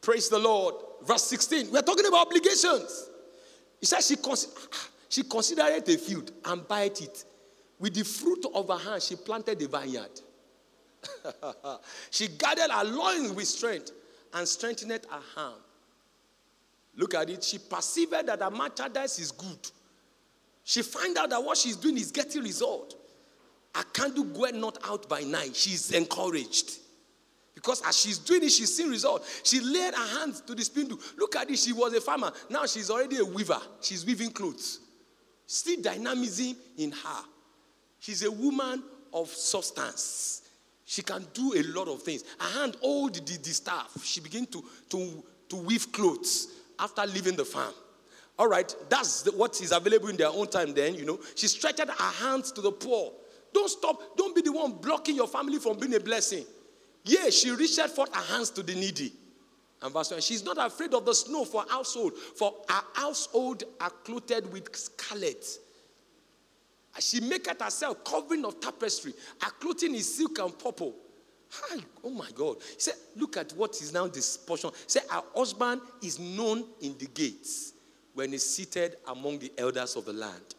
Praise 0.01 0.29
the 0.29 0.39
Lord. 0.39 0.75
Verse 1.03 1.23
16. 1.23 1.71
We're 1.71 1.81
talking 1.81 2.05
about 2.05 2.27
obligations. 2.27 3.09
He 3.79 3.85
says 3.85 4.07
she 4.07 4.15
considered. 4.15 4.55
She 5.09 5.23
considered 5.23 5.87
a 5.87 5.97
field 5.97 6.31
and 6.45 6.67
bought 6.67 7.01
it. 7.01 7.23
With 7.79 7.93
the 7.93 8.03
fruit 8.03 8.45
of 8.53 8.67
her 8.67 8.77
hand, 8.77 9.01
she 9.01 9.15
planted 9.15 9.59
the 9.59 9.67
vineyard. 9.67 10.21
she 12.11 12.27
gathered 12.27 12.71
her 12.71 12.83
loins 12.83 13.31
with 13.31 13.47
strength 13.47 13.91
and 14.33 14.47
strengthened 14.47 14.91
her 15.09 15.21
arm. 15.37 15.53
Look 17.07 17.21
at 17.21 17.29
it. 17.29 17.41
She 17.41 17.57
perceived 17.57 18.11
that 18.11 18.41
her 18.41 18.51
merchandise 18.51 19.17
is 19.19 19.31
good. 19.31 19.71
She 20.65 20.81
find 20.81 21.17
out 21.17 21.29
that 21.29 21.41
what 21.41 21.57
she's 21.57 21.77
doing 21.77 21.95
is 21.95 22.11
getting 22.11 22.43
result. 22.43 22.95
I 23.73 23.83
can't 23.93 24.13
do 24.13 24.25
go 24.25 24.45
not 24.47 24.77
out 24.83 25.07
by 25.07 25.21
night. 25.21 25.55
She's 25.55 25.91
encouraged. 25.91 26.79
Because 27.55 27.81
as 27.87 27.97
she's 27.97 28.17
doing 28.17 28.43
it, 28.43 28.51
she's 28.51 28.75
seeing 28.75 28.89
result. 28.89 29.25
She 29.43 29.61
laid 29.61 29.93
her 29.93 30.19
hands 30.19 30.41
to 30.41 30.53
the 30.53 30.65
spindle. 30.65 30.99
Look 31.17 31.37
at 31.37 31.49
it. 31.49 31.57
She 31.57 31.71
was 31.71 31.93
a 31.93 32.01
farmer. 32.01 32.33
Now 32.49 32.65
she's 32.65 32.89
already 32.89 33.19
a 33.19 33.25
weaver. 33.25 33.61
She's 33.79 34.05
weaving 34.05 34.31
clothes. 34.31 34.81
See 35.45 35.81
dynamism 35.81 36.57
in 36.77 36.91
her. 36.91 37.23
She's 37.99 38.23
a 38.23 38.31
woman 38.31 38.83
of 39.13 39.29
substance. 39.29 40.41
She 40.83 41.03
can 41.03 41.25
do 41.33 41.53
a 41.55 41.63
lot 41.73 41.87
of 41.87 42.03
things. 42.03 42.25
Her 42.37 42.59
hand 42.59 42.75
hold 42.81 43.13
the, 43.13 43.37
the 43.37 43.51
staff. 43.51 43.97
She 44.03 44.19
began 44.19 44.45
to, 44.47 44.61
to, 44.89 45.23
to 45.47 45.55
weave 45.55 45.89
clothes 45.93 46.56
after 46.79 47.05
leaving 47.05 47.35
the 47.35 47.45
farm. 47.45 47.73
All 48.39 48.47
right, 48.47 48.73
that's 48.89 49.25
what 49.31 49.59
is 49.61 49.71
available 49.71 50.09
in 50.09 50.17
their 50.17 50.29
own 50.29 50.47
time 50.47 50.73
then, 50.73 50.95
you 50.95 51.05
know. 51.05 51.19
She 51.35 51.47
stretched 51.47 51.79
her 51.79 52.25
hands 52.25 52.51
to 52.51 52.61
the 52.61 52.71
poor. 52.71 53.11
Don't 53.53 53.69
stop. 53.69 54.15
Don't 54.15 54.35
be 54.35 54.41
the 54.41 54.51
one 54.51 54.73
blocking 54.73 55.15
your 55.15 55.27
family 55.27 55.57
from 55.57 55.79
being 55.79 55.95
a 55.95 55.99
blessing. 55.99 56.45
Yeah, 57.03 57.29
she 57.29 57.49
reached 57.51 57.79
forth 57.89 58.13
her 58.13 58.35
hands 58.35 58.51
to 58.51 58.63
the 58.63 58.75
needy. 58.75 59.13
And 59.81 59.93
verse 59.93 60.11
1 60.11 60.21
She's 60.21 60.43
not 60.43 60.57
afraid 60.59 60.93
of 60.93 61.05
the 61.05 61.13
snow 61.13 61.45
for 61.45 61.63
household, 61.67 62.15
for 62.17 62.53
her 62.69 62.81
household 62.93 63.63
are 63.79 63.89
clothed 63.89 64.51
with 64.51 64.75
scarlet. 64.75 65.45
She 66.99 67.19
maketh 67.21 67.61
herself 67.61 68.03
covering 68.03 68.43
of 68.45 68.59
tapestry. 68.59 69.13
Her 69.41 69.51
clothing 69.51 69.95
is 69.95 70.15
silk 70.15 70.39
and 70.39 70.57
purple. 70.57 70.95
Hi, 71.49 71.79
oh 72.03 72.09
my 72.09 72.29
God. 72.35 72.57
He 72.75 72.79
said, 72.79 72.95
Look 73.15 73.37
at 73.37 73.53
what 73.53 73.71
is 73.81 73.93
now 73.93 74.07
this 74.07 74.37
portion. 74.37 74.69
He 74.71 74.75
said, 74.87 75.03
Her 75.09 75.23
husband 75.35 75.81
is 76.01 76.19
known 76.19 76.65
in 76.81 76.97
the 76.97 77.07
gates 77.07 77.73
when 78.13 78.31
he's 78.31 78.43
seated 78.43 78.97
among 79.07 79.39
the 79.39 79.51
elders 79.57 79.95
of 79.95 80.05
the 80.05 80.13
land. 80.13 80.55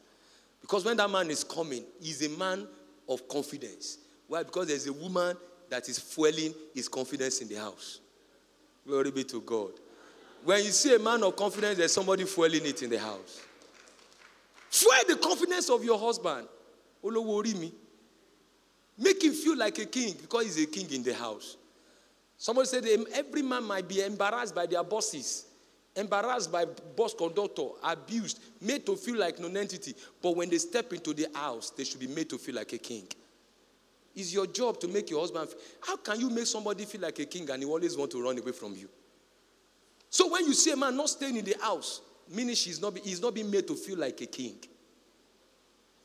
Because 0.61 0.85
when 0.85 0.97
that 0.97 1.11
man 1.11 1.31
is 1.31 1.45
coming, 1.45 1.85
he's 2.01 2.25
a 2.25 2.39
man 2.39 2.67
of 3.09 3.29
confidence. 3.29 3.99
Why? 4.27 4.43
Because 4.43 4.69
there's 4.69 4.87
a 4.87 4.93
woman 4.93 5.37
that 5.71 5.89
is 5.89 5.99
fueling 5.99 6.55
his 6.75 6.89
confidence 6.89 7.41
in 7.41 7.49
the 7.49 7.57
house. 7.57 8.01
Glory 8.87 9.11
be 9.11 9.25
to 9.25 9.41
God. 9.41 9.73
When 10.45 10.65
you 10.65 10.71
see 10.71 10.95
a 10.95 10.99
man 10.99 11.23
of 11.23 11.37
confidence, 11.37 11.79
there's 11.79 11.93
somebody 11.93 12.25
fueling 12.25 12.65
it 12.65 12.83
in 12.83 12.91
the 12.91 12.99
house. 12.99 13.43
Fuel 14.71 14.95
the 15.09 15.17
confidence 15.17 15.69
of 15.69 15.85
your 15.85 15.99
husband. 15.99 16.47
Olowo 17.03 17.43
orí 17.43 17.55
mi. 17.59 17.73
Make 18.99 19.23
him 19.23 19.33
feel 19.33 19.57
like 19.57 19.79
a 19.79 19.87
king 19.87 20.15
because 20.21 20.45
he's 20.45 20.65
a 20.65 20.67
king 20.67 20.91
in 20.93 21.03
the 21.03 21.15
house. 21.15 21.57
Somebody 22.37 22.69
said 22.69 22.85
every 23.15 23.43
man 23.43 23.65
might 23.65 23.89
be 23.89 24.03
embarrassed 24.03 24.55
by 24.55 24.67
their 24.67 24.83
bosses, 24.83 25.47
embarrassed 25.95 26.51
by 26.51 26.65
boss 26.65 27.15
conductor, 27.15 27.69
abused, 27.83 28.41
made 28.61 28.85
to 28.87 28.97
feel 28.97 29.19
like 29.19 29.39
non-entity. 29.39 29.95
But 30.23 30.37
when 30.37 30.51
they 30.51 30.59
step 30.59 30.93
into 30.93 31.15
the 31.15 31.29
house, 31.35 31.71
they 31.71 31.85
should 31.85 32.01
be 32.01 32.07
made 32.07 32.29
to 32.31 32.39
feel 32.39 32.57
like 32.57 32.73
a 32.73 32.79
king. 32.79 33.09
It's 34.15 34.33
your 34.33 34.47
job 34.47 34.81
to 34.81 34.89
make 34.89 35.11
your 35.11 35.21
husband. 35.21 35.49
Feel, 35.49 35.59
how 35.81 35.97
can 35.97 36.19
you 36.21 36.31
make 36.31 36.47
somebody 36.47 36.85
feel 36.85 37.03
like 37.03 37.19
a 37.21 37.25
king 37.25 37.49
and 37.51 37.63
he 37.63 37.69
always 37.69 37.97
want 37.97 38.11
to 38.13 38.23
run 38.23 38.37
away 38.39 38.53
from 38.53 38.75
you? 38.75 38.89
So 40.11 40.29
when 40.33 40.45
you 40.45 40.55
see 40.55 40.73
a 40.73 40.77
man 40.77 40.97
not 40.97 41.09
staying 41.09 41.37
in 41.37 41.45
the 41.45 41.57
house, 41.61 42.01
meaning 42.29 42.55
she's 42.55 42.81
not, 42.81 42.99
he's 42.99 43.21
not 43.21 43.35
being 43.35 43.51
made 43.51 43.67
to 43.69 43.75
feel 43.75 43.99
like 43.99 44.21
a 44.21 44.27
king. 44.27 44.57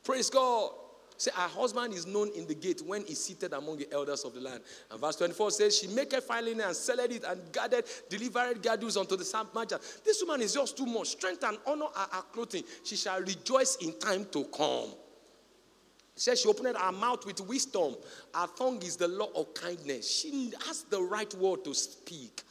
Praise 0.04 0.30
God. 0.30 0.70
Say, 1.16 1.30
our 1.36 1.48
husband 1.48 1.94
is 1.94 2.06
known 2.06 2.30
in 2.34 2.46
the 2.46 2.54
gate 2.54 2.82
when 2.84 3.04
he's 3.04 3.22
seated 3.22 3.52
among 3.52 3.78
the 3.78 3.92
elders 3.92 4.24
of 4.24 4.34
the 4.34 4.40
land. 4.40 4.60
And 4.90 5.00
verse 5.00 5.16
24 5.16 5.52
says, 5.52 5.78
She 5.78 5.86
maketh 5.86 6.24
fine 6.24 6.44
linen 6.44 6.66
and 6.66 6.76
selleth 6.76 7.12
it 7.12 7.24
and 7.24 7.40
gathered, 7.52 7.84
delivered 8.08 8.60
gadus 8.60 8.96
unto 8.96 9.16
the 9.16 9.24
sand 9.24 9.48
merchant. 9.54 9.80
This 10.04 10.22
woman 10.22 10.42
is 10.42 10.54
just 10.54 10.76
too 10.76 10.86
much. 10.86 11.08
Strength 11.08 11.44
and 11.44 11.58
honor 11.66 11.86
are 11.96 12.08
her 12.10 12.22
clothing. 12.32 12.64
She 12.82 12.96
shall 12.96 13.20
rejoice 13.20 13.76
in 13.76 13.96
time 14.00 14.26
to 14.32 14.44
come. 14.44 14.90
Says 16.16 16.40
she 16.40 16.48
opened 16.48 16.76
her 16.76 16.92
mouth 16.92 17.24
with 17.26 17.40
wisdom. 17.42 17.94
Her 18.34 18.46
tongue 18.58 18.82
is 18.82 18.96
the 18.96 19.08
law 19.08 19.30
of 19.36 19.54
kindness. 19.54 20.10
She 20.10 20.52
has 20.66 20.82
the 20.84 21.00
right 21.00 21.32
word 21.34 21.64
to 21.64 21.74
speak. 21.74 22.42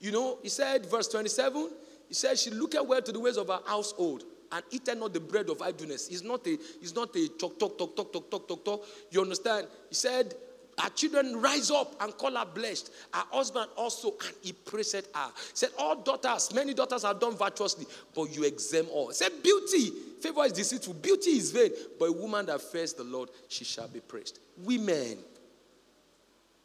You 0.00 0.12
know, 0.12 0.38
he 0.42 0.48
said, 0.48 0.86
verse 0.86 1.08
27, 1.08 1.70
he 2.08 2.14
says, 2.14 2.42
She 2.42 2.50
looketh 2.50 2.86
well 2.86 3.02
to 3.02 3.12
the 3.12 3.20
ways 3.20 3.36
of 3.36 3.48
her 3.48 3.60
household 3.64 4.24
and 4.52 4.64
eaten 4.70 5.00
not 5.00 5.12
the 5.12 5.20
bread 5.20 5.50
of 5.50 5.60
idleness. 5.62 6.08
It's 6.08 6.22
not 6.22 6.46
a, 6.46 6.52
it's 6.52 6.94
not 6.94 7.14
a 7.14 7.28
talk, 7.28 7.58
talk, 7.58 7.78
talk, 7.78 7.96
talk, 7.96 8.12
talk, 8.12 8.30
talk, 8.30 8.48
talk, 8.48 8.64
talk. 8.64 8.86
You 9.10 9.20
understand? 9.20 9.66
He 9.88 9.94
said, 9.94 10.34
Our 10.82 10.90
children 10.90 11.40
rise 11.40 11.70
up 11.70 11.94
and 12.00 12.16
call 12.16 12.34
her 12.36 12.46
blessed. 12.46 12.90
Her 13.12 13.24
husband 13.30 13.68
also, 13.76 14.14
and 14.26 14.34
he 14.42 14.52
praised 14.52 14.94
her. 14.94 15.02
He 15.02 15.54
said, 15.54 15.70
All 15.78 15.96
daughters, 15.96 16.52
many 16.54 16.74
daughters 16.74 17.04
are 17.04 17.14
done 17.14 17.36
virtuously, 17.36 17.86
but 18.14 18.34
you 18.34 18.44
exempt 18.44 18.90
all. 18.90 19.12
Said, 19.12 19.32
Beauty, 19.42 19.90
favor 20.20 20.44
is 20.44 20.52
deceitful, 20.52 20.94
beauty 20.94 21.30
is 21.30 21.50
vain, 21.50 21.70
but 21.98 22.06
a 22.06 22.12
woman 22.12 22.46
that 22.46 22.60
fears 22.60 22.94
the 22.94 23.04
Lord, 23.04 23.30
she 23.48 23.64
shall 23.64 23.88
be 23.88 24.00
praised. 24.00 24.38
Women, 24.64 25.18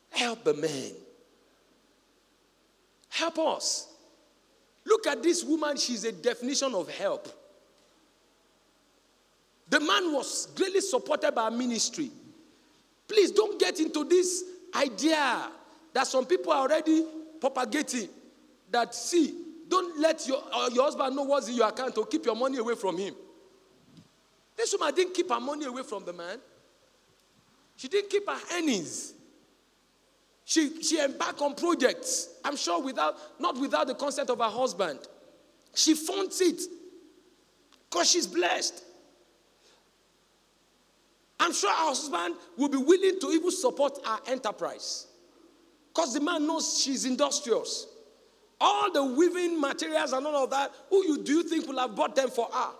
help 0.09 0.43
the 0.43 0.53
men. 0.53 0.91
Help 3.09 3.37
us. 3.37 3.89
Look 4.85 5.07
at 5.07 5.21
this 5.21 5.43
woman, 5.43 5.77
she's 5.77 6.03
a 6.03 6.11
definition 6.11 6.73
of 6.73 6.89
help. 6.89 7.27
The 9.73 9.79
man 9.79 10.13
was 10.13 10.49
greatly 10.55 10.81
supported 10.81 11.31
by 11.31 11.49
ministry. 11.49 12.11
Please 13.07 13.31
don't 13.31 13.59
get 13.59 13.79
into 13.79 14.03
this 14.03 14.43
idea 14.75 15.49
that 15.91 16.05
some 16.05 16.27
people 16.27 16.53
are 16.53 16.59
already 16.59 17.03
propagating 17.41 18.07
that 18.69 18.93
see, 18.93 19.33
don't 19.67 19.99
let 19.99 20.27
your, 20.27 20.43
uh, 20.53 20.69
your 20.71 20.83
husband 20.83 21.15
know 21.15 21.23
what's 21.23 21.49
in 21.49 21.55
your 21.55 21.69
account 21.69 21.95
to 21.95 22.05
keep 22.05 22.23
your 22.23 22.35
money 22.35 22.59
away 22.59 22.75
from 22.75 22.99
him. 22.99 23.15
This 24.55 24.75
woman 24.77 24.93
didn't 24.93 25.15
keep 25.15 25.31
her 25.31 25.39
money 25.39 25.65
away 25.65 25.81
from 25.81 26.05
the 26.05 26.13
man. 26.13 26.37
She 27.75 27.87
didn't 27.87 28.11
keep 28.11 28.29
her 28.29 28.39
earnings. 28.55 29.15
She, 30.45 30.83
she 30.83 31.03
embarked 31.03 31.41
on 31.41 31.55
projects, 31.55 32.29
I'm 32.45 32.57
sure 32.57 32.79
without, 32.79 33.15
not 33.39 33.59
without 33.59 33.87
the 33.87 33.95
consent 33.95 34.29
of 34.29 34.37
her 34.37 34.49
husband. 34.49 34.99
She 35.73 35.95
funds 35.95 36.39
it 36.41 36.61
because 37.89 38.11
she's 38.11 38.27
blessed. 38.27 38.83
I'm 41.39 41.53
sure 41.53 41.69
her 41.69 41.87
husband 41.87 42.35
will 42.57 42.69
be 42.69 42.77
willing 42.77 43.19
to 43.19 43.31
even 43.31 43.51
support 43.51 43.97
her 44.05 44.19
enterprise 44.27 45.07
because 45.93 46.13
the 46.13 46.21
man 46.21 46.47
knows 46.47 46.81
she's 46.81 47.05
industrious. 47.05 47.87
All 48.61 48.91
the 48.91 49.03
weaving 49.03 49.59
materials 49.59 50.13
and 50.13 50.25
all 50.25 50.43
of 50.43 50.49
that, 50.51 50.71
who 50.89 51.05
you, 51.05 51.23
do 51.23 51.33
you 51.33 51.43
think 51.43 51.67
will 51.67 51.79
have 51.79 51.95
bought 51.95 52.15
them 52.15 52.29
for 52.29 52.47
her? 52.51 52.71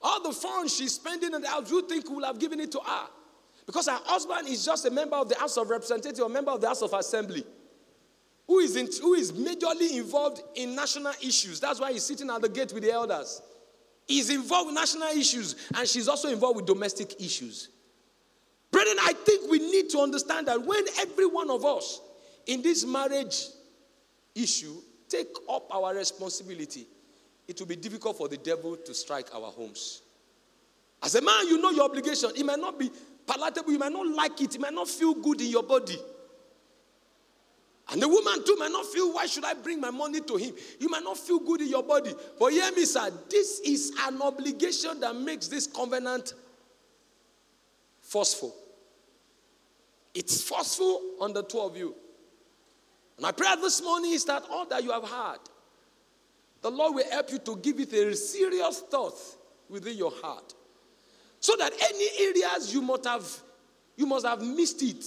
All 0.00 0.22
the 0.22 0.32
funds 0.32 0.76
she's 0.76 0.94
spending 0.94 1.34
in 1.34 1.42
the 1.42 1.64
do 1.66 1.76
you 1.76 1.88
think 1.88 2.08
will 2.08 2.24
have 2.24 2.38
given 2.38 2.60
it 2.60 2.72
to 2.72 2.78
her? 2.78 3.06
Because 3.66 3.88
her 3.88 3.98
husband 4.04 4.48
is 4.48 4.64
just 4.64 4.86
a 4.86 4.90
member 4.90 5.16
of 5.16 5.28
the 5.28 5.36
House 5.36 5.56
of 5.56 5.68
Representatives 5.68 6.20
or 6.20 6.28
member 6.28 6.50
of 6.50 6.60
the 6.60 6.68
House 6.68 6.82
of 6.82 6.92
Assembly 6.92 7.44
who 8.46 8.58
is, 8.58 8.76
in, 8.76 8.88
who 9.00 9.14
is 9.14 9.32
majorly 9.32 9.96
involved 9.96 10.42
in 10.54 10.74
national 10.74 11.12
issues. 11.22 11.60
That's 11.60 11.80
why 11.80 11.92
he's 11.92 12.04
sitting 12.04 12.30
at 12.30 12.42
the 12.42 12.48
gate 12.48 12.72
with 12.72 12.82
the 12.82 12.92
elders. 12.92 13.40
He's 14.06 14.30
involved 14.30 14.66
with 14.66 14.74
national 14.74 15.08
issues, 15.08 15.56
and 15.74 15.88
she's 15.88 16.08
also 16.08 16.28
involved 16.28 16.56
with 16.56 16.66
domestic 16.66 17.20
issues. 17.20 17.70
Brethren, 18.70 18.96
I 19.00 19.12
think 19.12 19.50
we 19.50 19.58
need 19.58 19.88
to 19.90 20.00
understand 20.00 20.48
that 20.48 20.64
when 20.64 20.84
every 20.98 21.26
one 21.26 21.48
of 21.48 21.64
us 21.64 22.00
in 22.46 22.60
this 22.60 22.84
marriage 22.84 23.46
issue 24.34 24.74
take 25.08 25.28
up 25.48 25.74
our 25.74 25.94
responsibility, 25.94 26.86
it 27.46 27.58
will 27.60 27.66
be 27.66 27.76
difficult 27.76 28.18
for 28.18 28.28
the 28.28 28.36
devil 28.36 28.76
to 28.76 28.94
strike 28.94 29.34
our 29.34 29.50
homes. 29.50 30.02
As 31.02 31.14
a 31.14 31.22
man, 31.22 31.46
you 31.46 31.60
know 31.60 31.70
your 31.70 31.84
obligation. 31.84 32.30
It 32.36 32.44
might 32.44 32.58
not 32.58 32.78
be 32.78 32.90
palatable, 33.26 33.72
you 33.72 33.78
might 33.78 33.92
not 33.92 34.06
like 34.08 34.40
it, 34.40 34.54
it 34.54 34.60
might 34.60 34.74
not 34.74 34.88
feel 34.88 35.14
good 35.14 35.40
in 35.40 35.48
your 35.48 35.62
body. 35.62 35.98
And 37.90 38.00
the 38.00 38.08
woman 38.08 38.44
too 38.44 38.56
might 38.58 38.72
not 38.72 38.86
feel, 38.86 39.12
why 39.12 39.26
should 39.26 39.44
I 39.44 39.54
bring 39.54 39.80
my 39.80 39.90
money 39.90 40.20
to 40.20 40.36
him? 40.36 40.54
You 40.80 40.88
might 40.88 41.02
not 41.02 41.18
feel 41.18 41.38
good 41.38 41.60
in 41.60 41.68
your 41.68 41.82
body. 41.82 42.14
But 42.38 42.52
hear 42.52 42.72
me, 42.72 42.84
sir, 42.86 43.12
this 43.28 43.60
is 43.60 43.92
an 44.06 44.22
obligation 44.22 45.00
that 45.00 45.14
makes 45.14 45.48
this 45.48 45.66
covenant 45.66 46.32
forceful. 48.00 48.54
It's 50.14 50.42
forceful 50.42 51.02
on 51.20 51.32
the 51.34 51.42
two 51.42 51.60
of 51.60 51.76
you. 51.76 51.94
My 53.20 53.32
prayer 53.32 53.56
this 53.56 53.82
morning 53.82 54.12
is 54.12 54.24
that 54.24 54.44
all 54.50 54.66
that 54.66 54.82
you 54.82 54.90
have 54.90 55.08
heard, 55.08 55.40
the 56.62 56.70
Lord 56.70 56.94
will 56.94 57.10
help 57.10 57.30
you 57.30 57.38
to 57.38 57.56
give 57.56 57.78
it 57.80 57.92
a 57.92 58.16
serious 58.16 58.80
thought 58.90 59.18
within 59.68 59.96
your 59.96 60.12
heart. 60.22 60.54
So 61.38 61.54
that 61.56 61.72
any 61.78 62.06
areas 62.28 62.72
you 62.72 62.80
must 62.80 63.04
have, 63.04 63.26
you 63.96 64.06
must 64.06 64.24
have 64.24 64.40
missed 64.40 64.82
it. 64.82 65.04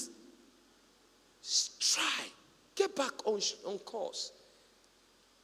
Try 1.79 2.25
Get 2.77 2.95
back 2.95 3.25
on, 3.25 3.41
on 3.65 3.79
course. 3.79 4.31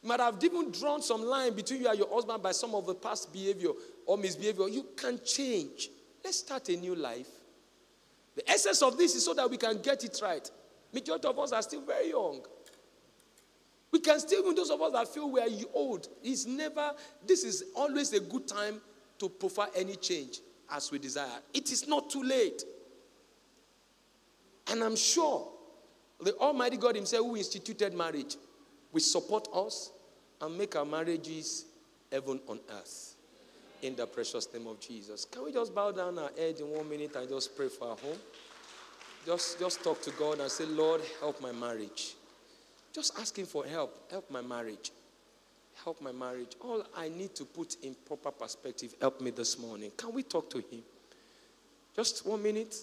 You 0.02 0.08
might 0.08 0.20
have 0.20 0.42
even 0.42 0.70
drawn 0.70 1.02
some 1.02 1.22
line 1.22 1.52
between 1.52 1.80
you 1.82 1.88
and 1.88 1.98
your 1.98 2.08
husband 2.08 2.40
by 2.42 2.52
some 2.52 2.74
of 2.76 2.86
the 2.86 2.94
past 2.94 3.32
behavior 3.32 3.70
or 4.06 4.16
misbehavior. 4.16 4.68
You 4.68 4.86
can 4.96 5.18
change. 5.24 5.90
Let's 6.22 6.38
start 6.38 6.68
a 6.68 6.76
new 6.76 6.94
life. 6.94 7.26
The 8.36 8.48
essence 8.48 8.82
of 8.82 8.96
this 8.96 9.16
is 9.16 9.24
so 9.24 9.34
that 9.34 9.50
we 9.50 9.56
can 9.56 9.82
get 9.82 10.04
it 10.04 10.16
right. 10.22 10.48
Majority 10.92 11.26
of 11.26 11.38
us 11.40 11.52
are 11.52 11.62
still 11.62 11.82
very 11.82 12.10
young. 12.10 12.40
We 13.90 13.98
can 13.98 14.20
still, 14.20 14.42
even 14.42 14.54
those 14.54 14.70
of 14.70 14.80
us 14.80 14.92
that 14.92 15.08
feel 15.08 15.30
we 15.30 15.40
are 15.40 15.48
old, 15.72 16.08
it's 16.22 16.46
never, 16.46 16.92
this 17.26 17.42
is 17.42 17.64
always 17.74 18.12
a 18.12 18.20
good 18.20 18.46
time 18.46 18.80
to 19.18 19.28
prefer 19.28 19.66
any 19.74 19.96
change 19.96 20.38
as 20.70 20.90
we 20.92 20.98
desire. 21.00 21.40
It 21.52 21.72
is 21.72 21.88
not 21.88 22.10
too 22.10 22.22
late. 22.22 22.62
And 24.70 24.82
I'm 24.82 24.96
sure 24.96 25.53
the 26.24 26.34
Almighty 26.38 26.76
God 26.76 26.96
Himself, 26.96 27.26
who 27.26 27.36
instituted 27.36 27.94
marriage, 27.94 28.36
will 28.92 29.00
support 29.00 29.46
us 29.54 29.90
and 30.40 30.56
make 30.56 30.74
our 30.74 30.84
marriages 30.84 31.66
heaven 32.10 32.40
on 32.48 32.60
earth. 32.70 33.14
In 33.82 33.94
the 33.94 34.06
precious 34.06 34.48
name 34.54 34.66
of 34.66 34.80
Jesus. 34.80 35.26
Can 35.26 35.44
we 35.44 35.52
just 35.52 35.74
bow 35.74 35.92
down 35.92 36.18
our 36.18 36.30
head 36.38 36.58
in 36.58 36.70
one 36.70 36.88
minute 36.88 37.14
and 37.16 37.28
just 37.28 37.54
pray 37.54 37.68
for 37.68 37.90
our 37.90 37.96
home? 37.96 38.16
Just, 39.26 39.58
just 39.58 39.84
talk 39.84 40.00
to 40.02 40.10
God 40.12 40.40
and 40.40 40.50
say, 40.50 40.64
Lord, 40.64 41.02
help 41.20 41.40
my 41.42 41.52
marriage. 41.52 42.14
Just 42.94 43.18
asking 43.18 43.46
for 43.46 43.66
help. 43.66 44.10
Help 44.10 44.30
my 44.30 44.40
marriage. 44.40 44.92
Help 45.82 46.00
my 46.00 46.12
marriage. 46.12 46.54
All 46.60 46.84
I 46.96 47.08
need 47.08 47.34
to 47.34 47.44
put 47.44 47.76
in 47.82 47.94
proper 48.06 48.30
perspective, 48.30 48.94
help 49.00 49.20
me 49.20 49.30
this 49.30 49.58
morning. 49.58 49.90
Can 49.96 50.14
we 50.14 50.22
talk 50.22 50.48
to 50.50 50.58
Him? 50.58 50.82
Just 51.94 52.26
one 52.26 52.42
minute. 52.42 52.74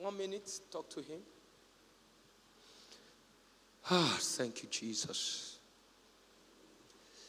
One 0.00 0.16
minute, 0.16 0.50
talk 0.72 0.88
to 0.90 1.00
him. 1.02 1.20
Ah, 3.90 4.16
thank 4.18 4.62
you, 4.62 4.68
Jesus. 4.70 5.59